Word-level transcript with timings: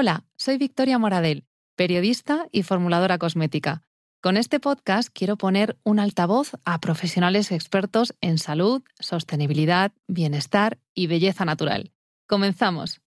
Hola, 0.00 0.22
soy 0.36 0.58
Victoria 0.58 0.96
Moradel, 0.96 1.44
periodista 1.74 2.46
y 2.52 2.62
formuladora 2.62 3.18
cosmética. 3.18 3.82
Con 4.22 4.36
este 4.36 4.60
podcast 4.60 5.08
quiero 5.12 5.36
poner 5.36 5.76
un 5.82 5.98
altavoz 5.98 6.52
a 6.64 6.78
profesionales 6.78 7.50
expertos 7.50 8.14
en 8.20 8.38
salud, 8.38 8.84
sostenibilidad, 9.00 9.90
bienestar 10.06 10.78
y 10.94 11.08
belleza 11.08 11.44
natural. 11.44 11.90
Comenzamos. 12.28 13.00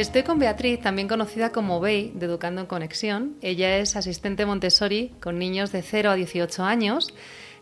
Estoy 0.00 0.22
con 0.22 0.38
Beatriz, 0.38 0.80
también 0.80 1.08
conocida 1.08 1.52
como 1.52 1.78
Bey, 1.78 2.10
de 2.14 2.24
Educando 2.24 2.62
en 2.62 2.66
Conexión. 2.66 3.36
Ella 3.42 3.76
es 3.76 3.96
asistente 3.96 4.46
Montessori 4.46 5.12
con 5.20 5.38
niños 5.38 5.72
de 5.72 5.82
0 5.82 6.12
a 6.12 6.14
18 6.14 6.64
años. 6.64 7.12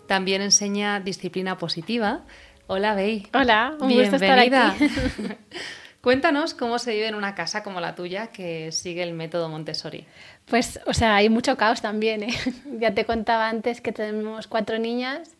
También 0.07 0.41
enseña 0.41 1.01
disciplina 1.01 1.59
positiva. 1.59 2.21
Hola, 2.69 2.95
Bey. 2.95 3.27
Hola, 3.35 3.75
un 3.81 3.89
Bienvenida. 3.89 4.11
gusto 4.13 4.25
estar 4.25 4.39
aquí. 4.39 5.35
Cuéntanos 6.01 6.55
cómo 6.55 6.79
se 6.79 6.93
vive 6.93 7.09
en 7.09 7.17
una 7.17 7.35
casa 7.35 7.65
como 7.65 7.81
la 7.81 7.97
tuya 7.97 8.29
que 8.29 8.71
sigue 8.71 9.03
el 9.03 9.15
método 9.15 9.49
Montessori. 9.49 10.07
Pues, 10.45 10.79
o 10.87 10.95
sea, 10.95 11.17
hay 11.17 11.29
mucho 11.29 11.57
caos 11.57 11.83
también. 11.83 12.23
¿eh? 12.23 12.35
ya 12.79 12.95
te 12.95 13.05
contaba 13.05 13.49
antes 13.49 13.81
que 13.81 13.91
tenemos 13.91 14.47
cuatro 14.47 14.79
niñas, 14.79 15.37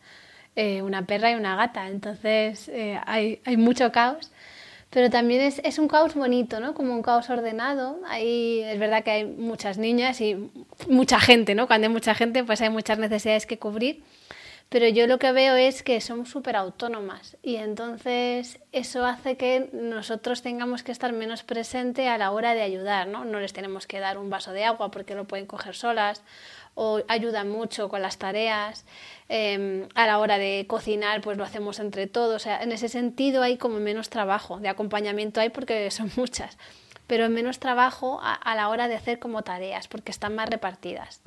eh, 0.57 0.81
una 0.81 1.05
perra 1.05 1.31
y 1.31 1.35
una 1.35 1.55
gata. 1.55 1.87
Entonces, 1.87 2.67
eh, 2.67 2.99
hay, 3.05 3.41
hay 3.45 3.55
mucho 3.55 3.89
caos 3.93 4.33
pero 4.89 5.09
también 5.09 5.41
es, 5.41 5.61
es, 5.63 5.77
un 5.77 5.87
caos 5.87 6.15
bonito, 6.15 6.59
¿no? 6.59 6.73
Como 6.73 6.93
un 6.93 7.03
caos 7.03 7.29
ordenado. 7.29 7.99
Ahí 8.07 8.61
es 8.61 8.79
verdad 8.79 9.03
que 9.03 9.11
hay 9.11 9.25
muchas 9.25 9.77
niñas 9.77 10.19
y 10.19 10.49
mucha 10.87 11.19
gente, 11.19 11.53
¿no? 11.53 11.67
Cuando 11.67 11.87
hay 11.87 11.93
mucha 11.93 12.15
gente, 12.15 12.43
pues 12.43 12.61
hay 12.61 12.69
muchas 12.69 12.97
necesidades 12.97 13.45
que 13.45 13.59
cubrir. 13.59 14.03
Pero 14.69 14.87
yo 14.87 15.07
lo 15.07 15.17
que 15.17 15.31
veo 15.31 15.55
es 15.55 15.81
que 15.81 15.99
somos 15.99 16.29
súper 16.29 16.55
autónomas 16.55 17.37
y 17.41 17.55
entonces 17.55 18.59
eso 18.71 19.03
hace 19.03 19.35
que 19.35 19.67
nosotros 19.73 20.43
tengamos 20.43 20.83
que 20.83 20.91
estar 20.91 21.11
menos 21.11 21.41
presente 21.41 22.07
a 22.07 22.19
la 22.19 22.29
hora 22.29 22.53
de 22.53 22.61
ayudar, 22.61 23.07
¿no? 23.07 23.25
No 23.25 23.39
les 23.39 23.51
tenemos 23.51 23.87
que 23.87 23.99
dar 23.99 24.19
un 24.19 24.29
vaso 24.29 24.51
de 24.51 24.65
agua 24.65 24.91
porque 24.91 25.15
lo 25.15 25.25
pueden 25.25 25.47
coger 25.47 25.73
solas 25.73 26.21
o 26.75 27.01
ayudan 27.07 27.49
mucho 27.49 27.89
con 27.89 28.01
las 28.01 28.17
tareas. 28.17 28.85
Em, 29.27 29.87
a 29.95 30.07
la 30.07 30.17
hora 30.19 30.37
de 30.37 30.65
cocinar, 30.67 31.21
pues 31.21 31.37
lo 31.37 31.43
hacemos 31.43 31.79
entre 31.79 32.07
todos. 32.07 32.35
O 32.35 32.39
sea, 32.39 32.63
en 32.63 32.71
ese 32.71 32.89
sentido 32.89 33.43
hay 33.43 33.57
como 33.57 33.79
menos 33.79 34.09
trabajo. 34.09 34.59
De 34.59 34.69
acompañamiento 34.69 35.39
hay 35.39 35.49
porque 35.49 35.91
son 35.91 36.11
muchas, 36.15 36.57
pero 37.07 37.29
menos 37.29 37.59
trabajo 37.59 38.19
a, 38.21 38.55
la 38.55 38.69
hora 38.69 38.87
de 38.87 38.95
hacer 38.95 39.19
como 39.19 39.43
tareas 39.43 39.87
porque 39.87 40.11
están 40.11 40.35
más 40.35 40.49
repartidas. 40.49 41.21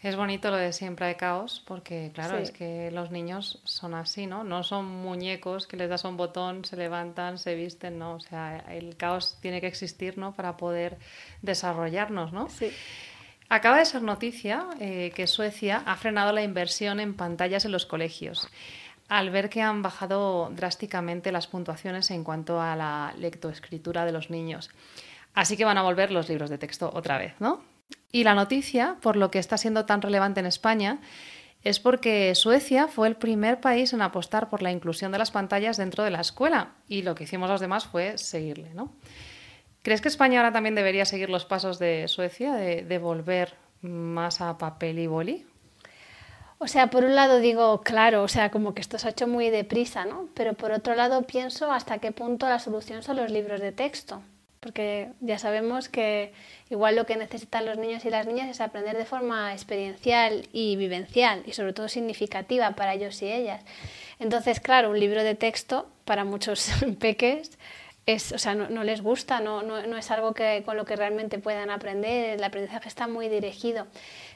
Es 0.00 0.14
bonito 0.14 0.50
lo 0.50 0.56
de 0.56 0.72
siempre 0.72 1.06
hay 1.06 1.16
caos, 1.16 1.60
porque 1.66 2.12
claro, 2.14 2.38
es 2.38 2.52
que 2.52 2.92
los 2.92 3.10
niños 3.10 3.60
son 3.64 3.94
así, 3.94 4.26
¿no? 4.26 4.44
No 4.44 4.62
son 4.62 4.84
muñecos 4.84 5.66
que 5.66 5.76
les 5.76 5.90
das 5.90 6.04
un 6.04 6.16
botón, 6.16 6.64
se 6.64 6.76
levantan, 6.76 7.36
se 7.36 7.56
visten, 7.56 7.98
¿no? 7.98 8.14
O 8.14 8.20
sea, 8.20 8.58
el 8.68 8.96
caos 8.96 9.38
tiene 9.40 9.60
que 9.60 9.66
existir, 9.66 10.16
¿no? 10.16 10.34
Para 10.34 10.56
poder 10.56 10.98
desarrollarnos, 11.42 12.32
¿no? 12.32 12.48
Sí. 12.48 12.70
Acaba 13.48 13.78
de 13.78 13.86
ser 13.86 14.02
noticia 14.02 14.66
eh, 14.78 15.12
que 15.14 15.26
Suecia 15.26 15.82
ha 15.86 15.96
frenado 15.96 16.32
la 16.32 16.42
inversión 16.42 17.00
en 17.00 17.14
pantallas 17.14 17.64
en 17.64 17.72
los 17.72 17.86
colegios 17.86 18.48
al 19.08 19.30
ver 19.30 19.48
que 19.48 19.62
han 19.62 19.82
bajado 19.82 20.50
drásticamente 20.54 21.32
las 21.32 21.46
puntuaciones 21.46 22.10
en 22.10 22.24
cuanto 22.24 22.60
a 22.60 22.76
la 22.76 23.14
lectoescritura 23.18 24.04
de 24.04 24.12
los 24.12 24.30
niños. 24.30 24.70
Así 25.34 25.56
que 25.56 25.64
van 25.64 25.78
a 25.78 25.82
volver 25.82 26.10
los 26.10 26.28
libros 26.28 26.50
de 26.50 26.58
texto 26.58 26.90
otra 26.92 27.16
vez, 27.18 27.34
¿no? 27.38 27.62
Y 28.12 28.24
la 28.24 28.34
noticia, 28.34 28.96
por 29.00 29.16
lo 29.16 29.30
que 29.30 29.38
está 29.38 29.56
siendo 29.56 29.86
tan 29.86 30.02
relevante 30.02 30.40
en 30.40 30.46
España, 30.46 30.98
es 31.62 31.80
porque 31.80 32.34
Suecia 32.34 32.86
fue 32.86 33.08
el 33.08 33.16
primer 33.16 33.60
país 33.60 33.92
en 33.92 34.02
apostar 34.02 34.48
por 34.48 34.62
la 34.62 34.70
inclusión 34.70 35.10
de 35.10 35.18
las 35.18 35.30
pantallas 35.30 35.76
dentro 35.76 36.04
de 36.04 36.10
la 36.10 36.20
escuela 36.20 36.72
y 36.86 37.02
lo 37.02 37.14
que 37.14 37.24
hicimos 37.24 37.48
los 37.48 37.60
demás 37.60 37.86
fue 37.86 38.16
seguirle, 38.18 38.74
¿no? 38.74 38.92
¿Crees 39.88 40.02
que 40.02 40.08
España 40.08 40.40
ahora 40.40 40.52
también 40.52 40.74
debería 40.74 41.06
seguir 41.06 41.30
los 41.30 41.46
pasos 41.46 41.78
de 41.78 42.08
Suecia, 42.08 42.52
de, 42.52 42.98
volver 42.98 43.54
más 43.80 44.42
a 44.42 44.58
papel 44.58 44.98
y 44.98 45.06
boli? 45.06 45.46
O 46.58 46.68
sea, 46.68 46.88
por 46.88 47.04
un 47.04 47.14
lado 47.14 47.38
digo, 47.38 47.80
claro, 47.80 48.22
o 48.22 48.28
sea, 48.28 48.50
como 48.50 48.74
que 48.74 48.82
esto 48.82 48.98
se 48.98 49.08
ha 49.08 49.12
hecho 49.12 49.26
muy 49.26 49.48
deprisa, 49.48 50.04
¿no? 50.04 50.28
Pero 50.34 50.52
por 50.52 50.72
otro 50.72 50.94
lado 50.94 51.22
pienso 51.22 51.72
hasta 51.72 52.00
qué 52.00 52.12
punto 52.12 52.46
la 52.50 52.58
solución 52.58 53.02
son 53.02 53.16
los 53.16 53.30
libros 53.30 53.62
de 53.62 53.72
texto. 53.72 54.20
Porque 54.60 55.08
ya 55.20 55.38
sabemos 55.38 55.88
que 55.88 56.34
igual 56.68 56.94
lo 56.94 57.06
que 57.06 57.16
necesitan 57.16 57.64
los 57.64 57.78
niños 57.78 58.04
y 58.04 58.10
las 58.10 58.26
niñas 58.26 58.50
es 58.50 58.60
aprender 58.60 58.94
de 58.94 59.06
forma 59.06 59.54
experiencial 59.54 60.50
y 60.52 60.76
vivencial 60.76 61.44
y 61.46 61.54
sobre 61.54 61.72
todo 61.72 61.88
significativa 61.88 62.72
para 62.72 62.92
ellos 62.92 63.22
y 63.22 63.32
ellas. 63.32 63.64
Entonces, 64.18 64.60
claro, 64.60 64.90
un 64.90 65.00
libro 65.00 65.24
de 65.24 65.34
texto 65.34 65.88
para 66.04 66.24
muchos 66.26 66.72
peques 67.00 67.52
es, 68.08 68.32
o 68.32 68.38
sea, 68.38 68.54
no, 68.54 68.84
les 68.84 69.02
gusta, 69.02 69.40
no, 69.40 69.62
no, 69.62 69.86
no, 69.86 69.98
es 69.98 70.10
algo 70.10 70.32
que, 70.32 70.62
con 70.64 70.78
lo 70.78 70.86
que 70.86 70.96
realmente 70.96 71.38
puedan 71.38 71.68
aprender, 71.68 72.38
el 72.38 72.42
aprendizaje 72.42 72.88
está 72.88 73.06
muy 73.06 73.28
dirigido. 73.28 73.86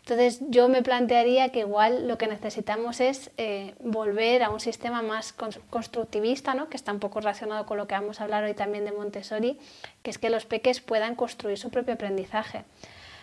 Entonces 0.00 0.40
yo 0.48 0.68
me 0.68 0.82
plantearía 0.82 1.48
que 1.48 1.60
igual 1.60 2.06
lo 2.06 2.18
que 2.18 2.26
necesitamos 2.26 3.00
es 3.00 3.30
eh, 3.38 3.74
volver 3.80 4.42
a 4.42 4.50
un 4.50 4.60
sistema 4.60 5.00
más 5.00 5.32
constructivista, 5.70 6.52
¿no? 6.52 6.68
que 6.68 6.76
está 6.76 6.92
un 6.92 6.98
poco 6.98 7.20
relacionado 7.20 7.64
con 7.64 7.78
lo 7.78 7.86
que 7.86 7.94
vamos 7.94 8.20
a 8.20 8.24
hablar 8.24 8.44
hoy 8.44 8.52
también 8.52 8.84
de 8.84 8.92
Montessori, 8.92 9.58
que 10.02 10.10
es 10.10 10.18
que 10.18 10.28
los 10.28 10.44
peques 10.44 10.82
puedan 10.82 11.14
construir 11.14 11.56
su 11.56 11.70
propio 11.70 11.94
aprendizaje. 11.94 12.64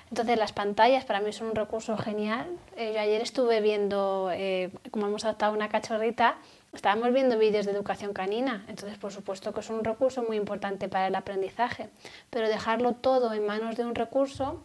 Entonces 0.10 0.40
las 0.40 0.52
pantallas 0.52 1.06
para 1.06 1.20
mí 1.20 1.32
son 1.32 1.50
un 1.50 1.56
recurso 1.56 1.96
genial. 1.96 2.48
Eh, 2.76 2.94
yo 2.96 3.00
ayer 3.00 3.22
estuve 3.22 3.62
viendo, 3.62 4.32
eh, 4.34 4.72
como 4.90 5.06
hemos 5.06 5.24
adoptado 5.26 5.54
una 5.54 5.70
cachorrita, 5.70 6.38
estábamos 6.74 7.14
viendo 7.14 7.38
vídeos 7.38 7.66
de 7.66 7.72
educación 7.72 8.14
canina, 8.14 8.66
entonces 8.68 8.98
por 8.98 9.12
supuesto 9.12 9.54
que 9.54 9.60
es 9.62 9.70
un 9.70 9.84
recurso 9.84 10.24
muy 10.24 10.38
importante 10.38 10.88
para 10.88 11.08
el 11.08 11.16
aprendizaje, 11.16 11.90
pero 12.30 12.48
dejarlo 12.48 12.94
todo 12.94 13.34
en 13.34 13.46
manos 13.46 13.76
de 13.76 13.86
un 13.86 13.96
recurso, 13.96 14.64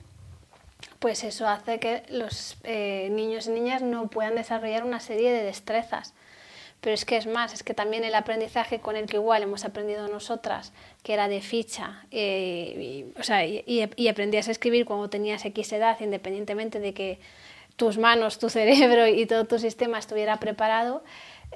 pues 0.98 1.24
eso 1.24 1.48
hace 1.48 1.78
que 1.78 2.02
los 2.08 2.56
eh, 2.64 3.08
niños 3.10 3.46
y 3.46 3.50
niñas 3.50 3.82
no 3.82 4.08
puedan 4.08 4.34
desarrollar 4.34 4.84
una 4.84 5.00
serie 5.00 5.32
de 5.32 5.42
destrezas. 5.42 6.14
Pero 6.80 6.92
es 6.92 7.06
que 7.06 7.16
es 7.16 7.26
más, 7.26 7.54
es 7.54 7.62
que 7.62 7.72
también 7.72 8.04
el 8.04 8.14
aprendizaje 8.14 8.80
con 8.80 8.94
el 8.94 9.06
que 9.06 9.16
igual 9.16 9.42
hemos 9.42 9.64
aprendido 9.64 10.06
nosotras, 10.08 10.72
que 11.02 11.14
era 11.14 11.28
de 11.28 11.40
ficha, 11.40 12.04
eh, 12.10 13.04
y, 13.16 13.18
o 13.18 13.22
sea, 13.22 13.46
y, 13.46 14.08
aprendías 14.08 14.48
a 14.48 14.50
escribir 14.50 14.84
cuando 14.84 15.08
tenías 15.08 15.42
X 15.46 15.72
edad, 15.72 15.98
independientemente 16.00 16.80
de 16.80 16.92
que 16.92 17.20
tus 17.76 17.96
manos, 17.96 18.38
tu 18.38 18.50
cerebro 18.58 19.08
y 19.08 19.24
todo 19.24 19.46
tu 19.46 19.58
sistema 19.58 19.98
estuviera 19.98 20.38
preparado, 20.40 21.02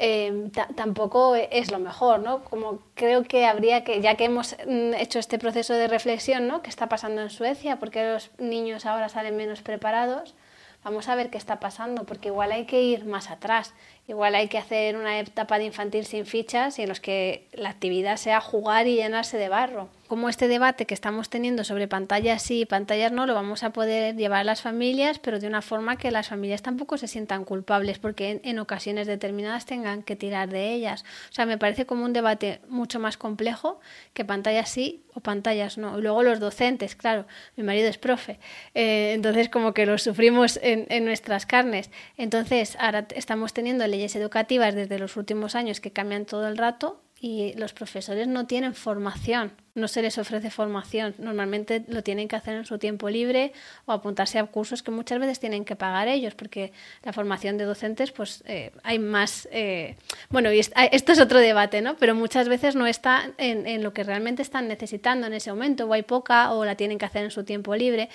Em, 0.01 0.51
tampoco 0.53 1.35
es 1.35 1.73
lo 1.73 1.81
mejor, 1.81 2.21
¿no? 2.21 2.45
Como 2.45 2.79
creo 2.95 3.25
que 3.25 3.47
habría 3.47 3.83
que, 3.83 4.01
ya 4.01 4.15
que 4.15 4.27
hemos 4.27 4.57
mm, 4.65 4.95
hecho 4.95 5.19
este 5.19 5.41
proceso 5.41 5.75
de 5.75 5.89
reflexión, 5.89 6.47
¿no? 6.47 6.63
¿Qué 6.63 6.71
está 6.71 6.89
pasando 6.89 7.21
en 7.21 7.31
Suecia? 7.31 7.81
¿Por 7.81 7.91
qué 7.91 8.05
los 8.13 8.31
niños 8.39 8.87
ahora 8.87 9.09
salen 9.09 9.37
menos 9.37 9.61
preparados? 9.61 10.37
Vamos 10.85 11.09
a 11.09 11.17
ver 11.17 11.31
qué 11.31 11.39
está 11.39 11.59
pasando, 11.59 12.05
porque 12.05 12.29
igual 12.29 12.53
hay 12.53 12.65
que 12.65 12.81
ir 12.81 13.07
más 13.07 13.29
atrás. 13.29 13.75
Igual 14.07 14.37
hay 14.37 14.47
que 14.47 14.59
hacer 14.59 14.97
una 14.97 15.19
etapa 15.19 15.59
de 15.59 15.65
infantil 15.65 16.07
sin 16.07 16.27
fichas 16.27 16.79
y 16.79 16.83
en 16.83 16.89
los 16.91 17.01
que 17.01 17.49
la 17.53 17.71
actividad 17.71 18.19
sea 18.19 18.41
jugar 18.41 18.87
y 18.87 18.95
llenarse 18.95 19.37
de 19.37 19.49
barro. 19.49 19.89
Como 20.09 20.31
este 20.31 20.49
debate 20.49 20.87
que 20.87 20.95
estamos 20.95 21.29
teniendo 21.29 21.65
sobre 21.65 21.87
pantallas 21.87 22.41
sí 22.41 22.63
y 22.63 22.65
pantallas 22.65 23.13
no, 23.13 23.27
lo 23.27 23.35
vamos 23.35 23.63
a 23.63 23.75
poder 23.75 24.17
llevar 24.17 24.41
a 24.41 24.45
las 24.45 24.63
familias, 24.63 25.19
pero 25.19 25.39
de 25.39 25.47
una 25.47 25.61
forma 25.61 25.99
que 25.99 26.11
las 26.11 26.29
familias 26.29 26.63
tampoco 26.63 26.97
se 26.97 27.07
sientan 27.07 27.45
culpables 27.45 27.99
porque 27.99 28.41
en, 28.43 28.59
ocasiones 28.59 29.07
determinadas 29.07 29.67
tengan 29.67 30.03
que 30.03 30.17
tirar 30.17 30.49
de 30.49 30.73
ellas. 30.73 31.05
O 31.29 31.35
sea, 31.35 31.45
me 31.45 31.59
parece 31.59 31.85
como 31.85 32.07
un 32.07 32.15
debate 32.15 32.63
mucho 32.69 32.99
más 32.99 33.19
complejo 33.19 33.81
que 34.15 34.25
pantallas 34.25 34.71
sí 34.71 35.05
o 35.13 35.21
pantallas 35.21 35.77
no. 35.77 35.99
Y 35.99 36.01
luego 36.01 36.23
los 36.23 36.41
docentes, 36.41 36.97
claro, 36.97 37.27
mi 37.57 37.63
marido 37.63 37.91
es 37.91 37.99
profe, 37.99 38.41
eh, 38.73 39.13
entonces 39.15 39.51
como 39.51 39.75
que 39.75 39.85
lo 39.85 39.99
sufrimos 39.99 40.59
en, 40.63 40.87
en 40.89 41.05
nuestras 41.05 41.45
carnes. 41.45 41.91
Entonces 42.17 42.79
ahora 42.81 43.07
estamos 43.15 43.53
teniendo 43.53 43.87
leyes 43.87 44.17
educativas 44.17 44.75
desde 44.75 44.99
los 44.99 45.19
últimos 45.19 45.55
años 45.55 45.81
que 45.81 45.93
cambian 45.93 46.25
todo 46.25 46.49
el 46.49 46.57
rato 46.57 47.03
y 47.21 47.53
los 47.55 47.73
profesores 47.73 48.29
no 48.29 48.47
tienen 48.47 48.75
formación, 48.75 49.51
no 49.75 49.89
se 49.89 50.03
les 50.03 50.19
ofrece 50.19 50.51
formación. 50.51 51.17
Normalmente 51.19 51.85
lo 51.89 52.05
tienen 52.05 52.29
que 52.29 52.37
hacer 52.37 52.55
en 52.55 52.65
su 52.65 52.79
tiempo 52.79 53.11
libre 53.11 53.53
o 53.87 53.93
apuntarse 53.93 54.39
a 54.39 54.47
cursos 54.47 54.85
que 54.85 54.93
muchas 54.93 55.19
veces 55.19 55.41
tienen 55.41 55.65
que 55.65 55.75
pagar 55.75 56.07
ellos, 56.07 56.37
porque 56.37 56.73
la 57.03 57.13
formación 57.13 57.59
de 57.59 57.65
docentes, 57.65 58.13
pues 58.13 58.45
eh, 58.47 58.71
hay 58.85 59.01
más. 59.01 59.49
Eh, 59.51 59.97
bueno, 60.29 60.53
y 60.53 60.61
esto 60.61 61.13
es 61.13 61.21
otro 61.21 61.41
debate, 61.41 61.83
¿no? 61.83 61.97
Pero 61.97 62.15
muchas 62.15 62.49
veces 62.49 62.77
no 62.77 62.87
está 62.87 63.33
en, 63.39 63.83
lo 63.83 63.93
que 63.93 64.05
realmente 64.05 64.43
están 64.43 64.69
necesitando 64.69 65.27
en 65.27 65.33
ese 65.33 65.51
momento, 65.51 65.87
o 65.87 65.93
hay 65.93 66.03
poca, 66.03 66.53
o 66.53 66.65
la 66.65 66.77
tienen 66.77 66.99
que 66.99 67.07
hacer 67.07 67.25
en 67.25 67.33
su 67.33 67.43
tiempo 67.43 67.75
libre. 67.75 68.11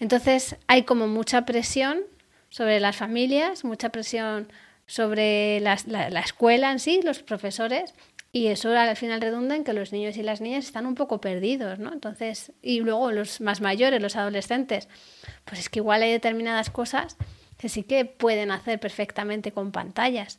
Entonces 0.00 0.56
hay 0.66 0.82
como 0.82 1.06
mucha 1.06 1.44
presión 1.44 2.00
sobre 2.48 2.80
las 2.80 2.96
familias, 2.96 3.64
mucha 3.64 3.90
presión 3.90 4.48
sobre 4.90 5.60
la, 5.60 5.74
escuela 6.18 6.72
en 6.72 6.80
sí, 6.80 7.00
los 7.04 7.22
profesores, 7.22 7.94
Y 8.32 8.46
eso 8.46 8.70
al 8.70 8.96
final 8.96 9.20
redunda 9.20 9.56
en 9.56 9.64
que 9.64 9.72
los 9.72 9.92
niños 9.92 10.16
y 10.16 10.22
las 10.22 10.40
niñas 10.40 10.64
están 10.64 10.86
un 10.86 10.94
poco 10.94 11.20
perdidos, 11.20 11.80
¿no? 11.80 11.92
Entonces, 11.92 12.52
y 12.62 12.80
luego 12.80 13.10
los 13.10 13.40
más 13.40 13.60
mayores, 13.60 14.00
los 14.00 14.14
adolescentes, 14.14 14.88
pues 15.44 15.60
es 15.60 15.68
que 15.68 15.80
igual 15.80 16.02
hay 16.02 16.12
determinadas 16.12 16.70
cosas 16.70 17.16
que 17.58 17.68
sí 17.68 17.82
que 17.82 18.04
pueden 18.04 18.52
hacer 18.52 18.78
perfectamente 18.78 19.50
con 19.50 19.72
pantallas. 19.72 20.38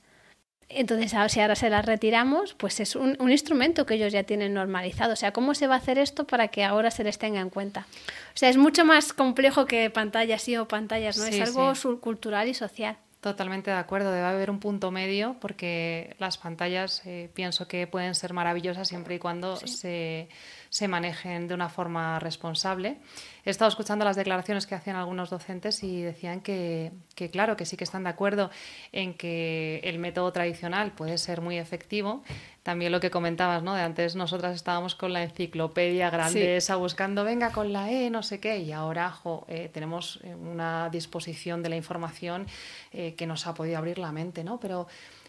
Entonces, 0.69 1.11
si 1.27 1.39
ahora 1.41 1.55
se 1.55 1.69
las 1.69 1.85
retiramos, 1.85 2.53
pues 2.53 2.79
es 2.79 2.95
un, 2.95 3.17
instrumento 3.29 3.85
que 3.85 3.95
ellos 3.95 4.13
ya 4.13 4.23
tienen 4.23 4.53
normalizado. 4.53 5.13
O 5.13 5.15
sea, 5.17 5.33
¿cómo 5.33 5.53
se 5.53 5.67
va 5.67 5.75
a 5.75 5.77
hacer 5.77 5.97
esto 5.97 6.25
para 6.25 6.47
que 6.47 6.63
ahora 6.63 6.91
se 6.91 7.03
les 7.03 7.17
tenga 7.17 7.41
en 7.41 7.49
cuenta? 7.49 7.85
O 8.33 8.37
sea, 8.37 8.49
es 8.49 8.55
mucho 8.57 8.85
más 8.85 9.11
complejo 9.11 9.65
que 9.65 9.89
pantallas 9.89 10.43
sí 10.43 10.55
o 10.55 10.67
pantallas, 10.67 11.17
¿no? 11.17 11.25
es 11.25 11.41
algo 11.41 11.75
subcultural 11.75 12.47
y 12.47 12.53
social. 12.53 12.95
Totalmente 13.21 13.69
de 13.69 13.77
acuerdo, 13.77 14.11
debe 14.11 14.25
haber 14.25 14.49
un 14.49 14.59
punto 14.59 14.89
medio 14.89 15.35
porque 15.39 16.15
las 16.17 16.39
pantallas 16.39 17.03
eh, 17.05 17.29
pienso 17.35 17.67
que 17.67 17.85
pueden 17.85 18.15
ser 18.15 18.33
maravillosas 18.33 18.87
siempre 18.87 19.13
y 19.13 19.19
cuando 19.19 19.57
se, 19.57 20.27
se, 20.71 20.87
manejen 20.87 21.47
de 21.47 21.53
una 21.53 21.69
forma 21.69 22.19
responsable. 22.19 22.97
He 23.45 23.49
estado 23.49 23.69
escuchando 23.69 24.05
las 24.05 24.15
declaraciones 24.15 24.65
que 24.65 24.75
hacían 24.75 24.95
algunos 24.95 25.29
docentes 25.29 25.83
y 25.83 26.01
decían 26.01 26.41
que, 26.41 26.91
que, 27.15 27.29
claro, 27.29 27.57
que 27.57 27.65
sí 27.65 27.77
que 27.77 27.83
están 27.83 28.03
de 28.03 28.09
acuerdo 28.09 28.49
en 28.91 29.13
que 29.13 29.81
el 29.83 29.99
método 29.99 30.31
tradicional 30.31 30.91
puede 30.91 31.17
ser 31.17 31.41
muy 31.41 31.57
efectivo, 31.57 32.23
también 32.63 32.91
lo 32.91 32.99
que 32.99 33.09
comentabas, 33.09 33.63
¿no? 33.63 33.73
De 33.73 33.81
antes 33.81 34.15
nosotras 34.15 34.55
estábamos 34.55 34.93
con 34.93 35.13
la 35.13 35.23
enciclopedia 35.23 36.09
grande 36.11 36.57
esa 36.57 36.75
buscando, 36.75 37.23
venga, 37.23 37.51
con 37.51 37.73
la 37.73 37.91
E, 37.91 38.09
no 38.11 38.21
sé 38.21 38.39
qué, 38.39 38.59
y 38.59 38.71
ahora 38.71 39.15
eh, 39.47 39.69
tenemos 39.73 40.19
eh, 40.23 40.35
una 40.35 40.89
disposición 40.89 41.63
de 41.63 41.69
la 41.69 41.75
información 41.75 42.45
eh, 42.91 43.15
que 43.15 43.25
nos 43.25 43.47
ha 43.47 43.55
podido 43.55 43.79
abrir 43.79 43.97
la 43.97 44.11
mente, 44.11 44.43
¿no? 44.43 44.59
Pero 44.59 44.87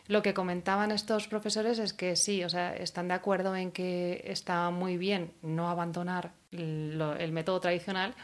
lo 0.08 0.22
que 0.22 0.34
comentaban 0.34 0.90
estos 0.90 1.28
profesores 1.28 1.78
es 1.78 1.92
que 1.92 2.16
sí, 2.16 2.44
o 2.44 2.48
sea, 2.48 2.74
están 2.74 3.08
de 3.08 3.14
acuerdo 3.14 3.54
en 3.56 3.70
que 3.72 4.22
está 4.26 4.70
muy 4.70 4.96
bien 4.96 5.32
no 5.42 5.70
abandonar 5.70 6.32
el 6.50 7.30
método 7.32 7.60
tradicional, 7.60 8.14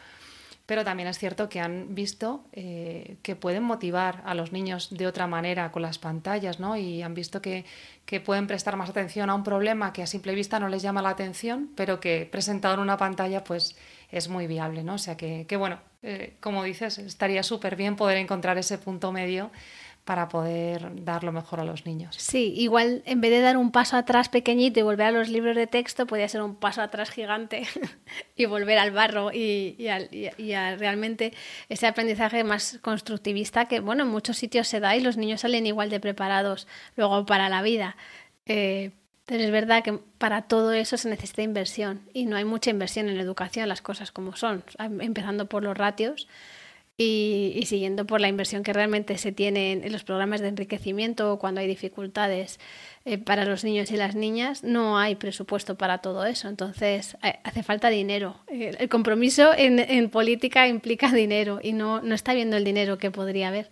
pero 0.69 0.83
también 0.85 1.09
es 1.09 1.17
cierto 1.17 1.49
que 1.49 1.59
han 1.59 1.95
visto 1.95 2.43
eh, 2.51 3.17
que 3.23 3.35
pueden 3.35 3.63
motivar 3.63 4.21
a 4.23 4.35
los 4.35 4.51
niños 4.51 4.89
de 4.91 5.07
otra 5.07 5.25
manera 5.25 5.71
con 5.71 5.81
las 5.81 5.97
pantallas, 5.97 6.59
¿no? 6.59 6.77
Y 6.77 7.01
han 7.01 7.15
visto 7.15 7.41
que, 7.41 7.65
pueden 8.23 8.45
prestar 8.45 8.75
más 8.75 8.87
atención 8.87 9.31
a 9.31 9.33
un 9.33 9.43
problema 9.43 9.93
que 9.93 10.03
a 10.03 10.05
simple 10.05 10.35
vista 10.35 10.59
no 10.59 10.69
les 10.69 10.83
llama 10.83 11.01
la 11.01 11.09
atención, 11.09 11.71
pero 11.75 11.99
que 11.99 12.29
presentado 12.31 12.75
en 12.75 12.81
una 12.81 12.97
pantalla, 12.97 13.43
pues 13.43 13.75
es 14.11 14.29
muy 14.29 14.45
viable, 14.45 14.83
¿no? 14.83 14.93
O 14.93 14.97
sea 14.99 15.17
que, 15.17 15.47
bueno, 15.57 15.79
eh, 16.03 16.35
como 16.39 16.61
dices, 16.61 16.99
estaría 16.99 17.41
súper 17.41 17.75
bien 17.75 17.95
poder 17.95 18.17
encontrar 18.17 18.59
ese 18.59 18.77
punto 18.77 19.11
medio 19.11 19.49
para 20.09 20.27
poder 20.27 21.05
dar 21.05 21.23
lo 21.23 21.31
mejor 21.31 21.59
a 21.59 21.63
los 21.63 21.85
niños. 21.85 22.15
Sí, 22.17 22.51
igual 22.57 23.03
en 23.05 23.21
vez 23.21 23.29
de 23.29 23.41
dar 23.41 23.57
un 23.57 23.69
paso 23.69 23.95
atrás 23.95 24.27
pequeñito 24.27 24.79
y 24.79 24.81
volver 24.81 25.05
a 25.05 25.11
los 25.11 25.29
libros 25.29 25.55
de 25.55 25.67
texto, 25.67 26.07
podría 26.07 26.27
ser 26.27 26.41
un 26.41 26.55
paso 26.55 26.81
atrás 26.81 27.11
gigante 27.11 27.67
y 28.35 28.47
volver 28.47 28.79
al 28.79 28.89
barro 28.89 29.29
y, 29.31 29.87
a, 29.87 30.75
realmente 30.77 31.31
ese 31.69 31.85
aprendizaje 31.85 32.43
más 32.43 32.79
constructivista 32.81 33.65
que, 33.65 33.81
bueno, 33.81 34.01
en 34.01 34.09
muchos 34.09 34.37
sitios 34.37 34.67
se 34.67 34.79
da 34.79 34.95
y 34.95 35.01
los 35.01 35.15
niños 35.15 35.41
salen 35.41 35.67
igual 35.67 35.91
de 35.91 35.99
preparados 35.99 36.67
luego 36.95 37.27
para 37.27 37.47
la 37.47 37.61
vida. 37.61 37.95
Eh, 38.47 38.89
pero 39.27 39.43
es 39.43 39.51
verdad 39.51 39.83
que 39.83 39.99
para 40.17 40.41
todo 40.41 40.73
eso 40.73 40.97
se 40.97 41.07
necesita 41.07 41.43
inversión 41.43 42.01
y 42.15 42.25
no 42.25 42.35
hay 42.35 42.45
mucha 42.45 42.71
inversión 42.71 43.09
en 43.09 43.17
la 43.17 43.21
educación, 43.21 43.69
las 43.69 43.83
cosas 43.83 44.11
como 44.11 44.35
son, 44.35 44.63
empezando 44.79 45.45
por 45.45 45.63
los 45.63 45.77
ratios 45.77 46.27
y, 47.01 47.63
siguiendo 47.65 48.05
por 48.05 48.19
la 48.19 48.27
inversión 48.27 48.61
que 48.61 48.73
realmente 48.73 49.17
se 49.17 49.31
tiene 49.31 49.71
en, 49.71 49.91
los 49.91 50.03
programas 50.03 50.41
de 50.41 50.49
enriquecimiento 50.49 51.39
cuando 51.39 51.61
hay 51.61 51.67
dificultades 51.67 52.59
eh, 53.05 53.17
para 53.17 53.45
los 53.45 53.63
niños 53.63 53.89
y 53.91 53.95
las 53.95 54.15
niñas, 54.15 54.65
no 54.65 54.99
hay 54.99 55.15
presupuesto 55.15 55.75
para 55.75 55.99
todo 55.99 56.25
eso. 56.25 56.49
Entonces, 56.49 57.15
eh, 57.23 57.39
hace 57.45 57.63
falta 57.63 57.89
dinero. 57.89 58.35
Eh, 58.49 58.75
el 58.77 58.89
compromiso 58.89 59.53
en, 59.55 59.79
en, 59.79 60.09
política 60.09 60.67
implica 60.67 61.09
dinero 61.13 61.61
y 61.63 61.71
no, 61.71 62.01
no 62.01 62.13
está 62.15 62.33
viendo 62.33 62.57
el 62.57 62.65
dinero 62.65 62.97
que 62.97 63.11
podría 63.11 63.47
haber. 63.47 63.69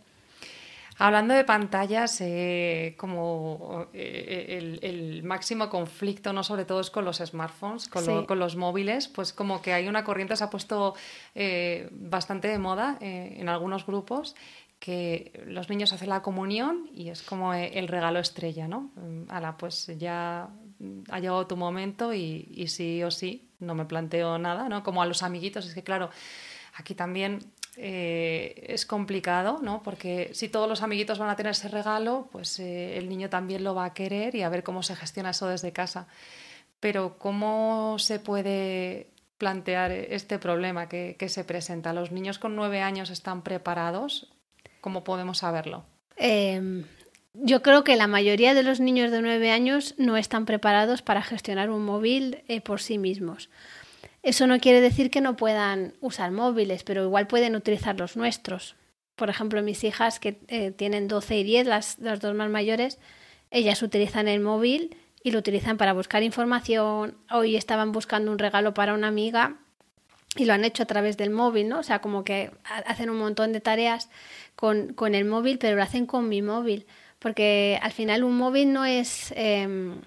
Hablando 1.00 1.36
de 1.36 1.44
pantallas, 1.44 2.20
eh, 2.22 2.96
como 2.98 3.88
eh, 3.94 4.80
el, 4.82 5.22
máximo 5.24 5.70
conflicto, 5.70 6.34
no 6.34 6.44
sobre 6.44 6.66
todo 6.66 6.80
es 6.80 6.90
con 6.90 7.06
los 7.06 7.18
smartphones, 7.18 7.88
con, 7.88 8.40
los 8.40 8.56
móviles, 8.56 9.08
pues 9.08 9.32
como 9.32 9.62
que 9.62 9.74
hay 9.74 9.88
una 9.88 10.04
corriente, 10.04 10.36
se 10.36 10.44
ha 10.44 10.50
puesto 10.50 10.96
eh, 11.36 11.88
bastante 11.92 12.48
de 12.48 12.58
moda 12.58 12.98
en 13.00 13.48
algunos 13.48 13.86
grupos, 13.86 14.36
que 14.80 15.44
los 15.46 15.70
niños 15.70 15.94
hacen 15.94 16.10
la 16.10 16.22
comunión 16.22 16.90
y 16.94 17.10
es 17.10 17.22
como 17.22 17.54
el 17.54 17.88
regalo 17.88 18.20
estrella, 18.20 18.68
¿no? 18.68 18.92
Ala, 19.30 19.58
pues 19.58 19.92
ya 19.98 20.50
ha 21.10 21.20
llegado 21.20 21.46
tu 21.48 21.58
momento 21.58 22.14
y, 22.14 22.48
y 22.52 22.68
sí 22.68 23.04
o 23.04 23.12
sí, 23.12 23.50
no 23.60 23.76
me 23.76 23.86
planteo 23.86 24.38
nada, 24.40 24.68
¿no? 24.70 24.84
Como 24.84 25.02
a 25.02 25.06
los 25.06 25.22
amiguitos, 25.22 25.66
es 25.68 25.74
que 25.74 25.84
claro, 25.84 26.10
aquí 26.76 26.96
también 26.96 27.40
eh, 27.80 28.66
es 28.68 28.88
complicado, 28.88 29.60
¿no? 29.62 29.84
Porque 29.84 30.32
si 30.34 30.50
todos 30.50 30.68
los 30.68 30.82
amiguitos 30.82 31.20
van 31.20 31.30
a 31.30 31.36
tener 31.36 31.52
ese 31.52 31.68
regalo, 31.68 32.28
pues 32.32 32.60
eh, 32.60 32.98
el 32.98 33.08
niño 33.08 33.30
también 33.30 33.64
lo 33.64 33.76
va 33.76 33.86
a 33.86 33.94
querer 33.94 34.34
y 34.34 34.42
a 34.42 34.50
ver 34.50 34.64
cómo 34.64 34.82
se 34.82 34.96
gestiona 34.96 35.30
eso 35.30 35.48
desde 35.48 35.72
casa. 35.72 36.08
Pero 36.80 37.20
¿cómo 37.20 37.98
se 38.00 38.20
puede 38.20 39.12
plantear 39.38 39.92
este 39.92 40.40
problema 40.40 40.90
que, 40.90 41.16
se 41.30 41.44
presenta? 41.44 41.94
¿Los 41.94 42.12
niños 42.12 42.40
con 42.40 42.56
nueve 42.56 42.82
años 42.82 43.12
están 43.12 43.44
preparados? 43.44 44.34
¿Cómo 44.82 45.04
podemos 45.04 45.38
saberlo? 45.40 45.86
Em, 46.16 46.84
yo 47.34 47.62
creo 47.62 47.84
que 47.84 47.96
la 47.96 48.08
mayoría 48.08 48.56
de 48.56 48.64
los 48.64 48.80
niños 48.80 49.12
de 49.12 49.22
nueve 49.22 49.52
años 49.52 49.94
no 50.00 50.18
están 50.18 50.46
preparados 50.46 51.04
para 51.04 51.22
gestionar 51.22 51.70
un 51.70 51.86
móvil 51.86 52.44
eh, 52.48 52.60
por 52.62 52.82
sí 52.82 52.98
mismos. 52.98 53.52
Eso 54.24 54.48
no 54.48 54.60
quiere 54.60 54.82
decir 54.82 55.10
que 55.10 55.22
no 55.22 55.38
puedan 55.38 55.94
usar 56.02 56.32
móviles, 56.32 56.84
pero 56.84 57.04
igual 57.04 57.28
pueden 57.28 57.56
utilizar 57.56 57.98
los 57.98 58.18
nuestros. 58.18 58.76
Por 59.16 59.30
ejemplo, 59.30 59.62
mis 59.64 59.84
hijas 59.84 60.20
que 60.20 60.40
eh, 60.48 60.72
tienen 60.72 61.08
12 61.08 61.38
y 61.38 61.44
10, 61.44 61.68
las, 61.68 62.00
las 62.00 62.20
dos 62.20 62.36
más 62.36 62.50
mayores, 62.50 63.00
ellas 63.52 63.82
utilizan 63.82 64.28
el 64.28 64.40
móvil 64.40 64.98
y 65.24 65.32
lo 65.32 65.40
utilizan 65.40 65.78
para 65.78 65.94
buscar 65.94 66.24
información. 66.24 67.18
Hoy 67.32 67.56
estaban 67.56 67.92
buscando 67.92 68.32
un 68.32 68.40
regalo 68.40 68.74
para 68.74 68.94
una 68.94 69.08
amiga 69.08 69.58
y 70.36 70.46
lo 70.46 70.54
han 70.54 70.66
hecho 70.66 70.84
a 70.84 70.88
través 70.88 71.18
del 71.18 71.30
móvil, 71.30 71.68
¿no? 71.70 71.80
O 71.80 71.84
sea, 71.84 72.00
como 72.00 72.24
que 72.24 72.52
hacen 72.86 73.10
un 73.10 73.18
montón 73.18 73.54
de 73.54 73.62
tareas 73.62 74.10
con, 74.56 74.94
con 74.94 75.16
el 75.16 75.26
móvil, 75.26 75.58
pero 75.58 75.76
lo 75.76 75.84
hacen 75.84 76.06
con 76.06 76.30
mi 76.30 76.42
móvil. 76.42 76.86
Porque 77.20 77.80
al 77.82 77.92
final 77.92 78.24
un 78.24 78.38
móvil 78.38 78.74
no 78.74 78.86
es... 78.86 79.34
Em, 79.36 80.02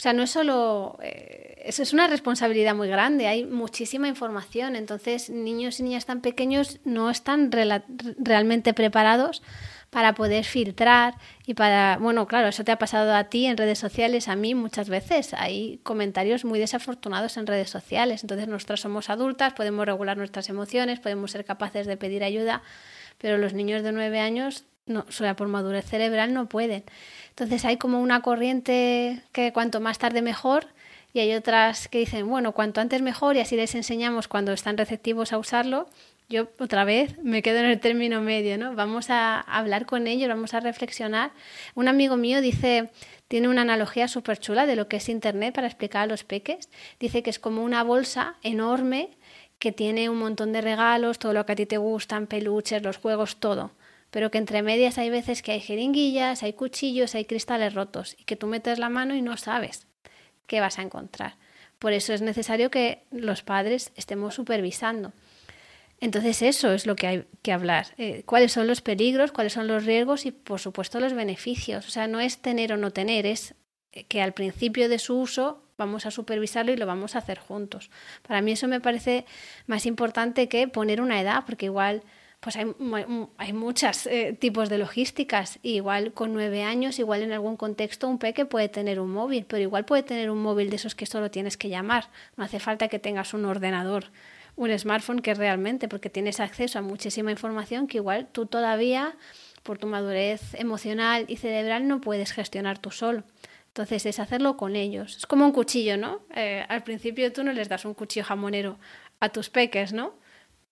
o 0.00 0.02
sea, 0.02 0.14
no 0.14 0.22
es 0.22 0.30
solo... 0.30 0.98
Eh, 1.02 1.60
eso 1.62 1.82
es 1.82 1.92
una 1.92 2.06
responsabilidad 2.06 2.74
muy 2.74 2.88
grande, 2.88 3.26
hay 3.26 3.44
muchísima 3.44 4.08
información, 4.08 4.74
entonces 4.74 5.28
niños 5.28 5.78
y 5.78 5.82
niñas 5.82 6.06
tan 6.06 6.22
pequeños 6.22 6.78
no 6.84 7.10
están 7.10 7.50
realmente 7.52 8.72
preparados 8.72 9.42
para 9.90 10.14
poder 10.14 10.46
filtrar 10.46 11.16
y 11.44 11.52
para, 11.52 11.98
bueno, 12.00 12.26
claro, 12.26 12.48
eso 12.48 12.64
te 12.64 12.72
ha 12.72 12.78
pasado 12.78 13.14
a 13.14 13.24
ti 13.24 13.44
en 13.44 13.58
redes 13.58 13.78
sociales, 13.78 14.28
a 14.28 14.36
mí 14.36 14.54
muchas 14.54 14.88
veces. 14.88 15.34
Hay 15.34 15.80
comentarios 15.82 16.46
muy 16.46 16.58
desafortunados 16.58 17.36
en 17.36 17.46
redes 17.46 17.68
sociales. 17.68 18.24
Entonces, 18.24 18.48
nosotras 18.48 18.80
somos 18.80 19.10
adultas, 19.10 19.52
podemos 19.52 19.84
regular 19.84 20.16
nuestras 20.16 20.48
emociones, 20.48 20.98
podemos 20.98 21.30
ser 21.32 21.44
capaces 21.44 21.86
de 21.86 21.98
pedir 21.98 22.24
ayuda, 22.24 22.62
pero 23.18 23.36
los 23.36 23.52
niños 23.52 23.82
de 23.82 23.92
nueve 23.92 24.18
años, 24.18 24.64
no, 24.86 25.04
por 25.36 25.48
madurez 25.48 25.84
cerebral, 25.84 26.32
no 26.32 26.48
pueden. 26.48 26.84
Entonces, 27.40 27.64
hay 27.64 27.78
como 27.78 28.02
una 28.02 28.20
corriente 28.20 29.22
que 29.32 29.50
cuanto 29.54 29.80
más 29.80 29.96
tarde 29.96 30.20
mejor 30.20 30.66
y 31.14 31.20
hay 31.20 31.32
otras 31.32 31.88
que 31.88 31.96
dicen, 31.96 32.28
bueno, 32.28 32.52
cuanto 32.52 32.82
antes 32.82 33.00
mejor 33.00 33.34
y 33.34 33.40
así 33.40 33.56
les 33.56 33.74
enseñamos 33.74 34.28
cuando 34.28 34.52
están 34.52 34.76
receptivos 34.76 35.32
a 35.32 35.38
usarlo. 35.38 35.88
Yo 36.28 36.48
otra 36.58 36.84
vez 36.84 37.16
me 37.22 37.40
quedo 37.40 37.60
en 37.60 37.64
el 37.64 37.80
término 37.80 38.20
medio, 38.20 38.58
¿no? 38.58 38.74
Vamos 38.74 39.08
a 39.08 39.40
hablar 39.40 39.86
con 39.86 40.06
ellos, 40.06 40.28
vamos 40.28 40.52
a 40.52 40.60
reflexionar. 40.60 41.30
Un 41.74 41.88
amigo 41.88 42.18
mío 42.18 42.42
dice, 42.42 42.90
tiene 43.26 43.48
una 43.48 43.62
analogía 43.62 44.06
súper 44.06 44.38
chula 44.38 44.66
de 44.66 44.76
lo 44.76 44.88
que 44.88 44.98
es 44.98 45.08
Internet 45.08 45.54
para 45.54 45.66
explicar 45.66 46.02
a 46.02 46.06
los 46.06 46.24
peques. 46.24 46.68
Dice 46.98 47.22
que 47.22 47.30
es 47.30 47.38
como 47.38 47.64
una 47.64 47.82
bolsa 47.84 48.34
enorme 48.42 49.08
que 49.58 49.72
tiene 49.72 50.10
un 50.10 50.18
montón 50.18 50.52
de 50.52 50.60
regalos, 50.60 51.18
todo 51.18 51.32
lo 51.32 51.46
que 51.46 51.52
a 51.52 51.56
ti 51.56 51.64
te 51.64 51.78
gustan, 51.78 52.26
peluches, 52.26 52.82
los 52.82 52.98
juegos, 52.98 53.36
todo 53.36 53.70
pero 54.10 54.30
que 54.30 54.38
entre 54.38 54.62
medias 54.62 54.98
hay 54.98 55.10
veces 55.10 55.42
que 55.42 55.52
hay 55.52 55.60
jeringuillas, 55.60 56.42
hay 56.42 56.52
cuchillos, 56.52 57.14
hay 57.14 57.24
cristales 57.24 57.74
rotos 57.74 58.16
y 58.18 58.24
que 58.24 58.36
tú 58.36 58.46
metes 58.46 58.78
la 58.78 58.88
mano 58.88 59.14
y 59.14 59.22
no 59.22 59.36
sabes 59.36 59.86
qué 60.46 60.60
vas 60.60 60.78
a 60.78 60.82
encontrar. 60.82 61.36
Por 61.78 61.92
eso 61.92 62.12
es 62.12 62.20
necesario 62.20 62.70
que 62.70 63.04
los 63.10 63.42
padres 63.42 63.92
estemos 63.96 64.34
supervisando. 64.34 65.12
Entonces 66.00 66.42
eso 66.42 66.72
es 66.72 66.86
lo 66.86 66.96
que 66.96 67.06
hay 67.06 67.24
que 67.42 67.52
hablar. 67.52 67.88
Eh, 67.98 68.22
¿Cuáles 68.24 68.52
son 68.52 68.66
los 68.66 68.80
peligros? 68.80 69.32
¿Cuáles 69.32 69.52
son 69.52 69.66
los 69.66 69.84
riesgos? 69.84 70.26
Y 70.26 70.32
por 70.32 70.58
supuesto 70.58 70.98
los 70.98 71.12
beneficios. 71.12 71.86
O 71.86 71.90
sea, 71.90 72.06
no 72.06 72.20
es 72.20 72.38
tener 72.38 72.72
o 72.72 72.76
no 72.76 72.90
tener, 72.90 73.26
es 73.26 73.54
que 74.08 74.22
al 74.22 74.32
principio 74.32 74.88
de 74.88 74.98
su 74.98 75.18
uso 75.18 75.62
vamos 75.76 76.06
a 76.06 76.10
supervisarlo 76.10 76.72
y 76.72 76.76
lo 76.76 76.86
vamos 76.86 77.14
a 77.14 77.18
hacer 77.18 77.38
juntos. 77.38 77.90
Para 78.26 78.40
mí 78.42 78.52
eso 78.52 78.68
me 78.68 78.80
parece 78.80 79.24
más 79.66 79.86
importante 79.86 80.48
que 80.48 80.68
poner 80.68 81.00
una 81.00 81.20
edad, 81.20 81.44
porque 81.46 81.66
igual 81.66 82.02
pues 82.40 82.56
hay, 82.56 82.74
hay 83.36 83.52
muchos 83.52 84.06
eh, 84.06 84.36
tipos 84.38 84.70
de 84.70 84.78
logísticas. 84.78 85.58
Igual 85.62 86.12
con 86.12 86.32
nueve 86.32 86.62
años, 86.62 86.98
igual 86.98 87.22
en 87.22 87.32
algún 87.32 87.56
contexto 87.56 88.08
un 88.08 88.18
peque 88.18 88.46
puede 88.46 88.68
tener 88.68 88.98
un 88.98 89.10
móvil, 89.10 89.44
pero 89.46 89.62
igual 89.62 89.84
puede 89.84 90.02
tener 90.02 90.30
un 90.30 90.42
móvil 90.42 90.70
de 90.70 90.76
esos 90.76 90.94
que 90.94 91.04
solo 91.04 91.30
tienes 91.30 91.58
que 91.58 91.68
llamar. 91.68 92.08
No 92.36 92.44
hace 92.44 92.58
falta 92.58 92.88
que 92.88 92.98
tengas 92.98 93.34
un 93.34 93.44
ordenador, 93.44 94.06
un 94.56 94.76
smartphone 94.78 95.20
que 95.20 95.34
realmente, 95.34 95.86
porque 95.86 96.08
tienes 96.08 96.40
acceso 96.40 96.78
a 96.78 96.82
muchísima 96.82 97.30
información 97.30 97.86
que 97.86 97.98
igual 97.98 98.26
tú 98.32 98.46
todavía, 98.46 99.16
por 99.62 99.76
tu 99.76 99.86
madurez 99.86 100.54
emocional 100.54 101.26
y 101.28 101.36
cerebral, 101.36 101.86
no 101.86 102.00
puedes 102.00 102.32
gestionar 102.32 102.78
tú 102.78 102.90
solo. 102.90 103.22
Entonces 103.68 104.06
es 104.06 104.18
hacerlo 104.18 104.56
con 104.56 104.76
ellos. 104.76 105.18
Es 105.18 105.26
como 105.26 105.44
un 105.44 105.52
cuchillo, 105.52 105.98
¿no? 105.98 106.22
Eh, 106.34 106.64
al 106.68 106.82
principio 106.84 107.32
tú 107.32 107.44
no 107.44 107.52
les 107.52 107.68
das 107.68 107.84
un 107.84 107.92
cuchillo 107.92 108.24
jamonero 108.24 108.78
a 109.20 109.28
tus 109.28 109.50
peques, 109.50 109.92
¿no? 109.92 110.14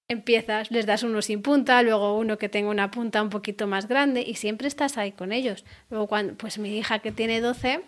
Empiezas, 0.08 0.70
les 0.70 0.86
das 0.86 1.02
uno 1.02 1.22
sin 1.22 1.42
punta, 1.42 1.82
luego 1.82 2.16
uno 2.18 2.38
que 2.38 2.48
tenga 2.48 2.70
una 2.70 2.90
punta 2.90 3.22
un 3.22 3.28
poquito 3.28 3.66
más 3.66 3.86
grande 3.86 4.22
y 4.26 4.34
siempre 4.34 4.66
estás 4.66 4.96
ahí 4.98 5.12
con 5.12 5.32
ellos. 5.32 5.64
Luego 5.90 6.06
cuando, 6.06 6.34
pues 6.34 6.58
mi 6.58 6.76
hija 6.76 6.98
que 6.98 7.12
tiene 7.12 7.40
12, 7.40 7.82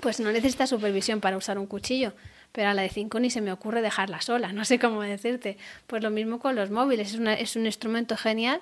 pues 0.00 0.20
no 0.20 0.32
necesita 0.32 0.66
supervisión 0.66 1.20
para 1.20 1.36
usar 1.36 1.58
un 1.58 1.66
cuchillo, 1.66 2.14
pero 2.52 2.70
a 2.70 2.74
la 2.74 2.82
de 2.82 2.88
5 2.88 3.20
ni 3.20 3.30
se 3.30 3.42
me 3.42 3.52
ocurre 3.52 3.82
dejarla 3.82 4.20
sola, 4.22 4.52
no 4.52 4.64
sé 4.64 4.78
cómo 4.78 5.02
decirte. 5.02 5.58
Pues 5.86 6.02
lo 6.02 6.10
mismo 6.10 6.38
con 6.38 6.56
los 6.56 6.70
móviles, 6.70 7.14
es, 7.14 7.20
es 7.20 7.56
un 7.56 7.66
instrumento 7.66 8.16
genial, 8.16 8.60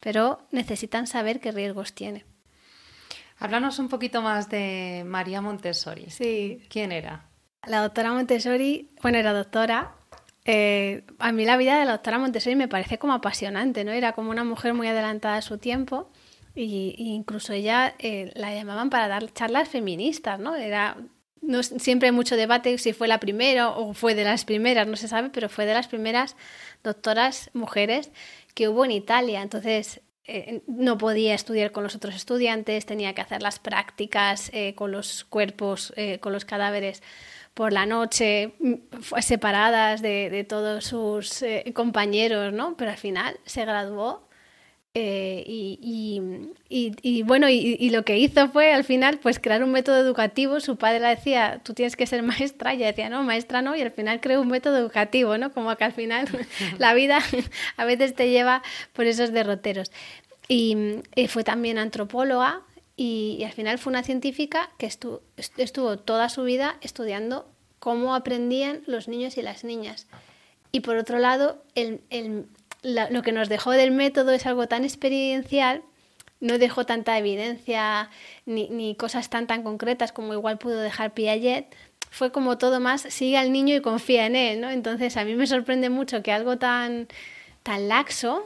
pero 0.00 0.40
necesitan 0.50 1.06
saber 1.06 1.40
qué 1.40 1.52
riesgos 1.52 1.92
tiene. 1.92 2.24
Háblanos 3.38 3.78
un 3.78 3.88
poquito 3.88 4.22
más 4.22 4.48
de 4.48 5.02
María 5.06 5.40
Montessori. 5.40 6.08
Sí. 6.10 6.62
¿Quién 6.68 6.92
era? 6.92 7.26
La 7.66 7.80
doctora 7.80 8.12
Montessori, 8.12 8.90
bueno, 9.02 9.18
era 9.18 9.32
doctora, 9.32 9.94
eh, 10.44 11.04
a 11.18 11.32
mí 11.32 11.44
la 11.46 11.56
vida 11.56 11.78
de 11.78 11.86
la 11.86 11.92
doctora 11.92 12.18
Montessori 12.18 12.54
me 12.54 12.68
parece 12.68 12.98
como 12.98 13.14
apasionante, 13.14 13.84
¿no? 13.84 13.92
Era 13.92 14.12
como 14.12 14.30
una 14.30 14.44
mujer 14.44 14.74
muy 14.74 14.86
adelantada 14.86 15.36
a 15.36 15.42
su 15.42 15.58
tiempo 15.58 16.10
y, 16.54 16.94
incluso 16.98 17.52
ella 17.54 17.94
eh, 17.98 18.30
la 18.34 18.54
llamaban 18.54 18.90
para 18.90 19.08
dar 19.08 19.32
charlas 19.32 19.68
feministas, 19.68 20.38
¿no? 20.38 20.54
Era 20.54 20.96
no, 21.40 21.62
siempre 21.62 22.08
hay 22.08 22.12
mucho 22.12 22.36
debate 22.36 22.76
si 22.78 22.92
fue 22.92 23.08
la 23.08 23.20
primera 23.20 23.70
o 23.70 23.92
fue 23.94 24.14
de 24.14 24.24
las 24.24 24.44
primeras, 24.44 24.86
no 24.86 24.96
se 24.96 25.08
sabe, 25.08 25.30
pero 25.30 25.48
fue 25.48 25.66
de 25.66 25.74
las 25.74 25.88
primeras 25.88 26.36
doctoras 26.82 27.50
mujeres 27.52 28.10
que 28.54 28.68
hubo 28.68 28.84
en 28.84 28.92
Italia. 28.92 29.42
Entonces, 29.42 30.00
eh, 30.26 30.62
no 30.66 30.96
podía 30.96 31.34
estudiar 31.34 31.70
con 31.72 31.84
los 31.84 31.94
otros 31.94 32.14
estudiantes, 32.14 32.86
tenía 32.86 33.14
que 33.14 33.20
hacer 33.20 33.42
las 33.42 33.58
prácticas 33.58 34.50
con 34.74 34.90
los 34.90 35.24
cuerpos, 35.24 35.92
con 36.20 36.32
los 36.32 36.46
cadáveres 36.46 37.02
por 37.54 37.72
la 37.72 37.86
noche, 37.86 38.54
mm, 38.58 38.74
separadas 39.20 40.02
de, 40.02 40.44
todos 40.48 40.84
sus 40.84 41.42
eh, 41.42 41.72
compañeros, 41.74 42.52
¿no? 42.52 42.76
Pero 42.76 42.90
al 42.90 42.98
final 42.98 43.38
se 43.44 43.64
graduó 43.64 44.28
eh, 44.96 45.42
y, 45.46 47.22
bueno, 47.24 47.48
y, 47.48 47.90
lo 47.90 48.04
que 48.04 48.16
hizo 48.16 48.48
fue 48.50 48.72
al 48.72 48.84
final 48.84 49.18
pues 49.18 49.40
crear 49.40 49.64
un 49.64 49.72
método 49.72 49.98
educativo. 49.98 50.60
Su 50.60 50.76
padre 50.76 51.00
le 51.00 51.08
decía, 51.08 51.60
tú 51.64 51.74
tienes 51.74 51.96
que 51.96 52.06
ser 52.06 52.22
maestra, 52.22 52.74
y 52.74 52.78
ella 52.78 52.86
decía, 52.86 53.08
no, 53.10 53.22
maestra 53.24 53.60
no, 53.60 53.74
y 53.74 53.82
al 53.82 53.90
final 53.90 54.20
creó 54.20 54.40
un 54.40 54.48
método 54.48 54.78
educativo, 54.78 55.36
¿no? 55.36 55.52
Como 55.52 55.74
que 55.76 55.84
al 55.84 55.92
final 55.92 56.28
la 56.78 56.94
vida 56.94 57.18
a 57.76 57.84
veces 57.84 58.14
te 58.14 58.30
lleva 58.30 58.62
por 58.92 59.06
esos 59.06 59.32
derroteros. 59.32 59.90
Y, 60.48 60.76
fue 61.28 61.42
también 61.42 61.78
antropóloga, 61.78 62.60
y, 62.96 63.42
al 63.44 63.52
final 63.52 63.78
fue 63.78 63.90
una 63.90 64.02
científica 64.02 64.70
que 64.78 64.86
estuvo, 64.86 65.98
toda 65.98 66.28
su 66.28 66.44
vida 66.44 66.76
estudiando 66.80 67.48
cómo 67.80 68.14
aprendían 68.14 68.82
los 68.86 69.08
niños 69.08 69.36
y 69.36 69.42
las 69.42 69.64
niñas. 69.64 70.06
Y 70.70 70.80
por 70.80 70.96
otro 70.96 71.18
lado, 71.18 71.62
lo 72.82 73.22
que 73.22 73.32
nos 73.32 73.48
dejó 73.48 73.72
del 73.72 73.90
método 73.90 74.30
es 74.32 74.46
algo 74.46 74.68
tan 74.68 74.84
experiencial, 74.84 75.82
no 76.40 76.58
dejó 76.58 76.86
tanta 76.86 77.18
evidencia 77.18 78.10
ni, 78.46 78.68
ni, 78.68 78.94
cosas 78.94 79.30
tan 79.30 79.46
tan 79.46 79.62
concretas 79.62 80.12
como 80.12 80.34
igual 80.34 80.58
pudo 80.58 80.78
dejar 80.80 81.14
Piaget. 81.14 81.74
Fue 82.10 82.30
como 82.30 82.58
todo 82.58 82.78
más, 82.80 83.02
sigue 83.02 83.38
al 83.38 83.50
niño 83.50 83.74
y 83.74 83.80
confía 83.80 84.26
en 84.26 84.36
él, 84.36 84.60
¿no? 84.60 84.70
Entonces 84.70 85.16
a 85.16 85.24
mí 85.24 85.34
me 85.34 85.46
sorprende 85.46 85.90
mucho 85.90 86.22
que 86.22 86.32
algo 86.32 86.58
tan, 86.58 87.08
tan 87.64 87.88
laxo, 87.88 88.44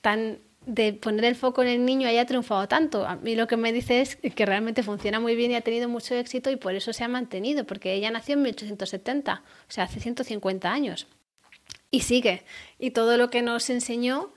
tan 0.00 0.38
de 0.70 0.92
poner 0.92 1.24
el 1.24 1.34
foco 1.34 1.62
en 1.62 1.68
el 1.68 1.84
niño 1.84 2.06
haya 2.06 2.24
triunfado 2.26 2.68
tanto. 2.68 3.04
A 3.04 3.16
mí 3.16 3.34
lo 3.34 3.48
que 3.48 3.56
me 3.56 3.72
dice 3.72 4.00
es 4.00 4.16
que 4.16 4.46
realmente 4.46 4.84
funciona 4.84 5.18
muy 5.18 5.34
bien 5.34 5.50
y 5.50 5.56
ha 5.56 5.62
tenido 5.62 5.88
mucho 5.88 6.14
éxito 6.14 6.50
y 6.50 6.56
por 6.56 6.74
eso 6.74 6.92
se 6.92 7.02
ha 7.02 7.08
mantenido, 7.08 7.64
porque 7.64 7.92
ella 7.92 8.10
nació 8.10 8.34
en 8.34 8.42
1870, 8.42 9.42
o 9.44 9.70
sea, 9.70 9.84
hace 9.84 10.00
150 10.00 10.70
años. 10.70 11.08
Y 11.90 12.00
sigue. 12.00 12.44
Y 12.78 12.92
todo 12.92 13.16
lo 13.16 13.30
que 13.30 13.42
nos 13.42 13.68
enseñó 13.68 14.32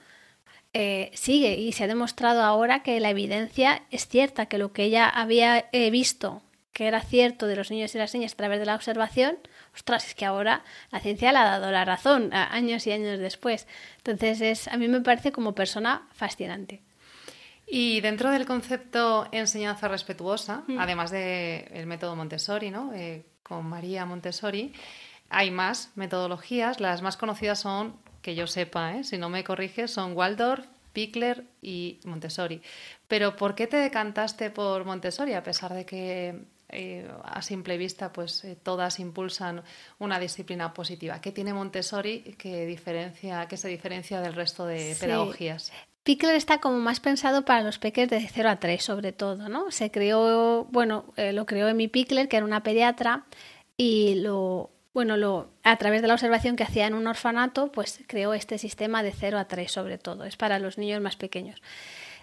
eh, 0.73 1.11
sigue. 1.13 1.55
Y 1.55 1.71
se 1.73 1.83
ha 1.83 1.87
demostrado 1.87 2.41
ahora 2.41 2.81
que 2.81 2.99
la 2.99 3.11
evidencia 3.11 3.83
es 3.91 4.07
cierta, 4.07 4.47
que 4.47 4.57
lo 4.57 4.73
que 4.73 4.85
ella 4.85 5.07
había 5.07 5.69
eh, 5.71 5.91
visto 5.91 6.41
que 6.73 6.87
era 6.87 7.01
cierto 7.01 7.47
de 7.47 7.55
los 7.55 7.69
niños 7.69 7.93
y 7.93 7.99
las 7.99 8.13
niñas 8.13 8.33
a 8.33 8.37
través 8.37 8.59
de 8.59 8.65
la 8.65 8.75
observación, 8.75 9.37
ostras, 9.75 10.07
es 10.07 10.15
que 10.15 10.25
ahora 10.25 10.63
la 10.91 10.99
ciencia 10.99 11.31
le 11.31 11.39
ha 11.39 11.45
dado 11.45 11.71
la 11.71 11.85
razón 11.85 12.33
años 12.33 12.85
y 12.87 12.91
años 12.91 13.19
después. 13.19 13.67
Entonces, 13.97 14.41
es, 14.41 14.67
a 14.67 14.77
mí 14.77 14.87
me 14.87 15.01
parece 15.01 15.31
como 15.31 15.53
persona 15.53 16.07
fascinante. 16.13 16.81
Y 17.67 18.01
dentro 18.01 18.29
del 18.29 18.45
concepto 18.45 19.27
enseñanza 19.31 19.87
respetuosa, 19.87 20.63
mm. 20.67 20.79
además 20.79 21.11
del 21.11 21.85
método 21.87 22.15
Montessori, 22.15 22.69
¿no? 22.69 22.93
Eh, 22.93 23.25
con 23.41 23.65
María 23.65 24.05
Montessori, 24.05 24.73
hay 25.29 25.51
más 25.51 25.91
metodologías. 25.95 26.79
Las 26.79 27.01
más 27.01 27.17
conocidas 27.17 27.59
son, 27.59 27.95
que 28.21 28.35
yo 28.35 28.47
sepa, 28.47 28.95
¿eh? 28.95 29.03
si 29.03 29.17
no 29.17 29.29
me 29.29 29.43
corriges, 29.43 29.91
son 29.91 30.15
Waldorf, 30.15 30.65
Pickler 30.93 31.45
y 31.61 31.99
Montessori. 32.05 32.61
Pero 33.07 33.35
¿por 33.35 33.55
qué 33.55 33.67
te 33.67 33.77
decantaste 33.77 34.51
por 34.51 34.85
Montessori 34.85 35.33
a 35.33 35.43
pesar 35.43 35.73
de 35.73 35.85
que 35.85 36.45
eh, 36.73 37.07
a 37.23 37.41
simple 37.41 37.77
vista, 37.77 38.11
pues 38.11 38.43
eh, 38.43 38.57
todas 38.61 38.99
impulsan 38.99 39.63
una 39.99 40.19
disciplina 40.19 40.73
positiva. 40.73 41.21
¿Qué 41.21 41.31
tiene 41.31 41.53
Montessori 41.53 42.35
que, 42.37 42.65
diferencia, 42.65 43.47
que 43.47 43.57
se 43.57 43.67
diferencia 43.67 44.21
del 44.21 44.33
resto 44.33 44.65
de 44.65 44.95
pedagogías? 44.99 45.71
Pickler 46.03 46.35
está 46.35 46.59
como 46.59 46.79
más 46.79 46.99
pensado 46.99 47.45
para 47.45 47.63
los 47.63 47.79
peques 47.79 48.09
de 48.09 48.19
0 48.27 48.49
a 48.49 48.55
3, 48.57 48.83
sobre 48.83 49.13
todo, 49.13 49.47
¿no? 49.47 49.71
Se 49.71 49.89
creó, 49.89 50.65
bueno, 50.65 51.05
eh, 51.15 51.31
lo 51.31 51.45
creó 51.45 51.69
Emi 51.69 51.87
Pickler, 51.87 52.27
que 52.27 52.35
era 52.37 52.45
una 52.45 52.61
pediatra, 52.61 53.23
y 53.77 54.15
lo, 54.15 54.69
bueno, 54.93 55.15
lo, 55.15 55.49
a 55.63 55.77
través 55.77 56.01
de 56.01 56.09
la 56.09 56.15
observación 56.15 56.57
que 56.57 56.63
hacía 56.63 56.87
en 56.87 56.93
un 56.93 57.07
orfanato, 57.07 57.71
pues 57.71 58.01
creó 58.05 58.33
este 58.33 58.57
sistema 58.57 59.01
de 59.01 59.13
0 59.13 59.39
a 59.39 59.45
3, 59.45 59.71
sobre 59.71 59.97
todo. 59.97 60.25
Es 60.25 60.35
para 60.35 60.59
los 60.59 60.77
niños 60.77 61.01
más 61.01 61.15
pequeños. 61.15 61.61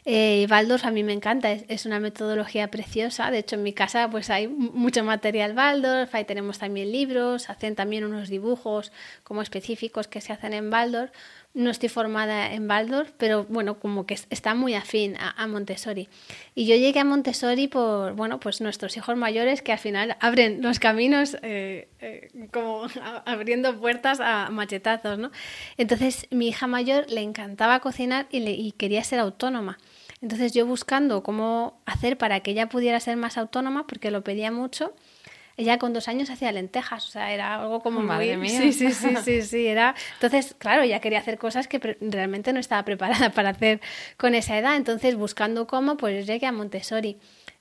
Eh, 0.05 0.47
Waldorf 0.51 0.85
a 0.85 0.91
mí 0.91 1.03
me 1.03 1.13
encanta, 1.13 1.53
es, 1.53 1.87
una 1.87 2.01
metodología 2.01 2.71
preciosa. 2.71 3.31
De 3.31 3.39
hecho, 3.39 3.57
en 3.57 3.63
mi 3.63 3.73
casa 3.73 4.09
pues 4.11 4.31
hay 4.31 4.49
mucho 4.49 5.05
material 5.05 5.57
Waldorf, 5.57 6.15
ahí 6.15 6.25
tenemos 6.25 6.59
también 6.59 6.91
libros, 6.91 7.51
hacen 7.51 7.75
también 7.75 8.05
unos 8.05 8.29
dibujos 8.29 8.93
como 9.25 9.43
específicos 9.43 10.09
que 10.09 10.21
se 10.21 10.33
hacen 10.33 10.53
en 10.53 10.73
Waldorf. 10.73 11.11
No 11.53 11.71
estoy 11.71 11.89
formada 11.89 12.53
en 12.53 12.71
Waldorf, 12.71 13.11
pero 13.19 13.45
bueno, 13.49 13.81
como 13.81 14.07
que 14.07 14.15
está 14.31 14.55
muy 14.55 14.75
afín 14.75 15.17
a, 15.19 15.47
Montessori. 15.49 16.09
Y 16.55 16.67
yo 16.67 16.77
llegué 16.77 17.01
a 17.01 17.05
Montessori 17.05 17.67
por, 17.67 18.13
bueno, 18.13 18.39
pues 18.39 18.61
nuestros 18.61 18.97
hijos 18.97 19.17
mayores 19.17 19.61
que 19.61 19.73
al 19.73 19.79
final 19.79 20.17
abren 20.21 20.63
los 20.63 20.79
caminos 20.79 21.37
eh, 21.43 21.89
eh, 21.99 22.31
como 22.53 22.87
abriendo 23.27 23.77
puertas 23.81 24.21
a 24.21 24.49
machetazos, 24.51 25.19
¿no? 25.19 25.33
Entonces 25.77 26.29
mi 26.31 26.49
hija 26.49 26.69
mayor 26.69 27.11
le 27.11 27.23
encantaba 27.23 27.81
cocinar 27.81 28.27
y 28.31 28.71
quería 28.73 29.03
ser 29.03 29.19
autónoma. 29.19 29.79
Entonces 30.23 30.53
yo 30.53 30.67
buscando 30.67 31.23
cómo 31.23 31.81
hacer 31.87 32.19
para 32.19 32.41
que 32.41 32.51
ella 32.51 32.69
pudiera 32.69 33.01
ser 33.01 33.17
más 33.17 33.39
autónoma, 33.39 33.87
porque 33.87 34.11
lo 34.11 34.23
pedía 34.23 34.51
mucho, 34.51 34.95
ella 35.57 35.79
con 35.79 35.93
dos 35.93 36.09
años 36.09 36.31
hacía 36.31 36.53
lentejas, 36.53 37.07
o 37.07 37.11
sea, 37.11 37.33
era 37.33 37.57
algo 37.57 37.81
como 37.81 38.01
Madre 38.01 38.37
Mía. 38.37 38.61
Sí, 38.61 38.73
sí, 38.73 38.93
sí, 38.93 39.17
sí, 39.23 39.43
sí, 39.43 39.67
era... 39.67 39.95
Entonces, 40.15 40.55
claro, 40.59 40.83
ella 40.83 41.01
quería 41.01 41.19
hacer 41.19 41.39
cosas 41.39 41.69
que 41.69 41.79
realmente 42.01 42.53
no 42.53 42.61
estaba 42.61 42.85
preparada 42.85 43.31
para 43.35 43.51
hacer 43.51 43.81
con 44.17 44.35
esa 44.35 44.57
edad, 44.59 44.77
entonces 44.77 45.17
buscando 45.17 45.67
cómo, 45.67 45.97
pues 45.97 46.27
llegué 46.27 46.47
a 46.47 46.53
Montessori. 46.53 47.19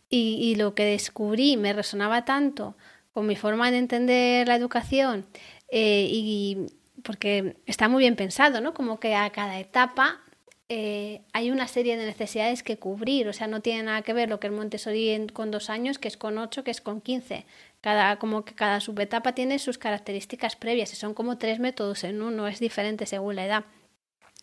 Y, 0.10 0.38
y 0.42 0.56
lo 0.56 0.74
que 0.74 0.86
descubrí 0.86 1.56
me 1.56 1.74
resonaba 1.74 2.26
tanto 2.26 2.76
con 3.14 3.28
mi 3.28 3.36
forma 3.36 3.70
de 3.70 3.78
entender 3.78 4.48
la 4.48 4.56
educación 4.56 5.26
eh, 5.70 6.08
y 6.10 6.68
porque 7.04 7.58
está 7.66 7.88
muy 7.88 8.04
bien 8.04 8.16
pensado, 8.16 8.62
¿no? 8.62 8.74
Como 8.74 9.00
que 9.00 9.16
a 9.16 9.30
cada 9.32 9.60
etapa 9.60 10.22
eh, 10.70 11.22
hay 11.34 11.50
una 11.50 11.68
serie 11.68 11.98
de 11.98 12.06
necesidades 12.06 12.62
que 12.62 12.78
cubrir, 12.78 13.28
o 13.28 13.34
sea, 13.34 13.48
no 13.48 13.62
tiene 13.62 13.84
nada 13.84 14.04
que 14.04 14.14
ver 14.14 14.30
lo 14.30 14.40
que 14.40 14.48
es 14.48 14.54
Montessori 14.54 15.28
con 15.34 15.50
dos 15.50 15.72
años, 15.72 15.98
que 15.98 16.08
es 16.08 16.16
con 16.16 16.38
ocho, 16.38 16.64
que 16.64 16.70
es 16.70 16.80
con 16.80 17.02
quince. 17.02 17.46
Cada, 17.82 18.18
como 18.20 18.46
que 18.46 18.54
cada 18.54 18.80
subetapa 18.80 19.34
tiene 19.34 19.58
sus 19.58 19.80
características 19.80 20.56
previas 20.56 20.94
y 20.94 20.96
son 20.96 21.16
como 21.16 21.40
tres 21.40 21.60
métodos 21.60 22.04
en 22.04 22.22
uno, 22.22 22.48
es 22.48 22.60
diferente 22.60 23.08
según 23.08 23.36
la 23.36 23.46
edad. 23.46 23.66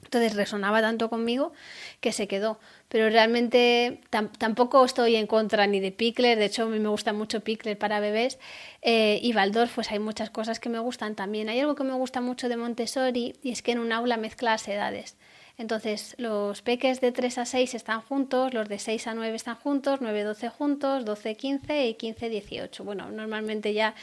Entonces 0.02 0.34
resonaba 0.34 0.80
tanto 0.80 1.08
conmigo 1.08 1.52
que 2.00 2.12
se 2.12 2.28
quedó. 2.28 2.58
Pero 2.88 3.08
realmente 3.08 4.00
tampoco 4.10 4.84
estoy 4.84 5.16
en 5.16 5.26
contra 5.26 5.66
ni 5.66 5.80
de 5.80 5.90
Pickler, 5.92 6.38
de 6.38 6.44
hecho 6.46 6.64
a 6.64 6.66
mí 6.66 6.78
me 6.78 6.88
gusta 6.88 7.12
mucho 7.12 7.40
Pickler 7.40 7.78
para 7.78 8.00
bebés. 8.00 8.38
Eh, 8.82 9.18
y 9.22 9.34
Waldorf, 9.34 9.74
pues 9.74 9.90
hay 9.92 9.98
muchas 9.98 10.30
cosas 10.30 10.60
que 10.60 10.68
me 10.68 10.78
gustan 10.80 11.14
también. 11.14 11.48
Hay 11.48 11.60
algo 11.60 11.76
que 11.76 11.84
me 11.84 11.94
gusta 11.94 12.20
mucho 12.20 12.48
de 12.48 12.56
Montessori 12.56 13.36
y 13.42 13.50
es 13.52 13.62
que 13.62 13.72
en 13.72 13.78
un 13.78 13.92
aula 13.92 14.16
mezcla 14.16 14.52
las 14.52 14.68
edades. 14.68 15.16
Entonces, 15.58 16.14
los 16.18 16.60
peques 16.60 17.00
de 17.00 17.12
3 17.12 17.38
a 17.38 17.46
6 17.46 17.74
están 17.74 18.02
juntos, 18.02 18.52
los 18.52 18.68
de 18.68 18.78
6 18.78 19.06
a 19.06 19.14
9 19.14 19.34
están 19.34 19.56
juntos, 19.56 20.00
9 20.02 20.22
12 20.22 20.48
juntos, 20.50 21.04
12 21.04 21.34
15 21.34 21.86
y 21.86 21.94
15 21.94 22.28
18. 22.28 22.84
Bueno, 22.84 23.10
normalmente 23.10 23.72
ya 23.72 23.94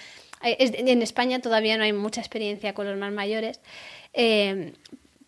eh, 0.44 0.58
en 0.60 1.02
España 1.04 1.40
todavía 1.40 1.78
no 1.78 1.84
hay 1.84 1.94
mucha 1.94 2.22
experiencia 2.22 2.74
con 2.74 2.88
los 2.88 2.98
más 2.98 3.12
mayores, 3.12 3.60
eh, 4.14 4.74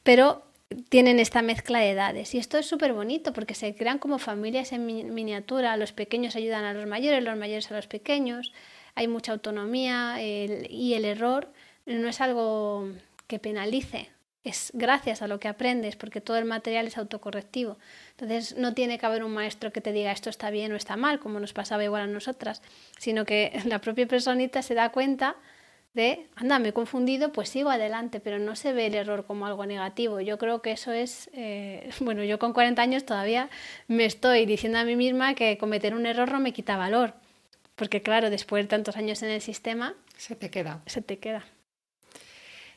pero 0.01 0.44
tienen 0.89 1.20
esta 1.20 1.44
mezcla 1.44 1.79
de 1.79 1.91
edades. 1.91 2.34
Y 2.34 2.39
esto 2.39 2.58
es 2.58 2.65
súper 2.65 2.94
bonito 2.94 3.32
porque 3.32 3.53
se 3.53 3.75
crean 3.75 4.00
como 4.00 4.17
familias 4.17 4.72
en 4.72 5.13
miniatura, 5.13 5.77
los 5.77 5.94
pequeños 5.94 6.36
ayudan 6.36 6.63
a 6.65 6.74
los 6.74 6.88
mayores, 6.88 7.24
los 7.24 7.38
mayores 7.38 7.72
a 7.72 7.75
los 7.75 7.86
pequeños, 7.86 8.51
hay 8.96 9.08
mucha 9.08 9.32
autonomía 9.32 10.22
y 10.22 10.94
el 10.94 11.05
error 11.05 11.50
no 11.86 12.08
es 12.08 12.20
algo 12.20 12.89
que 13.27 13.39
penalice, 13.39 14.10
es 14.46 14.72
gracias 14.75 15.22
a 15.24 15.28
lo 15.28 15.40
que 15.40 15.48
aprendes, 15.48 15.96
porque 15.96 16.22
todo 16.22 16.38
el 16.38 16.46
material 16.46 16.86
es 16.88 16.98
autocorrectivo. 16.98 17.78
Entonces 18.12 18.56
no 18.56 18.74
tiene 18.74 19.00
que 19.00 19.06
haber 19.06 19.24
un 19.24 19.34
maestro 19.34 19.74
que 19.74 19.82
te 19.82 19.92
diga 19.92 20.12
esto 20.12 20.30
está 20.30 20.52
bien 20.52 20.72
o 20.72 20.75
está 20.75 20.96
mal, 20.96 21.20
como 21.20 21.40
nos 21.40 21.52
pasaba 21.52 21.84
igual 21.84 22.04
a 22.04 22.08
nosotras, 22.08 22.62
sino 23.00 23.25
que 23.25 23.60
la 23.66 23.80
propia 23.80 24.08
personita 24.08 24.62
se 24.62 24.75
da 24.75 24.90
cuenta 24.90 25.36
de, 25.96 26.28
anda, 26.36 26.60
me 26.60 26.70
he 26.70 26.74
confundido, 26.74 27.32
pues 27.32 27.50
sigo 27.50 27.70
adelante, 27.70 28.20
pero 28.20 28.38
no 28.38 28.56
se 28.56 28.74
ve 28.74 28.86
el 28.88 28.96
error 28.96 29.25
como 29.25 29.48
algo 29.48 29.66
negativo. 29.66 30.20
Yo 30.22 30.38
creo 30.38 30.62
que 30.62 30.74
eso 30.74 30.92
es, 30.92 31.30
eh, 31.34 31.90
bueno, 32.00 32.24
yo 32.24 32.38
con 32.38 32.54
40 32.54 32.82
años 32.82 33.06
todavía 33.06 33.50
me 33.88 34.06
estoy 34.06 34.46
diciendo 34.46 34.78
a 34.78 34.84
mí 34.84 34.96
misma 34.96 35.34
que 35.34 35.58
cometer 35.58 35.96
un 35.96 36.06
error 36.06 36.32
no 36.32 36.40
me 36.40 36.54
quita 36.54 36.78
valor, 36.78 37.16
porque 37.75 38.02
claro, 38.04 38.30
después 38.30 38.64
de 38.64 38.68
tantos 38.68 38.96
años 38.96 39.24
en 39.24 39.32
el 39.32 39.42
sistema... 39.42 39.96
Se 40.18 40.36
te 40.36 40.52
queda. 40.52 40.82
Se 40.86 41.02
te 41.02 41.18
queda. 41.18 41.46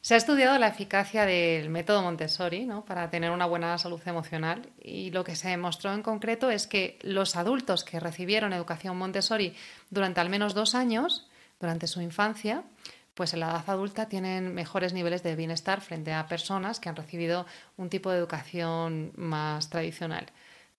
Se 0.08 0.14
ha 0.14 0.16
estudiado 0.16 0.56
la 0.56 0.68
eficacia 0.68 1.26
del 1.26 1.68
método 1.68 2.00
Montessori 2.00 2.64
¿no? 2.64 2.82
para 2.82 3.10
tener 3.10 3.30
una 3.30 3.44
buena 3.44 3.76
salud 3.76 4.00
emocional 4.06 4.66
y 4.80 5.10
lo 5.10 5.22
que 5.22 5.36
se 5.36 5.50
demostró 5.50 5.92
en 5.92 6.02
concreto 6.02 6.50
es 6.50 6.66
que 6.66 6.98
los 7.02 7.36
adultos 7.36 7.84
que 7.84 8.00
recibieron 8.00 8.54
educación 8.54 8.96
Montessori 8.96 9.54
durante 9.90 10.22
al 10.22 10.30
menos 10.30 10.54
dos 10.54 10.74
años, 10.74 11.28
durante 11.60 11.86
su 11.86 12.00
infancia, 12.00 12.64
pues 13.12 13.34
en 13.34 13.40
la 13.40 13.50
edad 13.50 13.64
adulta 13.68 14.08
tienen 14.08 14.54
mejores 14.54 14.94
niveles 14.94 15.22
de 15.22 15.36
bienestar 15.36 15.82
frente 15.82 16.14
a 16.14 16.26
personas 16.26 16.80
que 16.80 16.88
han 16.88 16.96
recibido 16.96 17.44
un 17.76 17.90
tipo 17.90 18.10
de 18.10 18.16
educación 18.16 19.12
más 19.14 19.68
tradicional. 19.68 20.24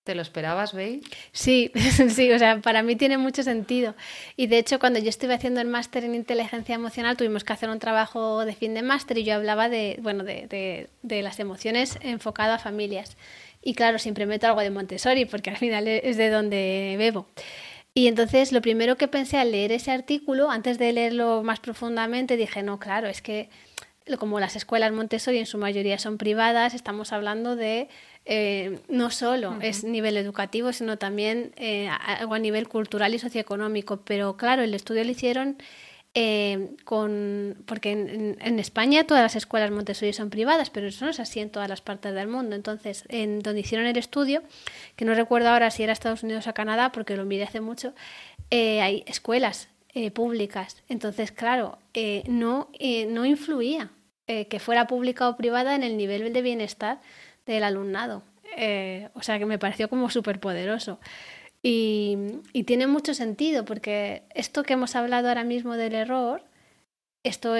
¿Te 0.09 0.15
lo 0.15 0.23
esperabas, 0.23 0.73
Bey? 0.73 1.01
Sí, 1.33 1.71
sí, 2.09 2.31
o 2.31 2.39
sea, 2.39 2.61
para 2.61 2.81
mí 2.81 2.95
tiene 2.95 3.19
mucho 3.19 3.43
sentido. 3.43 3.93
Y 4.35 4.47
de 4.47 4.57
hecho, 4.57 4.79
cuando 4.79 4.97
yo 4.97 5.07
estuve 5.07 5.35
haciendo 5.35 5.61
el 5.61 5.67
máster 5.67 6.03
en 6.03 6.15
inteligencia 6.15 6.73
emocional, 6.73 7.15
tuvimos 7.15 7.43
que 7.43 7.53
hacer 7.53 7.69
un 7.69 7.77
trabajo 7.77 8.43
de 8.43 8.55
fin 8.55 8.73
de 8.73 8.81
máster 8.81 9.19
y 9.19 9.23
yo 9.23 9.35
hablaba 9.35 9.69
de, 9.69 9.99
bueno, 10.01 10.23
de, 10.23 10.89
de, 11.03 11.21
las 11.21 11.39
emociones 11.39 11.99
enfocado 12.01 12.53
a 12.53 12.57
familias. 12.57 13.17
Y 13.61 13.75
claro, 13.75 13.99
siempre 13.99 14.25
meto 14.25 14.47
algo 14.47 14.61
de 14.61 14.71
Montessori, 14.71 15.25
porque 15.25 15.51
al 15.51 15.57
final 15.57 15.87
es 15.87 16.17
de 16.17 16.29
donde 16.31 16.95
bebo. 16.97 17.27
Y 17.93 18.07
entonces 18.07 18.51
lo 18.51 18.63
primero 18.63 18.95
que 18.95 19.07
pensé 19.07 19.37
al 19.37 19.51
leer 19.51 19.71
ese 19.71 19.91
artículo, 19.91 20.49
antes 20.49 20.79
de 20.79 20.91
leerlo 20.91 21.43
más 21.43 21.59
profundamente, 21.59 22.35
dije, 22.35 22.63
no, 22.63 22.79
claro, 22.79 23.09
es 23.09 23.21
que 23.21 23.47
como 24.17 24.39
las 24.39 24.55
escuelas 24.55 24.91
Montessori 24.91 25.37
en 25.37 25.45
su 25.45 25.57
mayoría 25.57 25.99
son 25.99 26.17
privadas, 26.17 26.73
estamos 26.73 27.13
hablando 27.13 27.55
de 27.55 27.89
eh, 28.31 28.77
no 28.89 29.09
solo 29.09 29.57
es 29.59 29.83
nivel 29.83 30.15
educativo, 30.15 30.71
sino 30.71 30.99
también 30.99 31.51
eh, 31.55 31.89
algo 31.89 32.35
a 32.35 32.39
nivel 32.39 32.67
cultural 32.67 33.15
y 33.15 33.17
socioeconómico. 33.17 34.01
Pero 34.05 34.37
claro, 34.37 34.61
el 34.61 34.75
estudio 34.75 35.03
lo 35.03 35.09
hicieron 35.09 35.57
eh, 36.13 36.75
con, 36.85 37.63
porque 37.65 37.91
en, 37.91 38.59
España 38.59 39.07
todas 39.07 39.23
las 39.23 39.35
escuelas 39.35 39.71
Montessori 39.71 40.13
son 40.13 40.29
privadas, 40.29 40.69
pero 40.69 40.87
eso 40.87 41.05
no 41.05 41.11
es 41.11 41.19
así 41.19 41.39
en 41.39 41.49
todas 41.49 41.67
las 41.69 41.81
partes 41.81 42.13
del 42.13 42.27
mundo. 42.27 42.55
Entonces, 42.55 43.03
en 43.09 43.39
donde 43.39 43.61
hicieron 43.61 43.87
el 43.87 43.97
estudio, 43.97 44.43
que 44.95 45.05
no 45.05 45.15
recuerdo 45.15 45.49
ahora 45.49 45.71
si 45.71 45.81
era 45.81 45.93
Estados 45.93 46.21
Unidos 46.21 46.45
o 46.45 46.53
Canadá, 46.53 46.91
porque 46.91 47.17
lo 47.17 47.25
miré 47.25 47.45
hace 47.45 47.61
mucho, 47.61 47.95
eh, 48.51 48.79
hay 48.81 49.03
escuelas 49.07 49.69
eh, 49.95 50.11
públicas. 50.11 50.77
Entonces, 50.87 51.31
claro, 51.31 51.79
no, 52.27 52.69
no 53.07 53.25
influía 53.25 53.89
que 54.27 54.59
fuera 54.59 54.85
pública 54.85 55.27
o 55.27 55.35
privada 55.35 55.73
en 55.73 55.81
el 55.81 55.97
nivel 55.97 56.31
de 56.31 56.41
bienestar 56.43 56.99
del 57.53 57.63
alumnado. 57.63 58.23
o 59.13 59.21
sea 59.21 59.39
que 59.39 59.45
me 59.45 59.59
pareció 59.59 59.89
como 59.89 60.09
súper 60.09 60.39
poderoso. 60.39 60.99
Y, 61.61 62.17
tiene 62.65 62.87
mucho 62.87 63.13
sentido 63.13 63.65
porque 63.65 64.23
esto 64.33 64.63
que 64.63 64.73
hemos 64.73 64.95
hablado 64.95 65.27
ahora 65.27 65.43
mismo 65.43 65.75
del 65.75 65.93
error, 65.93 66.43
esto, 67.23 67.55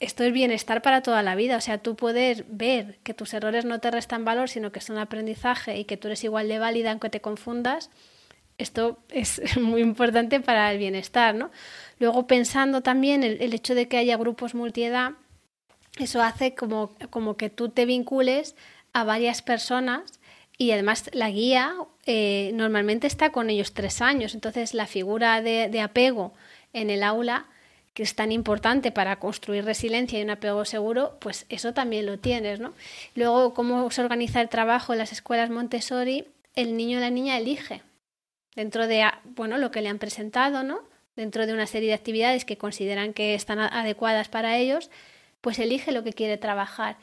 esto 0.00 0.24
es 0.24 0.32
bienestar 0.32 0.82
para 0.82 1.02
toda 1.02 1.22
la 1.22 1.34
vida. 1.34 1.56
O 1.56 1.60
sea, 1.60 1.78
tú 1.78 1.96
puedes 1.96 2.44
ver 2.48 2.98
que 3.02 3.14
tus 3.14 3.34
errores 3.34 3.64
no 3.64 3.80
te 3.80 3.90
restan 3.90 4.24
valor, 4.24 4.48
sino 4.48 4.72
que 4.72 4.80
son 4.80 4.98
aprendizaje 4.98 5.78
y 5.78 5.84
que 5.84 5.96
tú 5.96 6.08
eres 6.08 6.24
igual 6.24 6.48
de 6.48 6.58
válida 6.58 6.90
aunque 6.92 7.10
te 7.10 7.20
confundas. 7.20 7.90
Esto 8.58 8.98
es 9.08 9.40
muy 9.60 9.80
importante 9.82 10.40
para 10.40 10.70
el 10.70 10.78
bienestar, 10.78 11.34
¿no? 11.34 11.50
Luego 11.98 12.26
pensando 12.26 12.82
también 12.82 13.24
el, 13.24 13.40
el 13.42 13.54
hecho 13.54 13.74
de 13.74 13.88
que 13.88 13.96
haya 13.98 14.16
grupos 14.16 14.54
multiedad, 14.54 15.12
eso 15.98 16.22
hace 16.22 16.54
como, 16.54 16.94
como 17.10 17.36
que 17.36 17.50
tú 17.50 17.68
te 17.70 17.86
vincules 17.86 18.54
a 18.92 19.04
varias 19.04 19.42
personas 19.42 20.20
y 20.58 20.70
además 20.70 21.10
la 21.12 21.30
guía 21.30 21.74
eh, 22.06 22.50
normalmente 22.54 23.06
está 23.06 23.30
con 23.30 23.50
ellos 23.50 23.72
tres 23.72 24.00
años, 24.00 24.34
entonces 24.34 24.74
la 24.74 24.86
figura 24.86 25.40
de, 25.40 25.80
apego 25.80 26.34
en 26.72 26.90
el 26.90 27.02
aula 27.02 27.46
que 27.94 28.02
es 28.02 28.14
tan 28.14 28.32
importante 28.32 28.90
para 28.90 29.16
construir 29.16 29.64
resiliencia 29.64 30.18
y 30.18 30.22
un 30.22 30.30
apego 30.30 30.64
seguro, 30.64 31.18
pues 31.20 31.44
eso 31.50 31.74
también 31.74 32.06
lo 32.06 32.18
tienes, 32.18 32.58
¿no? 32.58 32.72
Luego, 33.14 33.52
cómo 33.52 33.90
se 33.90 34.00
organiza 34.00 34.40
el 34.40 34.48
trabajo 34.48 34.94
en 34.94 34.98
las 34.98 35.12
escuelas 35.12 35.50
Montessori, 35.50 36.26
el 36.54 36.76
niño 36.76 36.98
o 36.98 37.00
la 37.02 37.10
niña 37.10 37.36
elige 37.36 37.82
dentro 38.54 38.86
de, 38.86 39.04
bueno, 39.24 39.58
lo 39.58 39.70
que 39.70 39.82
le 39.82 39.88
han 39.88 39.98
presentado, 39.98 40.62
¿no? 40.62 40.80
Dentro 41.16 41.46
de 41.46 41.52
una 41.52 41.66
serie 41.66 41.88
de 41.88 41.94
actividades 41.94 42.44
que 42.44 42.56
consideran 42.56 43.12
que 43.12 43.34
están 43.34 43.58
adecuadas 43.58 44.28
para 44.28 44.56
ellos, 44.56 44.90
pues 45.42 45.58
elige 45.58 45.92
lo 45.92 46.02
que 46.02 46.12
quiere 46.12 46.38
trabajar. 46.38 46.96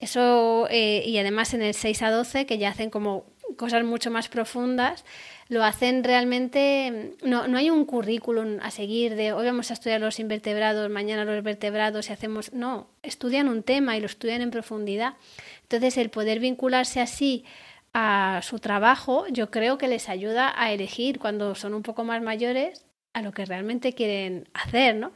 Eso, 0.00 0.66
eh, 0.70 1.02
y 1.06 1.18
además 1.18 1.52
en 1.54 1.62
el 1.62 1.74
6 1.74 2.02
a 2.02 2.10
12, 2.10 2.46
que 2.46 2.58
ya 2.58 2.70
hacen 2.70 2.90
como 2.90 3.26
cosas 3.56 3.84
mucho 3.84 4.10
más 4.10 4.28
profundas, 4.28 5.04
lo 5.48 5.62
hacen 5.62 6.04
realmente, 6.04 7.16
no, 7.22 7.48
no 7.48 7.58
hay 7.58 7.68
un 7.68 7.84
currículum 7.84 8.58
a 8.62 8.70
seguir 8.70 9.16
de 9.16 9.32
hoy 9.32 9.44
vamos 9.44 9.70
a 9.70 9.74
estudiar 9.74 10.00
los 10.00 10.18
invertebrados, 10.18 10.88
mañana 10.88 11.24
los 11.24 11.42
vertebrados 11.42 12.08
y 12.08 12.12
hacemos, 12.12 12.52
no, 12.52 12.88
estudian 13.02 13.48
un 13.48 13.62
tema 13.62 13.96
y 13.96 14.00
lo 14.00 14.06
estudian 14.06 14.40
en 14.40 14.50
profundidad. 14.50 15.14
Entonces 15.62 15.98
el 15.98 16.10
poder 16.10 16.40
vincularse 16.40 17.00
así 17.00 17.44
a 17.92 18.40
su 18.42 18.58
trabajo, 18.60 19.26
yo 19.28 19.50
creo 19.50 19.76
que 19.76 19.88
les 19.88 20.08
ayuda 20.08 20.54
a 20.56 20.72
elegir 20.72 21.18
cuando 21.18 21.54
son 21.54 21.74
un 21.74 21.82
poco 21.82 22.04
más 22.04 22.22
mayores 22.22 22.86
a 23.12 23.22
lo 23.22 23.32
que 23.32 23.44
realmente 23.44 23.92
quieren 23.92 24.48
hacer, 24.54 24.94
¿no? 24.94 25.12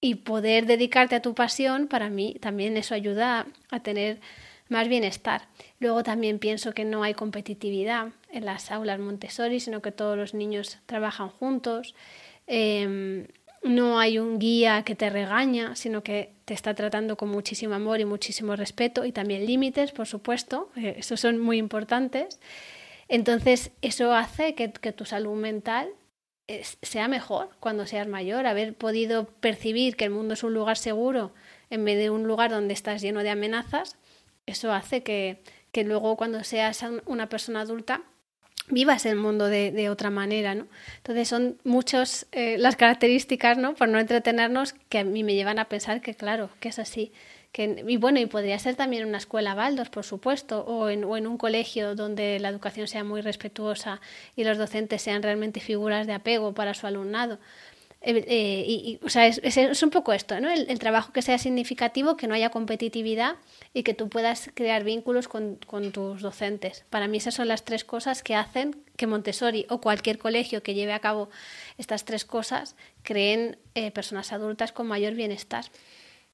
Y 0.00 0.16
poder 0.16 0.66
dedicarte 0.66 1.16
a 1.16 1.22
tu 1.22 1.34
pasión, 1.34 1.88
para 1.88 2.08
mí 2.08 2.36
también 2.40 2.76
eso 2.76 2.94
ayuda 2.94 3.46
a 3.70 3.80
tener 3.80 4.20
más 4.68 4.88
bienestar. 4.88 5.48
Luego 5.80 6.02
también 6.02 6.38
pienso 6.38 6.72
que 6.72 6.84
no 6.84 7.02
hay 7.02 7.14
competitividad 7.14 8.08
en 8.30 8.44
las 8.44 8.70
aulas 8.70 9.00
Montessori, 9.00 9.60
sino 9.60 9.80
que 9.82 9.92
todos 9.92 10.16
los 10.16 10.34
niños 10.34 10.78
trabajan 10.86 11.28
juntos. 11.28 11.94
Em, 12.46 13.26
no 13.62 13.98
hay 13.98 14.18
un 14.18 14.38
guía 14.38 14.82
que 14.84 14.94
te 14.94 15.10
regaña, 15.10 15.74
sino 15.74 16.02
que 16.02 16.32
te 16.44 16.54
está 16.54 16.74
tratando 16.74 17.16
con 17.16 17.28
muchísimo 17.28 17.74
amor 17.74 18.00
y 18.00 18.04
muchísimo 18.04 18.54
respeto 18.54 19.04
y 19.04 19.12
también 19.12 19.46
límites, 19.46 19.90
por 19.92 20.06
supuesto, 20.06 20.70
eh, 20.76 20.96
esos 20.98 21.20
son 21.20 21.38
muy 21.38 21.58
importantes. 21.58 22.38
Entonces, 23.08 23.72
eso 23.82 24.12
hace 24.12 24.54
que 24.54 24.68
tu 24.68 25.04
salud 25.06 25.34
mental 25.34 25.88
sea 26.82 27.08
mejor 27.08 27.50
cuando 27.60 27.86
seas 27.86 28.08
mayor, 28.08 28.46
haber 28.46 28.74
podido 28.74 29.26
percibir 29.26 29.96
que 29.96 30.04
el 30.04 30.10
mundo 30.10 30.34
es 30.34 30.42
un 30.42 30.54
lugar 30.54 30.76
seguro 30.76 31.32
en 31.70 31.84
vez 31.84 31.98
de 31.98 32.10
un 32.10 32.26
lugar 32.26 32.50
donde 32.50 32.74
estás 32.74 33.02
lleno 33.02 33.22
de 33.22 33.30
amenazas, 33.30 33.96
eso 34.46 34.72
hace 34.72 35.02
que, 35.02 35.42
que 35.72 35.84
luego 35.84 36.16
cuando 36.16 36.42
seas 36.44 36.82
una 37.06 37.28
persona 37.28 37.60
adulta 37.60 38.02
vivas 38.70 39.06
el 39.06 39.16
mundo 39.16 39.46
de, 39.46 39.88
otra 39.90 40.10
manera, 40.10 40.54
¿no? 40.54 40.66
Entonces 40.98 41.28
son 41.28 41.58
muchas 41.64 42.26
eh, 42.32 42.56
las 42.58 42.76
características, 42.76 43.58
¿no? 43.58 43.74
Por 43.74 43.88
no 43.88 43.98
entretenernos, 43.98 44.74
que 44.88 44.98
a 44.98 45.04
mí 45.04 45.24
me 45.24 45.34
llevan 45.34 45.58
a 45.58 45.68
pensar 45.68 46.00
que 46.00 46.14
claro, 46.14 46.50
que 46.60 46.68
es 46.68 46.78
así 46.78 47.12
y 47.58 47.96
bueno, 47.96 48.20
y 48.20 48.26
podría 48.26 48.58
ser 48.58 48.76
también 48.76 49.06
una 49.06 49.18
escuela 49.18 49.54
Baldos, 49.54 49.90
por 49.90 50.04
supuesto, 50.04 50.64
o 50.64 50.88
en, 50.88 51.04
o 51.04 51.16
en, 51.16 51.26
un 51.26 51.38
colegio 51.38 51.94
donde 51.94 52.38
la 52.38 52.48
educación 52.48 52.86
sea 52.86 53.04
muy 53.04 53.20
respetuosa 53.20 54.00
y 54.36 54.44
los 54.44 54.58
docentes 54.58 55.02
sean 55.02 55.22
realmente 55.22 55.60
figuras 55.60 56.06
de 56.06 56.14
apego 56.14 56.54
para 56.54 56.74
su 56.74 56.86
alumnado. 56.86 57.38
Eh, 58.00 58.24
eh, 58.28 58.64
y, 58.66 59.00
o 59.02 59.08
sea, 59.08 59.26
es, 59.26 59.40
es, 59.42 59.82
un 59.82 59.90
poco 59.90 60.12
esto, 60.12 60.38
¿no? 60.40 60.48
El, 60.48 60.78
trabajo 60.78 61.12
que 61.12 61.20
sea 61.20 61.36
significativo, 61.36 62.16
que 62.16 62.28
no 62.28 62.34
haya 62.34 62.50
competitividad 62.50 63.34
y 63.74 63.82
que 63.82 63.92
tú 63.92 64.08
puedas 64.08 64.50
crear 64.54 64.84
vínculos 64.84 65.26
con, 65.26 65.56
con, 65.66 65.90
tus 65.90 66.22
docentes. 66.22 66.84
Para 66.90 67.08
mí 67.08 67.16
esas 67.16 67.34
son 67.34 67.48
las 67.48 67.64
tres 67.64 67.84
cosas 67.84 68.22
que 68.22 68.36
hacen 68.36 68.76
que 68.96 69.08
Montessori 69.08 69.66
o 69.68 69.80
cualquier 69.80 70.18
colegio 70.18 70.62
que 70.62 70.74
lleve 70.74 70.92
a 70.92 71.00
cabo 71.00 71.28
estas 71.76 72.04
tres 72.04 72.24
cosas 72.24 72.76
creen 73.02 73.58
eh, 73.74 73.90
personas 73.90 74.32
adultas 74.32 74.70
con 74.70 74.86
mayor 74.86 75.14
bienestar. 75.14 75.64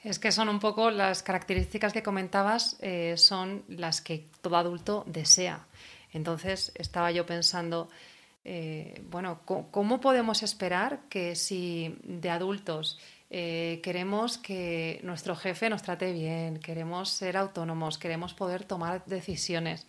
Es 0.04 0.18
que 0.18 0.32
son 0.32 0.50
un 0.50 0.60
poco 0.60 0.90
las 0.90 1.22
características 1.22 1.94
que 1.94 2.02
comentabas, 2.02 2.76
eh, 2.80 3.14
son 3.16 3.64
las 3.68 4.02
que 4.02 4.28
todo 4.42 4.56
adulto 4.56 5.02
desea. 5.06 5.66
Entonces 6.12 6.72
estaba 6.74 7.10
yo 7.10 7.24
pensando, 7.24 7.88
eh, 8.44 9.02
bueno, 9.08 9.40
¿cómo 9.46 10.02
podemos 10.02 10.42
esperar 10.42 11.00
que 11.08 11.34
si 11.34 11.96
de 12.04 12.28
adultos 12.28 12.98
eh, 13.30 13.80
queremos 13.82 14.36
que 14.36 15.00
nuestro 15.02 15.36
jefe 15.36 15.70
nos 15.70 15.82
trate 15.82 16.12
bien, 16.12 16.58
queremos 16.58 17.08
ser 17.08 17.38
autónomos, 17.38 17.96
queremos 17.96 18.34
poder 18.34 18.64
tomar 18.64 19.06
decisiones? 19.06 19.86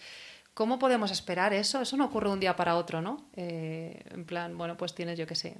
¿Cómo 0.56 0.80
podemos 0.80 1.12
esperar 1.12 1.54
eso? 1.54 1.82
Eso 1.82 1.98
no 1.98 2.06
ocurre 2.06 2.30
un 2.30 2.40
día 2.40 2.56
para 2.56 2.78
otro, 2.78 3.02
¿no? 3.02 3.26
Eh, 3.36 4.02
en 4.10 4.24
plan, 4.24 4.58
bueno, 4.58 4.78
pues 4.78 4.96
tienes, 4.96 5.20
yo 5.20 5.28
qué 5.28 5.36
sé, 5.36 5.58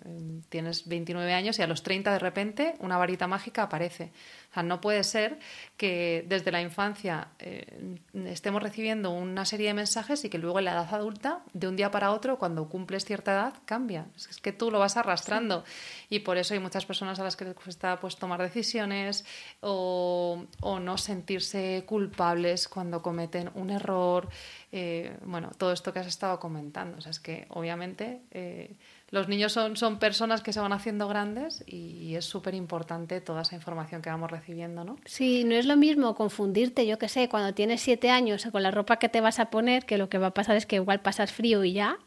tienes 0.48 0.88
29 0.88 1.34
años 1.34 1.60
y 1.60 1.62
a 1.62 1.68
los 1.68 1.84
30 1.84 2.14
de 2.14 2.20
repente 2.20 2.76
una 2.80 2.98
varita 2.98 3.28
mágica 3.28 3.64
aparece. 3.64 4.14
O 4.52 4.54
sea, 4.54 4.64
no 4.64 4.80
puede 4.80 5.04
ser 5.04 5.38
que 5.76 6.24
desde 6.30 6.50
la 6.50 6.62
infancia 6.62 7.28
eh, 7.40 7.98
estemos 8.24 8.64
recibiendo 8.64 9.12
una 9.12 9.44
serie 9.44 9.68
de 9.68 9.74
mensajes 9.74 10.24
y 10.24 10.30
que 10.30 10.38
luego 10.38 10.60
en 10.60 10.66
la 10.66 10.72
edad 10.72 10.96
adulta, 10.96 11.42
de 11.52 11.68
un 11.68 11.76
día 11.76 11.92
para 11.92 12.12
otro, 12.12 12.40
cuando 12.40 12.70
cumples 12.70 13.04
cierta 13.04 13.34
edad, 13.34 13.54
cambia. 13.66 14.06
Es 14.16 14.40
que 14.40 14.54
tú 14.54 14.72
lo 14.72 14.80
vas 14.80 14.96
arrastrando. 14.96 15.66
Y 16.10 16.20
por 16.20 16.38
eso 16.38 16.54
hay 16.54 16.62
muchas 16.62 16.86
personas 16.86 17.20
a 17.20 17.26
las 17.26 17.36
que 17.36 17.44
les 17.44 17.56
cuesta 17.56 18.00
pues, 18.00 18.16
tomar 18.16 18.42
decisiones 18.42 19.26
o, 19.60 20.46
o 20.62 20.80
no 20.80 20.98
sentirse 20.98 21.84
culpables 21.86 22.70
cuando 22.70 23.02
cometen 23.02 23.52
un 23.56 23.72
error. 23.72 24.30
Eh, 24.78 25.16
bueno, 25.24 25.52
todo 25.58 25.72
esto 25.72 25.94
que 25.94 26.00
has 26.00 26.08
estado 26.08 26.38
comentando. 26.38 26.98
O 26.98 27.02
sea, 27.02 27.10
es 27.10 27.22
que 27.22 27.46
obviamente 27.48 28.20
eh, 28.32 28.76
los 29.10 29.30
niños 29.30 29.54
son, 29.54 29.78
son 29.78 30.00
personas 30.00 30.42
que 30.42 30.52
se 30.52 30.60
van 30.60 30.74
haciendo 30.74 31.08
grandes 31.08 31.64
y, 31.66 32.14
es 32.16 32.26
súper 32.26 32.56
importante 32.56 33.22
toda 33.22 33.44
esa 33.44 33.56
información 33.56 34.02
que 34.02 34.10
vamos 34.10 34.30
recibiendo, 34.30 34.84
¿no? 34.84 34.98
Sí, 35.06 35.46
no 35.46 35.56
es 35.56 35.66
lo 35.66 35.78
mismo 35.78 36.14
confundirte, 36.16 36.86
yo 36.86 37.00
qué 37.00 37.08
sé, 37.08 37.30
cuando 37.30 37.54
tienes 37.54 37.80
siete 37.80 38.10
años 38.10 38.46
con 38.52 38.64
la 38.64 38.72
ropa 38.72 39.00
que 39.00 39.08
te 39.08 39.22
vas 39.22 39.40
a 39.40 39.50
poner, 39.50 39.86
que 39.86 39.98
lo 39.98 40.10
que 40.10 40.18
va 40.18 40.28
a 40.28 40.34
pasar 40.34 40.58
es 40.58 40.66
que 40.66 40.76
igual 40.76 41.00
pasas 41.00 41.32
frío 41.32 41.64
y 41.64 41.72
ya. 41.72 41.98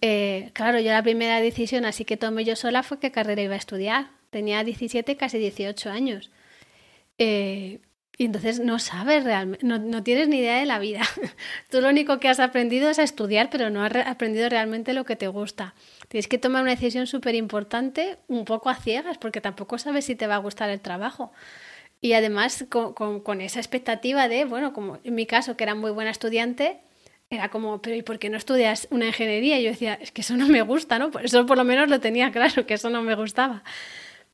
Eh, 0.00 0.50
claro, 0.52 0.80
yo 0.80 0.90
la 0.90 1.04
primera 1.04 1.40
decisión 1.40 1.84
así 1.84 2.04
que 2.04 2.16
tomé 2.16 2.44
yo 2.44 2.56
sola 2.56 2.82
fue 2.82 2.98
qué 2.98 3.12
carrera 3.12 3.42
iba 3.42 3.54
a 3.54 3.58
estudiar. 3.58 4.10
Tenía 4.30 4.64
17, 4.64 5.16
casi 5.16 5.38
18 5.38 5.90
años. 5.90 6.30
Y 8.20 8.26
entonces 8.26 8.60
no 8.60 8.78
sabes 8.78 9.24
realmente, 9.24 9.64
no, 9.64 10.02
tienes 10.02 10.28
ni 10.28 10.40
idea 10.40 10.58
de 10.58 10.66
la 10.66 10.78
vida. 10.78 11.00
Tú 11.70 11.80
lo 11.80 11.88
único 11.88 12.20
que 12.20 12.28
has 12.28 12.38
aprendido 12.38 12.90
es 12.90 12.98
a 12.98 13.02
estudiar, 13.02 13.48
pero 13.48 13.70
no 13.70 13.82
has 13.82 13.96
aprendido 14.06 14.46
realmente 14.50 14.92
lo 14.92 15.06
que 15.06 15.16
te 15.16 15.26
gusta. 15.26 15.72
Tienes 16.08 16.28
que 16.28 16.36
tomar 16.36 16.60
una 16.60 16.72
decisión 16.72 17.06
súper 17.06 17.34
importante, 17.34 18.18
un 18.28 18.44
poco 18.44 18.68
a 18.68 18.74
ciegas, 18.74 19.16
porque 19.16 19.40
tampoco 19.40 19.78
sabes 19.78 20.04
si 20.04 20.16
te 20.16 20.26
va 20.26 20.34
a 20.34 20.38
gustar 20.38 20.68
el 20.68 20.82
trabajo. 20.82 21.32
Y 22.02 22.12
además 22.12 22.66
con, 22.68 22.92
con, 22.92 23.40
esa 23.40 23.58
expectativa 23.58 24.28
de, 24.28 24.44
bueno, 24.44 24.74
como 24.74 24.98
en 25.02 25.14
mi 25.14 25.24
caso, 25.24 25.56
que 25.56 25.64
era 25.64 25.74
muy 25.74 25.90
buena 25.90 26.10
estudiante, 26.10 26.76
era 27.30 27.48
como, 27.48 27.80
pero 27.80 27.96
¿y 27.96 28.02
por 28.02 28.18
qué 28.18 28.28
no 28.28 28.36
estudias 28.36 28.86
una 28.90 29.06
ingeniería? 29.06 29.58
Y 29.58 29.62
yo 29.62 29.70
decía, 29.70 29.94
es 29.94 30.12
que 30.12 30.20
eso 30.20 30.36
no 30.36 30.46
me 30.46 30.60
gusta, 30.60 30.98
¿no? 30.98 31.10
Por 31.10 31.24
eso 31.24 31.46
por 31.46 31.56
lo 31.56 31.64
menos 31.64 31.88
lo 31.88 32.00
tenía 32.00 32.30
claro, 32.32 32.66
que 32.66 32.74
eso 32.74 32.90
no 32.90 33.00
me 33.00 33.14
gustaba. 33.14 33.64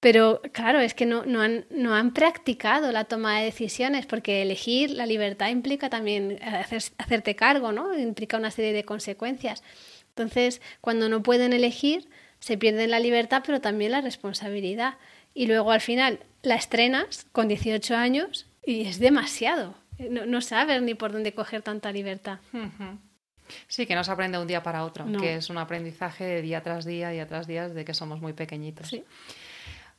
Pero 0.06 0.40
claro, 0.52 0.78
es 0.78 0.94
que 0.94 1.04
no, 1.04 1.24
no, 1.24 1.42
han, 1.42 1.64
no 1.68 1.96
han 1.96 2.12
practicado 2.12 2.92
la 2.92 3.06
toma 3.06 3.40
de 3.40 3.46
decisiones, 3.46 4.06
porque 4.06 4.40
elegir 4.40 4.92
la 4.92 5.04
libertad 5.04 5.48
implica 5.48 5.90
también 5.90 6.38
hacerte 6.98 7.34
cargo, 7.34 7.72
¿no? 7.72 7.92
Implica 7.98 8.36
una 8.36 8.52
serie 8.52 8.72
de 8.72 8.84
consecuencias. 8.84 9.64
Entonces, 10.10 10.62
cuando 10.80 11.08
no 11.08 11.24
pueden 11.24 11.52
elegir, 11.52 12.08
se 12.38 12.56
pierden 12.56 12.92
la 12.92 13.00
libertad, 13.00 13.42
pero 13.44 13.60
también 13.60 13.90
la 13.90 14.00
responsabilidad. 14.00 14.94
Y 15.34 15.48
luego 15.48 15.72
al 15.72 15.80
final 15.80 16.20
la 16.42 16.54
estrenas 16.54 17.26
con 17.32 17.48
18 17.48 17.96
años 17.96 18.46
y 18.64 18.82
es 18.82 19.00
demasiado. 19.00 19.74
No, 19.98 20.24
no 20.24 20.40
sabes 20.40 20.82
ni 20.82 20.94
por 20.94 21.10
dónde 21.10 21.34
coger 21.34 21.62
tanta 21.62 21.90
libertad. 21.90 22.38
Sí, 23.66 23.86
que 23.86 23.96
no 23.96 24.04
se 24.04 24.12
aprende 24.12 24.38
un 24.38 24.46
día 24.46 24.62
para 24.62 24.84
otro, 24.84 25.04
que 25.20 25.34
es 25.34 25.50
un 25.50 25.58
aprendizaje 25.58 26.22
de 26.22 26.42
día 26.42 26.62
tras 26.62 26.84
día, 26.84 27.08
día 27.08 27.26
tras 27.26 27.48
día, 27.48 27.66
desde 27.66 27.84
que 27.84 27.92
somos 27.92 28.20
muy 28.20 28.34
pequeñitos. 28.34 28.86
Sí. 28.86 29.02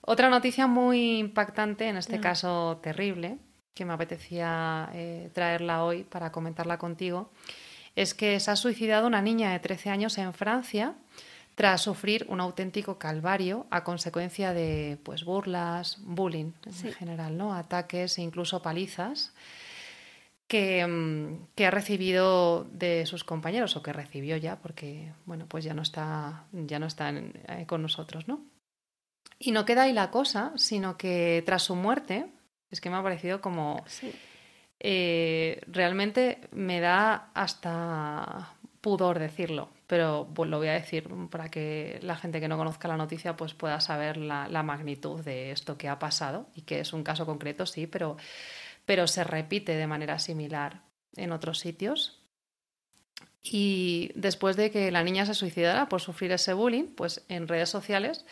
Otra 0.10 0.30
noticia 0.30 0.68
muy 0.68 1.20
impactante, 1.20 1.90
en 1.90 1.98
este 1.98 2.22
caso 2.22 2.80
terrible, 2.82 3.40
que 3.74 3.84
me 3.84 3.92
apetecía 3.92 4.90
eh, 4.94 5.30
traerla 5.34 5.84
hoy 5.84 6.06
para 6.06 6.32
comentarla 6.32 6.78
contigo, 6.78 7.30
es 7.94 8.14
que 8.14 8.40
se 8.40 8.50
ha 8.50 8.56
suicidado 8.56 9.06
una 9.06 9.22
niña 9.22 9.52
de 9.52 9.60
13 9.60 9.90
años 9.90 10.18
en 10.18 10.34
Francia 10.34 10.96
tras 11.56 11.82
sufrir 11.82 12.26
un 12.30 12.40
auténtico 12.40 12.98
calvario 12.98 13.68
a 13.70 13.84
consecuencia 13.84 14.54
de 14.54 14.98
pues 15.04 15.26
burlas, 15.26 15.98
bullying 16.00 16.54
en 16.66 16.94
general, 16.94 17.38
¿no? 17.38 17.54
ataques 17.54 18.18
e 18.18 18.22
incluso 18.22 18.62
palizas 18.62 19.34
que, 20.48 20.88
mm, 20.88 21.48
que, 21.54 21.66
ha 21.66 21.72
recibido 21.72 22.64
de 22.72 23.06
sus 23.06 23.26
compañeros 23.26 23.76
o 23.76 23.84
que 23.84 23.92
recibió 23.92 24.38
ya 24.38 24.56
porque 24.56 25.12
bueno 25.26 25.48
pues 25.50 25.66
ya 25.66 25.74
no 25.74 25.82
está 25.82 26.46
ya 26.54 26.80
no 26.80 26.88
está 26.88 27.10
eh, 27.10 27.66
con 27.68 27.82
nosotros, 27.82 28.30
¿no? 28.30 28.57
Y 29.40 29.52
no 29.52 29.66
queda 29.66 29.84
ahí 29.84 29.94
la 29.94 30.12
cosa, 30.12 30.54
sino 30.56 30.98
que 30.98 31.44
tras 31.46 31.64
su 31.64 31.76
muerte, 31.76 32.28
es 32.72 32.82
que 32.82 32.90
me 32.90 32.98
ha 32.98 33.04
parecido 33.04 33.42
como... 33.42 33.84
Eh, 34.80 35.62
realmente 35.66 36.40
me 36.52 36.80
da 36.80 37.32
hasta 37.34 38.54
pudor 38.82 39.18
decirlo, 39.20 39.70
pero 39.88 40.30
pues 40.34 40.50
lo 40.50 40.60
voy 40.60 40.68
a 40.68 40.74
decir 40.74 41.10
para 41.32 41.50
que 41.50 42.00
la 42.04 42.16
gente 42.16 42.40
que 42.40 42.48
no 42.48 42.58
conozca 42.58 42.88
la 42.88 42.96
noticia 42.96 43.36
pues 43.36 43.54
pueda 43.54 43.82
saber 43.82 44.18
la, 44.18 44.64
magnitud 44.64 45.22
de 45.22 45.52
esto 45.52 45.78
que 45.78 45.90
ha 45.90 45.98
pasado 45.98 46.48
y 46.54 46.62
que 46.62 46.80
es 46.80 46.94
un 46.94 47.04
caso 47.04 47.26
concreto, 47.26 47.66
sí, 47.66 47.88
pero, 47.88 48.18
pero 48.86 49.08
se 49.08 49.24
repite 49.24 49.76
de 49.76 49.88
manera 49.88 50.20
similar 50.20 50.84
en 51.16 51.32
otros 51.32 51.60
sitios. 51.60 52.22
Y 53.42 54.12
después 54.14 54.58
de 54.58 54.72
que 54.72 54.92
la 54.92 55.04
niña 55.04 55.26
se 55.26 55.34
suicidara 55.34 55.90
por 55.90 56.02
sufrir 56.02 56.32
ese 56.32 56.54
bullying, 56.54 56.86
pues 56.96 57.26
en 57.30 57.48
redes 57.48 57.70
sociales 57.70 58.26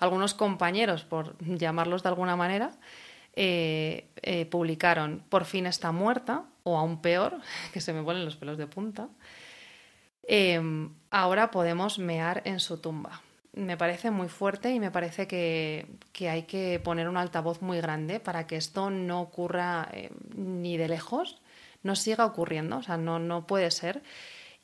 algunos 0.00 0.34
compañeros, 0.34 1.04
por 1.04 1.36
llamarlos 1.44 2.02
de 2.02 2.08
alguna 2.08 2.34
manera, 2.34 2.72
eh, 3.34 4.08
eh, 4.22 4.46
publicaron 4.46 5.22
Por 5.28 5.44
fin 5.44 5.66
está 5.66 5.92
muerta, 5.92 6.44
o 6.64 6.76
aún 6.76 7.00
peor, 7.00 7.38
que 7.72 7.80
se 7.80 7.92
me 7.92 8.02
ponen 8.02 8.24
los 8.24 8.36
pelos 8.36 8.58
de 8.58 8.66
punta, 8.66 9.08
em, 10.26 10.90
ahora 11.10 11.50
podemos 11.50 11.98
mear 11.98 12.42
en 12.44 12.60
su 12.60 12.78
tumba. 12.78 13.20
Me 13.52 13.76
parece 13.76 14.10
muy 14.10 14.28
fuerte 14.28 14.72
y 14.72 14.80
me 14.80 14.90
parece 14.90 15.26
que, 15.26 15.86
hay 16.20 16.44
que 16.44 16.80
poner 16.80 17.08
un 17.08 17.16
altavoz 17.16 17.62
muy 17.62 17.80
grande 17.80 18.20
para 18.20 18.46
que 18.46 18.56
esto 18.56 18.90
no 18.90 19.20
ocurra 19.20 19.88
em, 19.92 20.10
ni 20.34 20.76
de 20.76 20.88
lejos, 20.88 21.40
no 21.82 21.94
siga 21.96 22.24
ocurriendo, 22.26 22.78
o 22.78 22.82
sea, 22.82 22.96
no, 22.96 23.18
no 23.18 23.46
puede 23.46 23.70
ser. 23.70 24.02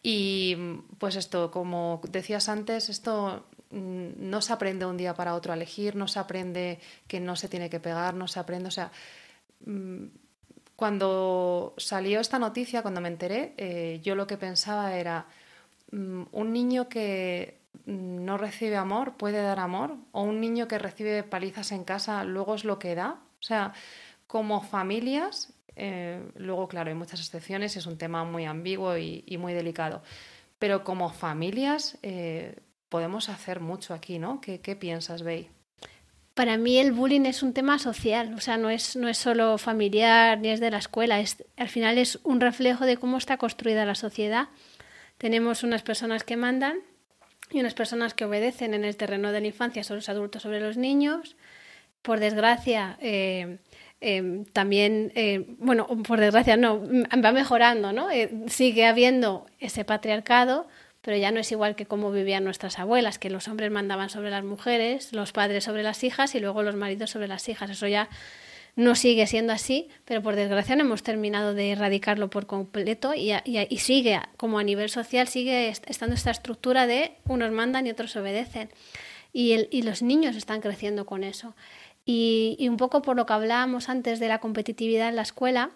Y 0.03 0.57
pues 0.99 1.17
esto, 1.17 1.51
como 1.51 2.01
decías 2.09 2.49
antes, 2.49 2.89
esto 2.89 3.45
no 3.71 4.41
se 4.43 4.53
aprende 4.53 4.87
un 4.87 4.97
día 4.97 5.15
para 5.15 5.35
otro 5.35 5.53
a 5.53 5.57
elegir, 5.57 5.97
no 5.97 6.09
se 6.09 6.19
aprende 6.19 6.79
que 7.09 7.21
no 7.21 7.37
se 7.37 7.49
tiene 7.49 7.71
que 7.71 7.81
pegar, 7.81 8.15
no 8.15 8.29
se 8.29 8.41
aprende, 8.41 8.69
o 8.69 8.71
sea, 8.71 8.91
mm, 9.65 10.07
cuando 10.77 11.75
salió 11.79 12.21
esta 12.21 12.39
noticia, 12.39 12.83
cuando 12.83 13.01
me 13.01 13.09
enteré, 13.09 13.55
eh, 13.57 14.01
yo 14.03 14.15
lo 14.15 14.27
que 14.27 14.37
pensaba 14.37 14.95
era, 14.97 15.27
mm, 15.91 16.25
un 16.33 16.53
niño 16.53 16.89
que 16.89 17.61
no 17.87 18.37
recibe 18.39 18.77
amor 18.77 19.17
puede 19.17 19.43
dar 19.43 19.61
amor, 19.61 19.97
o 20.13 20.23
un 20.23 20.41
niño 20.41 20.69
que 20.69 20.79
recibe 20.79 21.23
palizas 21.23 21.73
en 21.73 21.85
casa 21.85 22.25
luego 22.25 22.55
es 22.55 22.65
lo 22.65 22.79
que 22.79 22.95
da. 22.95 23.21
O 23.41 23.43
sea, 23.43 23.73
como 24.27 24.63
familias, 24.63 25.53
eh, 25.77 26.23
luego 26.37 26.69
claro, 26.69 26.91
hay 26.91 26.97
muchas 26.97 27.21
excepciones, 27.21 27.77
es 27.77 27.87
un 27.87 27.99
tema 27.99 28.25
muy 28.25 28.45
ambiguo 28.45 28.97
y, 28.97 29.37
muy 29.39 29.53
delicado, 29.53 30.03
pero 30.59 30.85
como 30.85 31.11
familias 31.11 31.99
eh, 32.03 32.57
podemos 32.97 33.29
hacer 33.29 33.61
mucho 33.61 33.93
aquí, 33.93 34.19
¿no? 34.19 34.41
¿Qué, 34.41 34.75
piensas, 34.75 35.23
Bey? 35.23 35.51
Para 36.33 36.57
mí 36.57 36.79
el 36.79 36.93
bullying 36.93 37.27
es 37.27 37.43
un 37.43 37.53
tema 37.53 37.79
social, 37.79 38.33
o 38.33 38.41
sea, 38.41 38.57
no 38.57 38.71
es, 38.71 38.97
no 38.97 39.07
es 39.07 39.19
solo 39.19 39.59
familiar 39.59 40.39
ni 40.39 40.49
es 40.49 40.61
de 40.61 40.71
la 40.71 40.79
escuela, 40.79 41.21
es, 41.21 41.45
al 41.59 41.69
final 41.69 41.99
es 41.99 42.19
un 42.23 42.41
reflejo 42.41 42.87
de 42.87 42.97
cómo 42.97 43.19
está 43.19 43.37
construida 43.37 43.85
la 43.85 43.95
sociedad. 43.95 44.49
Tenemos 45.19 45.63
unas 45.63 45.83
personas 45.83 46.25
que 46.25 46.39
mandan 46.39 46.79
y 47.51 47.61
unas 47.61 47.75
personas 47.75 48.15
que 48.15 48.25
obedecen 48.25 48.73
en 48.73 48.87
el 48.87 48.97
terreno 48.97 49.31
de 49.31 49.43
la 49.43 49.49
infancia, 49.49 49.85
son 49.85 49.97
los 49.97 50.09
adultos 50.09 50.41
sobre 50.41 50.61
los 50.61 50.79
niños. 50.79 51.37
Por 52.01 52.19
desgracia, 52.19 52.97
eh, 53.03 53.59
eh, 54.01 54.47
también, 54.55 55.13
eh, 55.17 55.45
bueno, 55.59 55.87
por 55.87 56.19
desgracia 56.19 56.57
no, 56.57 56.81
va 57.23 57.33
mejorando, 57.33 57.93
¿no? 57.93 58.09
sigue 58.47 58.87
habiendo 58.87 59.45
ese 59.61 59.85
patriarcado, 59.85 60.67
pero 61.07 61.19
ya 61.19 61.31
no 61.31 61.39
es 61.39 61.53
igual 61.53 61.77
que 61.77 61.87
como 61.87 62.11
vivían 62.11 62.43
nuestras 62.43 62.81
abuelas, 62.81 63.21
que 63.21 63.31
los 63.31 63.47
hombres 63.47 63.71
mandaban 63.71 64.11
sobre 64.11 64.29
las 64.29 64.43
mujeres, 64.43 65.13
los 65.13 65.31
padres 65.31 65.63
sobre 65.63 65.85
las 65.85 66.03
hijas 66.03 66.35
y 66.35 66.41
luego 66.41 66.65
los 66.65 66.75
maridos 66.75 67.11
sobre 67.11 67.29
las 67.29 67.49
hijas. 67.49 67.71
Eso 67.71 67.87
ya 67.87 68.09
no 68.75 68.97
sigue 68.97 69.29
siendo 69.29 69.53
así, 69.53 69.87
pero 70.05 70.21
por 70.21 70.35
desgracia 70.35 70.75
no 70.75 70.83
hemos 70.83 71.05
terminado 71.05 71.55
de 71.55 71.71
erradicarlo 71.71 72.29
por 72.29 72.49
completo 72.49 73.15
y, 73.15 73.31
y, 73.45 73.79
sigue, 73.79 74.21
como 74.37 74.59
a 74.59 74.65
nivel 74.65 74.91
social, 74.91 75.29
sigue 75.29 75.69
estando 75.69 76.17
esta 76.17 76.33
estructura 76.33 76.89
de 76.89 77.13
unos 77.29 77.53
mandan 77.53 77.87
y 77.87 77.91
otros 77.91 78.17
obedecen. 78.17 78.69
Y, 79.33 79.53
el, 79.53 79.69
y 79.71 79.83
los 79.83 80.03
niños 80.03 80.35
están 80.35 80.61
creciendo 80.61 81.07
con 81.07 81.23
eso. 81.23 81.55
Y, 82.05 82.67
un 82.69 82.77
poco 82.77 83.03
por 83.03 83.17
lo 83.17 83.27
que 83.27 83.33
hablábamos 83.33 83.89
antes 83.89 84.19
de 84.19 84.27
la 84.27 84.39
competitividad 84.39 85.09
en 85.09 85.17
la 85.17 85.23
escuela, 85.23 85.71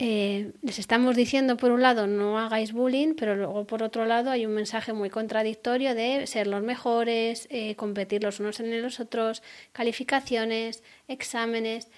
eh, 0.00 0.52
les 0.62 0.78
estamos 0.78 1.16
diciendo 1.16 1.56
por 1.56 1.72
un 1.72 1.82
lado 1.82 2.06
no 2.06 2.38
hagáis 2.38 2.72
bullying, 2.72 3.14
pero 3.14 3.34
luego 3.34 3.66
por 3.66 3.82
otro 3.82 4.04
lado 4.04 4.30
hay 4.30 4.46
un 4.46 4.52
mensaje 4.52 4.92
muy 4.92 5.10
contradictorio 5.10 5.94
de 5.96 6.26
ser 6.28 6.46
los 6.46 6.62
mejores, 6.62 7.48
eh, 7.50 7.74
competir 7.74 8.22
los 8.22 8.38
unos 8.38 8.60
en 8.60 8.80
los 8.80 9.00
otros, 9.00 9.42
calificaciones, 9.72 10.84
exámenes. 11.08 11.88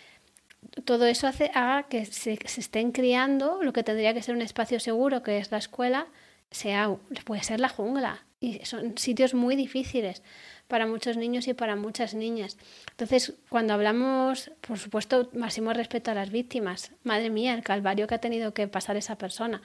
Todo 0.85 1.07
eso 1.07 1.27
hace 1.27 1.51
haga 1.55 1.85
que 1.89 2.07
se, 2.07 2.39
se 2.45 2.61
estén 2.61 2.93
criando 2.93 3.63
lo 3.63 3.73
que 3.73 3.83
tendría 3.83 4.15
que 4.15 4.23
ser 4.23 4.35
un 4.35 4.43
espacio 4.43 4.81
seguro, 4.81 5.23
que 5.23 5.39
es 5.39 5.51
la 5.51 5.59
escuela, 5.59 6.07
sea, 6.51 6.97
puede 7.25 7.43
ser 7.43 7.61
la 7.61 7.69
jungla. 7.69 8.25
Y 8.41 8.65
son 8.65 8.97
sitios 8.97 9.35
muy 9.35 9.57
difíciles 9.57 10.23
para 10.71 10.87
muchos 10.87 11.19
niños 11.19 11.47
y 11.49 11.53
para 11.53 11.77
muchas 11.77 12.15
niñas. 12.15 12.57
Entonces, 12.93 13.35
cuando 13.51 13.75
hablamos, 13.75 14.51
por 14.67 14.79
supuesto, 14.79 15.29
máximo 15.35 15.75
respeto 15.75 16.11
a 16.11 16.15
las 16.15 16.31
víctimas. 16.31 16.93
Madre 17.03 17.29
mía, 17.29 17.53
el 17.53 17.63
calvario 17.63 18.07
que 18.07 18.15
ha 18.15 18.19
tenido 18.19 18.55
que 18.55 18.67
pasar 18.69 18.97
esa 18.97 19.19
persona. 19.19 19.61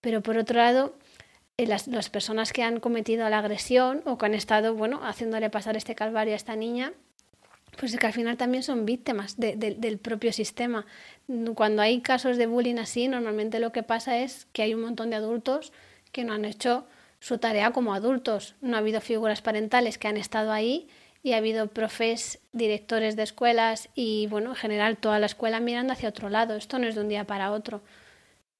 Pero 0.00 0.22
por 0.22 0.38
otro 0.38 0.56
lado, 0.56 0.94
eh, 1.58 1.66
las, 1.66 1.88
las, 1.88 2.08
personas 2.08 2.52
que 2.52 2.62
han 2.62 2.80
cometido 2.80 3.28
la 3.28 3.40
agresión 3.40 4.02
o 4.06 4.16
que 4.16 4.26
han 4.26 4.34
estado, 4.34 4.74
bueno, 4.74 5.00
haciéndole 5.04 5.50
pasar 5.50 5.76
este 5.76 5.94
calvario 5.94 6.32
a 6.32 6.36
esta 6.36 6.56
niña, 6.56 6.92
pues 7.76 7.92
es 7.92 7.98
que 7.98 8.06
al 8.06 8.12
final 8.12 8.36
también 8.36 8.62
son 8.62 8.86
víctimas 8.86 9.36
de, 9.36 9.56
de, 9.56 9.74
del 9.74 9.98
propio 9.98 10.32
sistema. 10.32 10.86
Cuando 11.54 11.82
hay 11.82 12.00
casos 12.00 12.36
de 12.36 12.46
bullying 12.46 12.78
así, 12.78 13.08
normalmente 13.08 13.58
lo 13.58 13.72
que 13.72 13.82
pasa 13.82 14.18
es 14.18 14.46
que 14.52 14.62
hay 14.62 14.74
un 14.74 14.82
montón 14.82 15.10
de 15.10 15.16
adultos 15.16 15.72
que 16.12 16.24
no 16.24 16.32
han 16.32 16.44
hecho 16.44 16.86
su 17.20 17.38
tarea 17.38 17.72
como 17.72 17.94
adultos. 17.94 18.54
No 18.60 18.76
ha 18.76 18.80
habido 18.80 19.00
figuras 19.00 19.42
parentales 19.42 19.98
que 19.98 20.08
han 20.08 20.16
estado 20.16 20.52
ahí 20.52 20.88
y 21.22 21.32
ha 21.32 21.38
habido 21.38 21.68
profes, 21.68 22.38
directores 22.52 23.16
de 23.16 23.24
escuelas 23.24 23.88
y, 23.94 24.26
bueno, 24.28 24.50
en 24.50 24.56
general 24.56 24.96
toda 24.96 25.18
la 25.18 25.26
escuela 25.26 25.60
mirando 25.60 25.92
hacia 25.92 26.08
otro 26.08 26.28
lado. 26.28 26.54
Esto 26.54 26.78
no 26.78 26.86
es 26.86 26.94
de 26.94 27.00
un 27.00 27.08
día 27.08 27.24
para 27.24 27.52
otro. 27.52 27.82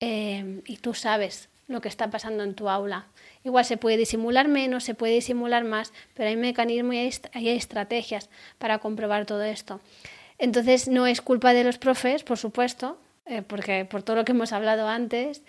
Eh, 0.01 0.63
y 0.67 0.77
tú 0.79 0.95
sabes 0.95 1.49
lo 1.69 1.81
que 1.81 1.89
está 1.89 2.11
pasando 2.11 2.45
en 2.45 2.55
tu 2.55 2.69
aula. 2.69 3.07
Igual 3.45 3.65
se 3.65 3.77
puede 3.77 3.97
disimular 3.97 4.49
menos, 4.49 4.85
se 4.85 4.95
puede 4.95 5.15
disimular 5.15 5.65
más, 5.65 5.93
pero 6.15 6.29
hay 6.29 6.37
mecanismos 6.37 6.95
y 6.95 6.99
hay, 6.99 7.11
hay 7.33 7.49
estrategias 7.51 8.31
para 8.59 8.79
comprobar 8.79 9.27
todo 9.27 9.43
esto. 9.43 9.81
Entonces 10.39 10.89
no 10.89 11.07
es 11.07 11.21
culpa 11.21 11.53
de 11.53 11.65
los 11.65 11.79
profes, 11.79 12.23
por 12.23 12.39
supuesto, 12.39 12.99
eh, 13.25 13.43
porque 13.43 13.85
por 13.85 14.03
todo 14.03 14.17
lo 14.17 14.25
que 14.25 14.33
hemos 14.33 14.53
hablado 14.53 14.89
antes, 14.89 15.43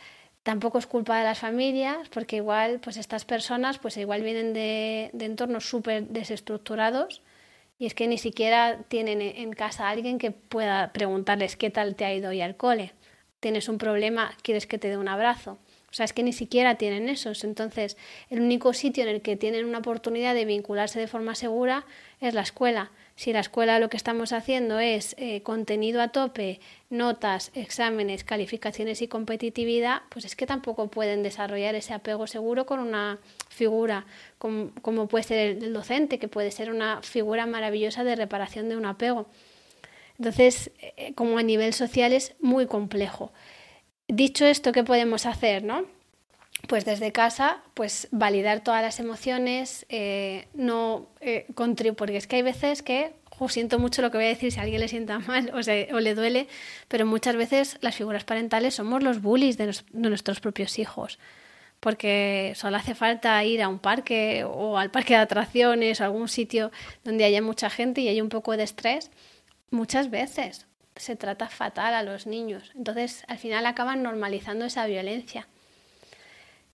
Tampoco 0.47 0.77
es 0.77 0.88
culpa 0.88 1.17
de 1.17 1.25
las 1.25 1.39
familias, 1.39 2.07
porque 2.07 2.38
igual 2.38 2.79
pues 2.79 2.95
estas 2.95 3.25
personas 3.25 3.79
pues 3.79 3.97
igual 3.97 4.21
vienen 4.21 4.53
de, 4.53 5.10
de 5.12 5.25
entornos 5.25 5.69
súper 5.69 6.07
desestructurados 6.07 7.21
y 7.77 7.86
es 7.86 7.93
que 7.93 8.07
ni 8.07 8.17
siquiera 8.17 8.79
tienen 8.88 9.19
en 9.19 9.51
casa 9.51 9.88
a 9.88 9.89
alguien 9.89 10.17
que 10.17 10.31
pueda 10.31 10.93
preguntarles 10.93 11.57
qué 11.57 11.69
tal 11.69 11.95
te 11.97 12.05
ha 12.05 12.13
ido 12.13 12.29
hoy 12.29 12.39
al 12.39 12.55
cole. 12.55 12.93
Tienes 13.41 13.67
un 13.67 13.77
problema, 13.77 14.38
quieres 14.41 14.67
que 14.67 14.77
te 14.77 14.88
dé 14.88 14.95
un 14.95 15.10
abrazo. 15.10 15.57
O 15.91 15.93
sea, 15.93 16.05
es 16.05 16.13
que 16.13 16.23
ni 16.23 16.31
siquiera 16.31 16.75
tienen 16.75 17.10
esos. 17.10 17.43
Entonces, 17.43 17.97
el 18.29 18.39
único 18.39 18.71
sitio 18.71 19.03
en 19.03 19.10
el 19.10 19.21
que 19.21 19.36
tienen 19.36 19.65
una 19.65 19.79
oportunidad 19.79 20.33
de 20.33 20.45
vincularse 20.45 20.97
de 20.97 21.07
forma 21.07 21.36
segura 21.36 21.86
es 22.21 22.33
la 22.33 22.41
escuela. 22.41 22.91
Si 23.17 23.34
la 23.34 23.39
escuela 23.39 23.80
lo 23.80 23.89
que 23.89 23.97
estamos 23.97 24.32
haciendo 24.32 24.80
es 24.80 25.15
eh, 25.17 25.41
contenido 25.41 26.03
a 26.03 26.10
tope, 26.10 26.60
notas, 26.91 27.49
exámenes, 27.56 28.23
calificaciones 28.23 29.01
y 29.01 29.08
competitividad, 29.08 30.03
pues 30.10 30.23
es 30.23 30.36
que 30.36 30.45
tampoco 30.45 30.88
pueden 30.89 31.23
desarrollar 31.23 31.73
ese 31.73 31.95
apego 31.95 32.27
seguro 32.27 32.67
con 32.67 32.80
una 32.80 33.17
figura 33.49 34.06
como, 34.38 35.08
puede 35.08 35.23
ser 35.23 35.39
el, 35.39 35.63
el 35.63 35.73
docente, 35.73 36.19
que 36.19 36.27
puede 36.27 36.51
ser 36.51 36.69
una 36.69 37.01
figura 37.01 37.47
maravillosa 37.47 38.03
de 38.03 38.15
reparación 38.15 38.69
de 38.69 38.77
un 38.77 38.86
apego. 38.86 39.25
Entonces, 40.19 40.69
eh, 40.80 41.13
como 41.15 41.39
a 41.39 41.43
nivel 41.43 41.73
social 41.73 42.13
es 42.13 42.36
muy 42.39 42.67
complejo. 42.67 43.32
Dicho 44.08 44.45
esto, 44.45 44.71
¿qué 44.71 44.84
podemos 44.84 45.25
hacer, 45.25 45.63
no? 45.63 45.86
Pues 46.67 46.86
desde 46.86 47.12
casa, 47.12 47.62
pues 47.73 48.07
validar 48.12 48.62
todas 48.63 48.81
las 48.81 48.99
emociones, 48.99 49.86
eh, 49.89 50.47
no 50.53 51.07
eh, 51.21 51.45
porque 51.95 52.17
es 52.17 52.27
que 52.27 52.38
hay 52.38 52.41
veces 52.41 52.81
que, 52.81 53.13
oh, 53.39 53.47
siento 53.47 53.79
mucho 53.79 54.01
lo 54.01 54.12
que 54.12 54.17
voy 54.17 54.25
a 54.25 54.29
decir 54.29 54.51
si 54.51 54.60
a 54.60 54.63
alguien 54.63 54.81
le 54.81 54.88
sienta 54.88 55.19
mal 55.27 55.51
o, 55.53 55.62
sea, 55.63 55.88
o 55.95 55.99
le 55.99 56.15
duele, 56.15 56.47
pero 56.88 57.05
muchas 57.05 57.36
veces 57.36 57.77
las 57.81 57.95
figuras 57.95 58.23
parentales 58.23 58.75
somos 58.75 59.03
los 59.03 59.21
bullies 59.21 59.57
de, 59.57 59.67
de 59.67 60.10
nuestros 60.10 60.39
propios 60.39 60.79
hijos 60.79 61.19
porque 61.79 62.53
solo 62.55 62.77
hace 62.77 62.95
falta 62.95 63.43
ir 63.43 63.62
a 63.62 63.67
un 63.67 63.79
parque 63.79 64.43
o 64.43 64.77
al 64.77 64.91
parque 64.91 65.13
de 65.13 65.19
atracciones 65.19 66.01
o 66.01 66.03
algún 66.03 66.27
sitio 66.27 66.71
donde 67.03 67.23
haya 67.23 67.41
mucha 67.41 67.69
gente 67.69 68.01
y 68.01 68.07
hay 68.07 68.19
un 68.21 68.29
poco 68.29 68.57
de 68.57 68.63
estrés, 68.63 69.12
muchas 69.69 70.10
veces 70.10 70.65
se 70.95 71.15
trata 71.15 71.49
fatal 71.49 71.93
a 71.93 72.03
los 72.03 72.25
niños. 72.25 72.71
Entonces, 72.75 73.23
al 73.27 73.38
final 73.38 73.65
acaban 73.65 74.01
normalizando 74.01 74.65
esa 74.65 74.88
violencia. 74.88 75.47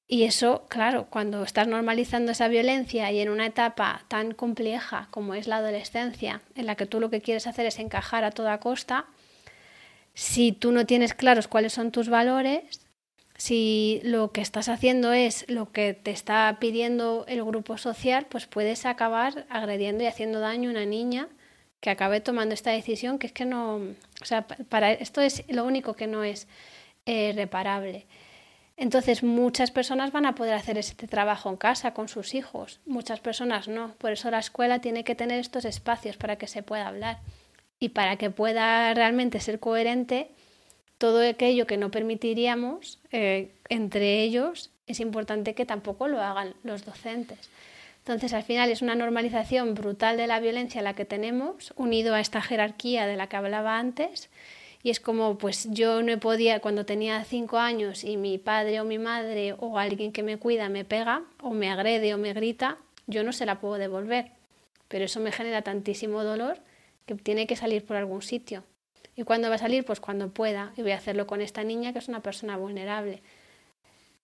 Y 0.08 0.24
eso, 0.24 0.66
claro, 0.70 1.08
cuando 1.10 1.44
estás 1.44 1.68
normalizando 1.68 2.34
esa 2.34 2.48
violencia 2.48 3.12
y 3.12 3.20
en 3.20 3.30
una 3.30 3.46
etapa 3.46 4.04
tan 4.10 4.34
compleja 4.34 5.08
como 5.12 5.34
es 5.34 5.48
la 5.48 5.58
adolescencia, 5.58 6.42
en 6.56 6.66
la 6.66 6.76
que 6.76 6.86
tú 6.86 7.00
lo 7.00 7.10
que 7.10 7.22
quieres 7.22 7.48
hacer 7.48 7.66
es 7.66 7.80
encajar 7.80 8.24
a 8.24 8.32
toda 8.32 8.60
costa, 8.60 9.06
si 10.14 10.52
tú 10.52 10.72
no 10.72 10.86
tienes 10.86 11.14
claros 11.14 11.48
cuáles 11.48 11.74
son 11.74 11.92
tus 11.92 12.10
valores, 12.10 12.82
si 13.38 14.02
lo 14.04 14.32
que 14.32 14.42
estás 14.42 14.70
haciendo 14.70 15.12
es 15.12 15.46
lo 15.50 15.72
que 15.72 15.94
te 15.94 16.12
está 16.12 16.58
pidiendo 16.60 17.26
el 17.28 17.44
grupo 17.44 17.78
social, 17.78 18.28
pues 18.30 18.46
puedes 18.46 18.86
acabar 18.86 19.46
agrediendo 19.50 20.04
y 20.04 20.08
haciendo 20.08 20.40
daño 20.40 20.70
a 20.70 20.74
una 20.74 20.86
niña 20.86 21.30
que 21.80 21.90
acabe 21.90 22.22
tomando 22.22 22.54
esta 22.54 22.72
decisión, 22.72 23.20
que 23.20 23.28
es 23.28 23.34
que 23.34 23.46
no, 23.46 23.76
o 23.76 24.26
sea, 24.26 24.48
para 24.48 24.92
esto 24.92 25.20
es 25.22 25.44
lo 25.50 25.66
único 25.66 25.96
que 25.96 26.08
no 26.08 26.24
es 26.24 26.48
eh, 27.06 27.34
reparable. 27.36 28.06
Entonces, 28.76 29.24
muchas 29.24 29.72
personas 29.72 30.12
van 30.12 30.26
a 30.26 30.36
poder 30.36 30.56
hacer 30.56 30.78
este 30.78 31.08
trabajo 31.08 31.50
en 31.50 31.58
casa 31.58 31.94
con 31.94 32.08
sus 32.08 32.34
hijos, 32.34 32.80
muchas 32.86 33.20
personas 33.20 33.68
no. 33.68 33.94
Por 33.96 34.12
eso 34.12 34.32
la 34.32 34.40
escuela 34.40 34.80
tiene 34.80 35.04
que 35.04 35.16
tener 35.16 35.40
estos 35.40 35.66
espacios 35.66 36.18
para 36.18 36.38
que 36.38 36.48
se 36.48 36.64
pueda 36.64 36.88
hablar 36.88 37.20
y 37.80 37.90
para 37.90 38.18
que 38.18 38.30
pueda 38.30 38.94
realmente 38.94 39.40
ser 39.40 39.60
coherente 39.60 40.32
todo 40.98 41.28
aquello 41.28 41.68
que 41.68 41.76
no 41.76 41.92
permitiríamos 41.92 43.00
eh, 43.12 43.52
entre 43.68 44.22
ellos, 44.22 44.72
es 44.88 45.02
importante 45.02 45.54
que 45.54 45.66
tampoco 45.66 46.08
lo 46.08 46.22
hagan 46.22 46.54
los 46.64 46.86
docentes. 46.86 47.50
Entonces, 48.00 48.34
al 48.34 48.44
final 48.44 48.70
es 48.70 48.82
una 48.82 48.96
normalización 48.96 49.76
brutal 49.76 50.18
de 50.18 50.28
la 50.28 50.40
violencia 50.40 50.82
la 50.82 50.94
que 50.94 51.06
tenemos, 51.06 51.74
unido 51.76 52.16
a 52.16 52.20
esta 52.20 52.42
jerarquía 52.42 53.06
de 53.06 53.18
la 53.18 53.28
que 53.28 53.36
hablaba 53.36 53.80
antes. 53.80 54.30
Y 54.84 54.90
es 54.90 55.00
como, 55.00 55.38
pues 55.38 55.70
yo 55.72 56.04
no 56.04 56.20
podía, 56.20 56.60
cuando 56.60 56.86
tenía 56.86 57.24
cinco 57.24 57.58
años 57.58 58.04
y 58.04 58.18
mi 58.18 58.38
padre 58.38 58.82
o 58.82 58.84
mi 58.84 59.00
madre 59.00 59.56
o 59.58 59.80
alguien 59.80 60.12
que 60.12 60.24
me 60.24 60.38
cuida 60.38 60.68
me 60.68 60.84
pega 60.84 61.24
o 61.42 61.52
me 61.52 61.72
agrede 61.72 62.14
o 62.14 62.18
me 62.18 62.34
grita, 62.34 62.78
yo 63.08 63.24
no 63.24 63.32
se 63.32 63.46
la 63.46 63.62
puedo 63.62 63.76
devolver. 63.76 64.32
Pero 64.90 65.06
eso 65.06 65.22
me 65.22 65.32
genera 65.32 65.62
tantísimo 65.62 66.26
dolor 66.26 66.60
que 67.06 67.16
tiene 67.16 67.48
que 67.48 67.56
salir 67.56 67.86
por 67.86 67.96
algún 67.96 68.22
sitio. 68.22 68.66
¿Y 69.16 69.24
cuándo 69.24 69.48
va 69.48 69.56
a 69.56 69.60
salir? 69.60 69.86
Pues 69.86 70.02
cuando 70.02 70.30
pueda. 70.30 70.74
Y 70.76 70.82
voy 70.82 70.92
a 70.92 70.98
hacerlo 70.98 71.28
con 71.28 71.40
esta 71.40 71.64
niña 71.64 71.94
que 71.94 72.00
es 72.00 72.10
una 72.10 72.22
persona 72.22 72.58
vulnerable. 72.58 73.22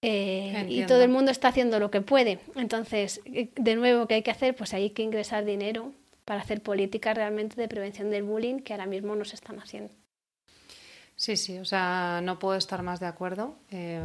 Eh, 0.01 0.65
y 0.67 0.85
todo 0.85 1.03
el 1.03 1.09
mundo 1.09 1.31
está 1.31 1.49
haciendo 1.49 1.79
lo 1.79 1.89
que 1.89 2.01
puede. 2.01 2.39
Entonces, 2.55 3.21
eh, 3.25 3.49
de 3.55 3.75
nuevo, 3.75 4.07
¿qué 4.07 4.15
hay 4.15 4.23
que 4.23 4.31
hacer? 4.31 4.55
Pues 4.55 4.73
hay 4.73 4.89
que 4.89 5.03
ingresar 5.03 5.45
dinero 5.45 5.93
para 6.25 6.41
hacer 6.41 6.61
políticas 6.61 7.15
realmente 7.15 7.59
de 7.59 7.67
prevención 7.67 8.09
del 8.09 8.23
bullying 8.23 8.59
que 8.59 8.73
ahora 8.73 8.85
mismo 8.85 9.15
no 9.15 9.25
se 9.25 9.35
están 9.35 9.59
haciendo. 9.59 9.93
Sí, 11.19 11.35
sí, 11.35 11.59
o 11.59 11.65
sea, 11.65 12.21
no 12.23 12.39
puedo 12.39 12.55
estar 12.55 12.81
más 12.81 13.01
de 13.01 13.05
acuerdo. 13.05 13.57
Eh, 13.71 14.01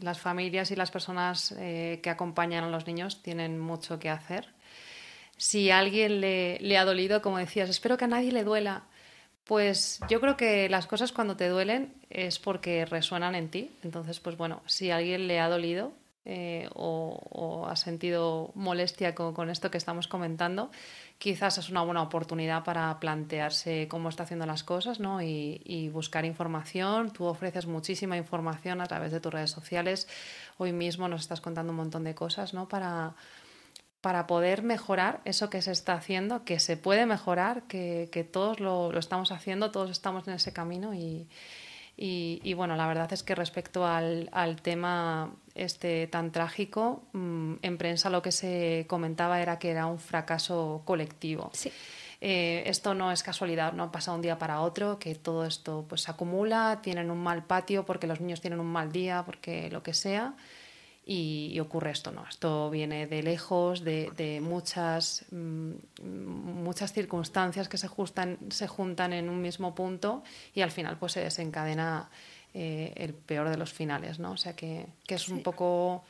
las 0.00 0.20
familias 0.20 0.70
y 0.70 0.76
las 0.76 0.92
personas 0.92 1.50
eh, 1.58 1.98
que 2.04 2.08
acompañan 2.08 2.62
a 2.62 2.70
los 2.70 2.86
niños 2.86 3.20
tienen 3.20 3.58
mucho 3.58 3.98
que 3.98 4.08
hacer. 4.08 4.46
Si 5.36 5.70
a 5.72 5.80
alguien 5.80 6.20
le, 6.20 6.78
ha 6.78 6.84
dolido, 6.84 7.20
como 7.20 7.38
decías, 7.38 7.68
espero 7.68 7.96
que 7.96 8.04
a 8.04 8.08
nadie 8.08 8.30
le 8.30 8.44
duela. 8.44 8.84
Pues 9.42 9.98
yo 10.08 10.20
creo 10.20 10.36
que 10.36 10.68
las 10.68 10.86
cosas 10.86 11.10
cuando 11.10 11.36
te 11.36 11.48
duelen 11.48 11.92
es 12.10 12.38
porque 12.38 12.84
resuenan 12.84 13.34
en 13.34 13.50
ti. 13.50 13.72
Entonces, 13.82 14.20
pues 14.20 14.36
bueno, 14.36 14.62
si 14.66 14.92
a 14.92 14.98
alguien 14.98 15.26
le 15.26 15.40
ha 15.40 15.48
dolido 15.48 15.94
eh, 16.24 16.68
o, 16.74 17.66
ha 17.68 17.74
sentido 17.74 18.52
molestia 18.54 19.16
con, 19.16 19.50
esto 19.50 19.70
que 19.72 19.78
estamos 19.78 20.06
comentando, 20.06 20.70
quizás 21.18 21.58
es 21.58 21.68
una 21.68 21.82
buena 21.82 22.02
oportunidad 22.02 22.64
para 22.64 22.98
plantearse 23.00 23.88
cómo 23.88 24.08
está 24.08 24.22
haciendo 24.22 24.46
las 24.46 24.62
cosas 24.62 25.00
¿no? 25.00 25.20
y, 25.20 25.90
buscar 25.92 26.24
información. 26.24 27.12
Tú 27.12 27.24
ofreces 27.24 27.66
muchísima 27.66 28.16
información 28.16 28.80
a 28.80 28.86
través 28.86 29.12
de 29.12 29.20
tus 29.20 29.32
redes 29.32 29.50
sociales. 29.50 30.08
Hoy 30.56 30.72
mismo 30.72 31.08
nos 31.08 31.22
estás 31.22 31.40
contando 31.40 31.72
un 31.72 31.76
montón 31.76 32.04
de 32.04 32.14
cosas 32.14 32.54
¿no? 32.54 32.68
para 32.68 33.14
para 34.00 34.28
poder 34.28 34.62
mejorar 34.62 35.20
eso 35.24 35.50
que 35.50 35.60
se 35.60 35.72
está 35.72 35.94
haciendo, 35.94 36.44
que 36.44 36.60
se 36.60 36.76
puede 36.76 37.04
mejorar, 37.04 37.64
que, 37.64 38.08
que 38.12 38.22
todos 38.22 38.60
lo, 38.60 38.92
lo, 38.92 39.00
estamos 39.00 39.32
haciendo, 39.32 39.72
todos 39.72 39.90
estamos 39.90 40.28
en 40.28 40.34
ese 40.34 40.52
camino 40.52 40.94
y, 40.94 41.26
y, 42.00 42.40
y 42.44 42.54
bueno, 42.54 42.76
la 42.76 42.86
verdad 42.86 43.12
es 43.12 43.24
que 43.24 43.34
respecto 43.34 43.84
al, 43.84 44.28
al, 44.30 44.62
tema 44.62 45.34
este 45.56 46.06
tan 46.06 46.30
trágico, 46.30 47.02
mmm, 47.12 47.54
en 47.60 47.76
prensa 47.76 48.08
lo 48.08 48.22
que 48.22 48.30
se 48.30 48.86
comentaba 48.88 49.42
era 49.42 49.58
que 49.58 49.70
era 49.70 49.86
un 49.86 49.98
fracaso 49.98 50.82
colectivo. 50.84 51.50
Sí. 51.52 51.72
eh, 52.20 52.62
esto 52.66 52.94
no 52.94 53.10
es 53.10 53.24
casualidad, 53.24 53.72
no 53.72 53.90
pasa 53.90 54.12
un 54.12 54.22
día 54.22 54.38
para 54.38 54.60
otro, 54.60 55.00
que 55.00 55.16
todo 55.16 55.44
esto 55.44 55.86
pues 55.88 56.02
se 56.02 56.12
acumula, 56.12 56.78
tienen 56.82 57.10
un 57.10 57.18
mal 57.18 57.42
patio 57.44 57.84
porque 57.84 58.06
los 58.06 58.20
niños 58.20 58.40
tienen 58.40 58.60
un 58.60 58.70
mal 58.70 58.92
día, 58.92 59.24
porque 59.26 59.68
lo 59.68 59.82
que 59.82 59.92
sea, 59.92 60.34
y, 61.10 61.58
ocurre 61.58 61.92
esto, 61.92 62.12
¿no? 62.12 62.26
Esto 62.28 62.68
viene 62.68 63.06
de 63.06 63.22
lejos, 63.22 63.82
de, 63.82 64.40
muchas, 64.42 65.24
mm, 65.30 65.72
muchas 66.02 66.92
circunstancias 66.92 67.66
que 67.66 67.78
se, 67.78 67.88
se 68.50 68.68
juntan 68.68 69.14
en 69.14 69.30
un 69.30 69.40
mismo 69.40 69.74
punto 69.74 70.22
y 70.54 70.60
al 70.60 70.70
final 70.70 70.98
pues 70.98 71.12
se 71.12 71.20
desencadena 71.20 72.10
eh, 72.52 72.92
el 72.94 73.14
peor 73.14 73.48
de 73.48 73.56
los 73.56 73.72
finales, 73.72 74.18
¿no? 74.18 74.32
O 74.32 74.36
sea 74.36 74.52
que, 74.52 74.84
es 75.06 75.30
un 75.30 75.42
poco 75.42 76.04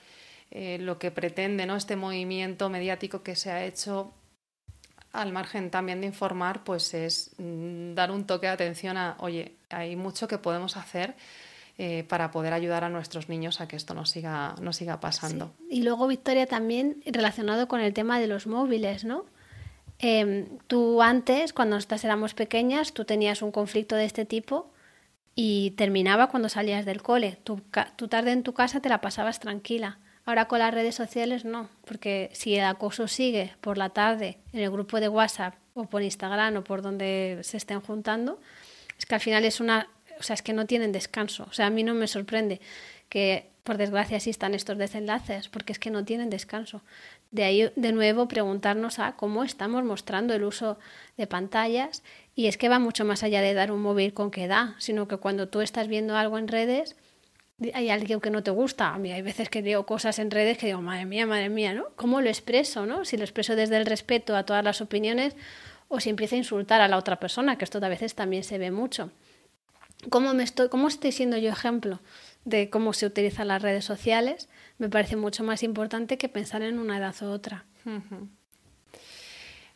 eh, 0.51 0.79
lo 0.81 0.99
que 0.99 1.13
pretende, 1.13 1.65
¿no? 1.65 1.77
Este 1.77 1.95
movimiento 1.95 2.69
mediático 2.69 3.23
que 3.23 3.37
se 3.37 3.53
ha 3.53 3.65
hecho 3.65 4.13
al 5.13 5.33
margen 5.33 5.71
también 5.71 6.01
de 6.01 6.09
informar, 6.09 6.65
pues 6.65 6.93
es 6.95 7.31
mm, 7.39 7.95
dar 7.95 8.11
un 8.11 8.27
toque 8.27 8.49
de 8.49 8.53
atención 8.53 8.97
a, 8.97 9.17
oye, 9.21 9.55
hay 9.71 9.95
mucho 9.95 10.27
que 10.27 10.39
podemos 10.39 10.77
hacer 10.77 11.15
eh, 11.81 12.05
para 12.09 12.33
poder 12.33 12.53
ayudar 12.53 12.83
a 12.83 12.89
nuestros 12.89 13.29
niños 13.29 13.61
a 13.61 13.69
que 13.69 13.77
esto 13.77 13.95
no 13.95 14.05
siga, 14.05 14.57
no 14.61 14.73
siga 14.73 14.99
pasando. 14.99 15.53
Y 15.71 15.85
luego, 15.85 16.09
Victoria, 16.09 16.47
también 16.47 17.01
relacionado 17.07 17.69
con 17.69 17.81
el 17.81 17.95
tema 17.95 18.19
de 18.19 18.27
los 18.27 18.49
móviles, 18.49 19.05
¿no? 19.05 19.27
Em, 20.01 20.59
tú 20.67 21.03
antes, 21.03 21.53
cuando 21.53 21.77
nosotras 21.77 22.05
éramos 22.05 22.35
pequeñas, 22.35 22.93
tú 22.93 23.05
tenías 23.05 23.43
un 23.43 23.53
conflicto 23.53 23.95
de 23.95 24.07
este 24.07 24.25
tipo 24.25 24.73
y 25.37 25.71
terminaba 25.77 26.29
cuando 26.31 26.49
salías 26.49 26.85
del 26.85 27.01
cole. 27.01 27.39
Tu, 27.45 27.63
tu 27.95 28.09
tarde 28.09 28.33
en 28.33 28.43
tu 28.43 28.55
casa 28.55 28.81
te 28.81 28.89
la 28.89 29.01
pasabas 29.01 29.39
tranquila. 29.39 30.01
Ahora 30.25 30.47
con 30.47 30.59
las 30.59 30.75
redes 30.75 30.97
sociales 30.97 31.45
no, 31.45 31.69
porque 31.85 32.29
si 32.33 32.57
el 32.57 32.65
acoso 32.65 33.07
sigue 33.07 33.55
por 33.61 33.79
la 33.79 33.91
tarde 33.91 34.39
en 34.53 34.61
el 34.61 34.71
grupo 34.73 34.99
de 34.99 35.09
WhatsApp 35.09 35.55
o 35.75 35.85
por 35.85 36.03
Instagram 36.03 36.57
o 36.57 36.65
por 36.65 36.83
donde 36.83 37.39
se 37.43 37.57
estén 37.57 37.81
juntando, 37.81 38.41
es 38.99 39.07
que 39.07 39.15
al 39.15 39.21
final 39.21 39.45
es 39.45 39.61
una, 39.61 39.89
o 40.19 40.23
sea, 40.23 40.35
es 40.35 40.43
que 40.43 40.53
no 40.53 40.67
tienen 40.67 40.93
descanso. 40.93 41.47
O 41.49 41.53
sea, 41.53 41.67
a 41.67 41.71
mí 41.71 41.83
no 41.83 41.95
me 41.95 42.07
sorprende 42.07 42.61
que 43.09 43.51
por 43.65 43.77
desgracia 43.77 44.17
existan 44.17 44.55
estos 44.55 44.79
desenlaces, 44.79 45.49
porque 45.49 45.73
es 45.73 45.79
que 45.79 45.91
no 45.91 46.05
tienen 46.05 46.31
descanso. 46.31 46.83
De 47.31 47.45
ahí, 47.45 47.71
de 47.77 47.93
nuevo, 47.93 48.27
preguntarnos 48.27 48.99
a 48.99 49.13
cómo 49.13 49.45
estamos 49.45 49.85
mostrando 49.85 50.33
el 50.33 50.45
uso 50.45 50.79
de 51.19 51.27
pantallas 51.27 52.03
y 52.35 52.47
es 52.47 52.57
que 52.57 52.71
va 52.71 52.79
mucho 52.79 53.05
más 53.05 53.23
allá 53.23 53.43
de 53.43 53.53
dar 53.53 53.71
un 53.71 53.83
móvil 53.83 54.15
con 54.15 54.31
qué 54.31 54.49
da, 54.49 54.75
sino 54.79 55.07
que 55.07 55.19
cuando 55.19 55.49
tú 55.49 55.61
estás 55.61 55.89
viendo 55.89 56.17
algo 56.17 56.39
en 56.39 56.49
redes, 56.49 56.97
hay 57.75 57.91
alguien 57.91 58.21
que 58.21 58.31
no 58.31 58.43
te 58.43 58.51
gusta. 58.51 58.95
A 58.95 58.99
mí 58.99 59.13
hay 59.13 59.21
veces 59.21 59.51
que 59.51 59.61
leo 59.61 59.85
cosas 59.85 60.19
en 60.19 60.31
redes 60.31 60.57
que 60.57 60.69
digo, 60.69 60.81
madre 60.81 61.05
mía, 61.05 61.27
madre 61.27 61.49
mía, 61.49 61.75
¿no? 61.75 61.89
¿Cómo 61.97 62.21
lo 62.21 62.29
expreso, 62.29 62.87
no? 62.87 63.05
Si 63.05 63.17
lo 63.17 63.25
expreso 63.25 63.57
desde 63.57 63.77
el 63.77 63.85
respeto 63.85 64.37
a 64.37 64.45
todas 64.45 64.65
las 64.65 64.81
opiniones 64.81 65.37
o 65.89 66.01
si 66.01 66.11
empiezo 66.11 66.37
a 66.37 66.39
insultar 66.39 66.81
a 66.81 66.89
la 66.89 66.97
otra 66.97 67.21
persona, 67.21 67.59
que 67.59 67.65
esto 67.65 67.85
a 67.85 67.89
veces 67.89 68.15
también 68.15 68.45
se 68.45 68.59
ve 68.59 68.71
mucho. 68.71 69.11
¿Cómo, 70.11 70.33
me 70.33 70.45
estoy, 70.45 70.69
¿Cómo 70.69 70.89
estoy 70.89 71.13
siendo 71.13 71.37
yo 71.39 71.51
ejemplo 71.51 72.01
de 72.45 72.71
cómo 72.71 72.93
se 72.93 73.07
utilizan 73.07 73.49
las 73.49 73.63
redes 73.63 73.85
sociales? 73.85 74.49
Me 74.79 74.89
parece 74.89 75.17
mucho 75.17 75.43
más 75.43 75.63
importante 75.63 76.19
que 76.19 76.29
pensar 76.29 76.63
en 76.63 76.79
una 76.79 76.99
edad 76.99 77.15
u 77.23 77.27
otra. 77.27 77.65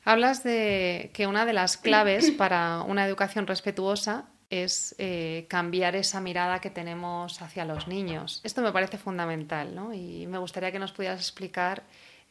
Hablas 0.05 0.43
de 0.45 1.11
que 1.13 1.27
una 1.27 1.45
de 1.45 1.53
las 1.53 1.77
claves 1.77 2.31
para 2.39 2.83
una 2.83 3.07
educación 3.07 3.47
respetuosa 3.47 4.27
es 4.49 4.95
eh, 4.99 5.47
cambiar 5.49 5.97
esa 5.97 6.21
mirada 6.21 6.61
que 6.61 6.71
tenemos 6.71 7.41
hacia 7.41 7.65
los 7.65 7.89
niños. 7.89 8.41
Esto 8.45 8.61
me 8.61 8.71
parece 8.71 8.99
fundamental, 8.99 9.75
¿no? 9.75 9.95
Y 9.95 10.27
me 10.27 10.39
gustaría 10.39 10.71
que 10.71 10.79
nos 10.79 10.93
pudieras 10.93 11.21
explicar 11.21 11.85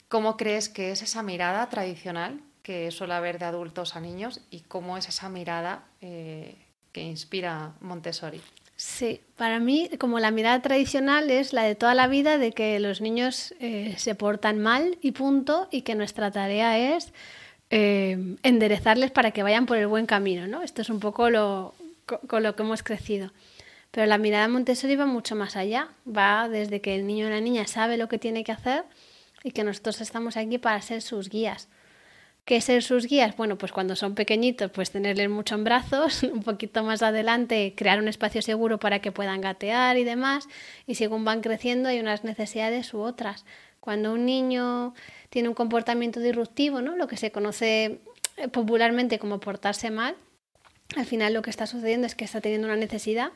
cómo 0.07 0.37
crees 0.37 0.69
que 0.69 0.91
es 0.91 1.01
esa 1.01 1.23
mirada 1.23 1.67
tradicional 1.69 2.41
que 2.61 2.91
suele 2.91 3.15
haber 3.15 3.39
de 3.39 3.45
adultos 3.45 3.95
a 3.95 3.99
niños 3.99 4.41
y 4.51 4.61
cómo 4.61 4.97
es 4.97 5.09
esa 5.09 5.29
mirada 5.29 5.85
eh, 5.99 6.67
que 6.91 7.01
inspira 7.01 7.73
Montessori. 7.81 8.41
Sí, 8.75 9.21
para 9.37 9.59
mí 9.59 9.89
como 9.99 10.19
la 10.19 10.31
mirada 10.31 10.61
tradicional 10.61 11.29
es 11.29 11.53
la 11.53 11.63
de 11.63 11.75
toda 11.75 11.93
la 11.93 12.07
vida 12.07 12.37
de 12.37 12.51
que 12.51 12.79
los 12.79 12.99
niños 12.99 13.53
eh, 13.59 13.93
se 13.97 14.15
portan 14.15 14.59
mal 14.59 14.97
y 15.01 15.11
punto 15.11 15.67
y 15.71 15.83
que 15.83 15.95
nuestra 15.95 16.31
tarea 16.31 16.95
es 16.95 17.13
enderezarles 17.73 19.11
para 19.11 19.31
que 19.31 19.43
vayan 19.43 19.65
por 19.65 19.77
el 19.77 19.87
buen 19.87 20.05
camino, 20.05 20.45
¿no? 20.45 20.61
Esto 20.61 20.81
es 20.81 20.89
un 20.89 20.99
poco 20.99 21.29
lo, 21.29 21.73
con 22.27 22.43
lo 22.43 22.53
que 22.55 22.63
hemos 22.63 22.83
crecido. 22.83 23.31
Pero 23.91 24.07
la 24.07 24.17
mirada 24.17 24.47
Montessori 24.47 24.95
va 24.95 25.05
mucho 25.05 25.35
más 25.35 25.55
allá, 25.55 25.89
va 26.07 26.47
desde 26.47 26.81
que 26.81 26.95
el 26.95 27.05
niño 27.05 27.27
o 27.27 27.29
la 27.29 27.41
niña 27.41 27.67
sabe 27.67 27.97
lo 27.97 28.07
que 28.07 28.17
tiene 28.17 28.43
que 28.43 28.53
hacer 28.53 28.85
y 29.43 29.51
que 29.51 29.63
nosotros 29.63 29.99
estamos 30.01 30.37
aquí 30.37 30.57
para 30.57 30.81
ser 30.81 31.01
sus 31.01 31.29
guías. 31.29 31.67
¿Qué 32.45 32.59
ser 32.59 32.81
sus 32.81 33.05
guías? 33.05 33.37
Bueno, 33.37 33.57
pues 33.57 33.71
cuando 33.71 33.95
son 33.95 34.15
pequeñitos, 34.15 34.71
pues 34.71 34.91
tenerles 34.91 35.29
mucho 35.29 35.55
en 35.55 35.63
brazos, 35.63 36.23
un 36.33 36.43
poquito 36.43 36.83
más 36.83 37.01
adelante 37.03 37.73
crear 37.75 37.99
un 37.99 38.07
espacio 38.07 38.41
seguro 38.41 38.79
para 38.79 38.99
que 38.99 39.11
puedan 39.11 39.41
gatear 39.41 39.97
y 39.97 40.03
demás, 40.03 40.47
y 40.87 40.95
según 40.95 41.23
van 41.23 41.41
creciendo 41.41 41.89
hay 41.89 41.99
unas 41.99 42.23
necesidades 42.23 42.93
u 42.93 42.99
otras. 42.99 43.45
Cuando 43.79 44.13
un 44.13 44.25
niño 44.25 44.93
tiene 45.29 45.49
un 45.49 45.55
comportamiento 45.55 46.19
disruptivo, 46.19 46.81
¿no? 46.81 46.95
lo 46.95 47.07
que 47.07 47.17
se 47.17 47.31
conoce 47.31 47.99
popularmente 48.51 49.19
como 49.19 49.39
portarse 49.39 49.91
mal, 49.91 50.15
al 50.95 51.05
final 51.05 51.33
lo 51.33 51.41
que 51.41 51.49
está 51.49 51.67
sucediendo 51.67 52.05
es 52.05 52.15
que 52.15 52.25
está 52.25 52.41
teniendo 52.41 52.67
una 52.67 52.75
necesidad 52.75 53.31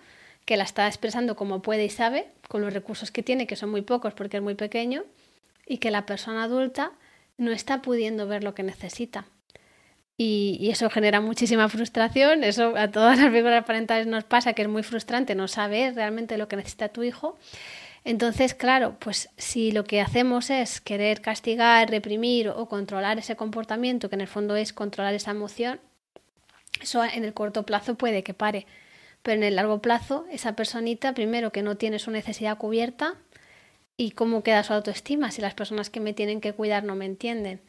que 0.46 0.58
la 0.58 0.64
está 0.64 0.88
expresando 0.88 1.36
como 1.36 1.62
puede 1.62 1.86
y 1.86 1.90
sabe, 1.90 2.28
con 2.48 2.62
los 2.62 2.74
recursos 2.74 3.12
que 3.12 3.24
tiene, 3.24 3.48
que 3.48 3.56
son 3.56 3.72
muy 3.72 3.82
pocos 3.82 4.14
porque 4.14 4.38
es 4.38 4.44
muy 4.44 4.56
pequeño, 4.56 5.04
y 5.66 5.80
que 5.80 5.90
la 5.90 6.06
persona 6.06 6.44
adulta 6.44 6.92
no 7.38 7.52
está 7.52 7.82
pudiendo 7.82 8.28
ver 8.28 8.44
lo 8.44 8.56
que 8.56 8.64
necesita. 8.64 9.26
Y, 10.18 10.70
eso 10.72 10.90
genera 10.90 11.20
muchísima 11.20 11.68
frustración, 11.68 12.44
eso 12.44 12.78
a 12.78 12.90
todas 12.90 13.20
las 13.20 13.32
figuras 13.32 13.66
parentales 13.66 14.08
nos 14.08 14.24
pasa, 14.24 14.54
que 14.54 14.62
es 14.62 14.70
muy 14.70 14.84
frustrante 14.84 15.36
no 15.36 15.48
saber 15.50 15.96
realmente 15.96 16.38
lo 16.38 16.48
que 16.48 16.56
necesita 16.56 16.90
tu 16.90 17.04
hijo. 17.04 17.38
Entonces, 18.06 18.54
claro, 18.54 18.96
pues 19.00 19.30
si 19.38 19.72
lo 19.72 19.84
que 19.84 20.00
hacemos 20.00 20.50
es 20.50 20.80
querer 20.80 21.22
castigar, 21.22 21.90
reprimir 21.90 22.50
o 22.50 22.68
controlar 22.68 23.18
ese 23.18 23.36
comportamiento, 23.36 24.10
que 24.10 24.16
en 24.16 24.22
el 24.22 24.28
fondo 24.28 24.56
es 24.56 24.72
controlar 24.74 25.14
esa 25.16 25.32
emoción, 25.32 25.82
eso 26.82 27.04
en 27.04 27.26
el 27.26 27.34
corto 27.34 27.64
plazo 27.64 27.96
puede 27.96 28.24
que 28.24 28.34
pare, 28.34 28.68
pero 29.24 29.38
en 29.38 29.44
el 29.44 29.56
largo 29.56 29.82
plazo 29.82 30.26
esa 30.32 30.56
personita, 30.56 31.14
primero 31.14 31.52
que 31.52 31.64
no 31.64 31.76
tiene 31.76 32.00
su 32.00 32.12
necesidad 32.12 32.58
cubierta 32.58 33.16
y 33.98 34.12
cómo 34.12 34.44
queda 34.44 34.64
su 34.64 34.74
autoestima 34.74 35.32
si 35.32 35.42
las 35.42 35.54
personas 35.54 35.90
que 35.90 36.00
me 36.00 36.14
tienen 36.14 36.42
que 36.42 36.54
cuidar 36.54 36.84
no 36.84 36.96
me 36.96 37.06
entienden. 37.06 37.62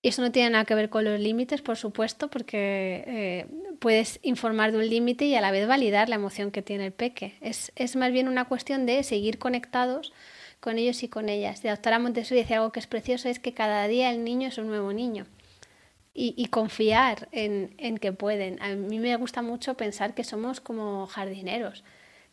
Y 0.00 0.08
eso 0.08 0.22
no 0.22 0.30
tiene 0.30 0.50
nada 0.50 0.64
que 0.64 0.74
ver 0.74 0.90
con 0.90 1.04
los 1.04 1.18
límites, 1.18 1.60
por 1.60 1.76
supuesto, 1.76 2.28
porque 2.28 3.04
eh, 3.06 3.46
puedes 3.80 4.20
informar 4.22 4.70
de 4.70 4.78
un 4.78 4.88
límite 4.88 5.24
y 5.24 5.34
a 5.34 5.40
la 5.40 5.50
vez 5.50 5.66
validar 5.66 6.08
la 6.08 6.14
emoción 6.14 6.52
que 6.52 6.62
tiene 6.62 6.86
el 6.86 6.92
peque. 6.92 7.34
Es, 7.40 7.72
es 7.74 7.96
más 7.96 8.12
bien 8.12 8.28
una 8.28 8.44
cuestión 8.44 8.86
de 8.86 9.02
seguir 9.02 9.38
conectados 9.38 10.12
con 10.60 10.78
ellos 10.78 11.02
y 11.02 11.08
con 11.08 11.28
ellas. 11.28 11.62
De 11.62 11.70
doctora 11.70 11.98
Montessori 11.98 12.40
decía 12.40 12.58
algo 12.58 12.72
que 12.72 12.80
es 12.80 12.86
precioso, 12.86 13.28
es 13.28 13.40
que 13.40 13.54
cada 13.54 13.88
día 13.88 14.10
el 14.10 14.22
niño 14.22 14.48
es 14.48 14.58
un 14.58 14.68
nuevo 14.68 14.92
niño 14.92 15.26
y, 16.20 16.46
confiar 16.46 17.28
en, 17.30 17.74
en, 17.78 17.96
que 17.98 18.12
pueden. 18.12 18.60
A 18.60 18.74
mí 18.74 18.98
me 18.98 19.14
gusta 19.16 19.40
mucho 19.40 19.76
pensar 19.76 20.14
que 20.14 20.24
somos 20.24 20.60
como 20.60 21.06
jardineros, 21.06 21.84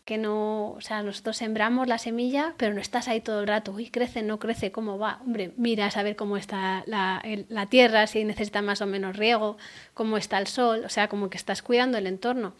que 0.06 0.18
no, 0.20 0.72
o 0.72 0.82
sea, 0.82 1.02
nosotros 1.02 1.36
sembramos 1.38 1.88
la 1.88 1.98
semilla, 1.98 2.54
pero 2.58 2.74
no 2.74 2.80
estás 2.80 3.08
ahí 3.08 3.22
todo 3.22 3.41
el 3.41 3.48
rato, 3.48 3.72
uy, 3.72 3.89
crece, 3.89 4.22
no 4.22 4.38
crece, 4.39 4.72
¿cómo 4.72 5.00
va? 5.00 5.20
Hombre, 5.26 5.52
mira 5.58 5.88
a 5.88 5.91
saber 5.91 6.15
cómo 6.15 6.38
está 6.38 6.84
la, 6.86 7.24
la 7.50 7.65
tierra, 7.65 8.06
si 8.06 8.24
necesita 8.24 8.62
más 8.62 8.82
o 8.82 8.86
menos 8.86 9.18
riego, 9.18 9.58
cómo 9.96 10.18
está 10.18 10.38
el 10.38 10.48
sol, 10.48 10.84
o 10.86 10.89
sea, 10.89 11.08
como 11.08 11.30
que 11.32 11.38
estás 11.38 11.63
cuidando 11.63 11.98
el 11.98 12.06
entorno 12.06 12.54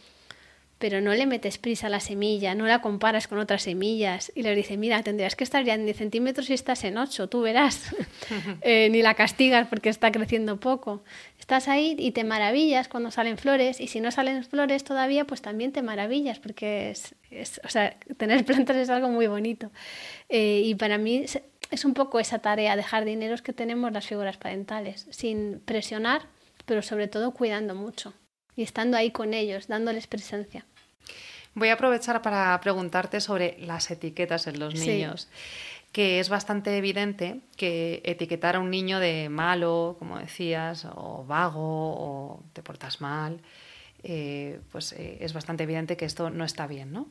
pero 0.78 1.00
no 1.00 1.14
le 1.14 1.26
metes 1.26 1.58
prisa 1.58 1.88
a 1.88 1.90
la 1.90 2.00
semilla, 2.00 2.54
no 2.54 2.66
la 2.66 2.82
comparas 2.82 3.28
con 3.28 3.40
otras 3.40 3.64
semillas 3.64 4.32
y 4.36 4.44
le 4.44 4.54
dices, 4.56 4.78
mira, 4.78 5.02
tendrías 5.04 5.36
que 5.36 5.46
estar 5.46 5.64
ya 5.64 5.74
en 5.74 5.86
10 5.86 5.98
centímetros 5.98 6.50
y 6.50 6.54
estás 6.54 6.84
en 6.84 6.98
8, 6.98 7.30
tú 7.30 7.42
verás, 7.42 7.96
eh, 8.62 8.90
ni 8.90 9.02
la 9.02 9.14
castigas 9.14 9.68
porque 9.68 9.90
está 9.90 10.12
creciendo 10.12 10.60
poco. 10.60 11.04
Estás 11.40 11.68
ahí 11.68 11.96
y 11.98 12.12
te 12.12 12.24
maravillas 12.24 12.88
cuando 12.90 13.10
salen 13.10 13.38
flores 13.38 13.80
y 13.80 13.88
si 13.88 14.02
no 14.02 14.12
salen 14.12 14.44
flores 14.44 14.84
todavía, 14.84 15.26
pues 15.26 15.42
también 15.42 15.72
te 15.72 15.82
maravillas 15.82 16.40
porque 16.40 16.90
es, 16.90 17.62
o 17.64 17.70
sea, 17.70 17.98
tener 18.18 18.44
plantas 18.46 18.76
es 18.76 18.90
algo 18.90 19.10
muy 19.10 19.28
bonito. 19.28 19.72
Eh, 20.28 20.62
y 20.66 20.76
para 20.76 20.98
mí 20.98 21.18
es, 21.18 21.42
es 21.72 21.86
un 21.86 21.94
poco 21.94 22.20
esa 22.20 22.40
tarea 22.40 22.76
de 22.76 22.84
jardineros 22.84 23.42
que 23.42 23.54
tenemos 23.54 23.94
las 23.94 24.08
figuras 24.08 24.38
parentales, 24.38 25.08
sin 25.10 25.62
presionar, 25.62 26.24
pero 26.66 26.82
sobre 26.82 27.08
todo 27.08 27.32
cuidando 27.32 27.76
mucho 27.76 28.14
y 28.56 28.64
estando 28.64 28.98
ahí 28.98 29.12
con 29.12 29.34
ellos, 29.34 29.68
dándoles 29.68 30.08
presencia. 30.08 30.66
Voy 31.56 31.70
a 31.70 31.74
aprovechar 31.74 32.22
para 32.22 32.60
preguntarte 32.60 33.22
sobre 33.22 33.58
las 33.60 33.90
etiquetas 33.90 34.48
en 34.48 34.60
los 34.60 34.76
niños. 34.76 35.30
que 35.94 36.20
es 36.20 36.28
bastante 36.28 36.78
evidente 36.78 37.40
que 37.56 38.02
etiquetar 38.04 38.58
a 38.58 38.60
un 38.60 38.70
niño 38.70 39.00
de 39.00 39.30
malo, 39.30 39.96
como 39.98 40.20
decías, 40.20 40.86
o 40.94 41.24
vago, 41.26 41.62
o 41.62 42.44
te 42.52 42.62
portas 42.62 43.00
mal, 43.00 43.40
eh, 44.04 44.60
pues 44.74 44.92
eh, 44.92 45.20
es 45.22 45.32
bastante 45.32 45.64
evidente 45.64 45.96
que 45.96 46.04
esto 46.04 46.30
no 46.30 46.44
está 46.44 46.68
bien, 46.68 46.92
¿no? 46.92 47.08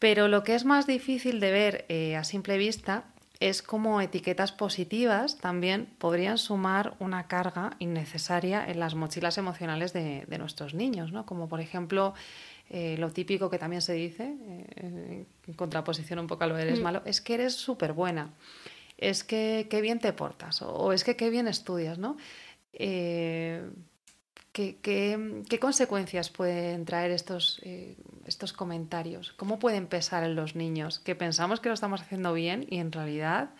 Pero 0.00 0.26
lo 0.26 0.42
que 0.42 0.56
es 0.56 0.64
más 0.64 0.88
difícil 0.88 1.38
de 1.38 1.52
ver 1.52 1.84
eh, 1.88 2.16
a 2.16 2.24
simple 2.24 2.58
vista 2.58 3.04
es 3.38 3.62
como 3.62 4.00
etiquetas 4.00 4.52
positivas 4.52 5.38
también 5.38 5.86
podrían 5.98 6.38
sumar 6.38 6.94
una 6.98 7.26
carga 7.26 7.76
innecesaria 7.78 8.64
en 8.66 8.80
las 8.80 8.94
mochilas 8.94 9.38
emocionales 9.38 9.92
de, 9.92 10.26
nuestros 10.38 10.74
niños, 10.74 11.12
¿no? 11.12 11.26
Como 11.26 11.48
por 11.48 11.60
ejemplo 11.60 12.14
eh, 12.74 12.96
lo 12.96 13.10
típico 13.12 13.50
que 13.50 13.58
también 13.58 13.82
se 13.82 13.92
dice, 13.92 14.34
eh, 14.76 15.26
en 15.46 15.52
contraposición 15.52 16.18
un 16.20 16.26
poco 16.26 16.44
a 16.44 16.46
lo 16.46 16.56
eres 16.56 16.80
mm. 16.80 16.82
malo, 16.82 17.02
es 17.04 17.20
que 17.20 17.34
eres 17.34 17.54
súper 17.54 17.92
buena, 17.92 18.32
es 18.96 19.24
que 19.24 19.66
qué 19.68 19.82
bien 19.82 19.98
te 19.98 20.14
portas 20.14 20.62
o, 20.62 20.90
es 20.94 21.04
que 21.04 21.14
qué 21.14 21.28
bien 21.28 21.48
estudias, 21.48 21.98
¿no? 21.98 22.16
Eh, 22.72 23.62
¿qué, 24.52 25.58
consecuencias 25.60 26.30
pueden 26.30 26.86
traer 26.86 27.10
estos, 27.10 27.60
estos 28.24 28.54
comentarios? 28.54 29.34
¿Cómo 29.34 29.58
pueden 29.58 29.86
pesar 29.86 30.24
en 30.24 30.34
los 30.34 30.56
niños? 30.56 30.98
Que 30.98 31.14
pensamos 31.14 31.60
que 31.60 31.68
lo 31.68 31.74
estamos 31.74 32.00
haciendo 32.00 32.32
bien 32.32 32.66
y 32.70 32.78
en 32.78 32.90
realidad, 32.90 33.50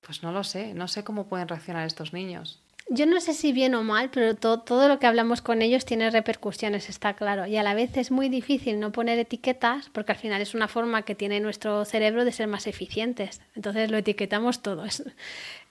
pues 0.00 0.24
no 0.24 0.32
lo 0.32 0.42
sé, 0.42 0.74
no 0.74 0.88
sé 0.88 1.04
cómo 1.04 1.28
pueden 1.28 1.46
reaccionar 1.46 1.86
estos 1.86 2.12
niños. 2.12 2.60
Yo 2.88 3.06
no 3.06 3.20
sé 3.20 3.32
si 3.32 3.52
bien 3.52 3.74
o 3.74 3.82
mal, 3.82 4.10
pero 4.10 4.34
todo, 4.34 4.60
todo 4.60 4.88
lo 4.88 4.98
que 4.98 5.06
hablamos 5.06 5.40
con 5.40 5.62
ellos 5.62 5.84
tiene 5.84 6.10
repercusiones, 6.10 6.88
está 6.88 7.14
claro. 7.14 7.46
Y 7.46 7.56
a 7.56 7.62
la 7.62 7.74
vez 7.74 7.96
es 7.96 8.10
muy 8.10 8.28
difícil 8.28 8.80
no 8.80 8.92
poner 8.92 9.18
etiquetas 9.18 9.88
porque 9.90 10.12
al 10.12 10.18
final 10.18 10.42
es 10.42 10.54
una 10.54 10.68
forma 10.68 11.02
que 11.02 11.14
tiene 11.14 11.40
nuestro 11.40 11.84
cerebro 11.84 12.24
de 12.24 12.32
ser 12.32 12.48
más 12.48 12.66
eficientes. 12.66 13.40
Entonces 13.54 13.90
lo 13.90 13.98
etiquetamos 13.98 14.62
todo. 14.62 14.84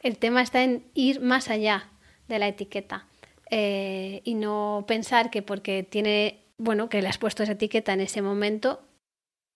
El 0.01 0.17
tema 0.17 0.41
está 0.41 0.63
en 0.63 0.83
ir 0.93 1.21
más 1.21 1.49
allá 1.49 1.89
de 2.27 2.39
la 2.39 2.47
etiqueta 2.47 3.05
eh, 3.49 4.21
y 4.23 4.35
no 4.35 4.85
pensar 4.87 5.29
que 5.29 5.41
porque 5.41 5.83
tiene 5.83 6.41
bueno, 6.61 6.89
que 6.89 7.01
le 7.01 7.07
has 7.07 7.17
puesto 7.17 7.41
esa 7.41 7.53
etiqueta 7.53 7.93
en 7.93 8.01
ese 8.01 8.21
momento, 8.21 8.81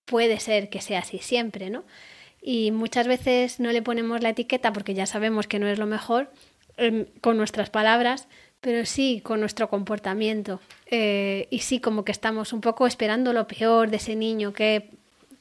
puede 0.05 0.39
ser 0.39 0.69
que 0.69 0.81
sea 0.81 0.99
así 0.99 1.19
siempre, 1.19 1.69
¿no? 1.69 1.83
Y 2.41 2.71
muchas 2.71 3.07
veces 3.07 3.59
no 3.59 3.71
le 3.71 3.83
ponemos 3.83 4.21
la 4.21 4.29
etiqueta 4.29 4.73
porque 4.73 4.95
ya 4.95 5.05
sabemos 5.05 5.47
que 5.47 5.59
no 5.59 5.67
es 5.67 5.77
lo 5.77 5.85
mejor 5.85 6.31
con 7.21 7.37
nuestras 7.37 7.69
palabras, 7.69 8.27
pero 8.61 8.85
sí 8.85 9.21
con 9.23 9.39
nuestro 9.39 9.69
comportamiento. 9.69 10.59
Eh, 10.87 11.47
y 11.51 11.59
sí 11.59 11.79
como 11.79 12.03
que 12.03 12.11
estamos 12.11 12.53
un 12.53 12.61
poco 12.61 12.87
esperando 12.87 13.31
lo 13.33 13.47
peor 13.47 13.89
de 13.89 13.97
ese 13.97 14.15
niño 14.15 14.53
que, 14.53 14.89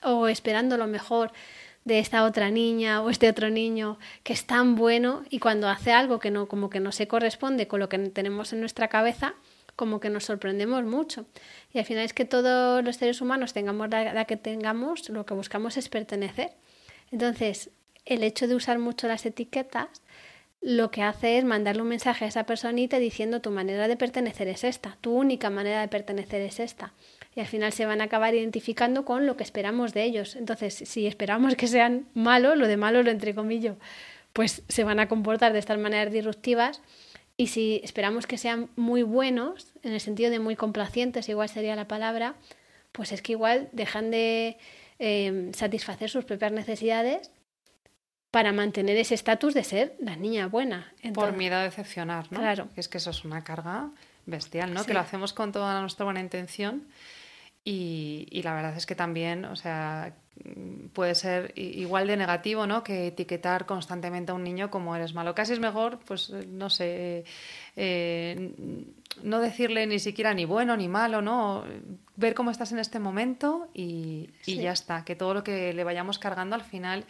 o 0.02 0.28
esperando 0.28 0.76
lo 0.76 0.86
mejor 0.86 1.32
de 1.84 1.98
esta 1.98 2.24
otra 2.24 2.50
niña 2.50 3.02
o 3.02 3.10
este 3.10 3.28
otro 3.28 3.50
niño 3.50 3.98
que 4.22 4.32
es 4.32 4.46
tan 4.46 4.74
bueno 4.74 5.22
y 5.28 5.38
cuando 5.38 5.68
hace 5.68 5.92
algo 5.92 6.18
que 6.18 6.30
no 6.30 6.48
como 6.48 6.70
que 6.70 6.80
no 6.80 6.92
se 6.92 7.06
corresponde 7.08 7.68
con 7.68 7.80
lo 7.80 7.90
que 7.90 7.98
tenemos 7.98 8.52
en 8.52 8.60
nuestra 8.60 8.88
cabeza, 8.88 9.34
como 9.76 10.00
que 10.00 10.10
nos 10.10 10.24
sorprendemos 10.24 10.84
mucho. 10.84 11.26
Y 11.72 11.78
al 11.78 11.84
final 11.84 12.04
es 12.04 12.14
que 12.14 12.24
todos 12.24 12.84
los 12.84 12.96
seres 12.96 13.20
humanos, 13.20 13.52
tengamos 13.52 13.88
la 13.88 14.24
que 14.24 14.36
tengamos, 14.36 15.08
lo 15.08 15.26
que 15.26 15.34
buscamos 15.34 15.76
es 15.76 15.88
pertenecer. 15.88 16.52
Entonces, 17.10 17.70
el 18.04 18.22
hecho 18.22 18.46
de 18.46 18.54
usar 18.54 18.78
mucho 18.78 19.08
las 19.08 19.26
etiquetas 19.26 19.88
lo 20.66 20.90
que 20.90 21.02
hace 21.02 21.36
es 21.36 21.44
mandarle 21.44 21.82
un 21.82 21.88
mensaje 21.88 22.24
a 22.24 22.28
esa 22.28 22.46
personita 22.46 22.98
diciendo 22.98 23.42
tu 23.42 23.50
manera 23.50 23.86
de 23.86 23.98
pertenecer 23.98 24.48
es 24.48 24.64
esta, 24.64 24.96
tu 25.02 25.12
única 25.14 25.50
manera 25.50 25.82
de 25.82 25.88
pertenecer 25.88 26.40
es 26.40 26.58
esta. 26.58 26.94
Y 27.36 27.40
al 27.40 27.46
final 27.46 27.70
se 27.74 27.84
van 27.84 28.00
a 28.00 28.04
acabar 28.04 28.34
identificando 28.34 29.04
con 29.04 29.26
lo 29.26 29.36
que 29.36 29.42
esperamos 29.42 29.92
de 29.92 30.04
ellos. 30.04 30.36
Entonces, 30.36 30.72
si 30.72 31.06
esperamos 31.06 31.54
que 31.54 31.66
sean 31.66 32.06
malos, 32.14 32.56
lo 32.56 32.66
de 32.66 32.78
malo 32.78 33.02
lo 33.02 33.10
entre 33.10 33.34
comillas, 33.34 33.76
pues 34.32 34.62
se 34.66 34.84
van 34.84 35.00
a 35.00 35.06
comportar 35.06 35.52
de 35.52 35.58
estas 35.58 35.78
maneras 35.78 36.10
disruptivas 36.10 36.80
y 37.36 37.48
si 37.48 37.82
esperamos 37.84 38.26
que 38.26 38.38
sean 38.38 38.70
muy 38.74 39.02
buenos, 39.02 39.74
en 39.82 39.92
el 39.92 40.00
sentido 40.00 40.30
de 40.30 40.38
muy 40.38 40.56
complacientes, 40.56 41.28
igual 41.28 41.50
sería 41.50 41.76
la 41.76 41.88
palabra, 41.88 42.36
pues 42.90 43.12
es 43.12 43.20
que 43.20 43.32
igual 43.32 43.68
dejan 43.72 44.10
de 44.10 44.56
em, 44.98 45.52
satisfacer 45.52 46.08
sus 46.08 46.24
propias 46.24 46.52
necesidades 46.52 47.30
para 48.34 48.50
mantener 48.50 48.96
ese 48.96 49.14
estatus 49.14 49.54
de 49.54 49.62
ser 49.62 49.94
la 50.00 50.16
niña 50.16 50.48
buena. 50.48 50.92
Por 51.14 51.36
miedo 51.36 51.54
a 51.54 51.62
decepcionar, 51.62 52.32
¿no? 52.32 52.40
Claro. 52.40 52.68
Es 52.74 52.88
que 52.88 52.98
eso 52.98 53.10
es 53.10 53.24
una 53.24 53.44
carga 53.44 53.90
bestial, 54.26 54.74
¿no? 54.74 54.84
Que 54.84 54.92
lo 54.92 54.98
hacemos 54.98 55.32
con 55.32 55.52
toda 55.52 55.80
nuestra 55.80 56.04
buena 56.04 56.18
intención 56.18 56.82
y, 57.64 58.26
y, 58.32 58.42
la 58.42 58.52
verdad 58.54 58.76
es 58.76 58.86
que 58.86 58.96
también, 58.96 59.44
o 59.44 59.54
sea, 59.54 60.14
puede 60.94 61.14
ser 61.14 61.52
igual 61.54 62.08
de 62.08 62.16
negativo, 62.16 62.66
¿no? 62.66 62.82
Que 62.82 63.06
etiquetar 63.06 63.66
constantemente 63.66 64.32
a 64.32 64.34
un 64.34 64.42
niño 64.42 64.68
como 64.68 64.96
eres 64.96 65.14
malo. 65.14 65.32
Casi 65.36 65.52
es 65.52 65.60
mejor, 65.60 66.00
pues, 66.04 66.30
no 66.30 66.70
sé, 66.70 67.24
eh, 67.76 68.52
no 69.22 69.38
decirle 69.38 69.86
ni 69.86 70.00
siquiera 70.00 70.34
ni 70.34 70.44
bueno 70.44 70.76
ni 70.76 70.88
malo, 70.88 71.22
¿no? 71.22 71.62
Ver 72.16 72.34
cómo 72.34 72.50
estás 72.50 72.72
en 72.72 72.80
este 72.80 72.98
momento 72.98 73.68
y, 73.74 74.30
y 74.44 74.56
ya 74.56 74.72
está. 74.72 75.04
Que 75.04 75.14
todo 75.14 75.34
lo 75.34 75.44
que 75.44 75.72
le 75.72 75.84
vayamos 75.84 76.18
cargando 76.18 76.56
al 76.56 76.64
final 76.64 77.04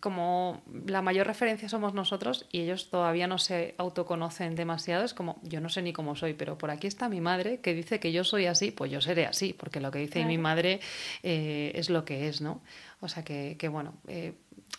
como 0.00 0.62
la 0.86 1.02
mayor 1.02 1.26
referencia 1.26 1.68
somos 1.68 1.94
nosotros 1.94 2.46
y 2.50 2.60
ellos 2.60 2.90
todavía 2.90 3.26
no 3.26 3.38
se 3.38 3.74
autoconocen 3.78 4.56
demasiado, 4.56 5.04
es 5.04 5.14
como 5.14 5.38
yo 5.42 5.60
no 5.60 5.68
sé 5.68 5.82
ni 5.82 5.92
cómo 5.92 6.16
soy, 6.16 6.34
pero 6.34 6.58
por 6.58 6.70
aquí 6.70 6.86
está 6.86 7.08
mi 7.08 7.20
madre 7.20 7.60
que 7.60 7.74
dice 7.74 8.00
que 8.00 8.10
yo 8.10 8.24
soy 8.24 8.46
así, 8.46 8.70
pues 8.70 8.90
yo 8.90 9.00
seré 9.00 9.26
así, 9.26 9.52
porque 9.52 9.80
lo 9.80 9.90
que 9.90 9.98
dice 10.00 10.24
mi 10.24 10.38
madre 10.38 10.80
eh, 11.22 11.72
es 11.74 11.90
lo 11.90 12.04
que 12.04 12.28
es, 12.28 12.40
¿no? 12.40 12.62
O 13.00 13.08
sea 13.08 13.22
que, 13.22 13.56
bueno, 13.70 13.94
eh, 14.08 14.32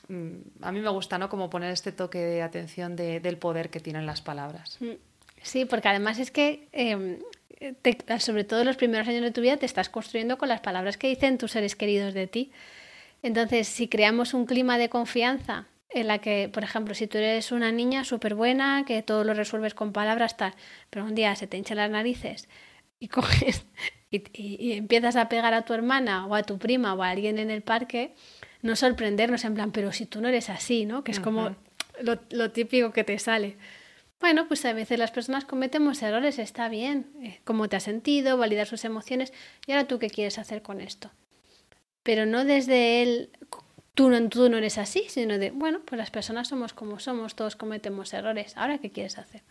mm, 0.07 0.63
a 0.63 0.72
mí 0.72 0.80
me 0.80 0.89
gusta, 0.89 1.17
¿no? 1.17 1.30
Como 1.30 1.49
poner 1.49 1.72
este 1.72 1.91
toque 1.91 2.19
de 2.19 2.41
atención 2.41 2.95
del 2.95 3.38
poder 3.38 3.69
que 3.69 3.80
tienen 3.80 4.05
las 4.05 4.22
palabras. 4.22 4.78
Mm. 4.80 4.91
Sí, 5.43 5.65
porque 5.65 5.89
además 5.89 6.19
es 6.19 6.30
que 6.30 6.67
em, 6.72 7.17
sobre 8.19 8.43
todo 8.43 8.61
en 8.61 8.67
los 8.67 8.78
primeros 8.78 9.07
años 9.07 9.22
de 9.22 9.32
tu 9.32 9.41
vida 9.41 9.57
te 9.57 9.65
estás 9.65 9.89
construyendo 9.89 10.38
con 10.38 10.49
las 10.49 10.61
palabras 10.61 10.97
que 10.97 11.07
dicen 11.07 11.38
tus 11.38 11.51
seres 11.51 11.76
queridos 11.76 12.13
de 12.13 12.28
ti. 12.28 12.51
Entonces, 13.22 13.67
si 13.67 13.88
creamos 13.88 14.34
un 14.34 14.45
clima 14.45 14.78
de 14.78 14.89
confianza 14.89 15.67
en 15.89 16.07
la 16.07 16.19
que, 16.19 16.49
por 16.51 16.63
ejemplo, 16.63 16.95
si 16.95 17.07
tú 17.07 17.17
eres 17.17 17.51
una 17.51 17.72
niña 17.72 18.03
súper 18.03 18.36
buena, 18.36 18.86
que 18.86 19.03
todo 19.03 19.24
lo 19.24 19.34
resuelves 19.34 19.74
con 19.74 19.91
palabras, 19.91 20.38
tal, 20.38 20.53
pero 20.89 21.05
un 21.05 21.15
día 21.15 21.36
se 21.36 21.47
te 21.47 21.57
hinchan 21.57 21.78
las 21.78 21.91
narices 21.91 22.47
y 22.99 23.07
coges 23.09 23.65
y, 24.09 24.74
empiezas 24.74 25.15
a 25.15 25.30
pegar 25.30 25.53
a 25.53 25.63
tu 25.63 25.74
hermana 25.74 26.26
o 26.26 26.36
a 26.36 26.43
tu 26.43 26.57
prima 26.57 26.93
o 26.93 27.03
a 27.03 27.09
alguien 27.09 27.39
en 27.39 27.49
el 27.49 27.61
parque, 27.61 28.13
no 28.61 28.76
sorprendernos 28.76 29.45
en 29.45 29.55
plan, 29.55 29.72
pero 29.72 29.91
si 29.91 30.05
tú 30.05 30.22
no 30.22 30.28
eres 30.28 30.49
así, 30.49 30.86
¿no? 30.86 31.03
Que 31.03 31.11
es 31.11 31.19
como 31.19 31.55
lo, 32.01 32.19
lo, 32.30 32.51
típico 32.51 32.91
que 32.91 33.03
te 33.03 33.17
sale. 33.19 33.57
Bueno, 34.19 34.47
pues 34.47 34.63
a 34.65 34.74
veces 34.74 34.99
las 34.99 35.11
personas 35.11 35.45
cometemos 35.45 36.01
errores, 36.03 36.38
está 36.38 36.69
bien. 36.69 37.07
Eh, 37.24 37.39
¿Cómo 37.43 37.69
te 37.69 37.76
has 37.76 37.84
sentido? 37.84 38.38
Validar 38.38 38.67
sus 38.67 38.86
emociones. 38.86 39.34
¿Y 39.65 39.72
ahora 39.72 39.88
tú 39.88 39.97
qué 39.97 40.11
quieres 40.11 40.38
hacer 40.38 40.61
con 40.61 40.80
esto? 40.80 41.09
Pero 42.04 42.26
no 42.26 42.45
desde 42.45 43.04
él, 43.04 43.30
tú 43.93 44.10
no, 44.10 44.30
tú 44.30 44.49
no 44.49 44.58
eres 44.58 44.78
así, 44.78 45.06
sino 45.10 45.38
de, 45.38 45.52
bueno, 45.52 45.82
pues 45.86 45.97
las 45.97 46.12
personas 46.12 46.47
somos 46.47 46.74
como 46.74 46.99
somos, 46.99 47.36
todos 47.36 47.56
cometemos 47.56 48.14
errores, 48.14 48.56
ahora 48.58 48.78
qué 48.80 48.91
quieres 48.91 49.18
hacer. 49.18 49.41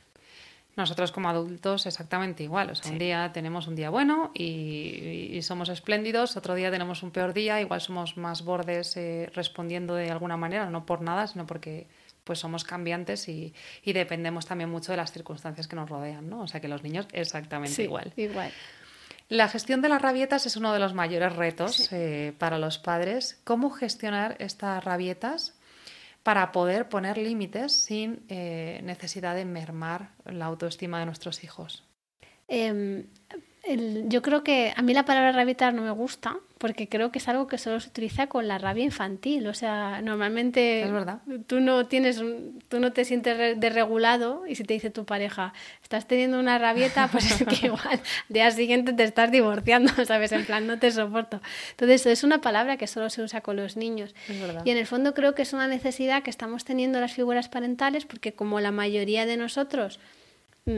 Nosotros 0.77 1.11
como 1.11 1.29
adultos 1.29 1.87
exactamente 1.87 2.45
igual. 2.45 2.71
O 2.71 2.75
sea, 2.75 2.93
un 2.93 2.99
día 2.99 3.33
tenemos 3.33 3.67
un 3.67 3.75
día 3.75 3.91
bueno 3.91 4.31
y, 4.35 5.39
somos 5.43 5.69
espléndidos, 5.69 6.37
otro 6.37 6.55
día 6.55 6.71
tenemos 6.71 7.03
un 7.03 7.11
peor 7.11 7.35
día, 7.35 7.61
igual 7.61 7.81
somos 7.81 8.17
más 8.17 8.45
bordes 8.45 8.97
eh, 8.97 9.31
respondiendo 9.35 9.95
de 9.95 10.11
alguna 10.11 10.37
manera, 10.37 10.71
no 10.71 10.87
por 10.87 11.03
nada, 11.03 11.27
sino 11.27 11.47
porque 11.47 11.89
pues 12.25 12.39
somos 12.39 12.65
cambiantes 12.65 13.29
y, 13.29 13.53
dependemos 13.85 14.47
también 14.47 14.71
mucho 14.71 14.93
de 14.93 14.97
las 14.97 15.13
circunstancias 15.13 15.67
que 15.67 15.75
nos 15.75 15.89
rodean, 15.89 16.29
¿no? 16.31 16.43
O 16.43 16.47
sea 16.47 16.61
que 16.61 16.69
los 16.69 16.83
niños 16.83 17.09
exactamente 17.13 17.83
igual. 17.83 18.13
Igual. 18.17 18.53
La 19.31 19.49
gestión 19.49 19.81
de 19.81 19.89
las 19.89 20.03
rabietas 20.03 20.45
es 20.47 20.57
uno 20.57 20.73
de 20.73 20.81
los 20.81 20.93
mayores 20.93 21.37
retos 21.37 21.93
eh, 21.93 22.35
para 22.37 22.59
los 22.59 22.79
padres. 22.79 23.41
¿Cómo 23.45 23.71
gestionar 23.71 24.35
estas 24.41 24.83
rabietas 24.83 25.57
para 26.25 26.51
poder 26.51 26.89
poner 26.89 27.17
límites 27.17 27.73
sin 27.73 28.25
eh, 28.29 28.81
necesidad 28.83 29.37
de 29.37 29.45
mermar 29.45 30.11
la 30.25 30.47
autoestima 30.47 30.99
de 30.99 31.07
nuestros 31.07 31.45
hijos? 31.45 31.85
Em, 33.63 34.09
yo 34.09 34.23
creo 34.23 34.43
que 34.43 34.73
a 34.75 34.83
mí 34.83 34.95
la 34.95 35.05
palabra 35.05 35.33
rabieta 35.33 35.71
no 35.71 35.83
me 35.83 35.91
gusta 35.91 36.37
porque 36.57 36.89
creo 36.89 37.11
que 37.11 37.19
es 37.19 37.29
algo 37.29 37.47
que 37.47 37.57
solo 37.57 37.81
se 37.81 37.89
utiliza 37.89 38.27
con 38.27 38.47
la 38.47 38.59
rabia 38.59 38.85
infantil. 38.85 39.47
O 39.47 39.55
sea, 39.55 40.03
normalmente 40.03 40.83
es 40.83 40.93
verdad. 40.93 41.21
tú 41.47 41.61
no 41.61 41.87
tienes, 41.87 42.23
tú 42.69 42.81
no 42.81 42.93
te 42.93 43.07
sientes 43.07 43.59
desregulado 43.59 44.47
y 44.47 44.55
si 44.57 44.65
te 44.65 44.75
dice 44.75 44.91
tu 44.91 45.07
pareja, 45.07 45.55
estás 45.83 46.07
teniendo 46.07 46.39
una 46.39 46.59
rabieta, 46.59 47.09
pues 47.09 47.31
es 47.31 47.47
que 47.47 47.67
igual 47.69 48.01
día 48.29 48.51
siguiente 48.51 48.93
te 48.93 49.05
estás 49.05 49.31
divorciando, 49.31 49.93
¿sabes? 50.05 50.33
En 50.33 50.45
plan, 50.45 50.67
no 50.67 50.79
te 50.79 50.91
soporto. 50.91 51.41
Entonces, 51.71 52.05
es 52.05 52.25
una 52.25 52.43
palabra 52.43 52.77
que 52.77 52.87
solo 52.87 53.09
se 53.09 53.23
usa 53.23 53.41
con 53.41 53.57
los 53.57 53.77
niños. 53.79 54.15
Y 54.65 54.71
en 54.71 54.77
el 54.77 54.87
fondo 54.87 55.15
creo 55.15 55.35
que 55.35 55.43
es 55.43 55.55
una 55.55 55.67
necesidad 55.67 56.23
que 56.23 56.31
estamos 56.31 56.65
teniendo 56.65 57.01
las 57.01 57.13
figuras 57.13 57.49
parentales 57.49 58.05
porque 58.05 58.35
como 58.35 58.61
la 58.61 58.71
mayoría 58.71 59.25
de 59.25 59.39
nosotros 59.39 59.99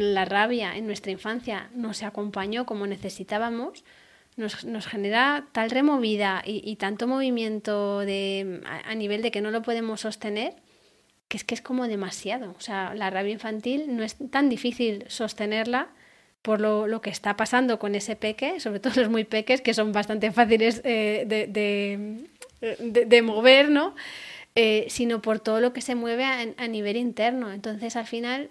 la 0.01 0.25
rabia 0.25 0.77
en 0.77 0.87
nuestra 0.87 1.13
infancia 1.13 1.71
no 1.75 1.95
se 1.95 2.05
acompañó 2.05 2.67
como 2.67 2.87
necesitábamos, 2.87 3.85
nos, 4.37 4.65
nos 4.65 4.87
genera 4.87 5.47
tal 5.53 5.71
removida 5.71 6.43
y, 6.45 6.77
tanto 6.77 7.07
movimiento 7.07 8.01
de, 8.01 8.63
a, 8.65 8.95
nivel 8.95 9.23
de 9.23 9.31
que 9.31 9.41
no 9.41 9.51
lo 9.51 9.63
podemos 9.63 10.01
sostener, 10.01 10.55
que 11.29 11.37
es 11.37 11.45
que 11.45 11.55
es 11.55 11.61
como 11.61 11.87
demasiado. 11.87 12.55
O 12.57 12.61
sea, 12.61 12.95
la 12.95 13.11
rabia 13.11 13.33
infantil 13.33 13.95
no 13.97 14.03
es 14.03 14.17
tan 14.31 14.49
difícil 14.49 15.05
sostenerla 15.09 15.89
por 16.41 16.61
lo, 16.61 16.87
lo 16.87 17.01
que 17.01 17.11
está 17.11 17.37
pasando 17.37 17.79
con 17.79 17.95
ese 17.95 18.17
peque, 18.17 18.59
sobre 18.59 18.81
todo 18.81 18.95
los 18.97 19.11
muy 19.11 19.25
peques, 19.25 19.61
que 19.61 19.75
son 19.75 19.93
bastante 19.93 20.33
fáciles 20.33 20.81
eh, 20.85 21.25
de, 21.27 21.47
de, 21.47 23.05
de, 23.05 23.23
mover, 23.23 23.71
¿no? 23.71 23.95
eh, 24.55 24.87
sino 24.89 25.23
por 25.23 25.41
todo 25.41 25.61
lo 25.61 25.73
que 25.73 25.81
se 25.81 25.95
mueve 25.95 26.25
a 26.25 26.69
nivel 26.69 26.97
interno. 26.97 27.53
Entonces, 27.53 27.97
al 27.97 28.07
final, 28.07 28.51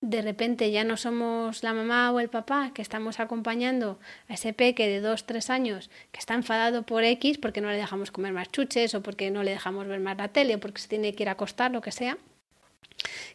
de 0.00 0.22
repente 0.22 0.70
ya 0.70 0.82
no 0.82 0.96
somos 0.96 1.62
la 1.62 1.74
mamá 1.74 2.10
o 2.10 2.20
el 2.20 2.30
papá 2.30 2.72
que 2.72 2.80
estamos 2.80 3.20
acompañando 3.20 3.98
a 4.28 4.34
ese 4.34 4.52
peque 4.54 4.88
de 4.88 5.00
dos, 5.00 5.26
tres 5.26 5.50
años 5.50 5.90
que 6.10 6.18
está 6.18 6.34
enfadado 6.34 6.84
por 6.84 7.04
X 7.04 7.38
porque 7.38 7.60
no 7.60 7.70
le 7.70 7.76
dejamos 7.76 8.10
comer 8.10 8.32
más 8.32 8.50
chuches 8.50 8.94
o 8.94 9.02
porque 9.02 9.30
no 9.30 9.42
le 9.42 9.50
dejamos 9.50 9.86
ver 9.86 10.00
más 10.00 10.16
la 10.16 10.28
tele 10.28 10.54
o 10.54 10.60
porque 10.60 10.80
se 10.80 10.88
tiene 10.88 11.14
que 11.14 11.24
ir 11.24 11.28
a 11.28 11.32
acostar, 11.32 11.70
lo 11.70 11.82
que 11.82 11.92
sea, 11.92 12.16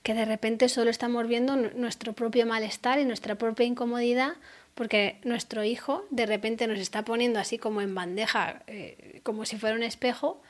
que 0.02 0.16
de 0.16 0.26
repente 0.26 0.68
solo 0.68 0.90
estamos 0.90 1.28
viendo 1.28 1.56
nuestro 1.56 2.14
propio 2.14 2.48
malestar 2.48 3.00
y 3.00 3.06
nuestra 3.06 3.36
propia 3.36 3.66
incomodidad 3.66 4.34
porque 4.74 5.20
nuestro 5.24 5.64
hijo 5.64 6.06
de 6.10 6.26
repente 6.26 6.68
nos 6.68 6.80
está 6.80 7.04
poniendo 7.04 7.40
así 7.40 7.58
como 7.58 7.82
en 7.82 7.96
bandeja, 7.96 8.64
eh, 8.68 9.22
como 9.24 9.46
si 9.46 9.58
fuera 9.58 9.76
un 9.76 9.84
espejo, 9.84 10.42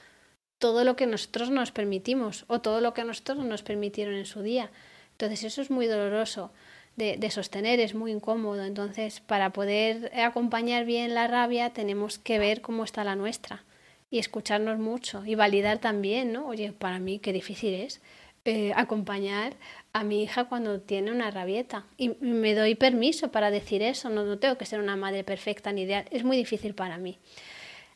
todo 0.57 0.83
lo 0.83 0.95
que 0.95 1.05
nosotros 1.05 1.51
nos 1.51 1.71
permitimos 1.71 2.45
o 2.47 2.59
todo 2.61 2.81
lo 2.81 2.93
que 2.93 3.03
nosotros 3.03 3.45
nos 3.45 3.61
permitieron 3.61 4.15
en 4.15 4.25
su 4.25 4.41
día. 4.41 4.71
Entonces 5.15 5.45
eso 5.45 5.61
es 5.61 5.71
muy 5.71 5.87
doloroso 5.87 6.51
de, 6.97 7.31
sostener, 7.31 7.79
es 7.79 7.95
muy 7.95 8.11
incómodo. 8.11 8.63
Entonces 8.65 9.21
para 9.21 9.51
poder 9.51 10.11
acompañar 10.19 10.85
bien 10.85 11.13
la 11.13 11.27
rabia 11.27 11.69
tenemos 11.71 12.19
que 12.19 12.37
ver 12.37 12.61
cómo 12.61 12.83
está 12.83 13.03
la 13.03 13.15
nuestra 13.15 13.63
y 14.11 14.19
escucharnos 14.19 14.77
mucho 14.77 15.25
y 15.25 15.35
validar 15.35 15.79
también, 15.79 16.33
¿no? 16.33 16.47
Oye, 16.47 16.73
para 16.73 16.99
mí 16.99 17.19
qué 17.19 17.31
difícil 17.33 17.73
es 17.73 18.01
eh, 18.43 18.73
acompañar 18.75 19.53
a 19.93 20.03
mi 20.03 20.21
hija 20.21 20.45
cuando 20.45 20.81
tiene 20.81 21.11
una 21.11 21.31
rabieta. 21.31 21.85
Y 21.97 22.09
me 22.19 22.53
doy 22.53 22.75
permiso 22.75 23.31
para 23.31 23.51
decir 23.51 23.81
eso, 23.81 24.09
no, 24.09 24.23
no 24.25 24.37
tengo 24.37 24.57
que 24.57 24.65
ser 24.65 24.79
una 24.79 24.95
madre 24.95 25.23
perfecta 25.23 25.71
ni 25.71 25.83
ideal, 25.83 26.05
es 26.11 26.23
muy 26.23 26.37
difícil 26.37 26.75
para 26.75 26.97
mí. 26.97 27.17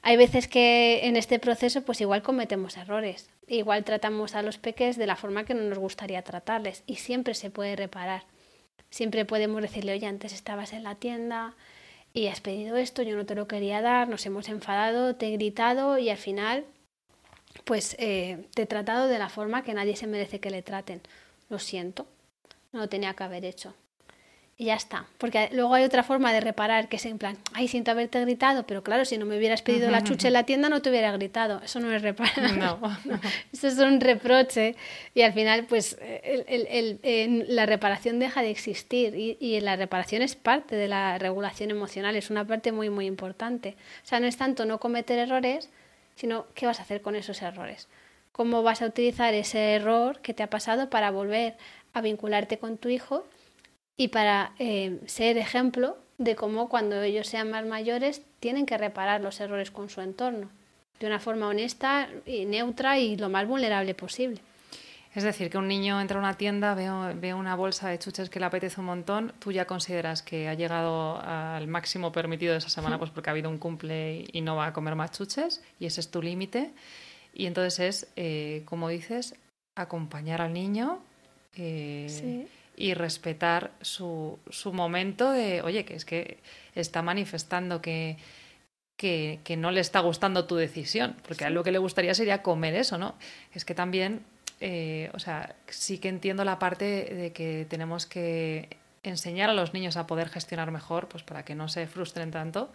Hay 0.01 0.15
veces 0.15 0.47
que 0.47 1.05
en 1.07 1.17
este 1.17 1.39
proceso 1.39 1.81
pues 1.81 1.99
igual 2.01 2.21
cometemos 2.21 2.77
errores, 2.77 3.29
igual 3.47 3.83
tratamos 3.83 4.33
a 4.35 4.41
los 4.41 4.57
peques 4.57 4.97
de 4.97 5.07
la 5.07 5.15
forma 5.15 5.45
que 5.45 5.53
no 5.53 5.63
nos 5.63 5.77
gustaría 5.77 6.21
tratarles 6.21 6.83
y 6.87 6.95
siempre 6.95 7.33
se 7.33 7.51
puede 7.51 7.75
reparar. 7.75 8.23
Siempre 8.89 9.25
podemos 9.25 9.61
decirle, 9.61 9.93
oye, 9.93 10.07
antes 10.07 10.33
estabas 10.33 10.73
en 10.73 10.83
la 10.83 10.95
tienda 10.95 11.55
y 12.13 12.27
has 12.27 12.41
pedido 12.41 12.77
esto, 12.77 13.03
yo 13.03 13.15
no 13.15 13.25
te 13.25 13.35
lo 13.35 13.47
quería 13.47 13.81
dar, 13.81 14.07
nos 14.07 14.25
hemos 14.25 14.49
enfadado, 14.49 15.15
te 15.15 15.27
he 15.27 15.31
gritado 15.31 15.97
y 15.97 16.09
al 16.09 16.17
final 16.17 16.65
pues 17.65 17.95
eh, 17.99 18.45
te 18.55 18.63
he 18.63 18.65
tratado 18.65 19.07
de 19.07 19.19
la 19.19 19.29
forma 19.29 19.63
que 19.63 19.73
nadie 19.73 19.95
se 19.95 20.07
merece 20.07 20.39
que 20.39 20.49
le 20.49 20.61
traten. 20.61 21.01
Lo 21.49 21.59
siento, 21.59 22.07
no 22.71 22.79
lo 22.79 22.89
tenía 22.89 23.13
que 23.15 23.23
haber 23.23 23.43
hecho 23.45 23.75
y 24.59 24.65
ya 24.65 24.75
está. 24.75 25.05
Porque 25.17 25.47
luego 25.53 25.73
hay 25.73 25.85
otra 25.85 26.03
forma 26.03 26.33
de 26.33 26.41
reparar 26.41 26.89
que 26.89 26.97
es 26.97 27.05
en 27.05 27.17
plan, 27.17 27.37
ay, 27.53 27.69
siento 27.69 27.91
haberte 27.91 28.19
gritado, 28.19 28.67
pero 28.67 28.83
claro, 28.83 29.05
si 29.05 29.17
no 29.17 29.25
me 29.25 29.37
hubieras 29.37 29.61
pedido 29.61 29.89
la 29.89 30.03
chucha 30.03 30.27
en 30.27 30.33
la 30.33 30.43
tienda 30.43 30.67
no 30.67 30.81
te 30.81 30.89
hubiera 30.89 31.13
gritado. 31.13 31.61
Eso 31.63 31.79
no 31.79 31.89
es 31.93 32.01
reparar. 32.01 32.57
No. 32.57 32.77
Eso 33.53 33.69
es 33.69 33.77
un 33.77 34.01
reproche 34.01 34.75
y 35.13 35.21
al 35.21 35.31
final 35.31 35.63
pues 35.63 35.97
el, 36.01 37.45
la 37.47 37.67
reparación 37.67 38.19
deja 38.19 38.41
de 38.41 38.49
existir 38.49 39.15
y, 39.15 39.37
y, 39.39 39.61
la 39.61 39.77
reparación 39.77 40.21
es 40.23 40.35
parte 40.35 40.75
de 40.75 40.89
la 40.89 41.17
regulación 41.17 41.71
emocional, 41.71 42.17
es 42.17 42.29
una 42.29 42.45
parte 42.45 42.73
muy, 42.73 42.89
muy 42.89 43.05
importante. 43.05 43.77
O 44.03 44.07
sea, 44.07 44.19
no 44.19 44.27
es 44.27 44.35
tanto 44.35 44.65
no 44.65 44.81
cometer 44.81 45.19
errores, 45.19 45.69
sino 46.15 46.47
qué 46.53 46.65
vas 46.65 46.79
a 46.79 46.83
hacer 46.83 47.01
con 47.01 47.15
esos 47.15 47.41
errores. 47.41 47.87
Cómo 48.33 48.61
vas 48.61 48.81
a 48.81 48.87
utilizar 48.87 49.33
ese 49.33 49.75
error 49.75 50.19
que 50.19 50.33
te 50.33 50.43
ha 50.43 50.49
pasado 50.49 50.89
para 50.89 51.11
volver 51.11 51.55
a 51.93 52.01
vincularte 52.01 52.57
con 52.57 52.77
tu 52.77 52.89
hijo 52.89 53.25
y 53.99 54.07
para 54.07 54.53
eh, 54.59 54.97
ser 55.07 55.37
ejemplo 55.37 55.97
de 56.17 56.37
cómo 56.37 56.69
cuando 56.69 57.01
ellos 57.01 57.27
sean 57.27 57.51
más 57.51 57.65
mayores 57.65 58.21
tienen 58.39 58.65
que 58.65 58.77
reparar 58.77 59.19
los 59.19 59.41
errores 59.41 59.71
con 59.71 59.89
su 59.89 59.99
entorno 59.99 60.49
de 61.01 61.07
una 61.07 61.19
forma 61.19 61.49
honesta 61.49 62.07
y 62.25 62.45
neutra 62.45 62.97
y 62.97 63.17
lo 63.17 63.27
más 63.27 63.45
vulnerable 63.45 63.93
posible. 63.95 64.39
Es 65.13 65.23
decir, 65.23 65.49
que 65.49 65.57
un 65.57 65.67
niño 65.67 65.99
entra 65.99 66.17
a 66.17 66.21
una 66.21 66.37
tienda, 66.37 66.75
ve, 66.75 67.33
una 67.33 67.55
bolsa 67.55 67.89
de 67.89 67.99
chuches 67.99 68.29
que 68.29 68.39
le 68.39 68.45
apetece 68.45 68.79
un 68.79 68.85
montón, 68.85 69.33
tú 69.37 69.51
ya 69.51 69.65
consideras 69.65 70.21
que 70.21 70.47
ha 70.47 70.53
llegado 70.53 71.19
al 71.21 71.67
máximo 71.67 72.13
permitido 72.13 72.53
de 72.53 72.59
esa 72.59 72.69
semana 72.69 72.97
pues 72.99 73.11
porque 73.11 73.29
ha 73.29 73.31
habido 73.31 73.49
un 73.49 73.57
cumple 73.57 74.23
y 74.31 74.39
no 74.39 74.55
va 74.55 74.67
a 74.67 74.73
comer 74.73 74.95
más 74.95 75.11
chuches 75.11 75.61
y 75.77 75.87
ese 75.87 75.99
es 75.99 76.09
tu 76.09 76.21
límite. 76.21 76.71
Y 77.33 77.47
entonces 77.47 77.79
es, 77.79 78.11
eh, 78.15 78.61
como 78.63 78.87
dices, 78.87 79.35
acompañar 79.75 80.41
al 80.41 80.53
niño. 80.53 80.99
Eh, 81.57 82.05
sí 82.07 82.47
y 82.79 82.93
respetar 82.93 83.71
su, 83.81 84.39
su 84.49 84.71
momento 84.71 85.31
de, 85.31 85.61
oye, 85.61 85.83
que 85.83 85.95
es 85.95 86.05
que 86.05 86.37
está 86.73 87.01
manifestando 87.01 87.81
que, 87.81 88.17
que, 88.95 89.41
que, 89.43 89.57
no 89.57 89.69
le 89.69 89.81
está 89.81 89.99
gustando 89.99 90.45
tu 90.45 90.55
decisión, 90.55 91.17
porque 91.27 91.43
a 91.43 91.49
lo 91.49 91.61
que 91.61 91.73
le 91.73 91.77
gustaría 91.77 92.13
sería 92.13 92.41
comer 92.41 92.75
eso, 92.75 92.97
¿no? 92.97 93.15
Es 93.53 93.65
que 93.65 93.75
también, 93.75 94.21
eh, 94.61 95.11
o 95.13 95.19
sea, 95.19 95.57
sí 95.67 95.97
que 95.97 96.07
entiendo 96.07 96.45
la 96.45 96.57
parte 96.57 97.13
de 97.13 97.33
que 97.33 97.67
tenemos 97.69 98.05
que 98.05 98.77
enseñar 99.03 99.49
a 99.49 99.53
los 99.53 99.73
niños 99.73 99.97
a 99.97 100.07
poder 100.07 100.29
gestionar 100.29 100.71
mejor, 100.71 101.09
pues 101.09 101.23
para 101.23 101.43
que 101.43 101.55
no 101.55 101.67
se 101.67 101.85
frustren 101.85 102.31
tanto, 102.31 102.71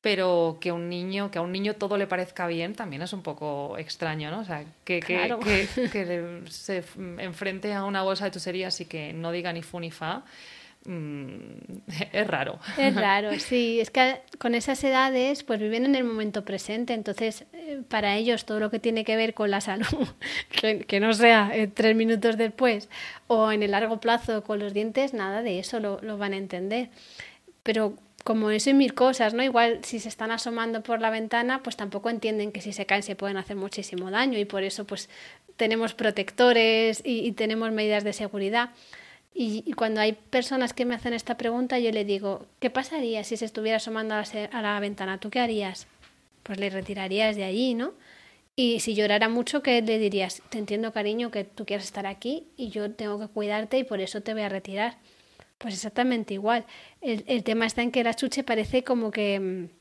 pero 0.00 0.58
que 0.60 0.70
un 0.70 0.88
niño, 0.88 1.30
que 1.30 1.38
a 1.38 1.42
un 1.42 1.50
niño 1.50 1.74
todo 1.74 1.96
le 1.96 2.06
parezca 2.06 2.46
bien 2.46 2.74
también 2.74 3.02
es 3.02 3.12
un 3.12 3.22
poco 3.22 3.76
extraño, 3.78 4.30
¿no? 4.30 4.40
O 4.40 4.44
sea, 4.44 4.64
que, 4.84 5.00
que, 5.00 6.42
se 6.48 6.84
enfrente 7.18 7.74
a 7.74 7.84
una 7.84 8.02
bolsa 8.02 8.26
de 8.26 8.30
tuserías 8.30 8.80
y 8.80 8.84
que 8.84 9.12
no 9.12 9.32
diga 9.32 9.52
ni 9.52 9.62
fu 9.62 9.80
ni 9.80 9.90
fa, 9.90 10.22
mm, 10.84 11.38
es 12.12 12.26
raro. 12.28 12.60
Es 12.76 12.94
raro, 12.94 13.30
sí. 13.40 13.80
Es 13.80 13.90
que 13.90 14.20
con 14.38 14.54
esas 14.54 14.82
edades, 14.84 15.42
pues 15.42 15.58
viven 15.58 15.84
en 15.84 15.96
el 15.96 16.04
momento 16.04 16.44
presente. 16.44 16.94
Entonces, 16.94 17.46
eh, 17.52 17.82
para 17.88 18.14
ellos, 18.14 18.46
todo 18.46 18.60
lo 18.60 18.70
que 18.70 18.78
tiene 18.78 19.04
que 19.04 19.16
ver 19.16 19.34
con 19.34 19.50
la 19.50 19.60
salud, 19.60 20.06
que, 20.86 21.00
no 21.00 21.12
sea 21.12 21.50
eh, 21.52 21.66
tres 21.66 21.96
minutos 21.96 22.36
después 22.36 22.88
o 23.26 23.50
en 23.50 23.64
el 23.64 23.72
largo 23.72 23.98
plazo 23.98 24.44
con 24.44 24.60
los 24.60 24.72
dientes, 24.72 25.12
nada 25.12 25.42
de 25.42 25.58
eso 25.58 25.80
lo, 25.80 26.00
lo 26.02 26.18
van 26.18 26.34
a 26.34 26.36
entender. 26.36 26.90
Pero 27.64 27.98
como 28.28 28.50
eso 28.50 28.68
y 28.68 28.74
mil 28.74 28.92
cosas, 28.92 29.32
¿no? 29.32 29.42
Igual 29.42 29.78
si 29.84 30.00
se 30.00 30.10
están 30.10 30.30
asomando 30.30 30.82
por 30.82 31.00
la 31.00 31.08
ventana, 31.08 31.62
pues 31.62 31.76
tampoco 31.76 32.10
entienden 32.10 32.52
que 32.52 32.60
si 32.60 32.74
se 32.74 32.84
caen 32.84 33.02
se 33.02 33.16
pueden 33.16 33.38
hacer 33.38 33.56
muchísimo 33.56 34.10
daño 34.10 34.38
y 34.38 34.44
por 34.44 34.64
eso 34.64 34.86
pues 34.86 35.08
tenemos 35.56 35.94
protectores 35.94 37.00
y, 37.06 37.32
tenemos 37.32 37.72
medidas 37.72 38.04
de 38.04 38.12
seguridad. 38.12 38.68
Y, 39.32 39.72
cuando 39.72 40.02
hay 40.02 40.12
personas 40.12 40.74
que 40.74 40.84
me 40.84 40.94
hacen 40.94 41.14
esta 41.14 41.38
pregunta, 41.38 41.78
yo 41.78 41.90
le 41.90 42.04
digo, 42.04 42.44
¿qué 42.60 42.68
pasaría 42.68 43.24
si 43.24 43.38
se 43.38 43.46
estuviera 43.46 43.78
asomando 43.78 44.14
a 44.14 44.22
la, 44.22 44.44
a 44.52 44.60
la 44.60 44.78
ventana? 44.78 45.16
¿Tú 45.16 45.30
qué 45.30 45.40
harías? 45.40 45.86
Pues 46.42 46.60
le 46.60 46.68
retirarías 46.68 47.34
de 47.34 47.44
allí, 47.44 47.72
¿no? 47.72 47.94
Y 48.56 48.80
si 48.80 48.94
llorara 48.94 49.30
mucho, 49.30 49.62
¿qué 49.62 49.80
le 49.80 49.98
dirías? 49.98 50.42
Te 50.50 50.58
entiendo, 50.58 50.92
cariño, 50.92 51.30
que 51.30 51.44
tú 51.44 51.64
quieres 51.64 51.86
estar 51.86 52.06
aquí 52.06 52.44
y 52.58 52.68
yo 52.68 52.90
tengo 52.90 53.18
que 53.18 53.28
cuidarte 53.28 53.78
y 53.78 53.84
por 53.84 54.02
eso 54.02 54.20
te 54.20 54.34
voy 54.34 54.42
a 54.42 54.50
retirar. 54.50 54.98
Pues 55.58 55.74
exactamente 55.74 56.34
igual. 56.34 56.64
El, 57.00 57.24
el 57.26 57.42
tema 57.44 57.66
está 57.66 57.82
en 57.82 57.90
que 57.90 58.04
la 58.04 58.14
chuche 58.14 58.44
parece 58.44 58.84
como 58.84 59.10
que, 59.10 59.40
mm, 59.40 59.78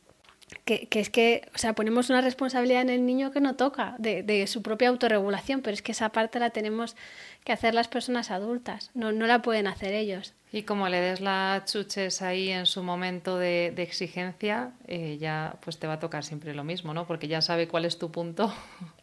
que, 0.66 0.88
que, 0.88 1.00
es 1.00 1.10
que, 1.10 1.50
o 1.54 1.58
sea, 1.58 1.74
ponemos 1.74 2.10
una 2.10 2.22
responsabilidad 2.22 2.82
en 2.82 2.90
el 2.90 3.06
niño 3.06 3.32
que 3.32 3.42
no 3.42 3.56
toca, 3.56 3.96
de, 4.00 4.48
su 4.48 4.62
propia 4.62 4.90
autorregulación, 4.90 5.62
pero 5.62 5.74
es 5.74 5.82
que 5.82 5.92
esa 5.92 6.10
parte 6.10 6.40
la 6.40 6.52
tenemos 6.52 6.96
que 7.44 7.52
hacer 7.52 7.74
las 7.74 7.88
personas 7.88 8.32
adultas, 8.32 8.92
no, 8.94 9.12
no 9.12 9.28
la 9.28 9.42
pueden 9.42 9.68
hacer 9.68 9.94
ellos. 9.94 10.34
Y 10.54 10.64
como 10.64 10.88
le 10.88 11.02
des 11.02 11.20
las 11.20 11.66
chuches 11.72 12.22
ahí 12.22 12.50
en 12.50 12.66
su 12.66 12.82
momento 12.82 13.38
de, 13.38 13.68
exigencia, 13.78 14.72
eh, 14.88 15.18
ya 15.20 15.58
pues 15.62 15.78
te 15.78 15.88
va 15.88 15.94
a 15.94 16.00
tocar 16.00 16.24
siempre 16.24 16.56
lo 16.56 16.64
mismo, 16.64 16.94
¿no? 16.94 17.06
Porque 17.06 17.28
ya 17.28 17.42
sabe 17.42 17.68
cuál 17.68 17.84
es 17.84 18.00
tu 18.00 18.12
punto 18.12 18.54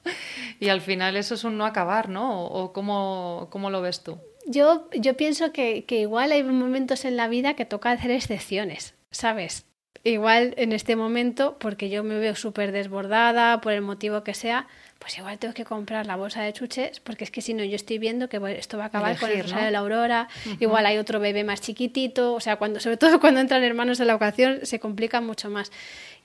y 0.60 0.70
al 0.70 0.80
final 0.80 1.16
eso 1.16 1.34
es 1.34 1.44
un 1.44 1.58
no 1.58 1.66
acabar, 1.66 2.08
¿no? 2.08 2.42
¿O, 2.46 2.64
o 2.64 2.72
cómo, 2.72 3.48
cómo 3.50 3.68
lo 3.68 3.82
ves 3.82 4.02
tú? 4.02 4.18
Yo, 4.46 4.88
yo 4.92 5.16
pienso 5.16 5.52
que, 5.52 5.84
que 5.84 6.00
igual 6.00 6.32
hay 6.32 6.42
momentos 6.42 7.04
en 7.04 7.16
la 7.16 7.28
vida 7.28 7.54
que 7.54 7.64
toca 7.64 7.90
hacer 7.90 8.10
excepciones, 8.10 8.94
¿sabes? 9.10 9.66
Igual 10.06 10.52
en 10.58 10.72
este 10.72 10.96
momento, 10.96 11.56
porque 11.58 11.88
yo 11.88 12.04
me 12.04 12.18
veo 12.18 12.34
súper 12.34 12.72
desbordada, 12.72 13.62
por 13.62 13.72
el 13.72 13.80
motivo 13.80 14.22
que 14.22 14.34
sea, 14.34 14.68
pues 14.98 15.16
igual 15.16 15.38
tengo 15.38 15.54
que 15.54 15.64
comprar 15.64 16.06
la 16.06 16.16
bolsa 16.16 16.42
de 16.42 16.52
chuches, 16.52 17.00
porque 17.00 17.24
es 17.24 17.30
que 17.30 17.40
si 17.40 17.54
no, 17.54 17.64
yo 17.64 17.74
estoy 17.74 17.98
viendo 17.98 18.28
que 18.28 18.38
esto 18.58 18.76
va 18.76 18.84
a 18.84 18.86
acabar 18.88 19.18
con 19.18 19.30
el 19.30 19.42
rosario 19.42 19.64
de 19.64 19.70
la 19.70 19.78
aurora, 19.78 20.28
igual 20.60 20.84
hay 20.84 20.98
otro 20.98 21.20
bebé 21.20 21.42
más 21.42 21.62
chiquitito, 21.62 22.34
o 22.34 22.40
sea, 22.40 22.56
cuando, 22.56 22.80
sobre 22.80 22.98
todo 22.98 23.18
cuando 23.20 23.40
entran 23.40 23.62
hermanos 23.62 23.98
en 24.00 24.08
la 24.08 24.14
ocasión, 24.14 24.60
se 24.64 24.78
complica 24.78 25.22
mucho 25.22 25.48
más. 25.48 25.72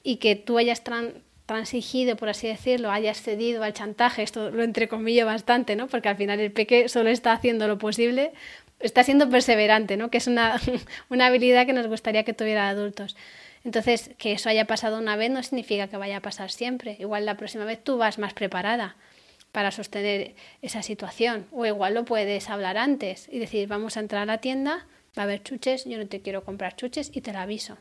Y 0.04 0.18
que 0.18 0.36
tú 0.36 0.58
hayas 0.58 0.84
transigido, 1.50 2.16
por 2.16 2.30
así 2.30 2.48
decirlo, 2.48 2.92
haya 2.92 3.12
cedido 3.16 3.64
al 3.64 3.74
chantaje, 3.74 4.22
esto 4.22 4.52
lo 4.52 4.62
entrecomillo 4.62 5.26
bastante, 5.26 5.76
¿no? 5.76 5.88
Porque 5.88 6.08
al 6.08 6.16
final 6.16 6.40
el 6.40 6.52
peque 6.52 6.88
solo 6.90 7.10
está 7.10 7.32
haciendo 7.32 7.68
lo 7.68 7.80
posible, 7.80 8.34
está 8.80 9.04
siendo 9.04 9.28
perseverante, 9.32 9.98
¿no? 9.98 10.12
Que 10.12 10.20
es 10.20 10.28
una, 10.28 10.62
una 11.10 11.26
habilidad 11.26 11.66
que 11.66 11.74
nos 11.74 11.88
gustaría 11.88 12.24
que 12.24 12.34
tuviera 12.34 12.70
adultos. 12.70 13.18
Entonces, 13.64 14.12
que 14.20 14.34
eso 14.34 14.48
haya 14.48 14.66
pasado 14.66 15.00
una 15.00 15.16
vez 15.16 15.32
no 15.32 15.42
significa 15.42 15.88
que 15.88 15.98
vaya 15.98 16.18
a 16.18 16.22
pasar 16.22 16.52
siempre. 16.52 16.98
Igual 17.00 17.26
la 17.26 17.36
próxima 17.36 17.66
vez 17.66 17.84
tú 17.84 17.98
vas 17.98 18.20
más 18.20 18.36
preparada 18.36 18.96
para 19.52 19.72
sostener 19.72 20.36
esa 20.62 20.84
situación. 20.84 21.48
O 21.52 21.66
igual 21.66 21.96
lo 21.96 22.06
puedes 22.06 22.48
hablar 22.48 22.78
antes 22.78 23.28
y 23.28 23.40
decir, 23.40 23.68
vamos 23.68 23.98
a 23.98 24.02
entrar 24.02 24.22
a 24.22 24.26
la 24.28 24.38
tienda, 24.38 24.86
va 25.18 25.24
a 25.24 25.26
haber 25.26 25.42
chuches, 25.42 25.86
yo 25.86 25.98
no 25.98 26.06
te 26.06 26.22
quiero 26.22 26.44
comprar 26.44 26.76
chuches 26.76 27.10
y 27.12 27.22
te 27.22 27.34
la 27.34 27.42
aviso 27.42 27.80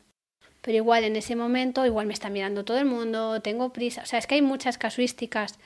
pero 0.61 0.77
igual 0.77 1.03
en 1.03 1.15
ese 1.15 1.35
momento, 1.35 1.85
igual 1.85 2.05
me 2.05 2.13
está 2.13 2.29
mirando 2.29 2.65
todo 2.65 2.77
el 2.77 2.85
mundo, 2.85 3.41
tengo 3.41 3.71
prisa. 3.71 4.01
O 4.03 4.05
sea, 4.05 4.19
es 4.19 4.27
que 4.27 4.35
hay 4.35 4.41
muchas 4.41 4.77
casuísticas 4.77 5.59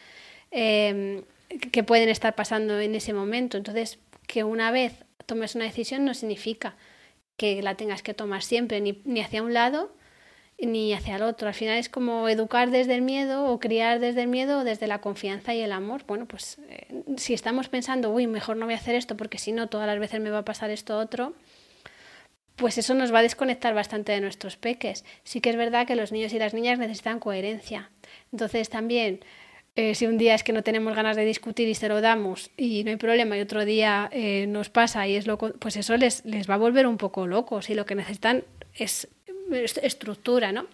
em, 0.52 1.24
que 1.72 1.84
pueden 1.84 2.10
estar 2.10 2.36
pasando 2.36 2.80
en 2.80 2.96
ese 2.96 3.14
momento. 3.14 3.58
Entonces, 3.58 4.00
que 4.28 4.44
una 4.44 4.72
vez 4.72 4.94
tomes 5.26 5.56
una 5.56 5.66
decisión 5.66 6.06
no 6.06 6.14
significa 6.14 6.76
que 7.38 7.62
la 7.62 7.76
tengas 7.76 8.04
que 8.04 8.14
tomar 8.14 8.44
siempre, 8.44 8.82
ni, 8.82 9.02
ni 9.06 9.22
hacia 9.22 9.42
un 9.42 9.54
lado 9.54 9.92
ni 10.62 10.94
hacia 10.94 11.16
el 11.16 11.24
otro. 11.24 11.48
Al 11.48 11.54
final 11.54 11.78
es 11.78 11.90
como 11.90 12.30
educar 12.30 12.72
desde 12.72 12.96
el 12.96 13.02
miedo 13.02 13.46
o 13.46 13.60
criar 13.60 14.00
desde 14.00 14.22
el 14.22 14.28
miedo 14.28 14.64
desde 14.64 14.88
la 14.88 15.02
confianza 15.02 15.54
y 15.54 15.62
el 15.62 15.72
amor. 15.72 16.04
Bueno, 16.08 16.26
pues 16.26 16.58
eh, 16.70 17.04
si 17.18 17.34
estamos 17.34 17.70
pensando, 17.70 18.10
uy, 18.12 18.28
mejor 18.28 18.58
no 18.58 18.66
voy 18.66 18.76
a 18.76 18.78
hacer 18.78 18.96
esto 18.96 19.18
porque 19.18 19.38
si 19.38 19.52
no 19.52 19.68
todas 19.68 19.88
las 19.88 20.00
veces 20.00 20.22
me 20.22 20.30
va 20.30 20.40
a 20.40 20.46
pasar 20.46 20.70
esto 20.70 20.98
otro, 20.98 21.34
pues 22.56 22.78
eso 22.78 22.94
nos 22.94 23.14
va 23.14 23.20
a 23.20 23.24
desconectar 23.24 23.74
bastante 23.74 24.12
de 24.12 24.22
nuestros 24.22 24.58
peques. 24.58 25.06
Sí 25.24 25.42
que 25.42 25.50
es 25.50 25.56
verdad 25.56 25.88
que 25.88 25.96
los 25.96 26.12
niños 26.12 26.34
y 26.34 26.40
las 26.40 26.54
niñas 26.54 26.80
necesitan 26.80 27.20
coherencia. 27.20 27.90
Entonces 28.32 28.70
también, 28.70 29.22
eh, 29.76 29.96
si 29.96 30.06
un 30.06 30.18
día 30.18 30.36
es 30.36 30.44
que 30.44 30.54
no 30.54 30.64
tenemos 30.64 30.96
ganas 30.96 31.16
de 31.16 31.26
discutir 31.26 31.68
y 31.68 31.76
se 31.76 31.90
lo 31.90 32.02
damos 32.02 32.52
y 32.58 32.84
no 32.84 32.92
hay 32.92 32.98
problema 32.98 33.38
y 33.38 33.42
otro 33.42 33.66
día 33.66 34.10
eh, 34.12 34.46
nos 34.48 34.70
pasa 34.70 35.08
y 35.08 35.16
es 35.16 35.26
loco, 35.26 35.52
pues 35.60 35.78
eso 35.78 35.98
les, 35.98 36.24
les 36.26 36.50
va 36.50 36.56
a 36.56 36.58
volver 36.58 36.86
un 36.86 36.98
poco 36.98 37.26
locos 37.26 37.70
y 37.70 37.74
lo 37.74 37.86
que 37.86 37.96
necesitan 37.96 38.44
es 38.76 39.08
estructura, 39.82 40.52
¿no? 40.52 40.68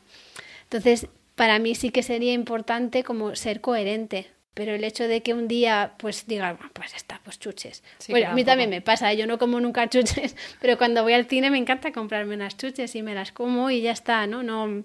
Entonces, 0.63 1.07
para 1.35 1.59
mí 1.59 1.75
sí 1.75 1.89
que 1.89 2.03
sería 2.03 2.33
importante 2.33 3.03
como 3.03 3.35
ser 3.35 3.61
coherente, 3.61 4.27
pero 4.53 4.73
el 4.73 4.83
hecho 4.83 5.07
de 5.07 5.21
que 5.21 5.33
un 5.33 5.47
día 5.47 5.93
pues 5.97 6.27
diga, 6.27 6.57
pues 6.73 6.93
está, 6.95 7.21
pues 7.23 7.39
chuches. 7.39 7.83
bueno, 8.09 8.29
a 8.29 8.33
mí 8.33 8.43
también 8.43 8.69
me 8.69 8.81
pasa, 8.81 9.13
yo 9.13 9.27
no 9.27 9.37
como 9.39 9.59
nunca 9.59 9.89
chuches, 9.89 10.35
pero 10.61 10.77
cuando 10.77 11.03
voy 11.03 11.13
al 11.13 11.25
cine 11.25 11.49
me 11.49 11.57
encanta 11.57 11.91
comprarme 11.91 12.35
unas 12.35 12.57
chuches 12.57 12.95
y 12.95 13.01
me 13.01 13.13
las 13.13 13.31
como 13.31 13.69
y 13.69 13.81
ya 13.81 13.91
está, 13.91 14.27
¿no? 14.27 14.43
No 14.43 14.83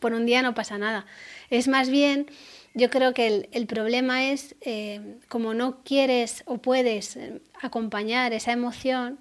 por 0.00 0.12
un 0.12 0.26
día 0.26 0.42
no 0.42 0.54
pasa 0.54 0.78
nada. 0.78 1.06
Es 1.50 1.68
más 1.68 1.88
bien, 1.88 2.26
yo 2.74 2.90
creo 2.90 3.14
que 3.14 3.48
el, 3.50 3.66
problema 3.66 4.26
es 4.26 4.54
eh, 4.60 5.18
como 5.28 5.54
no 5.54 5.82
quieres 5.82 6.42
o 6.46 6.58
puedes 6.58 7.16
eh, 7.16 7.40
acompañar 7.60 8.32
esa 8.32 8.52
emoción, 8.52 9.18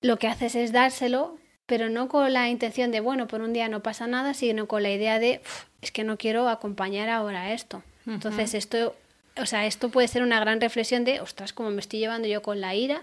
lo 0.00 0.18
que 0.18 0.28
haces 0.28 0.54
es 0.54 0.72
dárselo, 0.72 1.38
pero 1.66 1.90
no 1.90 2.08
con 2.08 2.32
la 2.32 2.48
intención 2.48 2.90
de, 2.90 3.00
bueno, 3.00 3.28
por 3.28 3.42
un 3.42 3.52
día 3.52 3.68
no 3.68 3.82
pasa 3.82 4.06
nada, 4.06 4.32
sino 4.32 4.66
con 4.68 4.82
la 4.82 4.90
idea 4.90 5.18
de, 5.18 5.42
es 5.82 5.92
que 5.92 6.04
no 6.04 6.16
quiero 6.16 6.48
acompañar 6.48 7.08
ahora 7.10 7.52
esto. 7.52 7.82
Entonces, 8.08 8.54
esto, 8.54 8.96
o 9.36 9.46
sea, 9.46 9.66
esto 9.66 9.90
puede 9.90 10.08
ser 10.08 10.22
una 10.22 10.40
gran 10.40 10.60
reflexión 10.60 11.04
de, 11.04 11.20
ostras, 11.20 11.52
como 11.52 11.70
me 11.70 11.80
estoy 11.80 12.00
llevando 12.00 12.26
yo 12.26 12.42
con 12.42 12.60
la 12.60 12.74
ira 12.74 13.02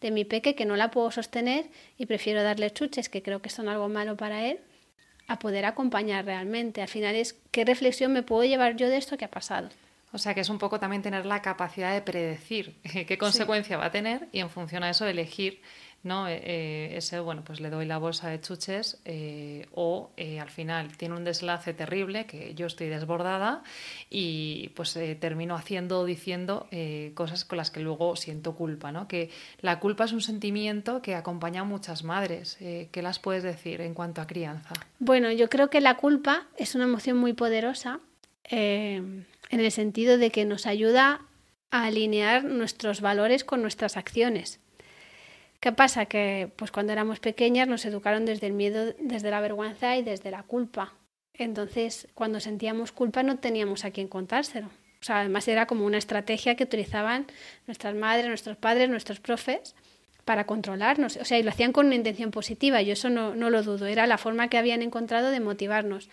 de 0.00 0.10
mi 0.10 0.24
peque, 0.24 0.54
que 0.54 0.64
no 0.64 0.76
la 0.76 0.90
puedo 0.90 1.10
sostener 1.10 1.66
y 1.98 2.06
prefiero 2.06 2.42
darle 2.42 2.72
chuches, 2.72 3.08
que 3.08 3.22
creo 3.22 3.40
que 3.40 3.50
son 3.50 3.68
algo 3.68 3.88
malo 3.88 4.16
para 4.16 4.46
él, 4.46 4.58
a 5.28 5.38
poder 5.38 5.64
acompañar 5.64 6.24
realmente. 6.24 6.82
Al 6.82 6.88
final 6.88 7.14
es, 7.14 7.36
¿qué 7.50 7.64
reflexión 7.64 8.12
me 8.12 8.22
puedo 8.22 8.44
llevar 8.44 8.76
yo 8.76 8.88
de 8.88 8.96
esto 8.96 9.16
que 9.16 9.24
ha 9.24 9.30
pasado? 9.30 9.68
O 10.12 10.18
sea 10.18 10.34
que 10.34 10.40
es 10.40 10.48
un 10.48 10.58
poco 10.58 10.80
también 10.80 11.02
tener 11.02 11.26
la 11.26 11.42
capacidad 11.42 11.92
de 11.92 12.00
predecir 12.00 12.74
qué 13.06 13.18
consecuencia 13.18 13.76
va 13.76 13.86
a 13.86 13.90
tener 13.90 14.28
y 14.32 14.40
en 14.40 14.50
función 14.50 14.82
a 14.82 14.90
eso 14.90 15.06
elegir 15.06 15.60
¿no? 16.02 16.28
Eh, 16.28 16.40
eh, 16.44 16.96
ese, 16.96 17.20
bueno, 17.20 17.42
pues 17.44 17.60
le 17.60 17.70
doy 17.70 17.84
la 17.84 17.98
bolsa 17.98 18.28
de 18.28 18.40
chuches 18.40 18.98
eh, 19.04 19.66
o 19.72 20.10
al 20.16 20.50
final 20.50 20.96
tiene 20.96 21.16
un 21.16 21.24
deslace 21.24 21.74
terrible 21.74 22.26
que 22.26 22.54
yo 22.54 22.66
estoy 22.66 22.88
desbordada 22.88 23.62
y 24.08 24.70
pues 24.76 24.98
termino 25.20 25.56
haciendo 25.56 26.00
o 26.00 26.04
diciendo 26.04 26.68
cosas 27.14 27.44
con 27.44 27.58
las 27.58 27.70
que 27.70 27.80
luego 27.80 28.16
siento 28.16 28.54
culpa, 28.54 28.92
¿no? 28.92 29.08
Que 29.08 29.30
la 29.60 29.80
culpa 29.80 30.04
es 30.04 30.12
un 30.12 30.20
sentimiento 30.20 31.02
que 31.02 31.14
acompaña 31.14 31.62
a 31.62 31.64
muchas 31.64 32.04
madres. 32.04 32.56
¿Qué 32.58 33.02
las 33.02 33.18
puedes 33.18 33.42
decir 33.42 33.80
en 33.80 33.94
cuanto 33.94 34.20
a 34.20 34.26
crianza? 34.26 34.74
Bueno, 34.98 35.32
yo 35.32 35.48
creo 35.48 35.70
que 35.70 35.80
la 35.80 35.96
culpa 35.96 36.46
es 36.56 36.74
una 36.74 36.84
emoción 36.84 37.16
muy 37.16 37.32
poderosa 37.32 38.00
en 38.44 39.26
el 39.50 39.72
sentido 39.72 40.18
de 40.18 40.30
que 40.30 40.44
nos 40.44 40.66
ayuda 40.66 41.22
a 41.70 41.84
alinear 41.84 42.44
nuestros 42.44 43.00
valores 43.00 43.44
con 43.44 43.62
nuestras 43.62 43.96
acciones. 43.96 44.60
¿Qué 45.60 45.72
pasa? 45.72 46.06
Que 46.06 46.50
pues 46.56 46.70
cuando 46.70 46.92
éramos 46.92 47.20
pequeñas 47.20 47.68
nos 47.68 47.84
educaron 47.84 48.24
desde 48.24 48.46
el 48.46 48.52
miedo, 48.52 48.94
desde 48.98 49.30
la 49.30 49.40
vergüenza 49.40 49.96
y 49.96 50.02
desde 50.02 50.30
la 50.30 50.42
culpa. 50.42 50.94
Entonces, 51.34 52.08
cuando 52.14 52.40
sentíamos 52.40 52.92
culpa 52.92 53.22
no 53.22 53.38
teníamos 53.38 53.84
a 53.84 53.90
quién 53.90 54.08
contárselo. 54.08 54.68
O 55.00 55.04
sea, 55.04 55.20
además 55.20 55.46
era 55.48 55.66
como 55.66 55.84
una 55.84 55.98
estrategia 55.98 56.56
que 56.56 56.64
utilizaban 56.64 57.26
nuestras 57.66 57.94
madres, 57.94 58.26
nuestros 58.26 58.56
padres, 58.56 58.88
nuestros 58.88 59.20
profes 59.20 59.74
para 60.24 60.44
controlarnos. 60.44 61.16
O 61.16 61.24
sea, 61.24 61.38
y 61.38 61.42
lo 61.42 61.50
hacían 61.50 61.72
con 61.72 61.86
una 61.86 61.94
intención 61.94 62.30
positiva, 62.30 62.82
yo 62.82 62.94
eso 62.94 63.10
no, 63.10 63.34
no 63.34 63.50
lo 63.50 63.62
dudo, 63.62 63.86
era 63.86 64.06
la 64.06 64.18
forma 64.18 64.48
que 64.48 64.58
habían 64.58 64.82
encontrado 64.82 65.30
de 65.30 65.40
motivarnos. 65.40 66.08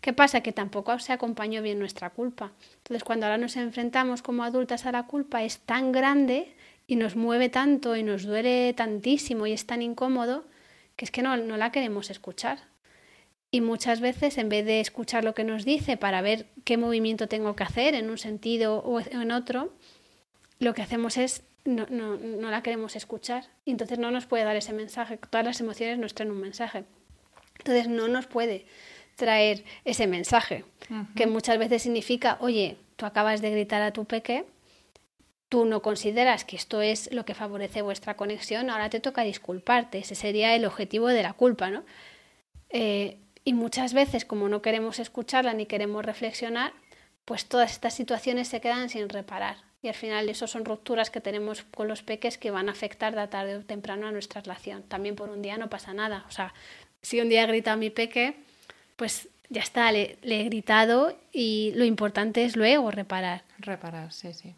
¿Qué 0.00 0.12
pasa? 0.12 0.40
Que 0.40 0.52
tampoco 0.52 0.98
se 0.98 1.12
acompañó 1.12 1.62
bien 1.62 1.78
nuestra 1.78 2.10
culpa. 2.10 2.52
Entonces, 2.78 3.04
cuando 3.04 3.26
ahora 3.26 3.38
nos 3.38 3.56
enfrentamos 3.56 4.22
como 4.22 4.42
adultas 4.42 4.86
a 4.86 4.92
la 4.92 5.06
culpa, 5.06 5.44
es 5.44 5.60
tan 5.60 5.92
grande 5.92 6.54
y 6.86 6.96
nos 6.96 7.16
mueve 7.16 7.48
tanto 7.48 7.96
y 7.96 8.02
nos 8.02 8.24
duele 8.24 8.72
tantísimo 8.74 9.46
y 9.46 9.52
es 9.52 9.66
tan 9.66 9.82
incómodo 9.82 10.44
que 10.96 11.04
es 11.04 11.10
que 11.10 11.22
no, 11.22 11.36
no 11.36 11.56
la 11.56 11.72
queremos 11.72 12.10
escuchar. 12.10 12.58
Y 13.50 13.60
muchas 13.60 14.00
veces, 14.00 14.38
en 14.38 14.48
vez 14.48 14.64
de 14.64 14.80
escuchar 14.80 15.24
lo 15.24 15.34
que 15.34 15.44
nos 15.44 15.64
dice 15.64 15.96
para 15.96 16.22
ver 16.22 16.46
qué 16.64 16.76
movimiento 16.76 17.28
tengo 17.28 17.54
que 17.54 17.64
hacer 17.64 17.94
en 17.94 18.08
un 18.08 18.18
sentido 18.18 18.78
o 18.78 19.00
en 19.00 19.30
otro, 19.30 19.72
lo 20.58 20.74
que 20.74 20.82
hacemos 20.82 21.18
es 21.18 21.42
no, 21.64 21.86
no, 21.90 22.16
no 22.16 22.50
la 22.50 22.62
queremos 22.62 22.96
escuchar. 22.96 23.44
Y 23.64 23.72
entonces 23.72 23.98
no 23.98 24.10
nos 24.10 24.26
puede 24.26 24.44
dar 24.44 24.56
ese 24.56 24.72
mensaje. 24.72 25.18
Todas 25.18 25.44
las 25.44 25.60
emociones 25.60 25.98
nos 25.98 26.14
traen 26.14 26.30
un 26.30 26.40
mensaje. 26.40 26.84
Entonces 27.58 27.88
no 27.88 28.08
nos 28.08 28.26
puede 28.26 28.64
traer 29.16 29.64
ese 29.84 30.06
mensaje, 30.06 30.64
que 31.14 31.26
muchas 31.26 31.58
veces 31.58 31.82
significa, 31.82 32.38
oye, 32.40 32.76
tú 32.96 33.06
acabas 33.06 33.40
de 33.40 33.50
gritar 33.50 33.82
a 33.82 33.92
tu 33.92 34.04
peque 34.04 34.44
tú 35.52 35.66
no 35.66 35.82
consideras 35.82 36.46
que 36.46 36.56
esto 36.56 36.80
es 36.80 37.12
lo 37.12 37.26
que 37.26 37.34
favorece 37.34 37.82
vuestra 37.82 38.16
conexión, 38.16 38.70
ahora 38.70 38.88
te 38.88 39.00
toca 39.00 39.20
disculparte. 39.22 39.98
Ese 39.98 40.14
sería 40.14 40.56
el 40.56 40.64
objetivo 40.64 41.08
de 41.08 41.22
la 41.22 41.34
culpa, 41.34 41.68
¿no? 41.68 41.84
Eh, 42.70 43.18
y 43.44 43.52
muchas 43.52 43.92
veces, 43.92 44.24
como 44.24 44.48
no 44.48 44.62
queremos 44.62 44.98
escucharla 44.98 45.52
ni 45.52 45.66
queremos 45.66 46.06
reflexionar, 46.06 46.72
pues 47.26 47.44
todas 47.44 47.70
estas 47.70 47.92
situaciones 47.92 48.48
se 48.48 48.62
quedan 48.62 48.88
sin 48.88 49.10
reparar. 49.10 49.58
Y 49.82 49.88
al 49.88 49.94
final 49.94 50.30
eso 50.30 50.46
son 50.46 50.64
rupturas 50.64 51.10
que 51.10 51.20
tenemos 51.20 51.64
con 51.64 51.86
los 51.86 52.02
peques 52.02 52.38
que 52.38 52.50
van 52.50 52.70
a 52.70 52.72
afectar 52.72 53.14
de 53.14 53.28
tarde 53.28 53.56
o 53.56 53.60
temprano 53.62 54.06
a 54.06 54.10
nuestra 54.10 54.40
relación. 54.40 54.82
También 54.84 55.16
por 55.16 55.28
un 55.28 55.42
día 55.42 55.58
no 55.58 55.68
pasa 55.68 55.92
nada. 55.92 56.24
O 56.28 56.30
sea, 56.30 56.54
si 57.02 57.20
un 57.20 57.28
día 57.28 57.42
he 57.42 57.46
gritado 57.46 57.74
a 57.74 57.76
mi 57.76 57.90
peque, 57.90 58.36
pues 58.96 59.28
ya 59.50 59.60
está, 59.60 59.92
le 59.92 60.16
he 60.22 60.44
gritado 60.44 61.14
y 61.30 61.72
lo 61.74 61.84
importante 61.84 62.42
es 62.42 62.56
luego 62.56 62.90
reparar. 62.90 63.42
Reparar, 63.58 64.14
sí, 64.14 64.32
sí. 64.32 64.54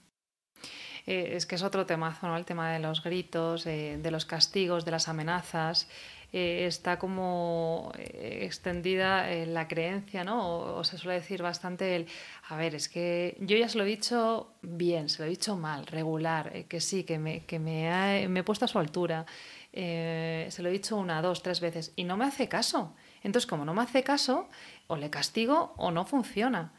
Eh, 1.06 1.36
es 1.36 1.46
que 1.46 1.56
es 1.56 1.62
otro 1.62 1.84
temazo, 1.86 2.26
¿no? 2.28 2.36
El 2.36 2.44
tema 2.44 2.72
de 2.72 2.78
los 2.78 3.02
gritos, 3.02 3.66
eh, 3.66 3.98
de 4.00 4.10
los 4.10 4.24
castigos, 4.24 4.84
de 4.84 4.90
las 4.90 5.08
amenazas. 5.08 5.88
Eh, 6.32 6.66
está 6.66 6.98
como 6.98 7.92
extendida 7.96 9.26
la 9.46 9.68
creencia, 9.68 10.24
¿no? 10.24 10.76
O, 10.78 10.84
se 10.84 10.98
suele 10.98 11.20
decir 11.20 11.42
bastante 11.42 11.94
el, 11.94 12.08
a 12.48 12.56
ver, 12.56 12.74
es 12.74 12.88
que 12.88 13.36
yo 13.38 13.56
ya 13.56 13.68
se 13.68 13.78
lo 13.78 13.84
he 13.84 13.86
dicho 13.86 14.52
bien, 14.60 15.08
se 15.08 15.20
lo 15.22 15.26
he 15.26 15.28
dicho 15.28 15.56
mal, 15.56 15.86
regular, 15.86 16.64
que 16.66 16.80
sí, 16.80 17.04
que 17.04 17.18
me, 17.20 17.44
que 17.44 17.60
me, 17.60 18.26
me 18.28 18.40
he 18.40 18.42
puesto 18.42 18.64
a 18.64 18.68
su 18.68 18.80
altura, 18.80 19.26
se 19.72 20.56
lo 20.58 20.68
he 20.68 20.72
dicho 20.72 20.96
una, 20.96 21.22
dos, 21.22 21.40
tres 21.42 21.60
veces 21.60 21.92
y 21.94 22.02
no 22.02 22.16
me 22.16 22.24
hace 22.24 22.48
caso. 22.48 22.96
Entonces, 23.22 23.46
como 23.46 23.64
no 23.64 23.72
me 23.72 23.82
hace 23.82 24.02
caso, 24.02 24.48
o 24.88 24.96
le 24.96 25.10
castigo 25.10 25.74
o 25.76 25.92
no 25.92 26.04
funciona. 26.04 26.72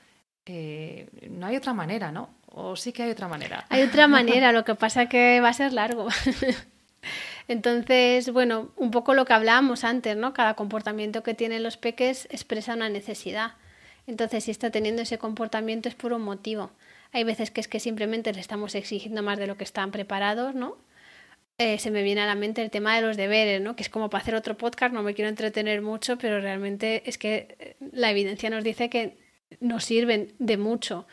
no 1.29 1.47
hay 1.47 1.55
otra 1.55 1.73
manera, 1.73 2.11
¿no? 2.11 2.29
¿O 2.57 2.77
sí 2.77 2.93
que 2.93 3.03
hay 3.03 3.11
otra 3.11 3.27
manera? 3.27 3.65
Hay 3.67 3.81
otra 3.81 4.07
manera, 4.17 4.53
lo 4.53 4.63
que 4.63 4.75
pasa 4.75 5.07
que 5.07 5.41
va 5.41 5.49
a 5.49 5.53
ser 5.53 5.73
largo. 5.73 6.07
Entonces, 7.49 8.31
bueno, 8.31 8.71
un 8.77 8.91
poco 8.91 9.13
lo 9.13 9.25
que 9.25 9.33
hablábamos 9.33 9.83
antes, 9.83 10.15
¿no? 10.15 10.33
Cada 10.33 10.53
comportamiento 10.55 11.21
que 11.21 11.33
tienen 11.33 11.63
los 11.63 11.75
peques 11.75 12.27
expresa 12.31 12.73
una 12.73 12.87
necesidad. 12.87 13.55
Entonces, 14.07 14.45
si 14.45 14.51
está 14.51 14.69
teniendo 14.69 15.01
ese 15.01 15.17
comportamiento 15.17 15.89
es 15.89 15.95
por 15.95 16.13
un 16.13 16.21
motivo. 16.21 16.71
Hay 17.11 17.25
veces 17.25 17.51
que 17.51 17.59
es 17.59 17.67
que 17.67 17.81
simplemente 17.81 18.31
le 18.31 18.39
estamos 18.39 18.73
exigiendo 18.73 19.21
más 19.21 19.37
de 19.37 19.47
lo 19.47 19.57
que 19.57 19.65
están 19.65 19.91
preparados, 19.91 20.55
¿no? 20.55 20.77
Eh, 21.57 21.77
se 21.77 21.91
me 21.91 22.03
viene 22.03 22.21
a 22.21 22.25
la 22.25 22.35
mente 22.35 22.61
el 22.61 22.71
tema 22.71 22.95
de 22.95 23.01
los 23.01 23.17
deberes, 23.17 23.61
¿no? 23.61 23.75
Que 23.75 23.83
es 23.83 23.89
como 23.89 24.09
para 24.09 24.21
hacer 24.21 24.35
otro 24.35 24.57
podcast, 24.57 24.93
no 24.93 25.03
me 25.03 25.13
quiero 25.13 25.27
entretener 25.27 25.81
mucho, 25.81 26.17
pero 26.17 26.39
realmente 26.39 27.03
es 27.05 27.17
que 27.17 27.55
eh, 27.59 27.75
la 27.91 28.11
evidencia 28.11 28.49
nos 28.49 28.63
dice 28.63 28.89
que 28.89 29.17
nos 29.59 29.83
sirven 29.83 30.33
de 30.39 30.57
mucho 30.57 31.05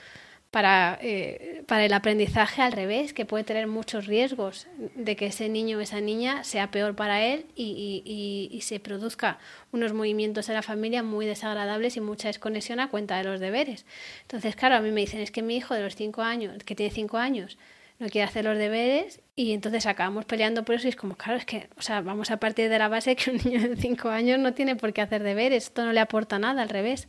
para, 0.53 0.99
eh, 1.01 1.65
para, 1.67 1.87
el 1.87 1.95
aprendizaje 1.95 2.61
al 2.61 2.73
revés, 2.73 3.15
que 3.15 3.25
puede 3.25 3.43
tener 3.43 3.67
muchos 3.67 4.07
riesgos 4.07 4.69
de 4.95 5.17
que 5.17 5.27
ese 5.27 5.49
niño 5.49 5.79
o 5.79 5.81
esa 5.81 6.03
niña 6.03 6.45
sea 6.45 6.71
peor 6.71 6.95
para 6.95 7.25
él 7.25 7.47
y, 7.57 8.61
se 8.63 8.79
produzca 8.79 9.39
unos 9.73 9.95
movimientos 9.95 10.49
en 10.49 10.55
la 10.55 10.63
familia 10.63 11.03
muy 11.03 11.27
desagradables 11.27 11.97
y 11.97 12.01
mucha 12.01 12.29
desconexión 12.29 12.81
a 12.81 12.91
cuenta 12.91 13.17
de 13.17 13.25
los 13.25 13.41
deberes. 13.41 13.87
Entonces, 14.21 14.55
claro, 14.55 14.77
a 14.77 14.81
mí 14.81 14.93
me 14.93 15.01
dicen, 15.01 15.21
es 15.21 15.31
que 15.31 15.43
mi 15.43 15.57
hijo 15.57 15.75
de 15.75 15.81
los 15.81 15.97
cinco 15.97 16.21
años, 16.23 16.63
que 16.65 16.77
tiene 16.77 16.93
cinco 16.93 17.17
años, 17.17 17.57
no 17.99 18.09
quiere 18.09 18.27
hacer 18.27 18.45
los 18.45 18.59
deberes 18.59 19.21
y 19.37 19.53
entonces 19.53 19.87
acabamos 19.87 20.25
peleando 20.27 20.65
por 20.65 20.75
eso 20.75 20.87
y 20.87 20.91
es 20.91 20.97
como, 20.97 21.17
claro, 21.17 21.39
es 21.39 21.47
que, 21.47 21.69
o 21.79 21.83
sea, 21.83 22.03
vamos 22.03 22.31
a 22.31 22.37
partir 22.39 22.69
de 22.69 22.79
la 22.79 22.89
base 22.89 23.17
que 23.17 23.31
un 23.31 23.37
niño 23.45 23.69
de 23.69 23.77
cinco 23.77 24.11
años 24.11 24.39
no 24.39 24.53
tiene 24.53 24.77
por 24.77 24.93
qué 24.93 25.01
hacer 25.01 25.23
deberes, 25.23 25.65
esto 25.65 25.85
no 25.85 25.93
le 25.93 26.01
aporta 26.01 26.39
nada, 26.39 26.63
al 26.63 26.69
revés, 26.69 27.09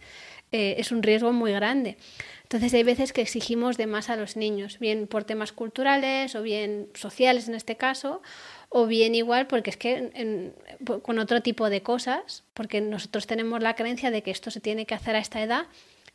eh, 0.54 0.76
es 0.78 0.92
un 0.92 1.02
riesgo 1.02 1.34
muy 1.34 1.52
grande. 1.52 1.98
Entonces 2.44 2.72
hay 2.76 2.84
veces 2.84 3.12
que 3.12 3.22
exigimos 3.22 3.76
de 3.76 3.88
más 3.88 4.12
a 4.12 4.16
los 4.16 4.38
niños, 4.38 4.78
bien 4.78 5.08
por 5.08 5.24
temas 5.24 5.52
culturales 5.52 6.36
o 6.36 6.44
bien 6.44 6.90
sociales 6.94 7.48
en 7.48 7.56
este 7.56 7.76
caso, 7.76 8.22
o 8.70 8.86
bien 8.86 9.16
igual 9.16 9.48
porque 9.48 9.72
es 9.72 9.78
que 9.78 10.54
con 11.02 11.18
otro 11.18 11.42
tipo 11.42 11.72
de 11.72 11.82
cosas, 11.82 12.44
porque 12.54 12.80
nosotros 12.82 13.26
tenemos 13.26 13.64
la 13.64 13.76
creencia 13.76 14.12
de 14.12 14.22
que 14.22 14.30
esto 14.30 14.52
se 14.52 14.60
tiene 14.60 14.86
que 14.86 14.94
hacer 14.94 15.16
a 15.16 15.20
esta 15.20 15.42
edad 15.42 15.66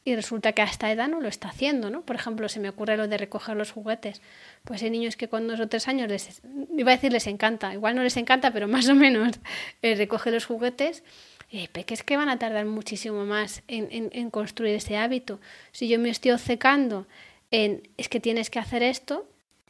y 0.04 0.14
resulta 0.14 0.52
que 0.52 0.62
a 0.62 0.66
esta 0.66 0.92
edad 0.92 1.08
no 1.08 1.20
lo 1.20 1.28
está 1.28 1.48
haciendo, 1.48 1.90
¿no? 1.90 2.02
Por 2.02 2.14
ejemplo, 2.14 2.48
se 2.48 2.60
me 2.60 2.68
ocurre 2.68 2.96
lo 2.96 3.08
de 3.08 3.18
recoger 3.18 3.56
los 3.56 3.72
juguetes. 3.72 4.22
Pues 4.64 4.82
hay 4.84 4.90
niños 4.90 5.16
que 5.16 5.28
con 5.28 5.48
dos 5.48 5.58
o 5.58 5.68
tres 5.68 5.88
años 5.88 6.08
les, 6.08 6.40
iba 6.76 6.92
a 6.92 6.94
decir 6.94 7.12
les 7.12 7.26
encanta, 7.26 7.74
igual 7.74 7.96
no 7.96 8.04
les 8.04 8.16
encanta, 8.16 8.52
pero 8.52 8.68
más 8.76 8.88
o 8.88 8.94
menos 8.94 9.40
eh, 9.82 9.96
recoge 9.96 10.30
los 10.30 10.46
juguetes. 10.46 11.02
Hay 11.52 11.68
peques 11.68 12.02
que 12.02 12.16
van 12.16 12.28
a 12.28 12.38
tardar 12.38 12.66
muchísimo 12.66 13.24
más 13.24 13.62
en, 13.68 14.10
en, 14.12 14.30
construir 14.30 14.74
ese 14.74 14.96
hábito. 14.96 15.40
Si 15.72 15.88
yo 15.88 15.98
me 15.98 16.10
estoy 16.10 16.32
obcecando 16.32 17.06
en 17.50 17.88
es 17.96 18.08
que 18.08 18.20
tienes 18.20 18.50
que 18.50 18.58
hacer 18.58 18.82
esto, 18.82 19.26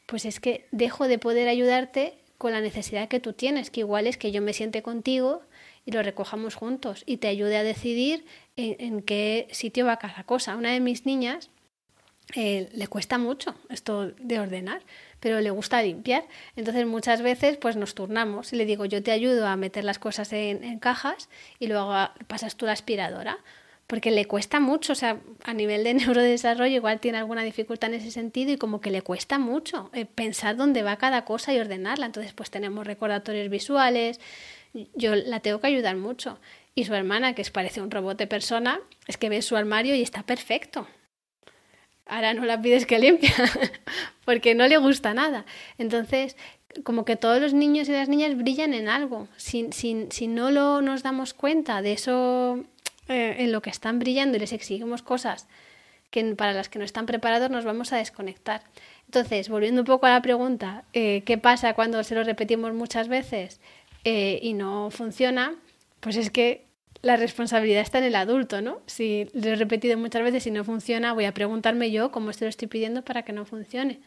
pues 0.06 0.24
es 0.24 0.40
que 0.40 0.66
dejo 0.72 1.06
de 1.06 1.18
poder 1.18 1.48
ayudarte 1.48 2.14
con 2.36 2.52
la 2.52 2.60
necesidad 2.60 3.08
que 3.08 3.20
tú 3.20 3.32
tienes, 3.32 3.70
que 3.70 3.80
igual 3.80 4.06
es 4.06 4.16
que 4.16 4.32
yo 4.32 4.42
me 4.42 4.52
siente 4.52 4.82
contigo 4.82 5.42
y 5.84 5.92
lo 5.92 6.02
recojamos 6.02 6.54
juntos 6.54 7.02
y 7.06 7.18
te 7.18 7.28
ayude 7.28 7.56
a 7.56 7.62
decidir 7.62 8.24
en, 8.56 9.02
qué 9.02 9.48
sitio 9.52 9.86
va 9.86 9.98
cada 9.98 10.24
cosa. 10.24 10.56
Una 10.56 10.72
de 10.72 10.80
mis 10.80 11.06
niñas 11.06 11.50
eh, 12.34 12.68
le 12.72 12.88
cuesta 12.88 13.16
mucho 13.16 13.54
esto 13.70 14.12
de 14.18 14.38
ordenar, 14.38 14.82
pero 15.18 15.40
le 15.40 15.50
gusta 15.50 15.82
limpiar. 15.82 16.24
Entonces 16.56 16.86
muchas 16.86 17.22
veces 17.22 17.56
pues 17.56 17.76
nos 17.76 17.94
turnamos 17.94 18.52
y 18.52 18.56
le 18.56 18.66
digo 18.66 18.84
yo 18.84 19.02
te 19.02 19.12
ayudo 19.12 19.46
a 19.46 19.56
meter 19.56 19.84
las 19.84 19.98
cosas 19.98 20.32
en, 20.32 20.78
cajas 20.78 21.28
y 21.58 21.68
luego 21.68 21.94
pasas 22.26 22.56
tú 22.56 22.66
la 22.66 22.72
aspiradora 22.72 23.38
porque 23.86 24.10
le 24.10 24.26
cuesta 24.26 24.60
mucho, 24.60 24.92
o 24.92 24.96
sea, 24.96 25.18
a 25.44 25.54
nivel 25.54 25.82
de 25.82 25.94
neurodesarrollo 25.94 26.76
igual 26.76 27.00
tiene 27.00 27.16
alguna 27.16 27.42
dificultad 27.42 27.88
en 27.94 28.00
ese 28.00 28.10
sentido 28.10 28.52
y 28.52 28.58
como 28.58 28.82
que 28.82 28.90
le 28.90 29.00
cuesta 29.00 29.38
mucho 29.38 29.88
eh, 29.94 30.04
pensar 30.04 30.56
dónde 30.56 30.82
va 30.82 30.96
cada 30.98 31.24
cosa 31.24 31.54
y 31.54 31.58
ordenarla. 31.58 32.04
Entonces 32.04 32.34
pues 32.34 32.50
tenemos 32.50 32.86
recordatorios 32.86 33.48
visuales, 33.48 34.20
yo 34.94 35.14
la 35.14 35.40
tengo 35.40 35.60
que 35.60 35.68
ayudar 35.68 35.96
mucho. 35.96 36.38
Y 36.74 36.84
su 36.84 36.94
hermana, 36.94 37.34
que 37.34 37.42
parece 37.50 37.80
un 37.80 37.90
robot 37.90 38.18
de 38.18 38.26
persona, 38.26 38.80
es 39.06 39.16
que 39.16 39.30
ve 39.30 39.42
su 39.42 39.56
armario 39.56 39.94
y 39.94 40.02
está 40.02 40.22
perfecto. 40.22 40.86
Ahora 42.08 42.34
no 42.34 42.44
la 42.44 42.60
pides 42.60 42.86
que 42.86 42.98
limpie, 42.98 43.30
porque 44.24 44.54
no 44.54 44.66
le 44.66 44.78
gusta 44.78 45.14
nada. 45.14 45.44
Entonces, 45.76 46.36
como 46.84 47.04
que 47.04 47.16
todos 47.16 47.40
los 47.40 47.54
niños 47.54 47.88
y 47.88 47.92
las 47.92 48.08
niñas 48.08 48.36
brillan 48.36 48.74
en 48.74 48.88
algo. 48.88 49.28
Si, 49.36 49.68
si 49.72 50.26
no 50.26 50.50
lo, 50.50 50.80
nos 50.80 51.02
damos 51.02 51.34
cuenta 51.34 51.82
de 51.82 51.92
eso 51.92 52.64
eh, 53.08 53.36
en 53.38 53.52
lo 53.52 53.62
que 53.62 53.70
están 53.70 53.98
brillando 53.98 54.36
y 54.36 54.40
les 54.40 54.52
exigimos 54.52 55.02
cosas 55.02 55.48
que 56.10 56.24
para 56.34 56.52
las 56.52 56.68
que 56.68 56.78
no 56.78 56.84
están 56.84 57.06
preparados, 57.06 57.50
nos 57.50 57.64
vamos 57.64 57.92
a 57.92 57.96
desconectar. 57.96 58.62
Entonces, 59.06 59.48
volviendo 59.48 59.82
un 59.82 59.86
poco 59.86 60.06
a 60.06 60.10
la 60.10 60.22
pregunta, 60.22 60.84
eh, 60.92 61.22
¿qué 61.24 61.38
pasa 61.38 61.74
cuando 61.74 62.02
se 62.04 62.14
lo 62.14 62.24
repetimos 62.24 62.72
muchas 62.74 63.08
veces? 63.08 63.60
Eh, 64.04 64.38
y 64.42 64.54
no 64.54 64.90
funciona, 64.90 65.54
pues 66.00 66.16
es 66.16 66.30
que 66.30 66.67
la 67.02 67.16
responsabilidad 67.16 67.82
está 67.82 67.98
en 67.98 68.04
el 68.04 68.16
adulto, 68.16 68.60
¿no? 68.60 68.80
Si 68.86 69.28
lo 69.32 69.50
he 69.50 69.56
repetido 69.56 69.96
muchas 69.96 70.22
veces 70.22 70.46
y 70.46 70.50
no 70.50 70.64
funciona, 70.64 71.12
voy 71.12 71.26
a 71.26 71.34
preguntarme 71.34 71.90
yo 71.90 72.10
cómo 72.10 72.30
esto 72.30 72.44
lo 72.44 72.48
estoy 72.48 72.68
pidiendo 72.68 73.02
para 73.02 73.22
que 73.22 73.32
no 73.32 73.44
funcione. 73.44 74.00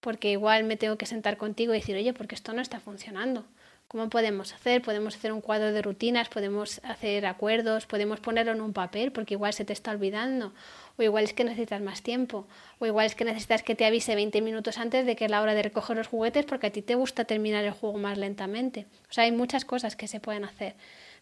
Porque 0.00 0.30
igual 0.30 0.64
me 0.64 0.76
tengo 0.76 0.98
que 0.98 1.06
sentar 1.06 1.38
contigo 1.38 1.72
y 1.72 1.78
decir, 1.78 1.96
oye, 1.96 2.12
porque 2.12 2.34
esto 2.34 2.52
no 2.52 2.60
está 2.60 2.80
funcionando. 2.80 3.46
¿Cómo 3.88 4.10
podemos 4.10 4.52
hacer? 4.52 4.82
Podemos 4.82 5.16
hacer 5.16 5.32
un 5.32 5.40
cuadro 5.40 5.72
de 5.72 5.80
rutinas, 5.80 6.28
podemos 6.28 6.80
hacer 6.84 7.26
acuerdos, 7.26 7.86
podemos 7.86 8.18
ponerlo 8.20 8.52
en 8.52 8.60
un 8.60 8.72
papel 8.72 9.12
porque 9.12 9.34
igual 9.34 9.52
se 9.52 9.64
te 9.64 9.72
está 9.72 9.92
olvidando, 9.92 10.52
o 10.96 11.02
igual 11.02 11.24
es 11.24 11.32
que 11.32 11.44
necesitas 11.44 11.80
más 11.80 12.02
tiempo, 12.02 12.46
o 12.80 12.86
igual 12.86 13.06
es 13.06 13.14
que 13.14 13.24
necesitas 13.24 13.62
que 13.62 13.74
te 13.74 13.84
avise 13.84 14.14
20 14.14 14.40
minutos 14.42 14.78
antes 14.78 15.06
de 15.06 15.16
que 15.16 15.26
es 15.26 15.30
la 15.30 15.40
hora 15.40 15.54
de 15.54 15.62
recoger 15.62 15.96
los 15.96 16.08
juguetes 16.08 16.44
porque 16.44 16.68
a 16.68 16.70
ti 16.70 16.82
te 16.82 16.94
gusta 16.96 17.24
terminar 17.24 17.64
el 17.64 17.72
juego 17.72 17.98
más 17.98 18.18
lentamente. 18.18 18.86
O 19.08 19.12
sea, 19.12 19.24
hay 19.24 19.32
muchas 19.32 19.64
cosas 19.64 19.96
que 19.96 20.08
se 20.08 20.18
pueden 20.18 20.44
hacer. 20.44 20.74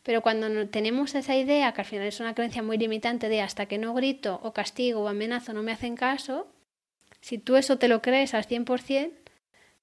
Pero 0.02 0.20
cuando 0.20 0.68
tenemos 0.68 1.14
esa 1.14 1.36
idea, 1.36 1.72
que 1.72 1.80
al 1.82 1.86
final 1.86 2.06
es 2.06 2.20
una 2.20 2.34
creencia 2.34 2.62
muy 2.62 2.76
limitante 2.76 3.28
de 3.28 3.40
hasta 3.40 3.66
que 3.66 3.78
no 3.78 3.94
grito 3.94 4.40
o 4.42 4.52
castigo 4.52 5.02
o 5.02 5.08
amenazo 5.08 5.52
no 5.52 5.62
me 5.62 5.72
hacen 5.72 5.94
caso, 5.94 6.48
si 7.20 7.38
tú 7.38 7.56
eso 7.56 7.78
te 7.78 7.88
lo 7.88 8.02
crees 8.02 8.34
al 8.34 8.44
100%, 8.44 9.12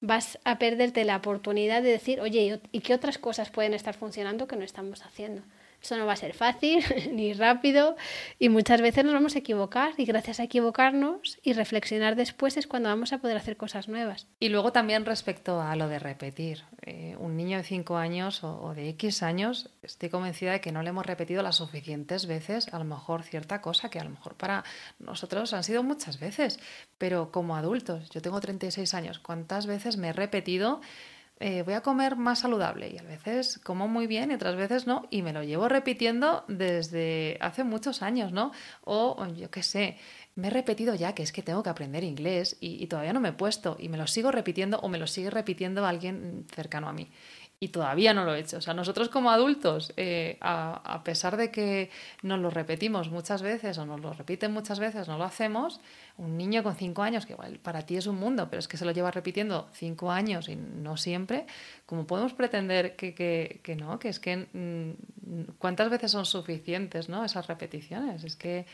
vas 0.02 0.40
a 0.44 0.60
perderte 0.60 1.06
la 1.06 1.18
oportunidad 1.18 1.82
de 1.82 1.92
decir, 1.92 2.22
oye, 2.22 2.62
¿y 2.72 2.80
qué 2.82 2.94
otras 2.94 3.18
cosas 3.18 3.50
pueden 3.50 3.74
estar 3.74 3.96
funcionando 3.96 4.48
que 4.48 4.56
no 4.56 4.64
estamos 4.64 5.06
haciendo? 5.06 5.44
Eso 5.82 5.98
no 5.98 6.06
va 6.06 6.14
a 6.14 6.18
ser 6.18 6.34
fácil 6.34 6.84
ni 7.12 7.34
rápido 7.34 7.96
y 8.38 8.50
muchas 8.50 8.82
veces 8.82 9.06
nos 9.06 9.14
vamos 9.14 9.36
a 9.36 9.40
equivocar 9.40 9.94
y 9.98 10.06
gracias 10.06 10.40
a 10.40 10.44
equivocarnos 10.44 11.40
y 11.42 11.54
reflexionar 11.54 12.16
después 12.16 12.58
es 12.58 12.68
cuando 12.68 12.90
vamos 12.90 13.14
a 13.14 13.20
poder 13.20 13.38
hacer 13.38 13.58
cosas 13.58 13.88
nuevas. 13.88 14.28
Y 14.40 14.50
luego 14.50 14.72
también 14.72 15.06
respecto 15.06 15.62
a 15.62 15.76
lo 15.76 15.88
de 15.88 16.00
repetir, 16.00 16.64
eh, 16.82 17.16
un 17.20 17.38
niño 17.38 17.58
de 17.58 17.64
5 17.64 17.98
años 17.98 18.44
o, 18.44 18.74
de 18.74 18.90
X 18.90 19.24
años, 19.24 19.70
estoy 19.82 20.10
convencida 20.10 20.52
de 20.52 20.62
que 20.62 20.72
no 20.72 20.84
le 20.84 20.90
hemos 20.90 21.06
repetido 21.06 21.44
las 21.44 21.58
suficientes 21.58 22.26
veces 22.26 22.74
a 22.74 22.80
lo 22.80 22.86
mejor 22.86 23.24
cierta 23.24 23.62
cosa 23.62 23.90
que 23.90 24.00
a 24.00 24.04
lo 24.04 24.10
mejor 24.10 24.36
para 24.36 24.64
nosotros 25.00 25.54
han 25.54 25.64
sido 25.64 25.84
muchas 25.84 26.20
veces, 26.20 26.60
pero 26.98 27.32
como 27.32 27.56
adultos, 27.56 28.10
yo 28.10 28.22
tengo 28.22 28.40
36 28.40 28.94
años, 28.94 29.20
¿cuántas 29.20 29.66
veces 29.66 29.98
me 29.98 30.10
he 30.10 30.14
repetido? 30.14 30.82
Eh, 31.42 31.64
voy 31.64 31.74
a 31.74 31.82
comer 31.82 32.18
más 32.18 32.40
saludable 32.40 32.90
y 32.90 32.98
a 32.98 33.04
veces 33.04 33.60
como 33.64 33.88
muy 33.88 34.08
bien 34.08 34.30
y 34.30 34.34
otras 34.34 34.58
veces 34.58 34.88
no 34.88 35.08
y 35.10 35.22
me 35.22 35.32
lo 35.32 35.42
llevo 35.42 35.70
repitiendo 35.70 36.44
desde 36.50 37.38
hace 37.40 37.64
muchos 37.64 38.02
años, 38.02 38.34
¿no? 38.34 38.52
O 38.84 39.26
yo 39.38 39.50
qué 39.50 39.64
sé, 39.64 39.98
me 40.36 40.48
he 40.48 40.50
repetido 40.52 40.96
ya 40.96 41.16
que 41.16 41.24
es 41.24 41.32
que 41.32 41.42
tengo 41.42 41.64
que 41.64 41.70
aprender 41.70 42.04
inglés 42.04 42.58
y, 42.60 42.86
todavía 42.88 43.14
no 43.14 43.22
me 43.22 43.30
he 43.30 43.34
puesto 43.34 43.78
y 43.80 43.88
me 43.88 43.98
lo 43.98 44.06
sigo 44.06 44.32
repitiendo 44.32 44.80
o 44.80 44.90
me 44.90 44.98
lo 44.98 45.08
sigue 45.08 45.30
repitiendo 45.30 45.86
alguien 45.86 46.46
cercano 46.54 46.90
a 46.90 46.94
mí 46.94 47.10
y 47.62 47.70
todavía 47.70 48.14
no 48.14 48.24
lo 48.24 48.36
he 48.36 48.40
hecho. 48.40 48.58
O 48.58 48.62
sea, 48.62 48.74
nosotros 48.74 49.10
como 49.10 49.32
adultos, 49.32 49.94
eh, 49.98 50.38
a, 50.42 51.02
pesar 51.04 51.36
de 51.36 51.52
que 51.52 51.90
nos 52.22 52.40
lo 52.40 52.50
repetimos 52.50 53.10
muchas 53.10 53.42
veces 53.42 53.78
o 53.78 53.86
nos 53.86 54.00
lo 54.00 54.14
repiten 54.14 54.54
muchas 54.54 54.80
veces, 54.80 55.08
no 55.08 55.18
lo 55.18 55.26
hacemos, 55.26 55.82
un 56.20 56.38
niño 56.38 56.64
con 56.64 56.76
cinco 56.76 57.02
años, 57.02 57.26
que 57.26 57.34
igual 57.34 57.60
para 57.60 57.86
ti 57.86 57.96
es 57.96 58.06
un 58.06 58.18
mundo, 58.18 58.48
pero 58.50 58.60
es 58.60 58.68
que 58.68 58.78
se 58.78 58.86
lo 58.86 58.92
lleva 58.92 59.10
repitiendo 59.10 59.70
cinco 59.74 60.12
años 60.12 60.50
y 60.50 60.56
no 60.56 60.98
siempre, 60.98 61.46
¿cómo 61.86 62.06
podemos 62.06 62.34
pretender 62.34 62.96
que, 62.96 63.16
que, 63.16 63.62
que 63.64 63.76
no? 63.76 64.00
Que 64.00 64.10
es 64.10 64.20
que 64.20 64.48
mm, 64.52 65.54
cuántas 65.58 65.90
veces 65.90 66.12
son 66.12 66.26
suficientes, 66.26 67.08
¿no? 67.08 67.24
Esas 67.24 67.48
repeticiones. 67.48 68.24
Es 68.26 68.36
que 68.36 68.66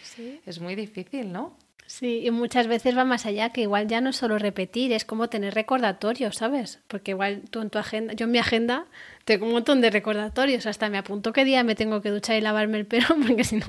es 0.46 0.60
muy 0.60 0.76
difícil, 0.76 1.32
¿no? 1.32 1.56
Sí, 1.88 2.22
y 2.26 2.32
muchas 2.32 2.66
veces 2.66 2.98
va 2.98 3.06
más 3.06 3.28
allá, 3.28 3.52
que 3.52 3.62
igual 3.62 3.88
ya 3.88 4.02
no 4.02 4.10
es 4.10 4.16
solo 4.16 4.40
repetir, 4.40 4.92
es 4.92 5.06
como 5.06 5.30
tener 5.30 5.54
recordatorios, 5.54 6.36
¿sabes? 6.38 6.80
Porque 6.88 7.12
igual 7.12 7.44
tú 7.52 7.62
en 7.62 7.70
tu 7.70 7.78
agenda, 7.78 8.14
yo 8.14 8.26
en 8.26 8.32
mi 8.32 8.40
agenda 8.40 8.88
tengo 9.24 9.46
un 9.46 9.52
montón 9.52 9.82
de 9.82 9.92
recordatorios, 9.92 10.66
hasta 10.66 10.90
me 10.90 10.98
apunto 10.98 11.32
qué 11.32 11.46
día 11.46 11.64
me 11.64 11.76
tengo 11.76 12.02
que 12.02 12.10
duchar 12.10 12.38
y 12.38 12.42
lavarme 12.42 12.80
el 12.80 12.88
pelo, 12.88 13.06
porque 13.28 13.44
si 13.44 13.58
no, 13.58 13.68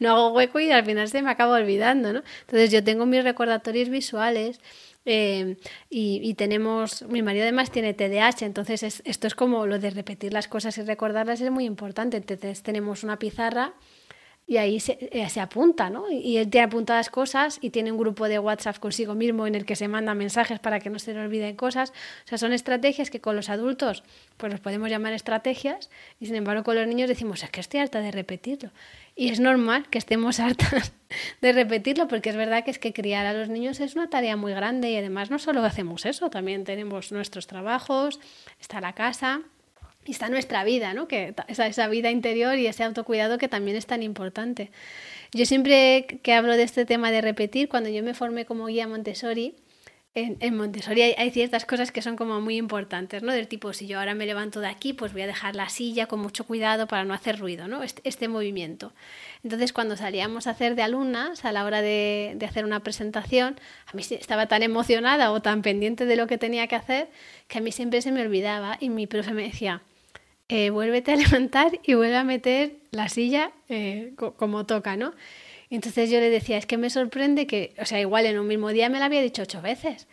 no 0.00 0.10
hago 0.10 0.32
hueco 0.32 0.60
y 0.60 0.70
al 0.70 0.84
final 0.86 1.08
se 1.08 1.20
me 1.20 1.30
acaba 1.30 1.56
olvidando, 1.56 2.14
¿no? 2.14 2.22
Entonces 2.40 2.70
yo 2.70 2.82
tengo 2.82 3.04
mis 3.04 3.22
recordatorios 3.22 3.90
visuales 3.90 4.58
eh, 5.04 5.56
y, 5.90 6.32
tenemos, 6.34 7.02
mi 7.02 7.22
marido 7.22 7.42
además 7.42 7.70
tiene 7.70 7.92
TDAH, 7.92 8.46
entonces 8.46 9.02
esto 9.04 9.26
es 9.26 9.34
como 9.34 9.66
lo 9.66 9.78
de 9.78 9.90
repetir 9.90 10.32
las 10.32 10.48
cosas 10.48 10.78
y 10.78 10.82
recordarlas 10.82 11.40
es 11.40 11.50
muy 11.50 11.64
importante, 11.64 12.16
entonces 12.16 12.62
tenemos 12.62 13.04
una 13.04 13.18
pizarra 13.18 13.74
y 14.46 14.56
ahí 14.56 14.80
se, 14.80 14.98
eh, 15.12 15.28
se, 15.30 15.40
apunta, 15.40 15.88
¿no? 15.88 16.10
Y 16.10 16.36
él 16.36 16.50
tiene 16.50 16.66
apuntadas 16.66 17.10
cosas 17.10 17.58
y 17.60 17.70
tiene 17.70 17.92
un 17.92 17.98
grupo 17.98 18.28
de 18.28 18.38
WhatsApp 18.38 18.78
consigo 18.78 19.14
mismo 19.14 19.46
en 19.46 19.54
el 19.54 19.64
que 19.64 19.76
se 19.76 19.88
manda 19.88 20.14
mensajes 20.14 20.58
para 20.58 20.80
que 20.80 20.90
no 20.90 20.98
se 20.98 21.14
le 21.14 21.20
olviden 21.20 21.56
cosas. 21.56 21.90
O 22.24 22.28
sea, 22.28 22.38
son 22.38 22.52
estrategias 22.52 23.08
que 23.08 23.20
con 23.20 23.36
los 23.36 23.48
adultos 23.48 24.02
pues 24.36 24.52
los 24.52 24.60
podemos 24.60 24.90
llamar 24.90 25.12
estrategias 25.12 25.90
y 26.20 26.26
sin 26.26 26.34
embargo 26.34 26.64
con 26.64 26.74
los 26.74 26.86
niños 26.86 27.08
decimos, 27.08 27.42
es 27.42 27.50
que 27.50 27.60
estoy 27.60 27.80
harta 27.80 28.00
de 28.00 28.10
repetirlo. 28.10 28.70
Y 29.14 29.28
es 29.28 29.40
normal 29.40 29.88
que 29.88 29.98
estemos 29.98 30.40
hartas 30.40 30.92
de 31.40 31.52
repetirlo 31.52 32.08
porque 32.08 32.30
es 32.30 32.36
verdad 32.36 32.64
que 32.64 32.72
es 32.72 32.78
que 32.78 32.92
criar 32.92 33.26
a 33.26 33.32
los 33.32 33.48
niños 33.48 33.80
es 33.80 33.94
una 33.94 34.10
tarea 34.10 34.36
muy 34.36 34.52
grande 34.52 34.90
y 34.90 34.96
además 34.96 35.30
no 35.30 35.38
solo 35.38 35.64
hacemos 35.64 36.04
eso, 36.04 36.30
también 36.30 36.64
tenemos 36.64 37.12
nuestros 37.12 37.46
trabajos, 37.46 38.18
está 38.60 38.80
la 38.80 38.92
casa 38.92 39.42
y 40.04 40.10
está 40.12 40.28
nuestra 40.28 40.64
vida, 40.64 40.94
¿no? 40.94 41.06
Esa 41.48 41.88
vida 41.88 42.10
interior 42.10 42.56
y 42.58 42.66
ese 42.66 42.84
autocuidado 42.84 43.38
que 43.38 43.48
también 43.48 43.76
es 43.76 43.86
tan 43.86 44.02
importante. 44.02 44.70
Yo 45.32 45.46
siempre 45.46 46.06
que 46.22 46.34
hablo 46.34 46.56
de 46.56 46.64
este 46.64 46.84
tema 46.84 47.10
de 47.10 47.20
repetir, 47.20 47.68
cuando 47.68 47.88
yo 47.88 48.02
me 48.02 48.14
formé 48.14 48.44
como 48.44 48.66
guía 48.66 48.88
Montessori, 48.88 49.54
en, 50.14 50.54
Montessori 50.54 51.00
hay, 51.00 51.30
ciertas 51.30 51.64
cosas 51.64 51.90
que 51.90 52.02
son 52.02 52.16
como 52.16 52.38
muy 52.42 52.58
importantes, 52.58 53.22
¿no? 53.22 53.32
Del 53.32 53.48
tipo, 53.48 53.72
si 53.72 53.86
yo 53.86 53.98
ahora 53.98 54.14
me 54.14 54.26
levanto 54.26 54.60
de 54.60 54.66
aquí, 54.66 54.92
pues 54.92 55.14
voy 55.14 55.22
a 55.22 55.26
dejar 55.26 55.56
la 55.56 55.70
silla 55.70 56.06
con 56.06 56.20
mucho 56.20 56.44
cuidado 56.44 56.86
para 56.86 57.04
no 57.04 57.14
hacer 57.14 57.38
ruido, 57.38 57.66
¿no? 57.66 57.82
Este, 57.82 58.02
este 58.04 58.28
movimiento. 58.28 58.92
Entonces, 59.42 59.72
cuando 59.72 59.96
salíamos 59.96 60.46
a 60.46 60.50
hacer 60.50 60.74
de 60.74 60.82
alumnas, 60.82 61.46
a 61.46 61.52
la 61.52 61.64
hora 61.64 61.80
de, 61.80 62.34
de, 62.36 62.44
hacer 62.44 62.66
una 62.66 62.80
presentación, 62.80 63.58
a 63.86 63.96
mí 63.96 64.02
estaba 64.02 64.48
tan 64.48 64.62
emocionada 64.62 65.32
o 65.32 65.40
tan 65.40 65.62
pendiente 65.62 66.04
de 66.04 66.16
lo 66.16 66.26
que 66.26 66.36
tenía 66.36 66.66
que 66.66 66.76
hacer 66.76 67.08
que 67.48 67.58
a 67.58 67.60
mí 67.62 67.72
siempre 67.72 68.02
se 68.02 68.12
me 68.12 68.20
olvidaba 68.20 68.76
y 68.80 68.90
mi 68.90 69.06
profe 69.06 69.32
me 69.32 69.44
decía, 69.44 69.80
eh, 70.48 70.70
vuélvete 70.70 71.12
a 71.12 71.16
levantar 71.24 71.80
y 71.84 71.94
vuelve 71.94 72.16
a 72.16 72.24
meter 72.24 72.76
la 72.90 73.08
silla 73.08 73.52
eh, 73.68 74.12
como 74.16 74.66
toca, 74.66 74.96
¿no? 74.96 75.14
Y 75.70 75.76
entonces 75.76 76.10
yo 76.10 76.20
le 76.20 76.28
decía, 76.28 76.58
es 76.58 76.66
que 76.66 76.76
me 76.76 76.90
sorprende 76.90 77.46
que, 77.46 77.74
o 77.78 77.86
sea, 77.86 77.98
igual 77.98 78.26
en 78.26 78.38
un 78.38 78.46
mismo 78.46 78.68
día 78.70 78.90
me 78.90 78.98
lo 78.98 79.06
había 79.06 79.22
dicho 79.22 79.42
ocho 79.42 79.62
veces. 79.62 80.06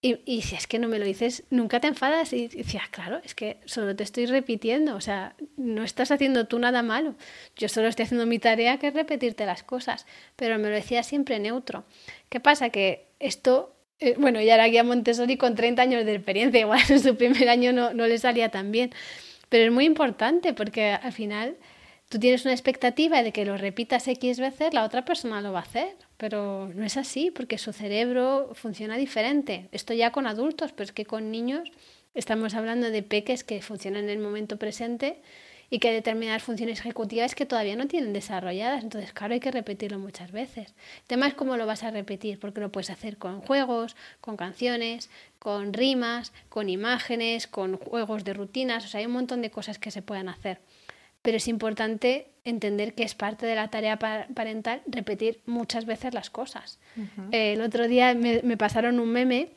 Y, 0.00 0.20
y 0.24 0.42
si 0.42 0.54
es 0.54 0.66
que 0.66 0.78
no 0.78 0.88
me 0.88 0.98
lo 0.98 1.04
dices, 1.04 1.44
nunca 1.50 1.80
te 1.80 1.88
enfadas. 1.88 2.32
Y 2.32 2.48
decía, 2.48 2.82
claro, 2.90 3.20
es 3.22 3.34
que 3.34 3.58
solo 3.66 3.94
te 3.94 4.04
estoy 4.04 4.24
repitiendo, 4.24 4.96
o 4.96 5.00
sea, 5.02 5.36
no 5.56 5.84
estás 5.84 6.10
haciendo 6.10 6.46
tú 6.46 6.58
nada 6.58 6.82
malo. 6.82 7.14
Yo 7.56 7.68
solo 7.68 7.88
estoy 7.88 8.04
haciendo 8.04 8.24
mi 8.24 8.38
tarea, 8.38 8.78
que 8.78 8.88
es 8.88 8.94
repetirte 8.94 9.44
las 9.44 9.62
cosas. 9.62 10.06
Pero 10.36 10.58
me 10.58 10.70
lo 10.70 10.74
decía 10.74 11.02
siempre 11.02 11.40
neutro. 11.40 11.84
¿Qué 12.30 12.40
pasa? 12.40 12.70
Que 12.70 13.08
esto 13.18 13.76
eh, 13.98 14.14
bueno, 14.18 14.40
ya 14.42 14.54
era 14.54 14.66
guía 14.66 14.84
Montessori 14.84 15.36
con 15.38 15.54
30 15.54 15.82
años 15.82 16.04
de 16.04 16.14
experiencia, 16.14 16.60
igual 16.62 16.80
en 16.88 17.00
su 17.00 17.16
primer 17.16 17.48
año 17.48 17.72
no, 17.72 17.92
no 17.94 18.06
le 18.06 18.18
salía 18.18 18.50
tan 18.50 18.70
bien. 18.72 18.92
Pero 19.48 19.64
es 19.64 19.72
muy 19.72 19.84
importante 19.84 20.52
porque 20.54 20.90
al 20.90 21.12
final 21.12 21.56
tú 22.08 22.18
tienes 22.18 22.44
una 22.44 22.54
expectativa 22.54 23.22
de 23.22 23.32
que 23.32 23.44
lo 23.44 23.56
repitas 23.56 24.08
X 24.08 24.38
veces, 24.38 24.74
la 24.74 24.84
otra 24.84 25.04
persona 25.04 25.40
lo 25.40 25.52
va 25.52 25.60
a 25.60 25.62
hacer, 25.62 25.96
pero 26.16 26.70
no 26.74 26.84
es 26.84 26.96
así 26.96 27.30
porque 27.30 27.58
su 27.58 27.72
cerebro 27.72 28.50
funciona 28.54 28.96
diferente. 28.96 29.68
Esto 29.72 29.94
ya 29.94 30.12
con 30.12 30.26
adultos, 30.26 30.72
pero 30.72 30.84
es 30.84 30.92
que 30.92 31.06
con 31.06 31.30
niños 31.30 31.70
estamos 32.14 32.54
hablando 32.54 32.90
de 32.90 33.02
peques 33.02 33.44
que 33.44 33.62
funcionan 33.62 34.04
en 34.04 34.10
el 34.10 34.18
momento 34.18 34.56
presente 34.56 35.20
y 35.70 35.78
que 35.78 35.88
hay 35.88 35.94
determinadas 35.94 36.42
funciones 36.42 36.80
ejecutivas 36.80 37.34
que 37.34 37.46
todavía 37.46 37.76
no 37.76 37.86
tienen 37.86 38.12
desarrolladas. 38.12 38.82
Entonces, 38.82 39.12
claro, 39.12 39.34
hay 39.34 39.40
que 39.40 39.50
repetirlo 39.50 39.98
muchas 39.98 40.32
veces. 40.32 40.74
El 40.98 41.06
tema 41.06 41.26
es 41.28 41.34
cómo 41.34 41.56
lo 41.56 41.66
vas 41.66 41.82
a 41.82 41.90
repetir, 41.90 42.38
porque 42.38 42.60
lo 42.60 42.70
puedes 42.70 42.90
hacer 42.90 43.16
con 43.16 43.40
juegos, 43.40 43.96
con 44.20 44.36
canciones, 44.36 45.10
con 45.38 45.72
rimas, 45.72 46.32
con 46.48 46.68
imágenes, 46.68 47.46
con 47.46 47.76
juegos 47.76 48.24
de 48.24 48.34
rutinas. 48.34 48.84
O 48.84 48.88
sea, 48.88 49.00
hay 49.00 49.06
un 49.06 49.12
montón 49.12 49.42
de 49.42 49.50
cosas 49.50 49.78
que 49.78 49.90
se 49.90 50.02
pueden 50.02 50.28
hacer. 50.28 50.60
Pero 51.22 51.38
es 51.38 51.48
importante 51.48 52.28
entender 52.44 52.94
que 52.94 53.02
es 53.02 53.16
parte 53.16 53.46
de 53.46 53.56
la 53.56 53.68
tarea 53.68 53.98
parental 53.98 54.82
repetir 54.86 55.40
muchas 55.46 55.84
veces 55.84 56.14
las 56.14 56.30
cosas. 56.30 56.78
el 57.32 57.60
otro 57.60 57.88
día 57.88 58.14
me, 58.14 58.42
me 58.42 58.56
pasaron 58.56 59.00
un 59.00 59.10
meme 59.10 59.50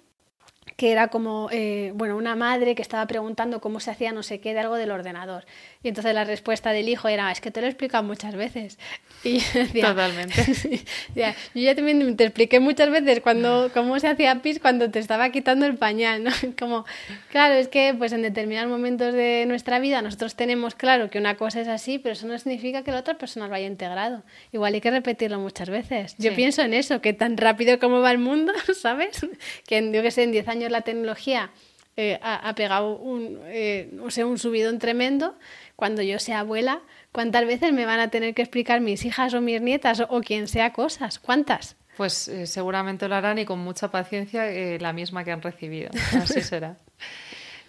que 0.79 0.93
era 0.93 1.09
como, 1.09 1.49
eh, 1.51 1.91
bueno, 1.93 2.15
una 2.15 2.37
madre 2.37 2.73
que 2.73 2.81
estaba 2.81 3.05
preguntando 3.05 3.59
cómo 3.59 3.81
se 3.81 3.91
hacía 3.91 4.13
no 4.13 4.23
sé 4.23 4.39
qué 4.39 4.53
de 4.53 4.61
algo 4.61 4.77
del 4.77 4.91
ordenador. 4.91 5.45
Y 5.83 5.89
entonces 5.89 6.13
la 6.13 6.23
respuesta 6.23 6.71
del 6.71 6.87
hijo 6.87 7.09
era, 7.09 7.29
es 7.33 7.41
que 7.41 7.51
te 7.51 7.59
lo 7.59 7.67
he 7.67 7.69
explicado 7.69 8.01
muchas 8.01 8.33
veces. 8.33 8.79
Y 9.21 9.41
decía, 9.53 9.87
Totalmente. 9.87 10.33
yo 11.15 11.61
ya 11.61 11.75
también 11.75 12.15
te 12.15 12.23
expliqué 12.23 12.61
muchas 12.61 12.89
veces 12.89 13.19
cuando, 13.19 13.69
cómo 13.73 13.99
se 13.99 14.07
hacía 14.07 14.41
pis 14.41 14.61
cuando 14.61 14.89
te 14.89 14.99
estaba 14.99 15.29
quitando 15.29 15.65
el 15.65 15.75
pañal, 15.75 16.23
¿no? 16.23 16.31
Como, 16.57 16.85
claro, 17.29 17.55
es 17.55 17.67
que 17.67 17.93
pues 17.97 18.13
en 18.13 18.21
determinados 18.21 18.71
momentos 18.71 19.13
de 19.13 19.43
nuestra 19.45 19.79
vida 19.79 20.01
nosotros 20.01 20.35
tenemos 20.35 20.73
claro 20.73 21.09
que 21.09 21.19
una 21.19 21.35
cosa 21.35 21.59
es 21.59 21.67
así, 21.67 21.99
pero 21.99 22.13
eso 22.13 22.27
no 22.27 22.39
significa 22.39 22.81
que 22.83 22.93
la 22.93 22.99
otra 22.99 23.15
persona 23.15 23.49
lo 23.49 23.55
haya 23.55 23.67
integrado. 23.67 24.23
Igual 24.53 24.75
hay 24.75 24.79
que 24.79 24.91
repetirlo 24.91 25.37
muchas 25.39 25.69
veces. 25.69 26.15
Yo 26.17 26.33
pienso 26.33 26.61
en 26.61 26.73
eso, 26.73 27.01
que 27.01 27.11
tan 27.11 27.35
rápido 27.35 27.77
como 27.77 27.99
va 27.99 28.11
el 28.11 28.19
mundo, 28.19 28.53
¿sabes? 28.73 29.27
Que 29.67 29.91
yo 29.91 30.01
que 30.01 30.11
sé, 30.11 30.23
en 30.23 30.31
10 30.31 30.47
años 30.47 30.68
la 30.71 30.81
tecnología 30.81 31.51
eh, 32.01 32.17
ha, 32.21 32.55
pegado 32.55 32.95
un, 32.95 33.39
eh, 33.47 33.91
o 34.01 34.09
sea, 34.09 34.25
un 34.25 34.39
subidón 34.39 34.79
tremendo. 34.79 35.35
Cuando 35.75 36.01
yo 36.01 36.17
sea 36.17 36.39
abuela, 36.39 36.79
¿cuántas 37.11 37.45
veces 37.45 37.73
me 37.73 37.85
van 37.85 37.99
a 37.99 38.09
tener 38.09 38.33
que 38.33 38.41
explicar 38.41 38.79
mis 38.79 39.03
hijas 39.03 39.33
o 39.33 39.41
mis 39.41 39.61
nietas 39.61 40.01
o, 40.07 40.21
quien 40.21 40.47
sea 40.47 40.71
cosas? 40.71 41.19
¿Cuántas? 41.19 41.75
Pues 41.97 42.29
eh, 42.29 42.47
seguramente 42.47 43.09
lo 43.09 43.15
harán 43.15 43.37
y 43.37 43.43
con 43.43 43.59
mucha 43.59 43.91
paciencia 43.91 44.45
la 44.79 44.93
misma 44.93 45.25
que 45.25 45.33
han 45.33 45.41
recibido. 45.41 45.89
Así 46.13 46.39
será. 46.41 46.77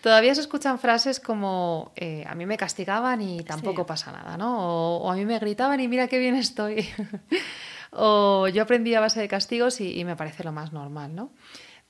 Todavía 0.01 0.33
se 0.33 0.43
escuchan 0.43 0.79
frases 0.79 1.19
como 1.19 1.93
a 2.25 2.35
mí 2.37 2.47
me 2.47 2.57
castigaban 2.57 3.21
y 3.21 3.43
tampoco 3.43 3.85
pasa 3.85 4.13
nada, 4.13 4.37
¿no? 4.37 4.99
O, 4.99 5.11
a 5.11 5.17
mí 5.17 5.25
me 5.25 5.41
gritaban 5.41 5.81
y 5.81 5.89
mira 5.89 6.07
qué 6.07 6.19
bien 6.19 6.37
estoy. 6.37 6.89
o 7.91 8.47
yo 8.47 8.63
aprendí 8.63 8.95
a 8.95 9.01
base 9.01 9.19
de 9.19 9.27
castigos 9.27 9.81
y, 9.81 9.99
y 9.99 10.05
me 10.05 10.15
parece 10.15 10.45
lo 10.45 10.53
más 10.53 10.73
normal, 10.73 11.17
¿no? 11.17 11.33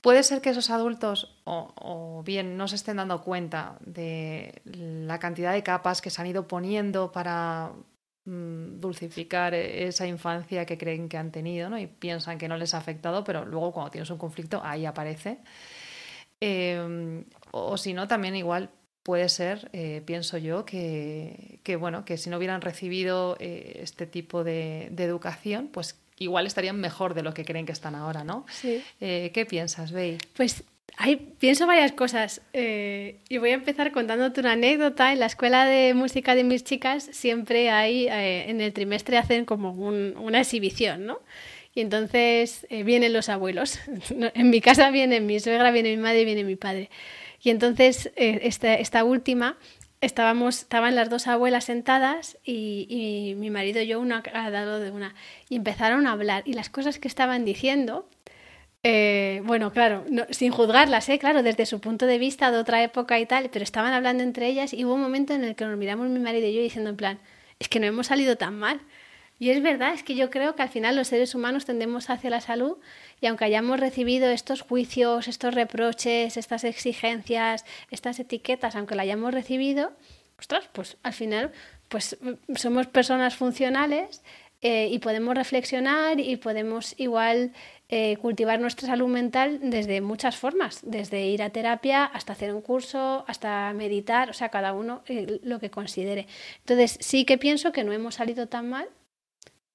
Puede 0.01 0.23
ser 0.23 0.41
que 0.41 0.51
esos 0.51 0.71
adultos 0.71 1.37
o, 1.45 2.23
bien 2.25 2.57
no 2.57 2.69
se 2.69 2.77
estén 2.77 2.97
dando 2.97 3.23
cuenta 3.23 3.77
de 3.85 4.63
la 4.65 5.19
cantidad 5.19 5.53
de 5.53 5.63
capas 5.63 6.01
que 6.01 6.09
se 6.09 6.21
han 6.23 6.27
ido 6.27 6.49
poniendo 6.49 7.13
para 7.13 7.73
mm, 8.25 8.81
dulcificar 8.81 9.53
esa 9.55 10.07
infancia 10.07 10.65
que 10.65 10.79
creen 10.79 11.09
que 11.09 11.19
han 11.19 11.31
tenido 11.31 11.69
¿no? 11.69 11.79
y 11.79 11.87
piensan 11.87 12.39
que 12.39 12.49
no 12.49 12.57
les 12.57 12.73
ha 12.73 12.79
afectado, 12.79 13.25
pero 13.25 13.45
luego 13.45 13.73
cuando 13.73 13.91
tienes 13.91 14.09
un 14.11 14.19
conflicto 14.19 14.63
ahí 14.65 14.87
aparece. 14.87 15.41
Em, 16.41 17.25
o, 17.53 17.77
si 17.77 17.93
no, 17.93 18.09
también 18.09 18.35
igual 18.37 18.71
puede 19.03 19.29
ser, 19.29 19.69
eh, 19.75 20.03
pienso 20.07 20.39
yo, 20.39 20.65
que, 20.65 21.61
bueno, 21.79 22.05
que 22.07 22.17
si 22.17 22.31
no 22.31 22.39
hubieran 22.39 22.63
recibido 22.63 23.37
eh, 23.39 23.81
este 23.83 24.07
tipo 24.07 24.45
de, 24.45 24.89
de 24.93 25.05
educación, 25.05 25.69
pues 25.73 26.01
igual 26.21 26.47
estarían 26.47 26.79
mejor 26.79 27.15
de 27.15 27.23
lo 27.23 27.35
que 27.35 27.45
creen 27.45 27.67
que 27.67 27.73
están 27.73 27.97
ahora, 27.97 28.23
¿no? 28.23 28.47
Sí. 28.53 28.85
Eh, 29.01 29.33
¿Qué 29.35 29.47
piensas, 29.47 29.91
Bey? 29.91 30.19
Pues 30.37 30.63
hay, 30.97 31.17
pienso 31.17 31.67
varias 31.67 31.93
cosas 31.93 32.43
eh, 32.53 33.17
y 33.29 33.39
voy 33.39 33.51
a 33.51 33.55
empezar 33.55 33.91
contándote 33.91 34.41
una 34.41 34.53
anécdota. 34.53 35.13
En 35.13 35.21
la 35.21 35.27
escuela 35.27 35.65
de 35.65 35.95
música 35.95 36.35
de 36.35 36.45
mis 36.45 36.63
chicas 36.63 37.09
siempre 37.11 37.71
hay, 37.71 38.07
eh, 38.07 38.51
en 38.51 38.61
el 38.61 38.73
trimestre 38.73 39.17
hacen 39.17 39.47
como 39.47 39.73
una 39.73 40.41
exhibición, 40.41 41.07
¿no? 41.07 41.21
Y 41.75 41.81
entonces 41.81 42.67
vienen 42.69 43.13
los 43.15 43.29
abuelos. 43.31 43.79
en 44.35 44.51
mi 44.51 44.61
casa 44.61 44.91
viene 44.91 45.21
mi 45.21 45.41
suegra, 45.41 45.71
viene 45.71 45.97
mi 45.97 46.03
madre 46.03 46.25
viene 46.27 46.45
mi 46.45 46.57
padre. 46.57 46.91
Y 47.43 47.49
entonces 47.49 48.13
esta, 48.17 48.75
esta 48.75 49.03
última 49.05 49.57
estábamos, 50.01 50.61
estaban 50.61 50.95
las 50.95 51.11
dos 51.11 51.27
abuelas 51.27 51.65
sentadas 51.65 52.39
y, 52.45 53.35
mi 53.39 53.51
marido 53.51 53.81
y 53.81 53.87
yo, 53.87 54.01
una 54.01 54.23
ha 54.33 54.51
dado 54.51 54.81
de 54.81 54.91
una, 54.91 55.15
y 55.49 55.57
empezaron 55.57 56.07
a 56.07 56.13
hablar. 56.13 56.43
Y 56.47 56.55
las 56.55 56.71
cosas 56.71 56.99
que 56.99 57.09
estaban 57.09 57.45
diciendo, 57.45 58.09
eh, 58.83 59.43
bueno, 59.45 59.73
claro, 59.73 60.05
sin 60.31 60.53
juzgarlas, 60.53 61.09
¿eh? 61.09 61.19
claro, 61.19 61.43
desde 61.43 61.67
su 61.67 61.81
punto 61.81 62.07
de 62.07 62.19
vista 62.19 62.51
de 62.51 62.59
otra 62.59 62.83
época 62.83 63.19
y 63.21 63.27
tal, 63.27 63.51
pero 63.51 63.63
estaban 63.63 63.93
hablando 63.93 64.23
entre 64.23 64.47
ellas 64.47 64.73
y 64.73 64.85
hubo 64.85 64.95
un 64.95 65.03
momento 65.03 65.35
en 65.35 65.45
el 65.45 65.55
que 65.55 65.67
nos 65.67 65.77
miramos 65.77 66.09
mi 66.09 66.21
marido 66.21 66.47
y 66.47 66.55
yo 66.55 66.63
diciendo 66.63 66.91
en 66.91 66.97
plan, 66.97 67.19
es 67.59 67.69
que 67.69 67.81
no 67.81 67.87
hemos 67.87 68.07
salido 68.07 68.37
tan 68.37 68.59
mal. 68.59 68.81
Y 69.39 69.51
es 69.51 69.63
verdad, 69.63 69.95
es 69.95 70.03
que 70.03 70.15
yo 70.15 70.29
creo 70.29 70.55
que 70.55 70.63
al 70.63 70.69
final 70.69 70.97
los 70.97 71.09
seres 71.09 71.35
humanos 71.35 71.65
tendemos 71.65 72.11
hacia 72.11 72.29
la 72.29 72.43
salud 72.43 72.77
y 73.21 73.27
aunque 73.27 73.45
hayamos 73.45 73.81
recibido 73.81 74.29
estos 74.31 74.63
juicios, 74.63 75.29
estos 75.29 75.55
reproches, 75.55 76.37
estas 76.37 76.65
exigencias, 76.65 77.65
estas 77.91 78.19
etiquetas, 78.19 78.77
aunque 78.77 78.95
la 78.95 79.03
hayamos 79.03 79.35
recibido, 79.35 79.93
ostras, 80.39 80.69
pues 80.73 80.97
al 81.03 81.13
final 81.13 81.53
pues 81.89 82.17
somos 82.55 82.87
personas 82.87 83.37
funcionales 83.37 84.23
eh, 84.63 84.89
y 84.91 84.99
podemos 84.99 85.35
reflexionar 85.35 86.21
y 86.21 86.37
podemos 86.37 86.95
igual 86.99 87.53
eh, 87.89 88.17
cultivar 88.19 88.61
nuestra 88.61 88.87
salud 88.87 89.09
mental 89.09 89.59
desde 89.63 90.01
muchas 90.01 90.37
formas, 90.37 90.81
desde 90.85 91.27
ir 91.27 91.43
a 91.43 91.51
terapia 91.51 92.05
hasta 92.05 92.35
hacer 92.35 92.55
un 92.55 92.61
curso, 92.61 93.25
hasta 93.27 93.73
meditar, 93.73 94.31
o 94.31 94.33
sea, 94.33 94.51
cada 94.51 94.73
uno 94.73 95.03
eh, 95.07 95.41
lo 95.43 95.59
que 95.59 95.71
considere. 95.71 96.27
Entonces, 96.59 96.99
sí 97.01 97.25
que 97.25 97.39
pienso 97.39 97.73
que 97.73 97.83
no 97.83 97.93
hemos 97.93 98.15
salido 98.15 98.47
tan 98.47 98.69
mal 98.69 98.87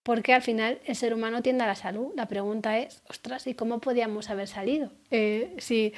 porque 0.06 0.36
al 0.36 0.43
final 0.43 0.78
el 0.86 0.95
ser 0.95 1.16
humano 1.16 1.41
tiende 1.41 1.64
a 1.64 1.68
la 1.68 1.74
salud. 1.74 2.14
La 2.16 2.28
pregunta 2.28 2.78
es, 2.78 3.01
ostras, 3.10 3.47
¿y 3.47 3.56
cómo 3.56 3.82
podíamos 3.82 4.30
haber 4.30 4.47
salido 4.47 4.91
eh, 5.10 5.56
si, 5.58 5.93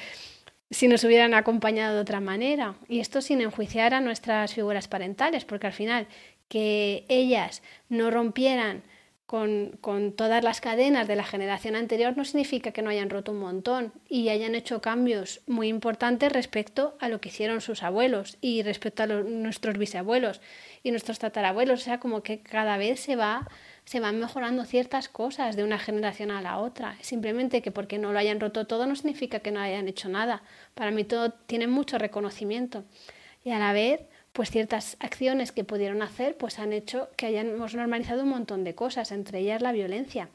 si 0.70 0.88
nos 0.88 1.04
hubieran 1.04 1.34
acompañado 1.34 1.96
de 1.96 2.00
otra 2.00 2.18
manera? 2.18 2.76
Y 2.88 3.00
esto 3.00 3.20
sin 3.20 3.42
enjuiciar 3.42 3.92
a 3.92 4.00
nuestras 4.00 4.54
figuras 4.54 4.88
parentales, 4.88 5.44
porque 5.44 5.66
al 5.66 5.74
final 5.74 6.06
que 6.48 7.04
ellas 7.10 7.62
no 7.90 8.10
rompieran 8.10 8.82
con, 9.26 9.76
con, 9.82 10.12
todas 10.12 10.42
las 10.42 10.62
cadenas 10.62 11.06
de 11.06 11.14
la 11.14 11.24
generación 11.24 11.76
anterior 11.76 12.16
no 12.16 12.24
significa 12.24 12.70
que 12.72 12.80
no 12.80 12.88
hayan 12.88 13.10
roto 13.10 13.32
un 13.32 13.40
montón 13.40 13.92
y 14.08 14.30
hayan 14.30 14.54
hecho 14.54 14.80
cambios 14.80 15.42
muy 15.46 15.68
importantes 15.68 16.32
respecto 16.32 16.96
a 16.98 17.10
lo 17.10 17.20
que 17.20 17.28
hicieron 17.28 17.60
sus 17.60 17.82
abuelos 17.82 18.38
y 18.40 18.62
respecto 18.62 19.02
a 19.02 19.06
nuestros 19.06 19.76
bisabuelos 19.76 20.40
y 20.82 20.92
nuestros 20.92 21.18
tatarabuelos. 21.18 21.82
O 21.82 21.84
sea, 21.84 22.00
como 22.00 22.22
que 22.22 22.40
cada 22.40 22.78
vez 22.78 23.00
se 23.00 23.16
va 23.16 23.46
se 23.88 24.00
van 24.00 24.20
mejorando 24.20 24.66
ciertas 24.66 25.08
cosas 25.08 25.56
de 25.56 25.64
una 25.64 25.78
generación 25.78 26.30
a 26.30 26.42
la 26.42 26.58
otra. 26.58 26.98
Simplemente 27.00 27.62
que 27.62 27.70
porque 27.70 27.96
no 27.96 28.12
lo 28.12 28.18
hayan 28.18 28.38
roto 28.38 28.66
todo 28.66 28.84
no 28.86 28.94
significa 28.94 29.40
que 29.40 29.50
no 29.50 29.60
hayan 29.60 29.88
hecho 29.88 30.10
nada. 30.10 30.42
Para 30.74 30.90
mí 30.90 31.04
todo 31.04 31.30
tiene 31.30 31.68
mucho 31.68 31.96
reconocimiento. 31.96 32.84
Y 33.44 33.50
a 33.52 33.58
la 33.58 33.72
vez, 33.72 34.02
pues 34.34 34.50
ciertas 34.50 34.98
acciones 35.00 35.52
que 35.52 35.64
pudieron 35.64 36.02
hacer, 36.02 36.36
pues 36.36 36.58
han 36.58 36.74
hecho 36.74 37.08
que 37.16 37.24
hayamos 37.24 37.74
normalizado 37.74 38.24
un 38.24 38.28
montón 38.28 38.62
de 38.62 38.74
cosas, 38.74 39.10
entre 39.10 39.38
ellas 39.38 39.62
la 39.62 39.72
violencia. 39.72 40.28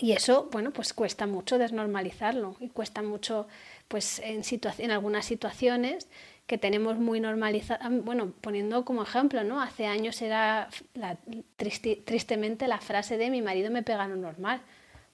Y 0.00 0.10
eso, 0.10 0.48
bueno, 0.50 0.72
pues 0.72 0.92
cuesta 0.92 1.28
mucho 1.28 1.58
desnormalizarlo 1.58 2.56
y 2.58 2.70
cuesta 2.70 3.00
mucho, 3.00 3.46
pues 3.86 4.18
en, 4.18 4.42
en 4.78 4.90
algunas 4.90 5.24
situaciones 5.24 6.08
que 6.46 6.58
tenemos 6.58 6.96
muy 6.96 7.20
normalizada, 7.20 7.88
bueno, 7.90 8.32
poniendo 8.40 8.84
como 8.84 9.02
ejemplo, 9.02 9.42
¿no? 9.42 9.60
Hace 9.60 9.86
años 9.86 10.22
era 10.22 10.68
la, 10.94 11.18
tristemente 11.56 12.68
la 12.68 12.78
frase 12.78 13.18
de 13.18 13.30
mi 13.30 13.42
marido 13.42 13.70
me 13.70 13.82
pega 13.82 14.06
no 14.06 14.16
normal. 14.16 14.60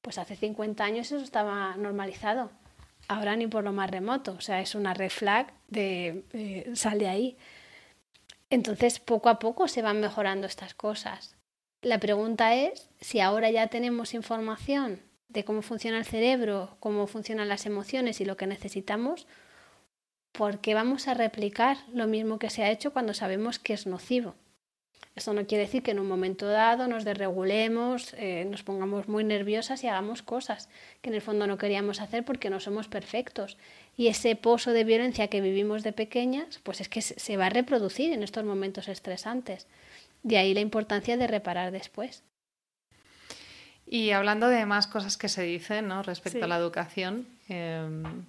Pues 0.02 0.18
hace 0.18 0.36
50 0.36 0.84
años 0.84 1.10
eso 1.10 1.24
estaba 1.24 1.76
normalizado. 1.76 2.50
Ahora 3.08 3.36
ni 3.36 3.46
por 3.46 3.64
lo 3.64 3.72
más 3.72 3.90
remoto. 3.90 4.32
O 4.32 4.40
sea, 4.40 4.60
es 4.60 4.74
una 4.74 4.94
red 4.94 5.10
flag 5.10 5.52
de 5.68 6.24
eh, 6.32 6.70
sal 6.74 6.98
de 6.98 7.08
ahí. 7.08 7.36
Entonces, 8.50 9.00
poco 9.00 9.30
a 9.30 9.38
poco 9.38 9.68
se 9.68 9.80
van 9.80 10.00
mejorando 10.00 10.46
estas 10.46 10.74
cosas. 10.74 11.36
la 11.80 11.98
pregunta 11.98 12.54
es 12.54 12.90
si 13.00 13.20
ahora 13.20 13.50
ya 13.50 13.66
tenemos 13.68 14.14
información 14.14 15.00
de 15.28 15.44
cómo 15.44 15.62
funciona 15.62 15.98
el 15.98 16.04
cerebro, 16.04 16.76
cómo 16.78 17.06
funcionan 17.06 17.48
las 17.48 17.64
emociones 17.66 18.20
y 18.20 18.24
lo 18.24 18.36
que 18.36 18.46
necesitamos, 18.46 19.26
¿por 20.32 20.58
qué 20.60 20.74
vamos 20.74 21.08
a 21.08 21.14
replicar 21.14 21.76
lo 21.92 22.06
mismo 22.06 22.38
que 22.38 22.50
se 22.50 22.64
ha 22.64 22.70
hecho 22.70 22.92
cuando 22.92 23.14
sabemos 23.14 23.58
que 23.58 23.74
es 23.74 23.86
nocivo? 23.86 24.34
Esto 25.14 25.34
no 25.34 25.46
quiere 25.46 25.64
decir 25.64 25.82
que 25.82 25.90
en 25.90 25.98
un 25.98 26.08
momento 26.08 26.46
dado 26.46 26.88
nos 26.88 27.04
desregulemos, 27.04 28.14
eh, 28.14 28.46
nos 28.50 28.62
pongamos 28.62 29.08
muy 29.08 29.24
nerviosas 29.24 29.84
y 29.84 29.88
hagamos 29.88 30.22
cosas 30.22 30.70
que 31.02 31.10
en 31.10 31.14
el 31.14 31.20
fondo 31.20 31.46
no 31.46 31.58
queríamos 31.58 32.00
hacer 32.00 32.24
porque 32.24 32.48
no 32.48 32.60
somos 32.60 32.88
perfectos. 32.88 33.58
Y 33.94 34.06
ese 34.06 34.36
pozo 34.36 34.72
de 34.72 34.84
violencia 34.84 35.28
que 35.28 35.42
vivimos 35.42 35.82
de 35.82 35.92
pequeñas, 35.92 36.60
pues 36.62 36.80
es 36.80 36.88
que 36.88 37.02
se 37.02 37.36
va 37.36 37.46
a 37.46 37.50
reproducir 37.50 38.14
en 38.14 38.22
estos 38.22 38.44
momentos 38.44 38.88
estresantes. 38.88 39.66
De 40.22 40.38
ahí 40.38 40.54
la 40.54 40.60
importancia 40.60 41.18
de 41.18 41.26
reparar 41.26 41.72
después. 41.72 42.22
Y 43.86 44.12
hablando 44.12 44.48
de 44.48 44.64
más 44.64 44.86
cosas 44.86 45.18
que 45.18 45.28
se 45.28 45.42
dicen 45.42 45.88
¿no? 45.88 46.02
respecto 46.02 46.46
a 46.46 46.48
la 46.48 46.56
educación, 46.56 47.26
em, 47.50 48.24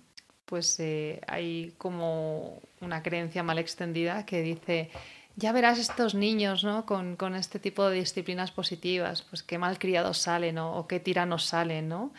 pues 0.46 0.80
eh, 0.80 1.22
hay 1.28 1.74
como 1.78 2.62
una 2.82 3.02
creencia 3.02 3.44
mal 3.44 3.60
extendida 3.60 4.26
que 4.26 4.42
dice 4.42 4.92
ya 5.36 5.52
verás 5.52 5.80
estos 5.80 6.14
niños 6.14 6.64
¿no? 6.64 6.86
con, 6.86 7.36
este 7.36 7.58
tipo 7.60 7.90
de 7.90 8.00
disciplinas 8.00 8.52
positivas, 8.52 9.24
pues 9.24 9.42
qué 9.42 9.58
malcriados 9.58 10.20
salen 10.20 10.60
o 10.60 10.86
qué 10.88 11.00
tiranos 11.00 11.46
salen, 11.46 11.90
¿no? 11.90 12.14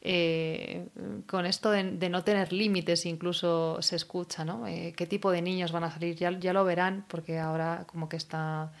Eh, 0.00 0.86
con 1.26 1.44
esto 1.44 1.70
de, 1.70 2.08
no 2.08 2.22
tener 2.22 2.52
límites 2.52 3.04
incluso 3.06 3.80
se 3.82 3.96
escucha, 3.96 4.44
¿no? 4.44 4.66
Eh, 4.66 4.92
¿Qué 4.96 5.06
tipo 5.06 5.30
de 5.30 5.42
niños 5.42 5.70
van 5.70 5.84
a 5.84 5.90
salir? 5.90 6.16
Ya, 6.16 6.52
lo 6.52 6.64
verán 6.64 7.04
porque 7.08 7.38
ahora 7.38 7.84
como 7.86 8.08
que 8.08 8.16
está 8.16 8.72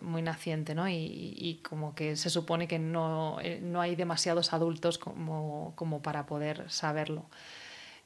muy 0.00 0.22
naciente, 0.22 0.76
¿no? 0.76 0.88
Y, 0.88 1.34
y, 1.36 1.60
como 1.68 1.94
que 1.94 2.14
se 2.16 2.30
supone 2.30 2.68
que 2.68 2.78
no, 2.78 3.38
no 3.62 3.80
hay 3.80 3.96
demasiados 3.96 4.52
adultos 4.52 4.96
como, 4.98 5.72
como 5.74 6.02
para 6.02 6.26
poder 6.26 6.70
saberlo. 6.70 7.26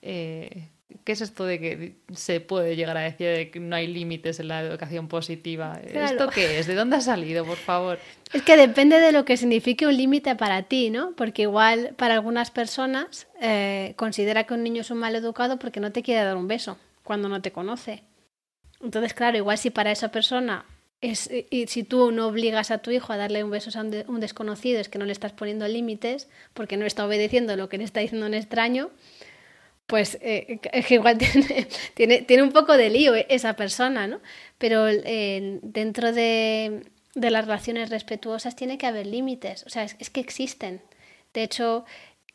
Eh, 0.03 0.69
¿Qué 1.05 1.13
es 1.13 1.21
esto 1.21 1.45
de 1.45 1.61
que 1.61 1.97
se 2.15 2.41
puede 2.41 2.77
llegar 2.77 2.97
a 2.97 3.01
decir 3.01 3.51
que 3.51 3.61
no 3.61 3.77
hay 3.77 3.87
límites 3.87 4.41
en 4.41 4.49
la 4.49 4.63
educación 4.63 5.09
positiva? 5.09 5.81
¿Esto 5.85 6.29
qué 6.29 6.59
es? 6.59 6.67
¿De 6.67 6.75
dónde 6.75 6.97
ha 6.97 7.01
salido, 7.01 7.45
por 7.45 7.59
favor? 7.59 7.99
Es 8.33 8.43
que 8.43 8.57
depende 8.57 8.99
de 8.99 9.13
lo 9.13 9.25
que 9.25 9.37
signifique 9.37 9.87
un 9.87 9.97
límite 9.97 10.35
para 10.37 10.63
ti, 10.63 10.91
¿no? 10.91 11.13
Porque 11.13 11.43
igual 11.43 11.95
para 11.97 12.15
algunas 12.15 12.51
personas 12.51 13.27
eh, 13.41 13.93
considera 13.97 14.45
que 14.45 14.55
un 14.55 14.63
niño 14.63 14.81
es 14.81 14.91
un 14.91 14.99
mal 14.99 15.15
educado 15.15 15.59
porque 15.59 15.81
no 15.81 15.93
te 15.93 16.03
quiere 16.03 16.25
dar 16.25 16.37
un 16.37 16.49
beso 16.49 16.79
cuando 17.05 17.29
no 17.29 17.43
te 17.43 17.53
conoce. 17.53 18.03
Entonces, 18.83 19.13
claro, 19.15 19.37
igual 19.37 19.59
si 19.59 19.71
para 19.71 19.91
esa 19.93 20.11
persona 20.11 20.65
es, 21.01 21.31
y 21.51 21.67
si 21.69 21.85
tú 21.85 22.11
no 22.11 22.27
obligas 22.27 22.71
a 22.71 22.79
tu 22.79 22.91
hijo 22.91 23.13
a 23.13 23.17
darle 23.17 23.45
un 23.45 23.51
beso 23.51 23.77
a 23.79 23.83
un, 23.83 24.21
desconocido, 24.21 24.81
es 24.81 24.89
que 24.89 24.99
no 24.99 25.05
le 25.05 25.13
estás 25.13 25.33
poniendo 25.33 25.67
límites 25.69 26.29
porque 26.55 26.77
no 26.77 26.87
está 26.87 27.07
obedeciendo 27.07 27.57
lo 27.57 27.69
que 27.69 27.79
le 27.79 27.85
está 27.85 28.01
diciendo 28.01 28.27
un 28.27 28.35
extraño 28.35 28.91
pues 29.89 30.19
eh, 30.21 30.61
es 30.73 30.87
que 30.87 30.95
igual 30.95 31.17
tiene, 31.95 32.23
tiene, 32.23 32.43
un 32.43 32.53
poco 32.53 32.77
de 32.77 32.91
lío 32.91 33.15
esa 33.15 33.55
persona, 33.57 34.07
¿no? 34.07 34.21
Pero 34.59 34.87
eh, 34.87 35.61
dentro 35.63 36.13
de, 36.13 36.83
de, 37.15 37.31
las 37.31 37.47
relaciones 37.47 37.89
respetuosas 37.89 38.55
tiene 38.55 38.77
que 38.77 38.87
haber 38.87 39.07
límites, 39.07 39.65
o 39.67 39.71
sea, 39.71 39.85
es, 39.85 40.11
que 40.11 40.21
existen. 40.21 40.83
De 41.33 41.43
hecho, 41.43 41.87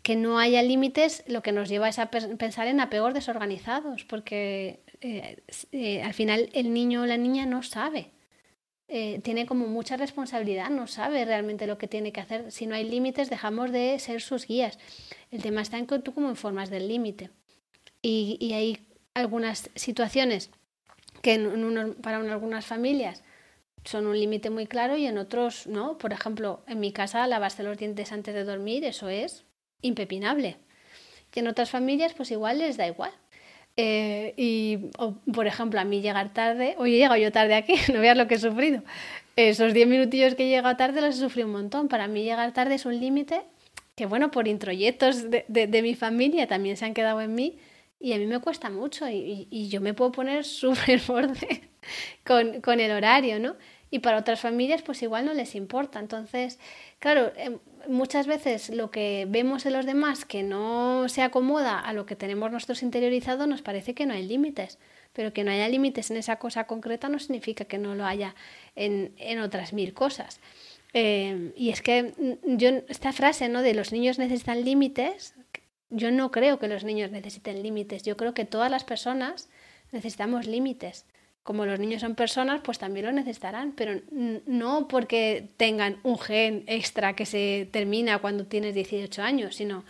que 0.01 0.15
no 0.15 0.39
haya 0.39 0.63
límites 0.63 1.23
lo 1.27 1.43
que 1.43 1.51
nos 1.51 1.69
lleva 1.69 1.89
es 1.89 1.99
a 1.99 2.09
pensar 2.09 2.67
en 2.67 2.79
apegos 2.79 3.13
desorganizados, 3.13 4.03
porque 4.05 4.79
eh, 5.01 6.01
al 6.03 6.13
final 6.15 6.49
el 6.53 6.73
niño 6.73 7.03
o 7.03 7.05
la 7.05 7.17
niña 7.17 7.45
no 7.45 7.61
sabe. 7.61 8.11
tiene 9.23 9.45
como 9.45 9.67
mucha 9.67 9.95
responsabilidad, 9.97 10.69
no 10.71 10.87
sabe 10.87 11.25
realmente 11.25 11.67
lo 11.67 11.77
que 11.77 11.87
tiene 11.87 12.11
que 12.11 12.21
hacer. 12.21 12.51
Si 12.51 12.65
no 12.65 12.75
hay 12.75 12.89
límites, 12.89 13.29
dejamos 13.29 13.71
de 13.71 13.99
ser 13.99 14.21
sus 14.21 14.47
guías. 14.47 14.79
El 15.31 15.41
tema 15.43 15.61
está 15.61 15.77
en 15.77 15.87
que 15.87 15.99
tú 15.99 16.13
cómo 16.13 16.29
informas 16.29 16.69
del 16.69 16.87
límite 16.87 17.29
y, 18.03 18.53
hay 18.53 18.85
algunas 19.13 19.69
situaciones 19.75 20.51
que 21.21 21.39
para 22.01 22.17
algunas 22.17 22.65
familias 22.65 23.23
son 23.85 24.07
un 24.07 24.19
límite 24.19 24.49
muy 24.49 24.67
claro 24.67 24.97
y 24.97 25.07
en 25.07 25.17
otros 25.17 25.67
no. 25.67 25.97
Por 25.97 26.11
ejemplo, 26.11 26.61
en 26.67 26.79
mi 26.79 26.91
casa 26.91 27.25
lavarse 27.27 27.63
los 27.63 27.77
dientes 27.77 28.11
antes 28.11 28.33
de 28.35 28.43
dormir, 28.43 28.83
eso 28.83 29.07
es 29.09 29.45
impepinable. 29.81 30.57
Y 31.33 31.39
en 31.39 31.47
otras 31.47 31.69
familias 31.69 32.13
pues 32.13 32.29
igual 32.31 32.59
les 32.59 32.77
da 32.77 32.87
igual. 32.87 33.11
Eh, 33.75 34.33
y, 34.37 34.91
por 35.33 35.47
ejemplo, 35.47 35.79
a 35.79 35.83
mí 35.83 36.01
llegar 36.01 36.31
tarde, 36.33 36.75
hoy 36.77 36.93
he 36.93 36.97
llegado 36.97 37.17
yo 37.17 37.31
tarde 37.31 37.55
aquí, 37.55 37.75
no 37.93 38.01
veas 38.01 38.17
lo 38.17 38.27
que 38.27 38.35
he 38.35 38.39
sufrido. 38.39 38.83
Esos 39.35 39.73
10 39.73 39.87
minutillos 39.87 40.35
que 40.35 40.43
he 40.45 40.49
llegado 40.49 40.75
tarde 40.75 41.01
los 41.01 41.15
he 41.15 41.19
sufrido 41.19 41.47
un 41.47 41.53
montón. 41.53 41.87
Para 41.87 42.07
mí 42.07 42.23
llegar 42.23 42.53
tarde 42.53 42.75
es 42.75 42.85
un 42.85 42.99
límite 42.99 43.41
que, 43.95 44.05
bueno, 44.05 44.29
por 44.29 44.47
introyectos 44.47 45.31
de, 45.31 45.45
de 45.47 45.81
mi 45.81 45.95
familia 45.95 46.47
también 46.47 46.75
se 46.75 46.85
han 46.85 46.93
quedado 46.93 47.21
en 47.21 47.33
mí 47.33 47.57
y 48.03 48.11
a 48.11 48.17
mí 48.17 48.27
me 48.27 48.39
cuesta 48.39 48.69
mucho 48.69 49.07
y, 49.07 49.47
y, 49.49 49.69
yo 49.69 49.79
me 49.79 49.93
puedo 49.93 50.11
poner 50.11 50.43
súper 50.61 51.01
borde 51.07 51.69
con, 52.25 52.59
con, 52.59 52.81
el 52.81 52.91
horario, 52.91 53.39
¿no? 53.39 53.55
Y 53.91 53.99
para 53.99 54.17
otras 54.17 54.41
familias 54.41 54.81
pues 54.81 55.01
igual 55.03 55.25
no 55.25 55.33
les 55.33 55.55
importa. 55.55 55.99
Entonces, 55.99 56.59
claro, 56.99 57.31
em, 57.37 57.59
muchas 57.87 58.27
veces 58.27 58.69
lo 58.71 58.91
que 58.91 59.25
vemos 59.29 59.65
en 59.65 59.71
los 59.71 59.85
demás 59.85 60.25
que 60.25 60.43
no 60.43 61.07
se 61.07 61.21
acomoda 61.21 61.79
a 61.79 61.93
lo 61.93 62.05
que 62.05 62.17
tenemos 62.17 62.51
nosotros 62.51 62.83
interiorizado 62.83 63.47
nos 63.47 63.61
parece 63.61 63.93
que 63.93 64.05
no 64.05 64.13
hay 64.13 64.27
límites. 64.27 64.79
Pero 65.13 65.31
que 65.31 65.45
no 65.45 65.51
haya 65.51 65.69
límites 65.69 66.11
en 66.11 66.17
esa 66.17 66.35
cosa 66.39 66.65
concreta 66.65 67.07
no 67.07 67.19
significa 67.19 67.63
que 67.63 67.77
no 67.77 67.95
lo 67.95 68.05
haya 68.05 68.35
en, 68.75 69.13
en 69.17 69.39
otras 69.39 69.71
mil 69.71 69.93
cosas. 69.93 70.41
Eh, 70.93 71.53
y 71.55 71.69
es 71.69 71.81
que 71.81 72.03
mm, 72.03 72.57
yo, 72.57 72.69
esta 72.89 73.13
frase 73.13 73.47
¿no? 73.47 73.61
de 73.61 73.73
los 73.73 73.93
niños 73.93 74.19
necesitan 74.19 74.65
límites, 74.65 75.35
yo 75.89 76.11
no 76.11 76.31
creo 76.31 76.59
que 76.59 76.67
los 76.67 76.83
niños 76.83 77.11
necesiten 77.11 77.61
límites, 77.61 78.03
yo 78.03 78.17
creo 78.17 78.33
que 78.33 78.45
todas 78.45 78.71
las 78.71 78.83
personas 78.83 79.49
necesitamos 79.91 80.47
límites. 80.47 81.05
Como 81.43 81.65
los 81.65 81.77
niños 81.79 82.01
son 82.01 82.15
personas, 82.15 82.61
pues 82.63 82.79
también 82.79 83.05
lo 83.05 83.11
necesitarán, 83.11 83.73
pero 83.73 84.01
no 84.11 84.87
porque 84.87 85.49
tengan 85.57 85.97
un 86.03 86.17
gen 86.17 86.63
extra 86.67 87.15
que 87.15 87.25
se 87.25 87.67
termina 87.71 88.19
cuando 88.19 88.45
tienes 88.45 88.73
18 88.73 89.21
años, 89.21 89.55
sino 89.55 89.83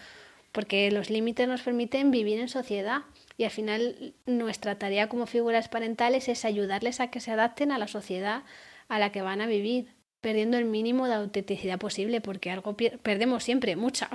porque 0.51 0.89
los 0.91 1.09
límites 1.09 1.47
nos 1.47 1.61
permiten 1.61 2.09
vivir 2.09 2.39
en 2.39 2.49
sociedad. 2.49 3.01
Y 3.37 3.43
al 3.43 3.51
final 3.51 4.13
nuestra 4.25 4.79
tarea 4.79 5.09
como 5.09 5.27
figuras 5.27 5.69
parentales 5.69 6.27
es 6.27 6.43
ayudarles 6.43 6.99
a 6.99 7.11
que 7.11 7.19
se 7.19 7.31
adapten 7.31 7.71
a 7.71 7.77
la 7.77 7.87
sociedad 7.87 8.43
a 8.87 8.99
la 8.99 9.11
que 9.11 9.21
van 9.21 9.41
a 9.41 9.47
vivir 9.47 9.87
perdiendo 10.23 10.57
el 10.57 10.63
mínimo 10.63 11.05
de 11.05 11.15
autenticidad 11.15 11.77
posible, 11.77 12.21
porque 12.21 12.49
algo 12.49 12.77
perdemos 12.77 13.43
siempre, 13.43 13.75
mucha, 13.75 14.09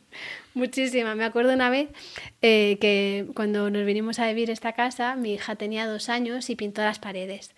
muchísima. 0.54 1.14
Me 1.14 1.24
acuerdo 1.24 1.52
una 1.52 1.68
vez 1.68 1.90
eh, 2.40 2.78
que 2.80 3.26
cuando 3.34 3.68
nos 3.68 3.84
vinimos 3.84 4.18
a 4.20 4.26
vivir 4.28 4.48
esta 4.50 4.72
casa, 4.72 5.16
mi 5.16 5.34
hija 5.34 5.56
tenía 5.56 5.86
dos 5.86 6.08
años 6.08 6.48
y 6.48 6.56
pintó 6.56 6.80
las 6.80 6.98
paredes. 6.98 7.54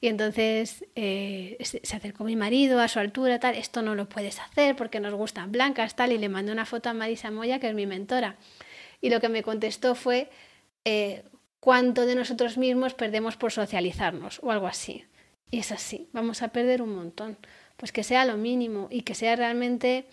Y 0.00 0.08
entonces 0.08 0.84
eh, 0.96 1.56
se 1.60 1.96
acercó 1.96 2.24
mi 2.24 2.34
marido 2.34 2.80
a 2.80 2.88
su 2.88 2.98
altura, 2.98 3.38
tal, 3.38 3.54
esto 3.54 3.82
no 3.82 3.94
lo 3.94 4.08
puedes 4.08 4.40
hacer 4.40 4.74
porque 4.74 4.98
nos 4.98 5.14
gustan 5.14 5.52
blancas, 5.52 5.94
tal, 5.94 6.10
y 6.10 6.18
le 6.18 6.28
mandé 6.28 6.50
una 6.50 6.66
foto 6.66 6.90
a 6.90 6.92
Marisa 6.92 7.30
Moya, 7.30 7.60
que 7.60 7.68
es 7.68 7.74
mi 7.74 7.86
mentora. 7.86 8.36
Y 9.00 9.10
lo 9.10 9.20
que 9.20 9.28
me 9.28 9.44
contestó 9.44 9.94
fue, 9.94 10.28
eh, 10.84 11.22
¿cuánto 11.60 12.04
de 12.04 12.16
nosotros 12.16 12.58
mismos 12.58 12.94
perdemos 12.94 13.36
por 13.36 13.52
socializarnos? 13.52 14.40
O 14.42 14.50
algo 14.50 14.66
así. 14.66 15.04
Y 15.50 15.58
es 15.58 15.72
así, 15.72 16.08
vamos 16.12 16.42
a 16.42 16.48
perder 16.48 16.82
un 16.82 16.94
montón. 16.94 17.36
Pues 17.76 17.92
que 17.92 18.02
sea 18.02 18.24
lo 18.24 18.36
mínimo 18.36 18.88
y 18.90 19.02
que 19.02 19.14
sea 19.14 19.36
realmente 19.36 20.06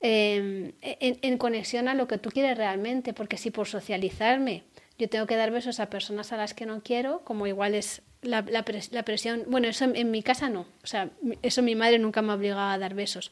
em, 0.00 0.72
en, 0.80 1.38
conexión 1.38 1.88
a 1.88 1.94
lo 1.94 2.06
que 2.06 2.18
tú 2.18 2.30
quieres 2.30 2.56
realmente, 2.56 3.14
porque 3.14 3.38
si 3.38 3.50
por 3.50 3.66
socializarme 3.66 4.64
yo 4.98 5.08
tengo 5.08 5.26
que 5.26 5.36
dar 5.36 5.50
besos 5.50 5.80
a 5.80 5.90
personas 5.90 6.32
a 6.32 6.36
las 6.36 6.54
que 6.54 6.66
no 6.66 6.82
quiero, 6.82 7.20
como 7.24 7.46
igual 7.46 7.74
es 7.74 8.02
la, 8.22 8.42
la, 8.42 8.62
presión, 9.04 9.44
bueno, 9.48 9.68
eso 9.68 9.84
en, 9.84 10.10
mi 10.10 10.22
casa 10.22 10.48
no, 10.48 10.66
o 10.82 10.86
sea, 10.86 11.10
eso 11.42 11.62
mi 11.62 11.74
madre 11.74 11.98
nunca 11.98 12.22
me 12.22 12.32
obligaba 12.32 12.72
a 12.72 12.78
dar 12.78 12.94
besos, 12.94 13.30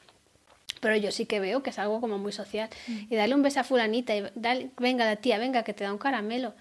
pero 0.80 0.96
yo 0.96 1.10
sí 1.10 1.24
que 1.24 1.40
veo 1.40 1.62
que 1.62 1.70
es 1.70 1.78
algo 1.78 2.00
como 2.00 2.18
muy 2.18 2.30
social. 2.30 2.68
Mm. 2.86 2.98
Y 3.08 3.16
darle 3.16 3.34
un 3.34 3.42
beso 3.42 3.60
a 3.60 3.64
fulanita 3.64 4.14
y 4.14 4.22
dale, 4.34 4.68
venga 4.78 5.06
la 5.06 5.16
tía, 5.16 5.38
venga, 5.38 5.62
que 5.62 5.72
te 5.72 5.82
da 5.82 5.90
un 5.90 5.98
caramelo. 5.98 6.54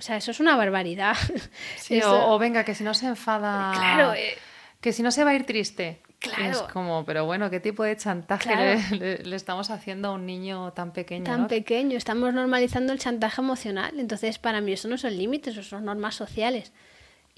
O 0.00 0.02
sea, 0.02 0.16
eso 0.16 0.30
es 0.30 0.40
una 0.40 0.56
barbaridad. 0.56 1.14
o, 2.06 2.38
venga, 2.38 2.64
que 2.64 2.74
si 2.74 2.82
no 2.82 2.94
se 2.94 3.06
enfada. 3.06 3.70
Claro. 3.74 4.14
Eh, 4.14 4.34
que 4.80 4.94
si 4.94 5.02
no 5.02 5.10
se 5.10 5.24
va 5.24 5.32
a 5.32 5.34
ir 5.34 5.44
triste. 5.44 6.00
Claro. 6.18 6.44
Es 6.50 6.62
como, 6.72 7.04
pero 7.04 7.26
bueno, 7.26 7.50
¿qué 7.50 7.60
tipo 7.60 7.82
de 7.82 7.98
chantaje 7.98 8.78
le, 8.96 9.36
estamos 9.36 9.68
haciendo 9.68 10.08
a 10.08 10.12
un 10.12 10.24
niño 10.24 10.72
tan 10.72 10.94
pequeño? 10.94 11.24
Tan 11.24 11.48
pequeño, 11.48 11.98
estamos 11.98 12.32
normalizando 12.32 12.94
el 12.94 12.98
chantaje 12.98 13.42
emocional. 13.42 14.00
Entonces, 14.00 14.38
para 14.38 14.62
mí 14.62 14.72
eso 14.72 14.88
no 14.88 14.96
son 14.96 15.18
límites, 15.18 15.58
eso 15.58 15.68
son 15.68 15.84
normas 15.84 16.14
sociales. 16.14 16.72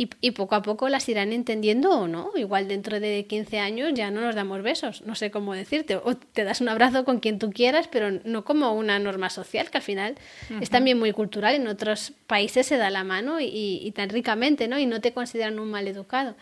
Y, 0.03 0.11
y, 0.21 0.33
poco 0.33 0.57
a 0.57 0.63
poco 0.63 0.89
las 0.89 1.09
irán 1.09 1.33
entendiendo 1.33 1.91
o 1.93 2.09
no. 2.09 2.33
Igual 2.35 2.67
dentro 2.67 2.99
de 2.99 3.25
15 3.25 3.61
años 3.61 3.93
ya 3.95 4.11
no 4.11 4.21
nos 4.21 4.35
damos 4.35 4.61
besos, 4.61 5.03
no 5.03 5.15
sé 5.15 5.31
cómo 5.31 5.55
decirte. 5.55 5.95
O 5.95 6.17
te 6.17 6.43
das 6.43 6.61
un 6.61 6.69
abrazo 6.69 7.05
con 7.05 7.21
quien 7.21 7.39
tú 7.39 7.53
quieras, 7.53 7.87
pero 7.87 8.11
no 8.11 8.45
como 8.45 8.73
una 8.73 8.99
norma 8.99 9.31
social, 9.31 9.71
que 9.71 9.79
al 9.79 9.85
final 9.85 10.17
es 10.61 10.71
también 10.71 10.99
muy 10.99 11.13
cultural. 11.13 11.55
En 11.55 11.69
otros 11.69 12.15
países 12.27 12.67
se 12.67 12.79
da 12.79 12.91
la 12.91 13.05
mano 13.05 13.39
y, 13.39 13.47
y, 13.47 13.93
tan 13.93 14.09
ricamente, 14.09 14.67
¿no? 14.67 14.77
Y 14.77 14.87
no 14.87 15.01
te 15.01 15.13
consideran 15.13 15.61
un 15.61 15.71
mal 15.71 15.87
educado. 15.87 16.35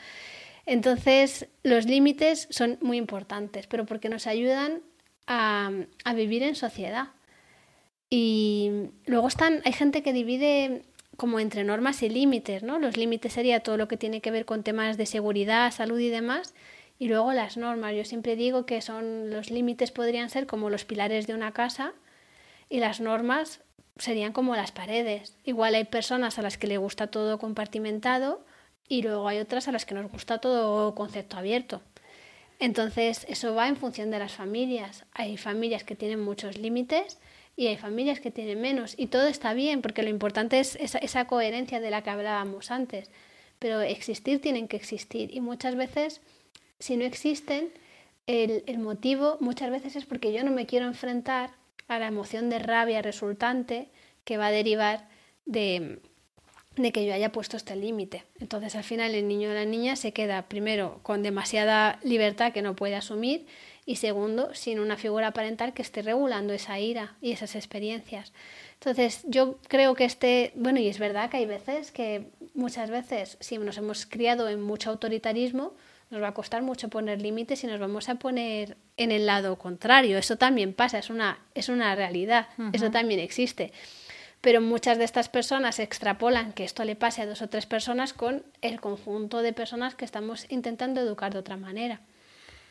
Entonces, 0.65 1.47
los 1.63 1.85
límites 1.85 2.49
son 2.49 2.79
muy 2.81 2.97
importantes, 2.97 3.67
pero 3.67 3.85
porque 3.85 4.09
nos 4.09 4.27
ayudan 4.27 4.81
a, 5.27 5.71
a 6.05 6.15
vivir 6.15 6.43
en 6.45 6.55
sociedad. 6.55 7.09
Y 8.09 8.71
luego 9.05 9.29
están, 9.29 9.61
hay 9.67 9.73
gente 9.75 10.03
que 10.03 10.15
divide 10.15 10.83
como 11.21 11.39
entre 11.39 11.65
normas 11.65 12.03
y 12.03 12.09
límites, 12.09 12.63
¿no? 12.63 12.79
Los 12.79 12.97
límites 12.97 13.35
sería 13.35 13.61
todo 13.61 13.77
lo 13.77 13.89
que 13.89 13.99
tiene 13.99 14.23
que 14.23 14.31
ver 14.31 14.47
con 14.47 14.63
temas 14.63 14.97
de 14.97 15.05
seguridad, 15.05 15.71
salud 15.71 15.99
y 15.99 16.09
demás, 16.09 16.55
y 16.99 17.09
luego 17.09 17.35
las 17.35 17.59
normas. 17.59 17.95
Yo 17.95 18.07
siempre 18.07 18.37
digo 18.37 18.65
que 18.65 18.81
son 18.81 19.29
los 19.29 19.51
límites 19.51 19.91
podrían 19.91 20.31
ser 20.31 20.47
como 20.47 20.71
los 20.71 20.87
pilares 20.87 21.27
de 21.27 21.35
una 21.35 21.53
casa 21.53 21.93
y 22.71 22.81
las 22.81 23.03
normas 23.03 23.61
serían 23.99 24.33
como 24.33 24.57
las 24.57 24.73
paredes. 24.73 25.37
Igual 25.45 25.75
hay 25.75 25.85
personas 25.85 26.39
a 26.39 26.43
las 26.43 26.57
que 26.57 26.69
le 26.69 26.79
gusta 26.79 27.09
todo 27.09 27.39
compartimentado 27.39 28.43
y 28.89 29.03
luego 29.03 29.29
hay 29.29 29.41
otras 29.41 29.69
a 29.69 29.73
las 29.73 29.85
que 29.85 29.95
nos 29.95 30.11
gusta 30.11 30.39
todo 30.39 30.95
concepto 30.95 31.37
abierto. 31.37 31.83
Entonces, 32.61 33.27
eso 33.29 33.55
va 33.55 33.69
en 33.69 33.77
función 33.77 34.11
de 34.11 34.21
las 34.21 34.33
familias. 34.33 35.05
Hay 35.13 35.37
familias 35.37 35.85
que 35.85 35.97
tienen 35.97 36.21
muchos 36.21 36.57
límites 36.57 37.19
y 37.57 37.67
hay 37.67 37.77
familias 37.77 38.21
que 38.21 38.31
tienen 38.31 38.61
menos. 38.61 38.95
Y 38.97 39.09
todo 39.09 39.27
está 39.27 39.55
bien, 39.55 39.83
porque 39.83 40.03
lo 40.03 40.09
importante 40.09 40.61
es 40.61 40.77
esa, 40.77 41.27
coherencia 41.27 41.81
de 41.81 41.91
la 41.91 42.03
que 42.03 42.11
hablábamos 42.11 42.71
antes. 42.71 43.11
Pero 43.59 43.81
existir 43.81 44.41
tienen 44.41 44.69
que 44.69 44.77
existir. 44.77 45.35
Y 45.35 45.41
muchas 45.41 45.77
veces, 45.77 46.21
si 46.79 46.97
no 46.97 47.05
existen, 47.05 47.71
el, 48.27 48.65
el 48.67 48.79
motivo 48.79 49.37
muchas 49.41 49.71
veces 49.71 49.97
es 49.97 50.07
porque 50.07 50.33
yo 50.33 50.45
no 50.45 50.51
me 50.51 50.67
quiero 50.67 50.87
enfrentar 50.87 51.51
a 51.89 51.99
la 51.99 52.07
emoción 52.07 52.49
de 52.51 52.61
rabia 52.61 53.03
resultante 53.03 53.89
que 54.25 54.37
va 54.37 54.47
a 54.47 54.53
derivar 54.53 55.09
de, 55.45 56.01
de 56.77 56.93
que 56.93 57.05
yo 57.05 57.13
haya 57.13 57.33
puesto 57.33 57.57
este 57.57 57.77
límite. 57.77 58.25
Entonces 58.39 58.77
al 58.77 58.85
final 58.85 59.15
el 59.15 59.27
niño 59.27 59.51
o 59.51 59.55
la 59.55 59.65
niña 59.65 59.97
se 59.97 60.13
queda 60.13 60.49
primero 60.49 61.01
con 61.03 61.23
demasiada 61.23 61.99
libertad 62.03 62.53
que 62.53 62.63
no 62.63 62.77
puede 62.77 62.95
asumir 62.95 63.47
y 63.87 63.97
segundo, 63.97 64.55
sin 64.55 64.79
una 64.79 64.97
figura 64.97 65.33
parental 65.33 65.73
que 65.73 65.83
esté 65.83 66.03
regulando 66.03 66.53
esa 66.53 66.79
ira 66.79 67.17
y 67.21 67.33
esas 67.33 67.57
experiencias. 67.57 68.33
Entonces, 68.75 69.23
yo 69.27 69.59
creo 69.69 69.95
que 69.95 70.05
este, 70.05 70.53
bueno, 70.55 70.79
y 70.79 70.87
es 70.87 70.99
verdad 70.99 71.29
que 71.29 71.39
hay 71.39 71.47
veces 71.47 71.91
que 71.91 72.31
muchas 72.55 72.89
veces, 72.89 73.37
si 73.41 73.59
nos 73.59 73.77
hemos 73.79 74.07
criado 74.07 74.49
en 74.49 74.63
mucho 74.63 74.91
autoritarismo, 74.91 75.75
nos 76.11 76.23
va 76.23 76.29
a 76.29 76.35
costar 76.35 76.63
mucho 76.63 76.89
poner 76.89 77.21
límites 77.21 77.63
y 77.65 77.67
nos 77.67 77.81
vamos 77.81 78.09
a 78.09 78.17
poner 78.17 78.77
en 78.97 79.13
el 79.13 79.27
lado 79.27 79.57
contrario. 79.57 80.19
Eso 80.19 80.37
también 80.37 80.73
pasa, 80.73 80.99
es 80.99 81.11
una, 81.11 81.39
es 81.55 81.69
una 81.69 81.95
realidad, 81.95 82.49
eso 82.73 82.91
también 82.91 83.21
existe. 83.21 83.73
Pero 84.41 84.61
muchas 84.61 84.97
de 84.97 85.05
estas 85.05 85.29
personas 85.29 85.79
extrapolan 85.79 86.53
que 86.53 86.65
esto 86.65 86.85
le 86.85 86.97
pase 86.97 87.23
a 87.23 87.27
dos 87.27 87.43
o 87.43 87.49
tres 87.49 87.67
personas 87.67 88.13
con 88.13 88.43
el 88.63 88.81
conjunto 88.81 89.43
de 89.43 89.53
personas 89.53 89.95
que 89.95 90.05
estamos 90.05 90.47
intentando 90.49 91.01
educar 91.01 91.33
de 91.33 91.39
otra 91.39 91.57
manera. 91.57 92.01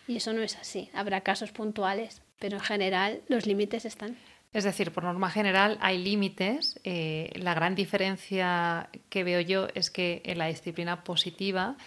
Y 0.08 0.18
eso 0.18 0.34
no 0.34 0.42
es 0.42 0.58
así. 0.58 0.90
Habrá 0.94 1.22
casos 1.22 1.52
puntuales, 1.52 2.24
pero 2.40 2.58
en 2.58 2.64
general 2.64 3.22
los 3.28 3.46
límites 3.46 3.86
están. 3.86 4.18
Es 4.52 4.64
decir, 4.64 4.92
por 4.92 5.04
norma 5.04 5.30
general 5.30 5.78
hay 5.80 6.00
límites. 6.00 6.80
Eh, 6.84 7.32
la 7.36 7.54
gran 7.54 7.76
diferencia 7.76 8.90
que 9.10 9.24
veo 9.24 9.40
yo 9.42 9.68
es 9.76 9.92
que 9.92 10.24
en 10.26 10.40
la 10.40 10.48
disciplina 10.48 11.04
positiva 11.04 11.78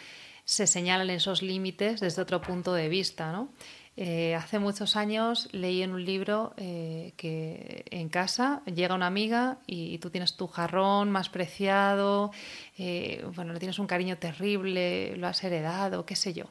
se 0.45 0.69
señalan 0.69 1.11
esos 1.11 1.43
límites 1.43 1.99
desde 2.01 2.23
otro 2.23 2.41
punto 2.41 2.73
de 2.73 2.89
vista. 2.89 3.33
¿no? 3.33 3.49
Eh, 3.97 4.35
hace 4.35 4.59
muchos 4.59 4.97
años 4.97 5.49
leí 5.53 5.83
en 5.83 5.93
un 5.93 6.05
libro 6.05 6.55
eh, 6.57 7.13
que 7.17 7.85
en 7.91 8.09
casa 8.09 8.63
llega 8.65 8.95
una 8.95 9.07
amiga 9.07 9.59
y, 9.67 9.99
tú 9.99 10.09
tienes 10.11 10.37
tu 10.37 10.47
jarrón 10.47 11.11
más 11.11 11.29
preciado, 11.29 12.33
bueno, 13.35 13.53
le 13.53 13.59
tienes 13.59 13.79
un 13.79 13.87
cariño 13.87 14.17
terrible, 14.19 15.17
lo 15.17 15.27
has 15.27 15.45
heredado, 15.45 16.07
qué 16.07 16.17
sé 16.17 16.33
yo 16.33 16.47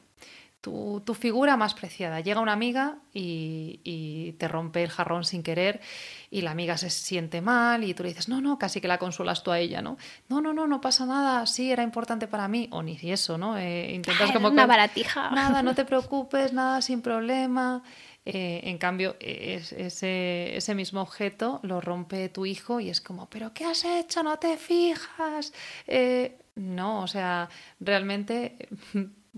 tu, 0.61 1.01
tu, 1.05 1.13
figura 1.15 1.57
más 1.57 1.73
preciada. 1.73 2.19
Llega 2.21 2.39
una 2.39 2.53
amiga 2.53 2.97
y, 3.13 3.81
y, 3.83 4.33
te 4.33 4.47
rompe 4.47 4.83
el 4.83 4.89
jarrón 4.89 5.23
sin 5.23 5.43
querer 5.43 5.81
y 6.29 6.41
la 6.41 6.51
amiga 6.51 6.77
se 6.77 6.89
siente 6.89 7.41
mal 7.41 7.83
y 7.83 7.93
tú 7.93 8.03
le 8.03 8.09
dices, 8.09 8.29
no, 8.29 8.39
no, 8.41 8.57
casi 8.57 8.79
que 8.79 8.87
la 8.87 8.99
consulas 8.99 9.43
tú 9.43 9.51
a 9.51 9.59
ella, 9.59 9.81
¿no? 9.81 9.97
No, 10.29 10.39
no, 10.39 10.53
no, 10.53 10.67
no 10.67 10.79
pasa 10.79 11.05
nada, 11.05 11.45
sí, 11.47 11.71
era 11.71 11.83
importante 11.83 12.27
para 12.27 12.47
mí, 12.47 12.67
o 12.71 12.83
ni 12.83 12.97
eso, 13.01 13.37
¿no? 13.37 13.57
Eh, 13.57 13.91
intentas 13.93 14.31
como... 14.31 14.49
Una 14.49 14.67
baratija. 14.67 15.31
Nada, 15.31 15.63
no 15.63 15.73
te 15.73 15.85
preocupes, 15.91 16.53
nada, 16.53 16.81
sin 16.81 17.01
problema. 17.01 17.83
Eh, 18.23 18.61
en 18.65 18.77
cambio, 18.77 19.15
ese, 19.19 20.55
ese, 20.55 20.75
mismo 20.75 21.01
objeto 21.01 21.59
lo 21.63 21.81
rompe 21.81 22.29
tu 22.29 22.45
hijo 22.45 22.79
y 22.79 22.89
es 22.89 23.01
como, 23.01 23.27
¿pero 23.27 23.51
qué 23.51 23.65
has 23.65 23.83
hecho? 23.83 24.21
No 24.21 24.37
te 24.37 24.57
fijas. 24.57 25.53
Eh, 25.87 26.37
no, 26.53 27.01
o 27.01 27.07
sea, 27.07 27.49
realmente 27.79 28.69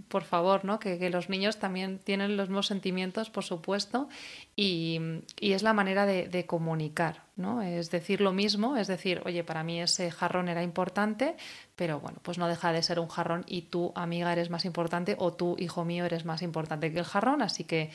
por 0.07 0.23
favor, 0.23 0.65
¿no? 0.65 0.79
Que, 0.79 1.09
los 1.11 1.29
niños 1.29 1.57
también 1.57 1.99
tienen 1.99 2.35
los 2.35 2.49
mismos 2.49 2.65
sentimientos, 2.67 3.29
por 3.29 3.43
supuesto, 3.43 4.09
y, 4.55 4.99
es 5.39 5.61
la 5.61 5.73
manera 5.73 6.05
de, 6.07 6.45
comunicar, 6.47 7.21
¿no? 7.35 7.61
Es 7.61 7.91
decir 7.91 8.19
lo 8.19 8.33
mismo, 8.33 8.75
es 8.75 8.87
decir, 8.87 9.21
oye, 9.25 9.43
para 9.43 9.63
mí 9.63 9.79
ese 9.79 10.09
jarrón 10.09 10.49
era 10.49 10.63
importante, 10.63 11.35
pero 11.75 11.99
bueno, 11.99 12.17
pues 12.23 12.39
no 12.39 12.47
deja 12.47 12.73
de 12.73 12.81
ser 12.81 12.99
un 12.99 13.07
jarrón 13.07 13.43
y 13.47 13.63
tú, 13.63 13.91
amiga, 13.95 14.33
eres 14.33 14.49
más 14.49 14.65
importante 14.65 15.15
o 15.19 15.33
tú, 15.33 15.55
hijo 15.59 15.85
mío, 15.85 16.05
eres 16.05 16.25
más 16.25 16.41
importante 16.41 16.91
que 16.91 16.99
el 16.99 17.05
jarrón, 17.05 17.43
así 17.43 17.63
que 17.63 17.91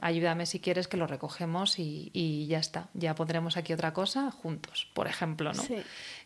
ayúdame 0.00 0.46
si 0.46 0.60
quieres 0.60 0.88
que 0.88 0.96
lo 0.96 1.06
recogemos 1.06 1.78
y, 1.78 2.10
y, 2.12 2.46
ya 2.46 2.58
está, 2.58 2.88
ya 2.94 3.14
pondremos 3.14 3.56
aquí 3.56 3.72
otra 3.72 3.92
cosa 3.92 4.30
juntos, 4.30 4.88
por 4.94 5.06
ejemplo, 5.06 5.52
¿no? 5.52 5.62
Sí 5.62 5.76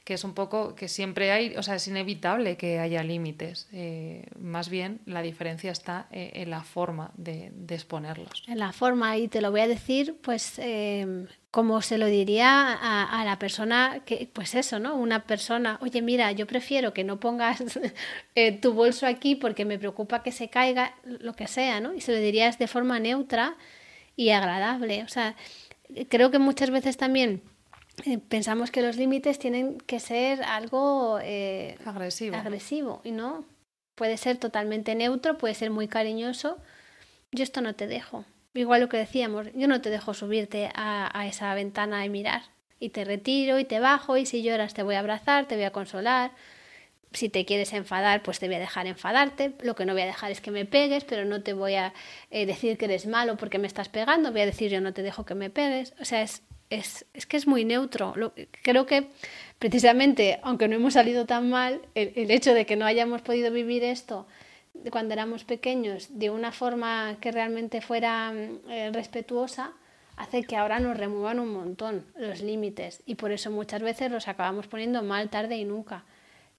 que 0.07 0.15
es 0.15 0.23
un 0.23 0.35
poco 0.35 0.77
que 0.77 0.87
siempre 0.87 1.33
hay, 1.33 1.57
o 1.57 1.65
sea, 1.65 1.75
es 1.75 1.89
inevitable 1.89 2.57
que 2.57 2.79
haya 2.79 3.03
límites. 3.03 3.67
Eh, 3.73 4.29
más 4.39 4.69
bien 4.69 5.01
la 5.05 5.21
diferencia 5.21 5.73
está 5.73 6.07
eh, 6.13 6.31
en 6.35 6.51
la 6.51 6.63
forma 6.63 7.11
de, 7.17 7.51
exponerlos. 7.69 8.45
En 8.47 8.61
la 8.61 8.71
forma, 8.71 9.17
y 9.17 9.27
te 9.27 9.41
lo 9.41 9.51
voy 9.51 9.63
a 9.63 9.67
decir, 9.67 10.17
pues 10.23 10.61
em, 10.61 11.27
como 11.51 11.81
se 11.81 11.97
lo 11.97 12.07
diría 12.07 12.73
a, 12.73 13.25
la 13.25 13.39
persona 13.39 14.03
que, 14.05 14.29
pues 14.33 14.55
eso, 14.55 14.79
¿no? 14.79 14.95
Una 14.95 15.25
persona, 15.25 15.79
oye, 15.81 16.03
mira, 16.03 16.31
yo 16.33 16.47
prefiero 16.47 16.93
que 16.93 17.03
no 17.05 17.19
pongas 17.19 17.63
eh, 18.35 18.53
tu 18.53 18.73
bolso 18.75 19.07
aquí 19.07 19.37
porque 19.37 19.65
me 19.65 19.79
preocupa 19.79 20.23
que 20.23 20.33
se 20.33 20.49
caiga, 20.49 20.95
lo 21.05 21.35
que 21.35 21.47
sea, 21.47 21.81
¿no? 21.81 21.95
Y 21.95 22.01
se 22.01 22.13
lo 22.13 22.19
dirías 22.19 22.59
de 22.59 22.67
forma 22.67 22.99
neutra 22.99 23.57
y 24.17 24.31
agradable. 24.31 25.03
O 25.05 25.09
sea, 25.09 25.35
creo 26.09 26.31
que 26.31 26.39
muchas 26.39 26.71
veces 26.71 26.97
también 26.97 27.43
eh, 28.05 28.19
pensamos 28.19 28.71
que 28.71 28.83
los 28.83 28.97
límites 28.97 29.39
tienen 29.39 29.79
que 29.79 30.01
ser 30.01 30.43
algo 30.43 31.19
eh, 31.23 31.79
agresivo. 31.85 32.37
agresivo 32.37 33.01
y 33.05 33.13
no. 33.13 33.45
Puede 33.95 34.19
ser 34.19 34.37
totalmente 34.37 34.95
neutro, 34.95 35.39
puede 35.39 35.55
ser 35.55 35.71
muy 35.71 35.89
cariñoso. 35.89 36.59
Yo 37.33 37.43
esto 37.43 37.63
no 37.63 37.75
te 37.75 37.87
dejo. 37.87 38.27
Igual 38.57 38.81
lo 38.81 38.89
que 38.89 38.97
decíamos, 38.97 39.49
yo 39.55 39.69
no 39.69 39.81
te 39.81 39.91
dejo 39.91 40.15
subirte 40.15 40.71
a, 40.75 41.27
esa 41.29 41.55
ventana 41.55 42.05
y 42.05 42.09
mirar. 42.09 42.43
Y 42.81 42.91
te 42.91 43.05
retiro 43.05 43.59
y 43.59 43.65
te 43.65 43.81
bajo 43.81 44.17
y 44.17 44.27
si 44.27 44.43
lloras 44.43 44.75
te 44.75 44.83
voy 44.83 44.97
a 44.97 45.01
abrazar, 45.01 45.47
te 45.47 45.57
voy 45.57 45.65
a 45.65 45.71
consolar. 45.71 46.33
Si 47.13 47.29
te 47.29 47.45
quieres 47.45 47.73
enfadar, 47.73 48.23
pues 48.23 48.39
te 48.39 48.47
voy 48.47 48.57
a 48.57 48.59
dejar 48.59 48.87
enfadarte. 48.87 49.53
Lo 49.63 49.75
que 49.75 49.87
no 49.87 49.93
voy 49.93 50.03
a 50.03 50.07
dejar 50.07 50.31
es 50.31 50.41
que 50.41 50.51
me 50.51 50.65
pegues, 50.65 51.05
pero 51.05 51.25
no 51.25 51.43
te 51.43 51.53
voy 51.53 51.75
a 51.75 51.95
eh, 52.31 52.45
decir 52.45 52.77
que 52.77 52.87
eres 52.87 53.07
malo 53.07 53.37
porque 53.37 53.59
me 53.59 53.67
estás 53.67 53.89
pegando. 53.89 54.33
Voy 54.33 54.43
a 54.43 54.47
decir 54.47 54.71
yo 54.71 54.81
no 54.81 54.93
te 54.93 55.03
dejo 55.03 55.25
que 55.25 55.35
me 55.35 55.49
pegues. 55.49 55.95
O 56.01 56.05
sea, 56.05 56.23
es 56.23 56.43
es, 56.71 57.07
es 57.15 57.27
que 57.27 57.37
es 57.37 57.47
muy 57.47 57.65
neutro. 57.65 58.15
creo 58.63 58.87
que 58.87 59.09
precisamente, 59.59 60.41
aunque 60.43 60.69
no 60.69 60.77
hemos 60.77 60.95
salido 60.95 61.27
tan 61.27 61.51
mal, 61.51 61.81
el, 61.95 62.31
hecho 62.31 62.55
de 62.55 62.67
que 62.67 62.77
no 62.77 62.87
hayamos 62.87 63.23
podido 63.23 63.51
vivir 63.51 63.85
esto 63.85 64.27
cuando 64.91 65.15
éramos 65.15 65.45
pequeños 65.45 66.09
de 66.11 66.31
una 66.31 66.53
forma 66.53 67.17
que 67.21 67.33
realmente 67.33 67.81
fuera 67.81 68.33
eh, 68.69 68.91
respetuosa, 68.93 69.73
hace 70.17 70.45
que 70.45 70.57
ahora 70.57 70.81
nos 70.81 70.97
remuevan 70.97 71.41
un 71.41 71.53
montón 71.53 72.07
los 72.17 72.41
límites 72.41 73.03
y 73.07 73.17
por 73.17 73.33
eso 73.33 73.51
muchas 73.51 73.83
veces 73.83 74.11
los 74.11 74.29
acabamos 74.29 74.67
poniendo 74.67 75.03
mal 75.03 75.29
tarde 75.29 75.57
y 75.57 75.65
nunca. 75.65 76.05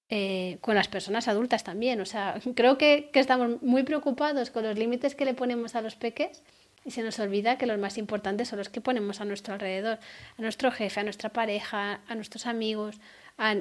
Eh, 0.09 0.57
con 0.61 0.75
las 0.75 0.87
personas 0.87 1.27
adultas 1.27 1.65
también. 1.65 1.99
O 1.99 2.05
sea, 2.05 2.39
creo 2.55 2.77
que, 2.77 3.09
que 3.11 3.19
estamos 3.19 3.61
muy 3.61 3.83
preocupados 3.83 4.51
con 4.51 4.63
los 4.63 4.77
límites 4.77 5.15
que 5.15 5.25
le 5.25 5.33
ponemos 5.33 5.75
a 5.75 5.81
los 5.81 5.95
peques 5.95 6.43
y 6.85 6.91
se 6.91 7.03
nos 7.03 7.19
olvida 7.19 7.57
que 7.57 7.65
los 7.65 7.77
más 7.77 7.97
importantes 7.97 8.47
son 8.47 8.59
los 8.59 8.69
que 8.69 8.79
ponemos 8.79 9.19
a 9.19 9.25
nuestro 9.25 9.53
alrededor, 9.53 9.99
a 10.37 10.41
nuestro 10.41 10.71
jefe, 10.71 11.01
a 11.01 11.03
nuestra 11.03 11.29
pareja, 11.29 11.99
a 12.07 12.15
nuestros 12.15 12.45
amigos, 12.45 13.01
a, 13.37 13.53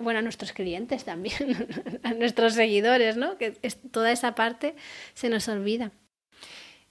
bueno, 0.00 0.18
a 0.18 0.22
nuestros 0.22 0.52
clientes 0.52 1.04
también, 1.04 2.00
a 2.02 2.14
nuestros 2.14 2.54
seguidores, 2.54 3.16
¿no? 3.16 3.38
Que 3.38 3.58
es, 3.62 3.78
toda 3.90 4.12
esa 4.12 4.34
parte 4.34 4.74
se 5.14 5.28
nos 5.28 5.48
olvida. 5.48 5.92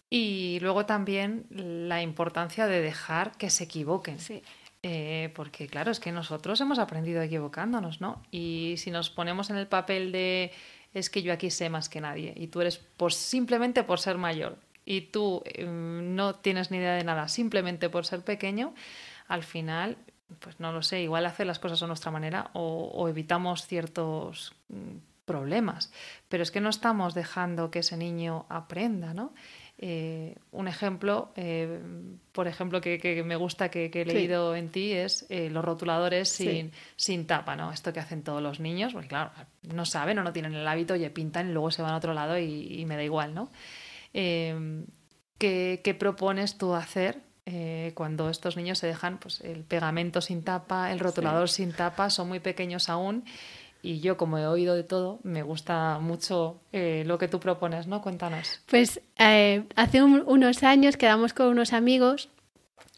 Y 0.10 0.60
luego 0.62 0.86
también 0.86 1.46
la 1.50 2.02
importancia 2.02 2.68
de 2.68 2.82
dejar 2.82 3.38
que 3.38 3.50
se 3.50 3.64
equivoquen. 3.64 4.20
Sí. 4.20 4.44
Eh, 4.84 5.32
porque 5.36 5.68
claro, 5.68 5.92
es 5.92 6.00
que 6.00 6.12
nosotros 6.12 6.60
hemos 6.60 6.80
aprendido 6.80 7.22
equivocándonos, 7.22 8.02
¿no? 8.02 8.24
Y 8.32 8.76
si 8.78 8.90
nos 8.90 9.12
ponemos 9.12 9.52
en 9.52 9.58
el 9.58 9.68
papel 9.68 10.12
de 10.12 10.52
es 10.94 11.10
que 11.10 11.22
yo 11.22 11.32
aquí 11.32 11.52
sé 11.52 11.70
más 11.70 11.88
que 11.88 12.02
nadie 12.02 12.34
y 12.36 12.48
tú 12.48 12.62
eres 12.62 12.78
por, 12.78 13.14
simplemente 13.14 13.84
por 13.84 14.00
ser 14.00 14.18
mayor 14.18 14.58
y 14.86 15.02
tú 15.02 15.44
em, 15.46 16.16
no 16.16 16.36
tienes 16.36 16.72
ni 16.72 16.78
idea 16.78 16.96
de 16.96 17.04
nada 17.04 17.28
simplemente 17.28 17.90
por 17.90 18.06
ser 18.06 18.22
pequeño, 18.22 18.74
al 19.28 19.44
final, 19.44 19.98
pues 20.40 20.60
no 20.60 20.72
lo 20.72 20.82
sé, 20.82 21.02
igual 21.02 21.26
hacer 21.26 21.48
las 21.48 21.60
cosas 21.60 21.82
a 21.84 21.88
nuestra 21.88 22.12
manera 22.12 22.50
o, 22.54 23.08
evitamos 23.10 23.66
ciertos 23.68 24.54
mm, 24.70 24.98
problemas, 25.26 25.92
pero 26.30 26.44
es 26.44 26.52
que 26.52 26.62
no 26.62 26.70
estamos 26.70 27.14
dejando 27.14 27.72
que 27.72 27.80
ese 27.80 27.98
niño 27.98 28.46
aprenda, 28.50 29.14
¿no? 29.14 29.34
Eh, 29.84 30.36
un 30.52 30.68
ejemplo, 30.68 31.32
eh, 31.36 31.80
por 32.32 32.48
ejemplo, 32.48 32.82
que, 32.82 33.24
me 33.26 33.36
gusta 33.36 33.70
que, 33.70 33.90
he 33.92 34.06
leído 34.06 34.56
en 34.56 34.70
ti 34.70 34.92
es 34.92 35.26
eh, 35.30 35.50
los 35.50 35.66
rotuladores 35.66 36.30
sin, 36.30 36.72
sin, 36.96 37.26
tapa, 37.26 37.56
¿no? 37.56 37.72
Esto 37.72 37.92
que 37.92 38.00
hacen 38.00 38.22
todos 38.22 38.44
los 38.44 38.60
niños, 38.60 38.94
porque 38.94 39.08
claro, 39.08 39.32
no 39.74 39.86
saben 39.86 40.20
o 40.20 40.24
no 40.24 40.34
tienen 40.34 40.54
el 40.54 40.68
hábito, 40.68 40.94
oye, 40.94 41.10
pintan 41.10 41.50
y 41.50 41.54
luego 41.54 41.72
se 41.72 41.82
van 41.82 41.94
a 41.94 41.98
otro 41.98 42.14
lado 42.14 42.38
y, 42.38 42.86
me 42.86 42.96
da 42.96 43.04
igual, 43.04 43.34
¿no? 43.34 43.50
¿qué, 44.14 45.96
propones 45.98 46.58
tú 46.60 46.76
hacer 46.76 47.20
cuando 47.96 48.30
estos 48.30 48.56
niños 48.58 48.80
se 48.80 48.88
dejan 48.88 49.18
pues, 49.18 49.42
el 49.42 49.64
pegamento 49.64 50.22
sin 50.22 50.44
tapa, 50.44 50.92
el 50.92 51.00
rotulador 51.00 51.50
sin 51.50 51.74
tapa, 51.74 52.10
son 52.10 52.28
muy 52.28 52.40
pequeños 52.40 52.90
aún 52.90 53.26
y 53.84 54.00
yo, 54.00 54.16
como 54.16 54.38
he 54.38 54.46
oído 54.46 54.76
de 54.76 54.84
todo, 54.84 55.20
me 55.24 55.42
gusta 55.42 55.98
mucho 56.00 56.62
eh, 56.72 57.04
lo 57.06 57.18
que 57.18 57.28
tú 57.28 57.40
propones, 57.40 57.88
¿no? 57.88 58.02
Cuéntanos. 58.02 58.62
Pues 58.68 59.02
eh, 59.18 59.64
hace 59.76 60.04
unos 60.04 60.64
años 60.64 60.98
quedamos 60.98 61.34
con 61.34 61.48
unos 61.48 61.74
amigos 61.74 62.30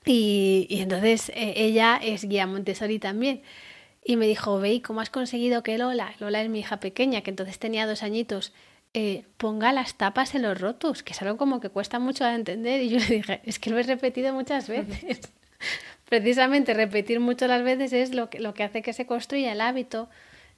y, 0.05 0.67
entonces 0.69 1.30
eh, 1.30 1.53
ella 1.55 1.99
es 2.01 2.25
guía 2.25 2.47
Montessori 2.47 2.99
también. 2.99 3.43
Y 4.03 4.17
me 4.17 4.27
dijo, 4.27 4.59
veí, 4.59 4.81
¿cómo 4.81 4.99
has 4.99 5.09
conseguido 5.09 5.63
que 5.63 5.77
Lola, 5.77 6.13
Lola 6.19 6.41
es 6.41 6.49
mi 6.49 6.59
hija 6.59 6.81
pequeña, 6.81 7.21
que 7.21 7.30
entonces 7.30 7.57
tenía 7.57 7.88
dos 7.88 8.03
añitos, 8.03 8.51
ponga 9.38 9.72
las 9.74 9.95
tapas 9.95 10.36
en 10.36 10.44
los 10.44 10.60
rotos, 10.60 11.03
que 11.03 11.14
es 11.14 11.22
algo 11.22 11.38
como 11.38 11.60
que 11.60 11.70
cuesta 11.70 11.99
mucho 11.99 12.26
de 12.26 12.36
entender? 12.36 12.82
Y 12.82 12.90
yo 12.90 12.99
le 12.99 13.06
dije, 13.06 13.41
es 13.44 13.60
que 13.60 13.70
lo 13.70 13.80
he 13.80 13.84
repetido 13.84 14.34
muchas 14.34 14.68
veces. 14.68 15.32
Precisamente 16.10 16.74
repetir 16.74 17.20
mucho 17.20 17.48
las 17.48 17.64
veces 17.64 17.94
es 17.94 18.14
lo 18.14 18.30
que, 18.30 18.40
lo 18.40 18.53
que 18.53 18.64
hace 18.64 18.82
que 18.82 18.94
se 18.94 19.06
construya 19.06 19.52
el 19.52 19.61
hábito 19.61 20.10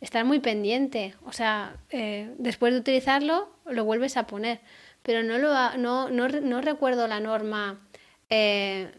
estar 0.02 0.26
muy 0.26 0.40
pendiente. 0.40 1.16
O 1.26 1.32
sea, 1.32 1.78
eh, 1.90 2.34
después 2.38 2.74
de 2.74 2.80
utilizarlo, 2.80 3.50
lo 3.66 3.86
vuelves 3.86 4.18
a 4.18 4.28
poner. 4.28 4.60
Pero 5.02 5.24
no, 5.24 5.38
lo, 5.38 5.78
no, 5.78 6.10
no, 6.10 6.62
recuerdo 6.62 7.08
la 7.08 7.20
norma 7.20 7.80
eh, 8.30 8.92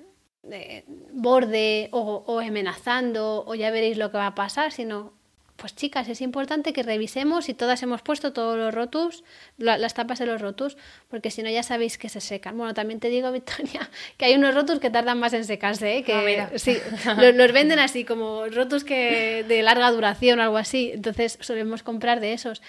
borde 1.12 1.88
o, 1.90 2.24
o, 2.26 2.40
amenazando 2.40 3.44
o 3.46 3.54
ya 3.54 3.70
veréis 3.70 3.98
lo 3.98 4.10
que 4.10 4.18
va 4.18 4.28
a 4.28 4.34
pasar, 4.34 4.72
sino 4.72 5.12
pues 5.56 5.74
chicas, 5.74 6.08
es 6.08 6.20
importante 6.20 6.72
que 6.72 6.82
revisemos 6.82 7.46
si 7.46 7.54
todas 7.54 7.82
hemos 7.82 8.02
puesto 8.02 8.32
todos 8.32 8.58
los 8.58 8.74
rotus, 8.74 9.24
las 9.56 9.94
tapas 9.94 10.18
de 10.18 10.26
los 10.26 10.40
rotus, 10.40 10.76
porque 11.08 11.30
si 11.30 11.42
no 11.42 11.50
ya 11.50 11.62
sabéis 11.62 11.98
que 11.98 12.08
se 12.08 12.20
secan. 12.20 12.56
Bueno, 12.56 12.74
también 12.74 13.00
te 13.00 13.08
digo, 13.08 13.32
Victoria, 13.36 13.88
que 14.16 14.26
hay 14.26 14.34
unos 14.34 14.54
rotus 14.54 14.78
que 14.78 14.90
tardan 14.90 15.18
más 15.18 15.32
en 15.32 15.44
secarse, 15.44 15.98
¿eh? 15.98 16.02
que 16.02 16.40
ah, 16.40 16.50
sí, 16.56 16.76
los, 17.32 17.52
venden 17.52 17.78
así 17.78 18.04
como 18.04 18.46
rotus 18.46 18.84
que 18.84 19.44
de 19.48 19.62
larga 19.62 19.90
duración 19.90 20.40
o 20.40 20.42
algo 20.42 20.58
así, 20.58 20.90
entonces 20.92 21.38
solemos 21.40 21.82
comprar 21.82 22.20
de 22.20 22.34
esos. 22.34 22.62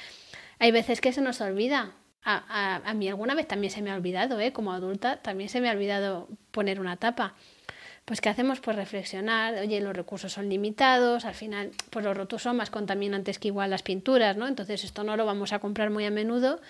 Hay 0.59 0.72
veces 0.72 1.01
que 1.01 1.11
se 1.11 1.22
nos 1.22 1.41
olvida. 1.41 1.91
A, 2.30 2.43
a, 2.49 2.89
a 2.89 2.93
mí 2.93 3.07
alguna 3.07 3.35
vez 3.35 3.47
también 3.47 3.72
se 3.72 3.81
me 3.81 3.89
ha 3.89 3.95
olvidado, 3.95 4.39
¿eh? 4.41 4.51
como 4.51 4.73
adulta, 4.73 5.22
también 5.22 5.49
se 5.49 5.61
me 5.61 5.69
ha 5.69 5.72
olvidado 5.72 6.27
poner 6.51 6.81
una 6.81 6.97
tapa 6.97 7.35
pues 8.07 8.21
¿qué 8.21 8.29
hacemos? 8.29 8.61
Pues 8.61 8.77
reflexionar, 8.77 9.55
oye, 9.55 9.81
los 9.81 9.93
recursos 9.93 10.31
son 10.31 10.47
limitados, 10.47 11.25
al 11.25 11.34
final, 11.34 11.71
pues 11.89 12.05
los 12.05 12.15
rotos 12.15 12.41
son 12.41 12.55
más 12.55 12.69
contaminantes 12.69 13.38
que 13.38 13.49
igual 13.49 13.69
las 13.69 13.84
pinturas, 13.84 14.38
¿no? 14.38 14.47
Entonces 14.47 14.85
esto 14.85 15.03
no 15.03 15.17
lo 15.17 15.25
vamos 15.25 15.51
a 15.51 15.59
comprar 15.59 15.89
muy 15.89 16.05
a 16.05 16.09
menudo, 16.09 16.61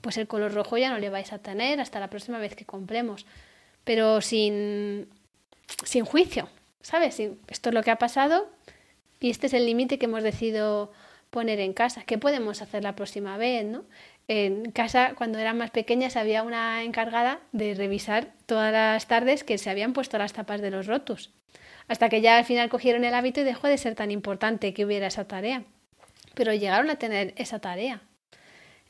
pues 0.00 0.16
el 0.16 0.26
color 0.26 0.54
rojo 0.54 0.78
ya 0.78 0.88
no 0.88 0.98
le 0.98 1.10
vais 1.10 1.34
a 1.34 1.38
tener 1.38 1.82
hasta 1.82 2.00
la 2.00 2.08
próxima 2.08 2.38
vez 2.38 2.56
que 2.56 2.64
compremos, 2.64 3.26
pero 3.84 4.22
sin, 4.22 5.06
sin 5.84 6.06
juicio, 6.06 6.48
¿sabes? 6.80 7.20
Esto 7.20 7.68
es 7.68 7.74
lo 7.74 7.82
que 7.82 7.90
ha 7.90 7.98
pasado 7.98 8.48
y 9.20 9.28
este 9.28 9.48
es 9.48 9.52
el 9.52 9.66
límite 9.66 9.98
que 9.98 10.06
hemos 10.06 10.22
decidido 10.22 10.92
poner 11.28 11.60
en 11.60 11.74
casa. 11.74 12.04
¿Qué 12.04 12.16
podemos 12.16 12.62
hacer 12.62 12.82
la 12.82 12.96
próxima 12.96 13.36
vez, 13.36 13.66
no? 13.66 13.84
En 14.28 14.72
casa, 14.72 15.14
cuando 15.16 15.38
eran 15.38 15.56
más 15.56 15.70
pequeñas, 15.70 16.16
había 16.16 16.42
una 16.42 16.82
encargada 16.82 17.40
de 17.52 17.74
revisar 17.74 18.32
todas 18.46 18.72
las 18.72 19.06
tardes 19.06 19.44
que 19.44 19.58
se 19.58 19.70
habían 19.70 19.92
puesto 19.92 20.18
las 20.18 20.32
tapas 20.32 20.60
de 20.60 20.70
los 20.70 20.86
rotos. 20.86 21.30
Hasta 21.88 22.08
que 22.08 22.20
ya 22.20 22.36
al 22.36 22.44
final 22.44 22.68
cogieron 22.68 23.04
el 23.04 23.14
hábito 23.14 23.40
y 23.40 23.44
dejó 23.44 23.68
de 23.68 23.78
ser 23.78 23.94
tan 23.94 24.10
importante 24.10 24.74
que 24.74 24.84
hubiera 24.84 25.06
esa 25.06 25.28
tarea. 25.28 25.62
Pero 26.34 26.52
llegaron 26.52 26.90
a 26.90 26.96
tener 26.96 27.34
esa 27.36 27.60
tarea. 27.60 28.02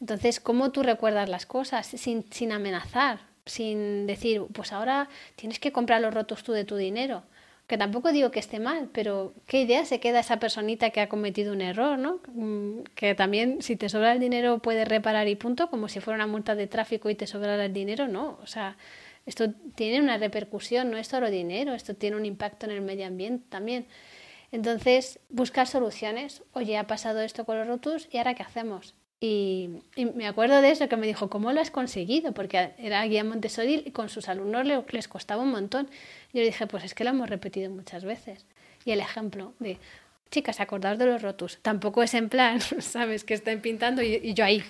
Entonces, 0.00 0.40
¿cómo 0.40 0.72
tú 0.72 0.82
recuerdas 0.82 1.28
las 1.28 1.44
cosas 1.44 1.86
sin, 1.86 2.52
amenazar? 2.52 3.20
Sin 3.44 4.06
decir, 4.06 4.42
pues 4.52 4.72
ahora 4.72 5.08
tienes 5.36 5.58
que 5.58 5.72
comprar 5.72 6.00
los 6.00 6.14
rotos 6.14 6.42
tú 6.42 6.52
de 6.52 6.64
tu 6.64 6.76
dinero 6.76 7.22
que 7.66 7.78
tampoco 7.78 8.12
digo 8.12 8.30
que 8.30 8.38
esté 8.38 8.60
mal, 8.60 8.90
pero 8.93 9.34
¿qué 9.47 9.62
idea 9.62 9.84
se 9.84 9.98
queda 10.01 10.20
esa 10.20 10.38
personita 10.38 10.90
que 10.90 11.01
ha 11.01 11.09
cometido 11.09 11.52
un 11.52 11.60
error, 11.60 11.98
¿no? 11.98 12.20
Mm, 12.32 12.82
que 12.94 13.14
también 13.14 13.60
si 13.62 13.76
te 13.76 13.88
sobra 13.88 14.12
el 14.12 14.20
dinero 14.20 14.60
puedes 14.60 14.86
reparar 14.86 15.26
y 15.28 15.34
punto, 15.36 15.68
como 15.68 15.88
si 15.88 16.01
fuera 16.01 16.16
una 16.16 16.26
multa 16.26 16.55
de 16.55 16.68
tráfico 16.68 17.10
y 17.10 17.16
te 17.16 17.26
sobrara 17.26 17.64
el 17.64 17.72
dinero, 17.72 18.06
no, 18.09 18.38
o 18.43 18.47
sea, 18.47 18.76
esto 19.26 19.52
tiene 19.74 20.01
una 20.01 20.18
repercusión, 20.18 20.90
no 20.90 20.97
es 20.97 21.09
solo 21.09 21.30
dinero, 21.30 21.74
esto 21.74 21.94
tiene 21.94 22.16
un 22.16 22.24
impacto 22.24 22.66
en 22.66 22.72
el 22.72 22.82
medio 22.82 23.06
ambiente 23.06 23.47
también. 23.48 23.86
Entonces, 24.52 25.18
buscar 25.28 25.66
soluciones. 25.66 26.44
Oye, 26.52 26.78
ha 26.78 26.86
pasado 26.86 27.20
esto 27.20 27.44
con 27.44 27.59
los 27.59 27.66
rotus 27.66 28.09
y 28.12 28.18
ahora 28.18 28.34
qué 28.34 28.43
hacemos. 28.44 28.94
Y, 29.18 29.70
me 30.14 30.26
acuerdo 30.26 30.60
de 30.60 30.70
eso 30.70 30.88
que 30.88 30.97
me 30.97 31.06
dijo, 31.06 31.30
¿cómo 31.30 31.52
lo 31.52 31.60
has 31.60 31.70
conseguido? 31.70 32.32
Porque 32.32 32.72
era 32.78 33.02
guía 33.05 33.24
Montessori 33.24 33.82
y 33.86 33.90
con 33.90 34.09
sus 34.09 34.28
alumnos 34.28 34.66
les 34.90 35.09
costaba 35.09 35.43
un 35.43 35.51
montón. 35.51 35.86
Yo 36.32 36.40
le 36.40 36.47
dije, 36.47 36.66
pues 36.66 36.84
es 36.84 36.94
que 36.94 37.05
lo 37.05 37.10
hemos 37.10 37.30
repetido 37.30 37.70
muchas 37.70 38.05
veces. 38.05 38.44
Y 38.84 38.93
el 38.93 39.01
ejemplo 39.01 39.55
de, 39.59 39.78
chicas, 40.30 40.60
acordaos 40.60 40.98
de 40.98 41.06
los 41.06 41.22
rotos. 41.22 41.59
Tampoco 41.62 42.02
es 42.02 42.14
en 42.14 42.28
plan, 42.28 42.60
¿sabes? 42.80 43.24
Que 43.24 43.34
estén 43.34 43.60
pintando 43.60 44.02
y, 44.02 44.34
yo 44.34 44.44
ahí. 44.44 44.62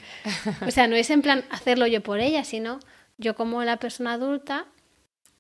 O 0.66 0.70
sea, 0.70 0.86
no 0.86 0.97
es 0.97 1.10
en 1.10 1.23
plan 1.23 1.44
hacerlo 1.51 1.86
yo 1.86 2.02
por 2.02 2.20
ella, 2.20 2.44
sino 2.44 2.78
yo 3.18 3.35
como 3.35 3.64
la 3.64 3.78
persona 3.78 4.12
adulta 4.12 4.66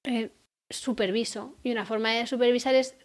eh, 0.04 0.30
superviso. 0.68 1.54
Y 1.62 1.70
una 1.70 1.86
forma 1.86 2.10
de 2.10 2.26
supervisar 2.26 2.74
es, 2.74 2.96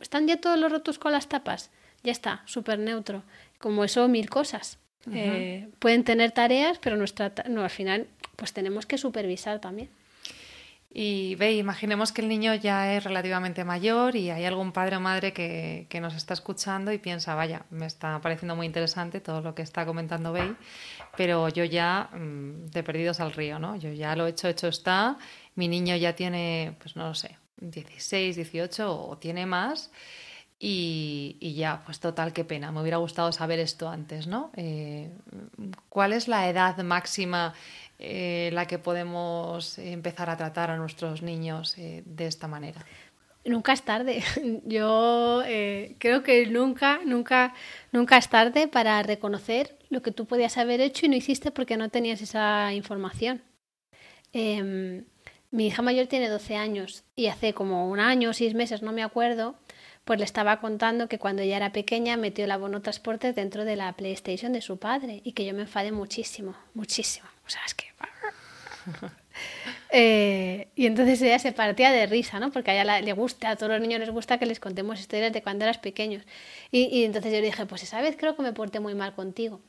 ¿están 0.00 0.26
ya 0.26 0.40
todos 0.40 0.58
los 0.58 0.72
rotos 0.72 0.98
con 0.98 1.12
las 1.12 1.28
tapas? 1.28 1.70
Ya 2.02 2.12
está, 2.12 2.42
súper 2.46 2.78
neutro. 2.80 3.22
Como 3.58 3.84
eso, 3.84 4.08
mil 4.08 4.28
cosas. 4.28 4.78
Eh, 5.12 5.68
pueden 5.78 6.04
tener 6.04 6.32
tareas, 6.32 6.78
pero 6.78 6.96
nuestra, 6.96 7.32
no, 7.48 7.62
al 7.62 7.70
final 7.70 8.06
pues 8.36 8.52
tenemos 8.52 8.86
que 8.86 8.98
supervisar 8.98 9.60
también. 9.60 9.90
Y 10.96 11.34
ve, 11.34 11.54
imaginemos 11.54 12.12
que 12.12 12.22
el 12.22 12.28
niño 12.28 12.54
ya 12.54 12.94
es 12.94 13.02
relativamente 13.02 13.64
mayor 13.64 14.14
y 14.14 14.30
hay 14.30 14.44
algún 14.44 14.70
padre 14.70 14.96
o 14.96 15.00
madre 15.00 15.32
que, 15.32 15.86
que, 15.88 16.00
nos 16.00 16.14
está 16.14 16.34
escuchando 16.34 16.92
y 16.92 16.98
piensa, 16.98 17.34
vaya, 17.34 17.64
me 17.70 17.86
está 17.86 18.20
pareciendo 18.20 18.54
muy 18.54 18.66
interesante 18.66 19.20
todo 19.20 19.40
lo 19.40 19.56
que 19.56 19.62
está 19.62 19.84
comentando 19.86 20.32
Bey, 20.32 20.54
pero 21.16 21.48
yo 21.48 21.64
ya 21.64 22.10
mm, 22.12 22.66
de 22.66 22.82
perdidos 22.84 23.18
al 23.18 23.32
río, 23.32 23.58
¿no? 23.58 23.74
Yo 23.74 23.92
ya 23.92 24.14
lo 24.14 24.28
he 24.28 24.30
hecho, 24.30 24.46
hecho 24.46 24.68
está, 24.68 25.18
mi 25.56 25.66
niño 25.66 25.96
ya 25.96 26.14
tiene, 26.14 26.76
pues 26.78 26.94
no 26.94 27.08
lo 27.08 27.14
sé, 27.14 27.38
16, 27.56 28.36
18 28.36 28.94
o 28.94 29.18
tiene 29.18 29.46
más. 29.46 29.90
Y, 30.66 31.54
ya, 31.54 31.82
pues 31.84 32.00
total, 32.00 32.32
qué 32.32 32.42
pena. 32.42 32.72
Me 32.72 32.80
hubiera 32.80 32.96
gustado 32.96 33.32
saber 33.32 33.58
esto 33.58 33.86
antes, 33.86 34.26
¿no? 34.26 34.50
Eh, 34.56 35.10
¿Cuál 35.90 36.14
es 36.14 36.26
la 36.26 36.48
edad 36.48 36.78
máxima 36.78 37.52
eh, 37.98 38.48
la 38.54 38.66
que 38.66 38.78
podemos 38.78 39.78
empezar 39.78 40.30
a 40.30 40.38
tratar 40.38 40.70
a 40.70 40.78
nuestros 40.78 41.20
niños 41.20 41.76
eh, 41.76 42.02
de 42.06 42.26
esta 42.26 42.48
manera? 42.48 42.82
Nunca 43.44 43.74
es 43.74 43.82
tarde. 43.82 44.22
Yo 44.64 45.42
eh, 45.44 45.96
creo 45.98 46.22
que 46.22 46.46
nunca, 46.46 47.00
nunca, 47.04 47.52
nunca 47.92 48.16
es 48.16 48.30
tarde 48.30 48.66
para 48.66 49.02
reconocer 49.02 49.76
lo 49.90 50.00
que 50.00 50.12
tú 50.12 50.24
podías 50.24 50.56
haber 50.56 50.80
hecho 50.80 51.04
y 51.04 51.10
no 51.10 51.16
hiciste 51.16 51.50
porque 51.50 51.76
no 51.76 51.90
tenías 51.90 52.22
esa 52.22 52.72
información. 52.72 53.42
Em, 54.32 55.04
mi 55.50 55.66
hija 55.66 55.82
mayor 55.82 56.06
tiene 56.06 56.30
12 56.30 56.56
años 56.56 57.04
y 57.14 57.26
hace 57.26 57.52
como 57.52 57.90
un 57.90 58.00
año 58.00 58.32
seis 58.32 58.54
meses, 58.54 58.80
no 58.80 58.92
me 58.92 59.02
acuerdo, 59.02 59.56
pues 60.04 60.18
le 60.18 60.24
estaba 60.24 60.60
contando 60.60 61.08
que 61.08 61.18
cuando 61.18 61.42
ella 61.42 61.56
era 61.56 61.72
pequeña 61.72 62.16
metió 62.16 62.44
el 62.44 62.50
abono 62.50 62.82
transporte 62.82 63.32
dentro 63.32 63.64
de 63.64 63.76
la 63.76 63.92
PlayStation 63.94 64.52
de 64.52 64.60
su 64.60 64.78
padre 64.78 65.20
y 65.24 65.32
que 65.32 65.44
yo 65.44 65.54
me 65.54 65.62
enfadé 65.62 65.92
muchísimo, 65.92 66.54
muchísimo. 66.74 67.26
O 67.46 67.50
sea, 67.50 67.62
es 67.66 67.74
que... 67.74 67.86
Eh, 69.96 70.68
y 70.74 70.86
entonces 70.86 71.22
ella 71.22 71.38
se 71.38 71.52
partía 71.52 71.92
de 71.92 72.06
risa, 72.06 72.40
¿no? 72.40 72.50
Porque 72.50 72.72
a 72.72 72.80
ella 72.80 73.00
le 73.00 73.12
gusta, 73.12 73.50
a 73.50 73.56
todos 73.56 73.72
los 73.72 73.80
niños 73.80 74.00
les 74.00 74.10
gusta 74.10 74.38
que 74.38 74.46
les 74.46 74.58
contemos 74.58 74.98
historias 74.98 75.32
de 75.32 75.42
cuando 75.42 75.64
eras 75.64 75.78
pequeños. 75.78 76.24
Y, 76.72 77.04
entonces 77.04 77.32
yo 77.32 77.38
le 77.40 77.46
dije, 77.46 77.66
pues 77.66 77.84
esa 77.84 78.00
vez 78.00 78.16
creo 78.16 78.34
que 78.36 78.42
me 78.42 78.52
porté 78.52 78.80
muy 78.80 78.94
mal 78.94 79.14
contigo. 79.14 79.60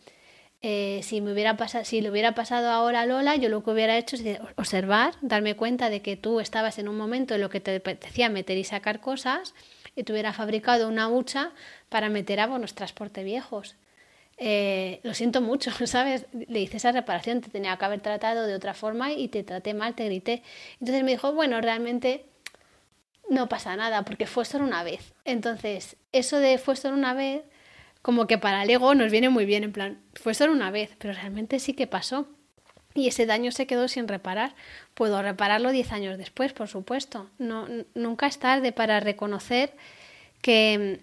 Eh, 0.62 1.02
si, 1.04 1.22
me 1.22 1.32
hubiera 1.32 1.58
pasado, 1.58 1.86
si 1.86 2.02
le 2.02 2.10
hubiera 2.10 2.34
pasado 2.34 2.70
ahora 2.70 3.02
a 3.02 3.06
Lola, 3.06 3.36
yo 3.36 3.50
lo 3.50 3.64
que 3.64 3.70
hubiera 3.70 3.98
hecho 3.98 4.16
es 4.16 4.40
observar, 4.56 5.14
darme 5.22 5.56
cuenta 5.56 5.92
de 5.92 6.02
que 6.02 6.18
tú 6.18 6.40
estabas 6.40 6.80
en 6.80 6.88
un 6.88 6.98
momento 6.98 7.36
en 7.36 7.42
lo 7.42 7.50
que 7.50 7.60
te 7.60 7.76
apetecía 7.76 8.30
meter 8.30 8.58
y 8.58 8.64
sacar 8.64 9.02
cosas 9.02 9.54
y 9.96 10.04
te 10.04 10.12
hubiera 10.12 10.34
fabricado 10.34 10.88
una 10.88 11.08
hucha 11.08 11.52
para 11.90 12.10
meter 12.10 12.40
abonos 12.40 12.76
transporte 12.76 13.24
viejos. 13.24 13.76
Eh, 14.38 15.00
lo 15.04 15.14
siento 15.14 15.42
mucho, 15.42 15.72
¿sabes? 15.88 16.26
Le 16.34 16.60
hice 16.60 16.78
esa 16.78 16.92
reparación, 16.92 17.42
te 17.42 17.50
tenía 17.50 17.78
que 17.78 17.86
haber 17.86 18.02
tratado 18.02 18.46
de 18.48 18.56
otra 18.56 18.74
forma 18.74 19.12
y 19.14 19.28
te 19.30 19.44
traté 19.44 19.74
mal, 19.74 19.96
te 19.96 20.06
grité. 20.06 20.44
Entonces 20.80 21.04
me 21.04 21.12
dijo, 21.12 21.34
bueno, 21.34 21.62
realmente 21.62 22.26
no 23.30 23.50
pasa 23.50 23.76
nada 23.76 24.04
porque 24.04 24.28
fue 24.28 24.46
solo 24.46 24.66
una 24.66 24.84
vez. 24.84 25.14
Entonces, 25.24 25.96
eso 26.12 26.40
de 26.40 26.58
fue 26.58 26.76
solo 26.76 26.96
una 26.96 27.14
vez, 27.14 27.44
como 28.02 28.28
que 28.28 28.38
para 28.38 28.64
el 28.64 28.70
ego 28.70 28.94
nos 28.94 29.12
viene 29.12 29.30
muy 29.30 29.46
bien, 29.46 29.64
en 29.64 29.72
plan, 29.72 30.02
fue 30.14 30.34
solo 30.34 30.54
una 30.54 30.72
vez, 30.72 30.96
pero 31.00 31.14
realmente 31.14 31.60
sí 31.60 31.74
que 31.74 31.88
pasó. 31.88 32.28
Y 32.96 33.10
ese 33.10 33.26
daño 33.26 33.52
se 33.52 33.68
quedó 33.68 33.88
sin 33.88 34.08
reparar. 34.08 34.56
Puedo 34.94 35.22
repararlo 35.22 35.72
diez 35.72 35.92
años 35.92 36.18
después, 36.18 36.54
por 36.54 36.70
supuesto. 36.70 37.30
No, 37.38 37.68
nunca 37.94 38.26
es 38.26 38.40
tarde 38.40 38.72
para 38.72 39.02
reconocer 39.02 39.74
que, 40.42 41.02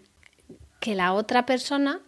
que 0.80 0.94
la 0.94 1.12
otra 1.12 1.44
persona 1.44 2.00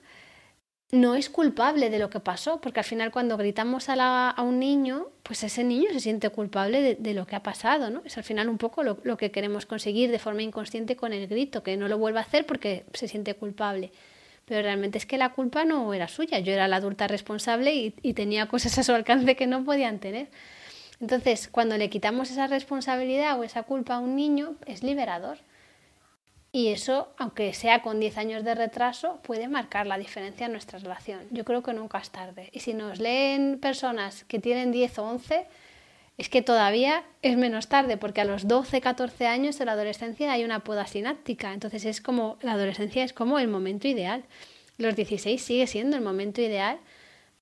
no 0.90 1.16
es 1.16 1.28
culpable 1.28 1.90
de 1.90 1.98
lo 1.98 2.08
que 2.08 2.20
pasó, 2.20 2.60
porque 2.60 2.80
al 2.80 2.86
final 2.86 3.10
cuando 3.10 3.36
gritamos 3.36 3.88
a, 3.88 4.30
a 4.30 4.42
un 4.42 4.58
niño, 4.58 5.08
pues 5.22 5.42
ese 5.42 5.64
niño 5.64 5.90
se 5.92 6.00
siente 6.00 6.30
culpable 6.30 6.96
de, 6.96 7.14
lo 7.14 7.26
que 7.26 7.36
ha 7.36 7.42
pasado, 7.42 7.90
¿no? 7.90 8.00
Es 8.04 8.16
al 8.16 8.24
final 8.24 8.48
un 8.48 8.58
poco 8.58 8.82
lo, 8.82 8.98
lo, 9.02 9.16
que 9.16 9.30
queremos 9.30 9.66
conseguir 9.66 10.10
de 10.10 10.18
forma 10.18 10.42
inconsciente 10.42 10.96
con 10.96 11.12
el 11.12 11.26
grito, 11.26 11.62
que 11.62 11.76
no 11.76 11.88
lo 11.88 11.98
vuelva 11.98 12.20
a 12.20 12.22
hacer 12.22 12.46
porque 12.46 12.84
se 12.94 13.08
siente 13.08 13.34
culpable 13.34 13.92
pero 14.46 14.62
realmente 14.62 14.98
es 14.98 15.06
que 15.06 15.18
la 15.18 15.30
culpa 15.32 15.64
no 15.64 15.92
era 15.94 16.08
suya, 16.08 16.38
yo 16.38 16.52
era 16.52 16.68
la 16.68 16.76
adulta 16.76 17.06
responsable 17.06 17.74
y, 17.74 18.14
tenía 18.14 18.46
cosas 18.46 18.78
a 18.78 18.82
su 18.82 18.92
alcance 18.92 19.36
que 19.36 19.46
no 19.46 19.64
podían 19.64 19.98
tener. 19.98 20.28
Entonces, 21.00 21.48
cuando 21.48 21.76
le 21.76 21.90
quitamos 21.90 22.30
esa 22.30 22.46
responsabilidad 22.46 23.38
o 23.38 23.44
esa 23.44 23.64
culpa 23.64 23.94
a 23.94 23.98
un 23.98 24.16
niño, 24.16 24.54
es 24.66 24.82
liberador. 24.82 25.38
Y 26.52 26.68
eso, 26.68 27.12
aunque 27.18 27.52
sea 27.52 27.82
con 27.82 27.98
10 27.98 28.16
años 28.16 28.44
de 28.44 28.54
retraso, 28.54 29.18
puede 29.22 29.48
marcar 29.48 29.88
la 29.88 29.98
diferencia 29.98 30.46
en 30.46 30.52
nuestra 30.52 30.78
relación. 30.78 31.22
Yo 31.30 31.44
creo 31.44 31.64
que 31.64 31.72
nunca 31.72 31.98
es 31.98 32.10
tarde. 32.10 32.48
Y 32.52 32.60
si 32.60 32.74
nos 32.74 33.00
leen 33.00 33.58
personas 33.60 34.22
que 34.24 34.38
tienen 34.38 34.70
10 34.70 34.98
o 35.00 35.04
11, 35.04 35.46
es 36.16 36.28
que 36.28 36.42
todavía 36.42 37.04
es 37.22 37.36
menos 37.36 37.68
tarde, 37.68 37.96
porque 37.96 38.20
a 38.20 38.24
los 38.24 38.46
12, 38.46 38.80
14 38.80 39.26
años 39.26 39.58
de 39.58 39.64
la 39.64 39.72
adolescencia 39.72 40.32
hay 40.32 40.44
una 40.44 40.60
poda 40.60 40.86
sináptica. 40.86 41.52
Entonces 41.52 41.84
es 41.84 42.00
como, 42.00 42.38
la 42.40 42.52
adolescencia 42.52 43.02
es 43.02 43.12
como 43.12 43.38
el 43.38 43.48
momento 43.48 43.88
ideal. 43.88 44.24
Los 44.78 44.94
16 44.94 45.42
sigue 45.42 45.66
siendo 45.66 45.96
el 45.96 46.02
momento 46.02 46.40
ideal 46.40 46.78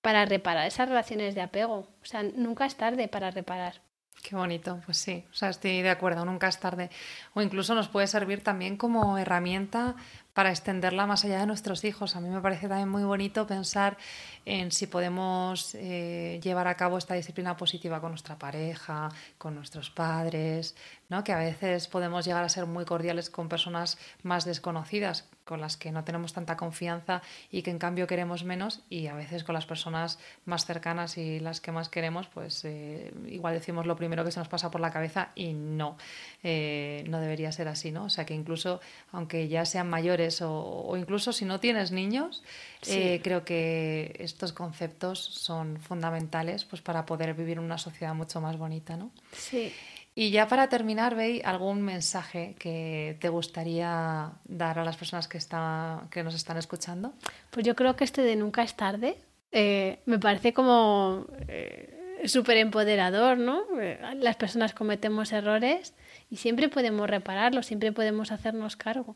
para 0.01 0.24
reparar 0.24 0.66
esas 0.66 0.89
relaciones 0.89 1.35
de 1.35 1.43
apego. 1.43 1.89
O 2.03 2.05
sea, 2.05 2.23
nunca 2.23 2.65
es 2.66 2.77
tarde 2.77 3.09
para 3.09 3.31
reparar. 3.31 3.81
Qué 4.23 4.36
bonito, 4.36 4.81
pues 4.86 4.99
sí, 4.99 5.24
o 5.32 5.35
sea, 5.35 5.49
estoy 5.49 5.82
de 5.82 5.90
acuerdo, 5.90 6.24
nunca 6.24 6.47
es 6.47 6.61
tarde. 6.61 6.90
O 7.35 7.43
incluso 7.43 7.74
nos 7.74 7.89
puede 7.89 8.07
servir 8.07 8.43
también 8.43 8.77
como 8.77 9.19
herramienta 9.19 9.97
para 10.35 10.51
extenderla 10.51 11.07
más 11.07 11.25
allá 11.25 11.41
de 11.41 11.47
nuestros 11.47 11.85
hijos. 11.85 12.17
A 12.17 12.21
mí 12.21 12.29
me 12.29 12.41
parece 12.41 12.69
también 12.69 12.89
muy 12.89 13.05
bonito 13.05 13.47
pensar 13.47 13.99
en 14.45 14.73
si 14.73 14.87
podemos 14.87 15.75
eh, 15.75 16.41
llevar 16.43 16.69
a 16.69 16.77
cabo 16.77 16.99
esta 16.99 17.15
disciplina 17.15 17.57
positiva 17.57 18.01
con 18.01 18.11
nuestra 18.13 18.39
pareja, 18.39 19.11
con 19.39 19.55
nuestros 19.55 19.91
padres, 19.91 20.75
¿no? 21.09 21.23
que 21.23 21.33
a 21.33 21.39
veces 21.39 21.87
podemos 21.87 22.25
llegar 22.25 22.45
a 22.45 22.49
ser 22.49 22.67
muy 22.67 22.85
cordiales 22.85 23.31
con 23.31 23.49
personas 23.49 23.99
más 24.23 24.45
desconocidas, 24.45 25.29
con 25.45 25.61
las 25.61 25.77
que 25.77 25.93
no 25.93 26.05
tenemos 26.05 26.33
tanta 26.33 26.57
confianza 26.57 27.21
y 27.51 27.63
que 27.63 27.71
en 27.71 27.79
cambio 27.79 28.07
queremos 28.07 28.45
menos, 28.45 28.83
y 28.89 29.09
a 29.09 29.15
veces 29.15 29.45
con 29.45 29.55
las 29.55 29.67
personas 29.67 30.19
más 30.45 30.65
cercanas 30.65 31.19
y 31.19 31.41
las 31.41 31.61
que 31.61 31.73
más 31.73 31.89
queremos, 31.89 32.29
pues 32.29 32.65
eh, 32.65 33.13
igual 33.27 33.55
decimos 33.55 33.87
lo 33.87 33.97
primero 33.97 34.25
que 34.25 34.31
se 34.31 34.39
nos 34.39 34.49
pasa 34.49 34.71
por 34.71 34.81
la 34.81 34.91
cabeza 34.91 35.31
y 35.35 35.53
no, 35.53 35.97
eh, 36.43 37.05
no 37.09 37.21
debería 37.21 37.53
ser 37.53 37.69
así, 37.69 37.93
¿no? 37.93 38.05
O 38.05 38.11
sea 38.11 38.25
que 38.25 38.35
incluso 38.35 38.81
aunque 39.11 39.49
ya 39.49 39.65
sean 39.65 39.91
mayores 39.91 40.22
o, 40.43 40.97
incluso 40.97 41.32
si 41.32 41.44
no 41.44 41.61
tienes 41.61 41.93
niños, 41.93 42.43
creo 42.82 43.44
que 43.44 44.16
estos 44.19 44.53
conceptos 44.53 45.19
son 45.19 45.78
fundamentales 45.81 46.65
pues, 46.65 46.82
para 46.82 47.07
poder 47.07 47.35
vivir 47.35 47.61
una 47.61 47.78
sociedad 47.78 48.15
mucho 48.15 48.40
más 48.40 48.57
bonita, 48.57 48.97
¿no? 48.97 49.11
Sí. 49.32 49.73
Y 50.15 50.31
ya 50.31 50.47
para 50.47 50.69
terminar, 50.69 51.15
Bey, 51.15 51.40
¿algún 51.44 51.81
mensaje 51.82 52.55
que 52.59 53.16
te 53.20 53.31
gustaría 53.31 54.32
dar 54.44 54.78
a 54.78 54.85
las 54.85 54.97
personas 54.97 55.27
que, 55.27 55.39
está, 55.39 56.07
que 56.11 56.23
nos 56.23 56.35
están 56.35 56.59
escuchando? 56.59 57.15
Pues 57.51 57.65
yo 57.65 57.74
creo 57.74 57.97
que 57.97 58.05
este 58.05 58.20
de 58.23 58.36
nunca 58.36 58.62
es 58.62 58.74
tarde 58.74 59.16
eh, 59.53 59.99
me 60.07 60.19
parece 60.19 60.55
como 60.55 61.27
eh, 61.47 62.23
súper 62.24 62.57
empoderador, 62.57 63.36
¿no? 63.36 63.65
Eh, 63.78 64.01
las 64.16 64.36
personas 64.36 64.73
cometemos 64.73 65.31
errores 65.32 65.93
y 66.31 66.36
siempre 66.36 66.70
podemos 66.70 67.09
repararlos, 67.09 67.66
siempre 67.66 67.93
podemos 67.93 68.32
hacernos 68.32 68.77
cargo. 68.77 69.15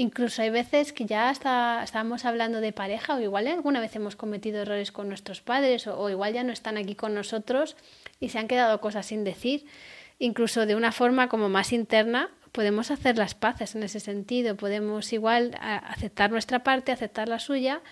Incluso 0.00 0.42
hay 0.42 0.50
veces 0.50 0.92
que 0.92 1.06
ya 1.06 1.28
hasta 1.28 1.82
estábamos 1.82 2.24
hablando 2.24 2.60
de 2.60 2.72
pareja 2.72 3.16
o 3.16 3.20
igual 3.20 3.48
alguna 3.48 3.80
vez 3.80 3.96
hemos 3.96 4.14
cometido 4.14 4.62
errores 4.62 4.92
con 4.92 5.08
nuestros 5.08 5.40
padres 5.40 5.88
o, 5.88 6.08
igual 6.08 6.32
ya 6.32 6.44
no 6.44 6.52
están 6.52 6.76
aquí 6.76 6.94
con 6.94 7.16
nosotros 7.16 7.76
y 8.20 8.28
se 8.28 8.38
han 8.38 8.46
quedado 8.46 8.80
cosas 8.80 9.06
sin 9.06 9.24
decir. 9.24 9.66
Incluso 10.20 10.66
de 10.66 10.76
una 10.76 10.92
forma 10.92 11.28
como 11.28 11.48
más 11.48 11.72
interna 11.72 12.30
podemos 12.52 12.92
hacer 12.92 13.18
las 13.18 13.34
paces 13.34 13.74
en 13.74 13.82
ese 13.82 13.98
sentido, 13.98 14.56
podemos 14.56 15.12
igual 15.12 15.58
aceptar 15.60 16.30
nuestra 16.30 16.62
parte, 16.62 16.92
aceptar 16.92 17.28
la 17.28 17.40
suya 17.40 17.82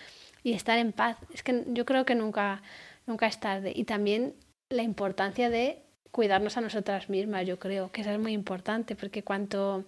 y 0.45 0.53
estar 0.53 0.78
en 0.78 0.93
paz. 0.93 1.16
Es 1.35 1.43
que 1.43 1.65
yo 1.66 1.85
creo 1.85 2.07
que 2.07 2.15
nunca, 2.15 2.62
nunca 3.09 3.27
es 3.27 3.41
tarde. 3.41 3.73
Y 3.74 3.83
también 3.83 4.37
la 4.69 4.85
importancia 4.85 5.51
de 5.51 5.83
cuidarnos 6.12 6.57
a 6.57 6.61
nosotras 6.61 7.11
mismas, 7.11 7.49
yo 7.49 7.59
creo 7.59 7.91
que 7.91 8.03
eso 8.03 8.12
es 8.12 8.19
muy 8.20 8.33
importante 8.33 8.95
porque 8.95 9.24
cuanto 9.24 9.85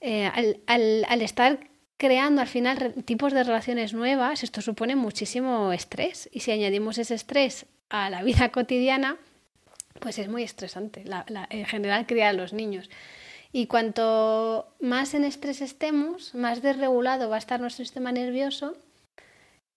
eh, 0.00 0.30
al, 0.66 1.22
estar 1.22 1.60
creando 1.96 2.40
al 2.40 2.46
final 2.46 2.94
tipos 3.04 3.32
de 3.32 3.42
relaciones 3.42 3.92
nuevas, 3.92 4.42
esto 4.42 4.60
supone 4.60 4.96
muchísimo 4.96 5.72
estrés. 5.72 6.28
Y 6.32 6.40
si 6.40 6.52
añadimos 6.52 6.98
ese 6.98 7.14
estrés 7.14 7.66
a 7.88 8.10
la 8.10 8.22
vida 8.22 8.48
cotidiana, 8.52 9.16
pues 10.00 10.18
es 10.18 10.28
muy 10.28 10.42
estresante 10.42 11.04
en 11.50 11.66
general 11.66 12.06
criar 12.06 12.30
a 12.30 12.32
los 12.32 12.52
niños. 12.52 12.88
Y 13.50 13.66
cuanto 13.66 14.74
más 14.80 15.14
en 15.14 15.24
estrés 15.24 15.62
estemos, 15.62 16.34
más 16.34 16.62
desregulado 16.62 17.30
va 17.30 17.36
a 17.36 17.38
estar 17.38 17.60
nuestro 17.60 17.84
sistema 17.84 18.12
nervioso 18.12 18.76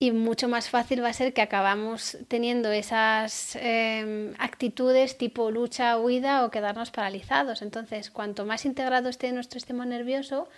y 0.01 0.11
mucho 0.11 0.47
más 0.47 0.67
fácil 0.67 1.03
va 1.03 1.09
a 1.09 1.13
ser 1.13 1.31
que 1.31 1.43
acabamos 1.43 2.17
teniendo 2.27 2.71
esas 2.71 3.55
em, 3.61 4.33
actitudes 4.39 5.15
tipo 5.15 5.51
lucha, 5.51 5.99
huida 5.99 6.43
o 6.43 6.49
quedarnos 6.49 6.89
paralizados. 6.89 7.61
Entonces, 7.61 8.09
cuanto 8.09 8.43
más 8.43 8.65
integrado 8.65 9.09
esté 9.09 9.31
nuestro 9.31 9.59
sistema 9.59 9.85
nervioso, 9.85 10.49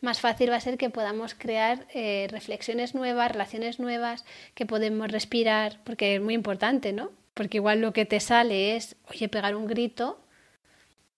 más 0.00 0.18
fácil 0.18 0.50
va 0.50 0.56
a 0.56 0.60
ser 0.60 0.78
que 0.78 0.90
podamos 0.90 1.34
crear 1.34 1.86
eh, 1.94 2.26
reflexiones 2.32 2.96
nuevas, 2.96 3.30
relaciones 3.30 3.78
nuevas, 3.78 4.24
que 4.56 4.66
podemos 4.66 5.12
respirar, 5.12 5.78
porque 5.84 6.16
es 6.16 6.20
muy 6.20 6.34
importante, 6.34 6.92
¿no? 6.92 7.12
Porque 7.34 7.58
igual 7.58 7.80
lo 7.80 7.92
que 7.92 8.04
te 8.04 8.18
sale 8.18 8.74
es, 8.74 8.96
oye, 9.08 9.28
pegar 9.28 9.54
un 9.54 9.68
grito, 9.68 10.18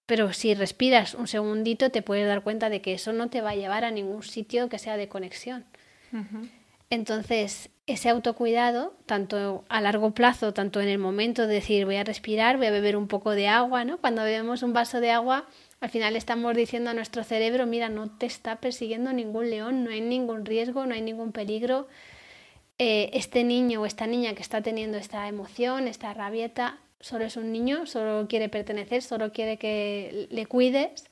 pero 0.04 0.34
si 0.34 0.52
respiras 0.52 1.14
un 1.14 1.28
segundito 1.28 1.88
te 1.90 2.02
puedes 2.02 2.26
dar 2.26 2.42
cuenta 2.42 2.68
de 2.68 2.82
que 2.82 2.92
eso 2.92 3.14
no 3.14 3.30
te 3.30 3.40
va 3.40 3.52
a 3.52 3.56
llevar 3.56 3.86
a 3.86 3.90
ningún 3.90 4.22
sitio 4.22 4.68
que 4.68 4.78
sea 4.78 4.98
de 4.98 5.08
conexión. 5.08 5.64
Entonces, 6.90 7.70
ese 7.86 8.08
autocuidado, 8.08 8.94
tanto 9.06 9.64
a 9.68 9.80
largo 9.80 10.12
plazo, 10.12 10.52
tanto 10.52 10.80
en 10.80 10.88
el 10.88 10.98
momento 10.98 11.46
de 11.46 11.54
decir 11.54 11.84
voy 11.84 11.96
a 11.96 12.04
respirar, 12.04 12.56
voy 12.56 12.66
a 12.66 12.72
beber 12.72 12.96
un 12.96 13.08
poco 13.08 13.30
de 13.30 13.48
agua, 13.48 13.84
¿no? 13.84 13.98
Cuando 13.98 14.24
bebemos 14.24 14.62
un 14.62 14.72
vaso 14.72 15.00
de 15.00 15.10
agua, 15.10 15.46
al 15.80 15.90
final 15.90 16.16
estamos 16.16 16.54
diciendo 16.54 16.90
a 16.90 16.94
nuestro 16.94 17.24
cerebro, 17.24 17.66
mira, 17.66 17.88
no 17.88 18.10
te 18.10 18.26
está 18.26 18.56
persiguiendo 18.56 19.12
ningún 19.12 19.50
león, 19.50 19.84
no 19.84 19.90
hay 19.90 20.00
ningún 20.00 20.44
riesgo, 20.44 20.84
no 20.86 20.94
hay 20.94 21.00
ningún 21.00 21.32
peligro. 21.32 21.88
Eh, 22.78 23.10
este 23.12 23.44
niño 23.44 23.82
o 23.82 23.86
esta 23.86 24.06
niña 24.06 24.34
que 24.34 24.42
está 24.42 24.62
teniendo 24.62 24.98
esta 24.98 25.28
emoción, 25.28 25.86
esta 25.86 26.12
rabieta, 26.14 26.78
solo 26.98 27.24
es 27.24 27.36
un 27.36 27.52
niño, 27.52 27.86
solo 27.86 28.26
quiere 28.28 28.48
pertenecer, 28.48 29.02
solo 29.02 29.32
quiere 29.32 29.58
que 29.58 30.28
le 30.30 30.46
cuides, 30.46 31.06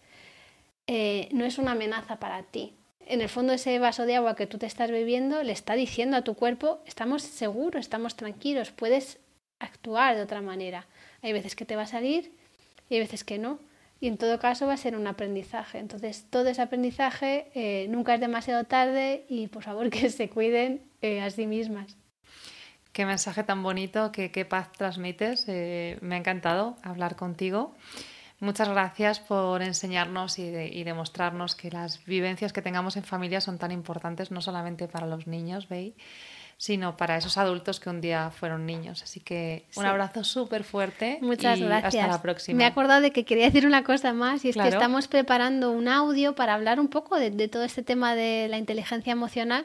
eh, 0.86 1.28
no 1.32 1.44
es 1.44 1.58
una 1.58 1.72
amenaza 1.72 2.18
para 2.18 2.42
ti, 2.42 2.74
en 3.08 3.20
el 3.20 3.28
fondo 3.28 3.52
ese 3.52 3.78
vaso 3.78 4.06
de 4.06 4.16
agua 4.16 4.36
que 4.36 4.46
tú 4.46 4.58
te 4.58 4.66
estás 4.66 4.90
bebiendo 4.90 5.42
le 5.42 5.52
está 5.52 5.74
diciendo 5.74 6.16
a 6.16 6.22
tu 6.22 6.34
cuerpo, 6.34 6.80
estamos 6.86 7.22
seguros, 7.22 7.80
estamos 7.80 8.16
tranquilos, 8.16 8.70
puedes 8.70 9.18
actuar 9.58 10.16
de 10.16 10.22
otra 10.22 10.42
manera. 10.42 10.86
Hay 11.22 11.32
veces 11.32 11.56
que 11.56 11.64
te 11.64 11.76
va 11.76 11.82
a 11.82 11.86
salir 11.86 12.32
y 12.88 12.94
hay 12.94 13.00
veces 13.00 13.24
que 13.24 13.38
no. 13.38 13.58
Y 14.00 14.06
en 14.06 14.16
todo 14.16 14.38
caso 14.38 14.66
va 14.66 14.74
a 14.74 14.76
ser 14.76 14.96
un 14.96 15.08
aprendizaje. 15.08 15.78
Entonces, 15.78 16.26
todo 16.30 16.48
ese 16.48 16.62
aprendizaje 16.62 17.50
eh, 17.54 17.88
nunca 17.88 18.14
es 18.14 18.20
demasiado 18.20 18.64
tarde 18.64 19.24
y 19.28 19.48
por 19.48 19.64
favor 19.64 19.90
que 19.90 20.10
se 20.10 20.28
cuiden 20.28 20.82
eh, 21.02 21.20
a 21.20 21.30
sí 21.30 21.46
mismas. 21.46 21.96
Qué 22.92 23.06
mensaje 23.06 23.44
tan 23.44 23.62
bonito, 23.62 24.12
qué, 24.12 24.44
paz 24.44 24.72
transmites. 24.72 25.44
Eh, 25.48 25.98
me 26.00 26.14
ha 26.14 26.18
encantado 26.18 26.76
hablar 26.82 27.16
contigo. 27.16 27.74
Muchas 28.40 28.68
gracias 28.68 29.18
por 29.18 29.62
enseñarnos 29.62 30.38
y, 30.38 30.84
demostrarnos 30.84 31.56
que 31.56 31.70
las 31.70 32.04
vivencias 32.04 32.52
que 32.52 32.62
tengamos 32.62 32.96
en 32.96 33.02
familia 33.02 33.40
son 33.40 33.58
tan 33.58 33.72
importantes, 33.72 34.30
no 34.30 34.40
solamente 34.40 34.86
para 34.86 35.06
los 35.06 35.26
niños, 35.26 35.68
¿veis? 35.68 35.94
sino 36.60 36.96
para 36.96 37.16
esos 37.16 37.38
adultos 37.38 37.78
que 37.78 37.88
un 37.88 38.00
día 38.00 38.30
fueron 38.30 38.66
niños. 38.66 39.04
Así 39.04 39.20
que 39.20 39.64
un 39.76 39.86
abrazo 39.86 40.24
súper 40.24 40.64
fuerte. 40.64 41.18
Muchas 41.22 41.58
y 41.58 41.62
gracias. 41.62 41.94
Hasta 41.94 42.08
la 42.08 42.20
próxima. 42.20 42.58
Me 42.58 42.64
he 42.64 42.66
acordado 42.66 43.00
de 43.00 43.12
que 43.12 43.24
quería 43.24 43.44
decir 43.44 43.64
una 43.64 43.84
cosa 43.84 44.12
más 44.12 44.44
y 44.44 44.48
es 44.48 44.56
que 44.56 44.66
estamos 44.66 45.06
preparando 45.06 45.70
un 45.70 45.86
audio 45.86 46.34
para 46.34 46.54
hablar 46.54 46.80
un 46.80 46.88
poco 46.88 47.16
de, 47.16 47.30
de 47.30 47.46
todo 47.46 47.62
este 47.62 47.84
tema 47.84 48.16
de 48.16 48.48
la 48.48 48.58
inteligencia 48.58 49.12
emocional 49.12 49.64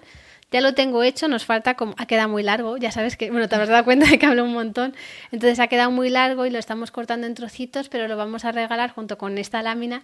ya 0.53 0.61
lo 0.61 0.75
tengo 0.75 1.01
hecho, 1.01 1.27
nos 1.27 1.45
falta 1.45 1.73
como, 1.73 1.95
ha 1.97 2.05
quedado 2.05 2.29
muy 2.29 2.43
largo, 2.43 2.77
ya 2.77 2.91
sabes 2.91 3.17
que, 3.17 3.31
bueno, 3.31 3.49
te 3.49 3.55
has 3.55 3.67
dado 3.67 3.83
cuenta 3.83 4.07
de 4.07 4.19
que 4.19 4.25
hablo 4.27 4.43
un 4.43 4.53
montón, 4.53 4.95
entonces 5.31 5.59
ha 5.59 5.65
quedado 5.65 5.89
muy 5.89 6.11
largo 6.11 6.45
y 6.45 6.51
lo 6.51 6.59
estamos 6.59 6.91
cortando 6.91 7.25
en 7.25 7.33
trocitos, 7.33 7.89
pero 7.89 8.07
lo 8.07 8.15
vamos 8.17 8.45
a 8.45 8.51
regalar 8.51 8.91
junto 8.91 9.17
con 9.17 9.39
esta 9.39 9.63
lámina 9.63 10.03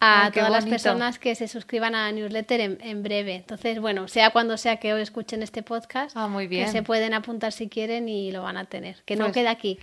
a 0.00 0.30
todas 0.32 0.50
las 0.50 0.66
personas 0.66 1.18
que 1.18 1.34
se 1.34 1.48
suscriban 1.48 1.96
a 1.96 2.06
la 2.06 2.12
newsletter 2.12 2.78
en, 2.80 3.02
breve. 3.02 3.34
Entonces, 3.34 3.80
bueno, 3.80 4.06
sea 4.06 4.30
cuando 4.30 4.56
sea 4.56 4.76
que 4.76 4.94
hoy 4.94 5.02
escuchen 5.02 5.42
este 5.42 5.64
podcast, 5.64 6.16
ah, 6.16 6.28
muy 6.28 6.46
bien. 6.46 6.66
que 6.66 6.70
se 6.70 6.84
pueden 6.84 7.12
apuntar 7.14 7.52
si 7.52 7.68
quieren 7.68 8.08
y 8.08 8.30
lo 8.30 8.42
van 8.42 8.56
a 8.56 8.66
tener. 8.66 9.02
Que 9.04 9.16
no 9.16 9.24
pues 9.24 9.34
quede 9.34 9.48
aquí. 9.48 9.80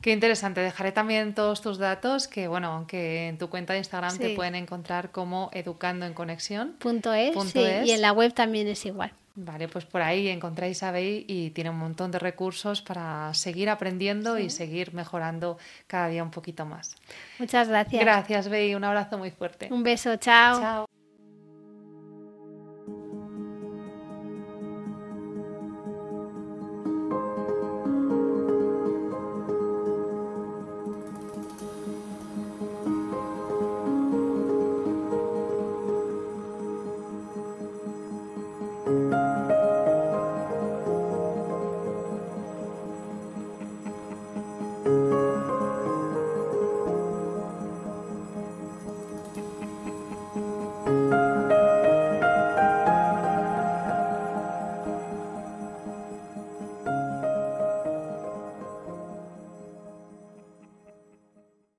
Qué 0.00 0.12
interesante. 0.12 0.62
Dejaré 0.62 0.92
también 0.92 1.34
todos 1.34 1.60
tus 1.60 1.76
datos, 1.76 2.28
que 2.28 2.48
bueno, 2.48 2.68
aunque 2.68 3.28
en 3.28 3.36
tu 3.36 3.50
cuenta 3.50 3.74
de 3.74 3.80
Instagram 3.80 4.16
te 4.16 4.34
pueden 4.34 4.54
encontrar 4.54 5.10
como 5.10 5.50
educando 5.52 6.06
en 6.06 6.14
conexión. 6.14 6.74
Punto 6.78 7.12
es, 7.12 7.36
y 7.54 7.90
en 7.90 8.00
la 8.00 8.12
web 8.12 8.32
también 8.32 8.68
es 8.68 8.86
igual. 8.86 9.12
Vale, 9.40 9.68
pues 9.68 9.84
por 9.84 10.02
ahí 10.02 10.26
encontráis 10.26 10.82
a 10.82 10.90
Bey 10.90 11.24
y 11.28 11.50
tiene 11.50 11.70
un 11.70 11.78
montón 11.78 12.10
de 12.10 12.18
recursos 12.18 12.82
para 12.82 13.32
seguir 13.34 13.70
aprendiendo 13.70 14.36
y 14.36 14.50
seguir 14.50 14.94
mejorando 14.94 15.58
cada 15.86 16.08
día 16.08 16.24
un 16.24 16.32
poquito 16.32 16.66
más. 16.66 16.96
Muchas 17.38 17.68
gracias. 17.68 18.02
Gracias, 18.02 18.48
Bey. 18.48 18.74
Un 18.74 18.82
abrazo 18.82 19.16
muy 19.16 19.30
fuerte. 19.30 19.68
Un 19.70 19.84
beso. 19.84 20.16
Chao. 20.16 20.60
Chao. 20.60 20.97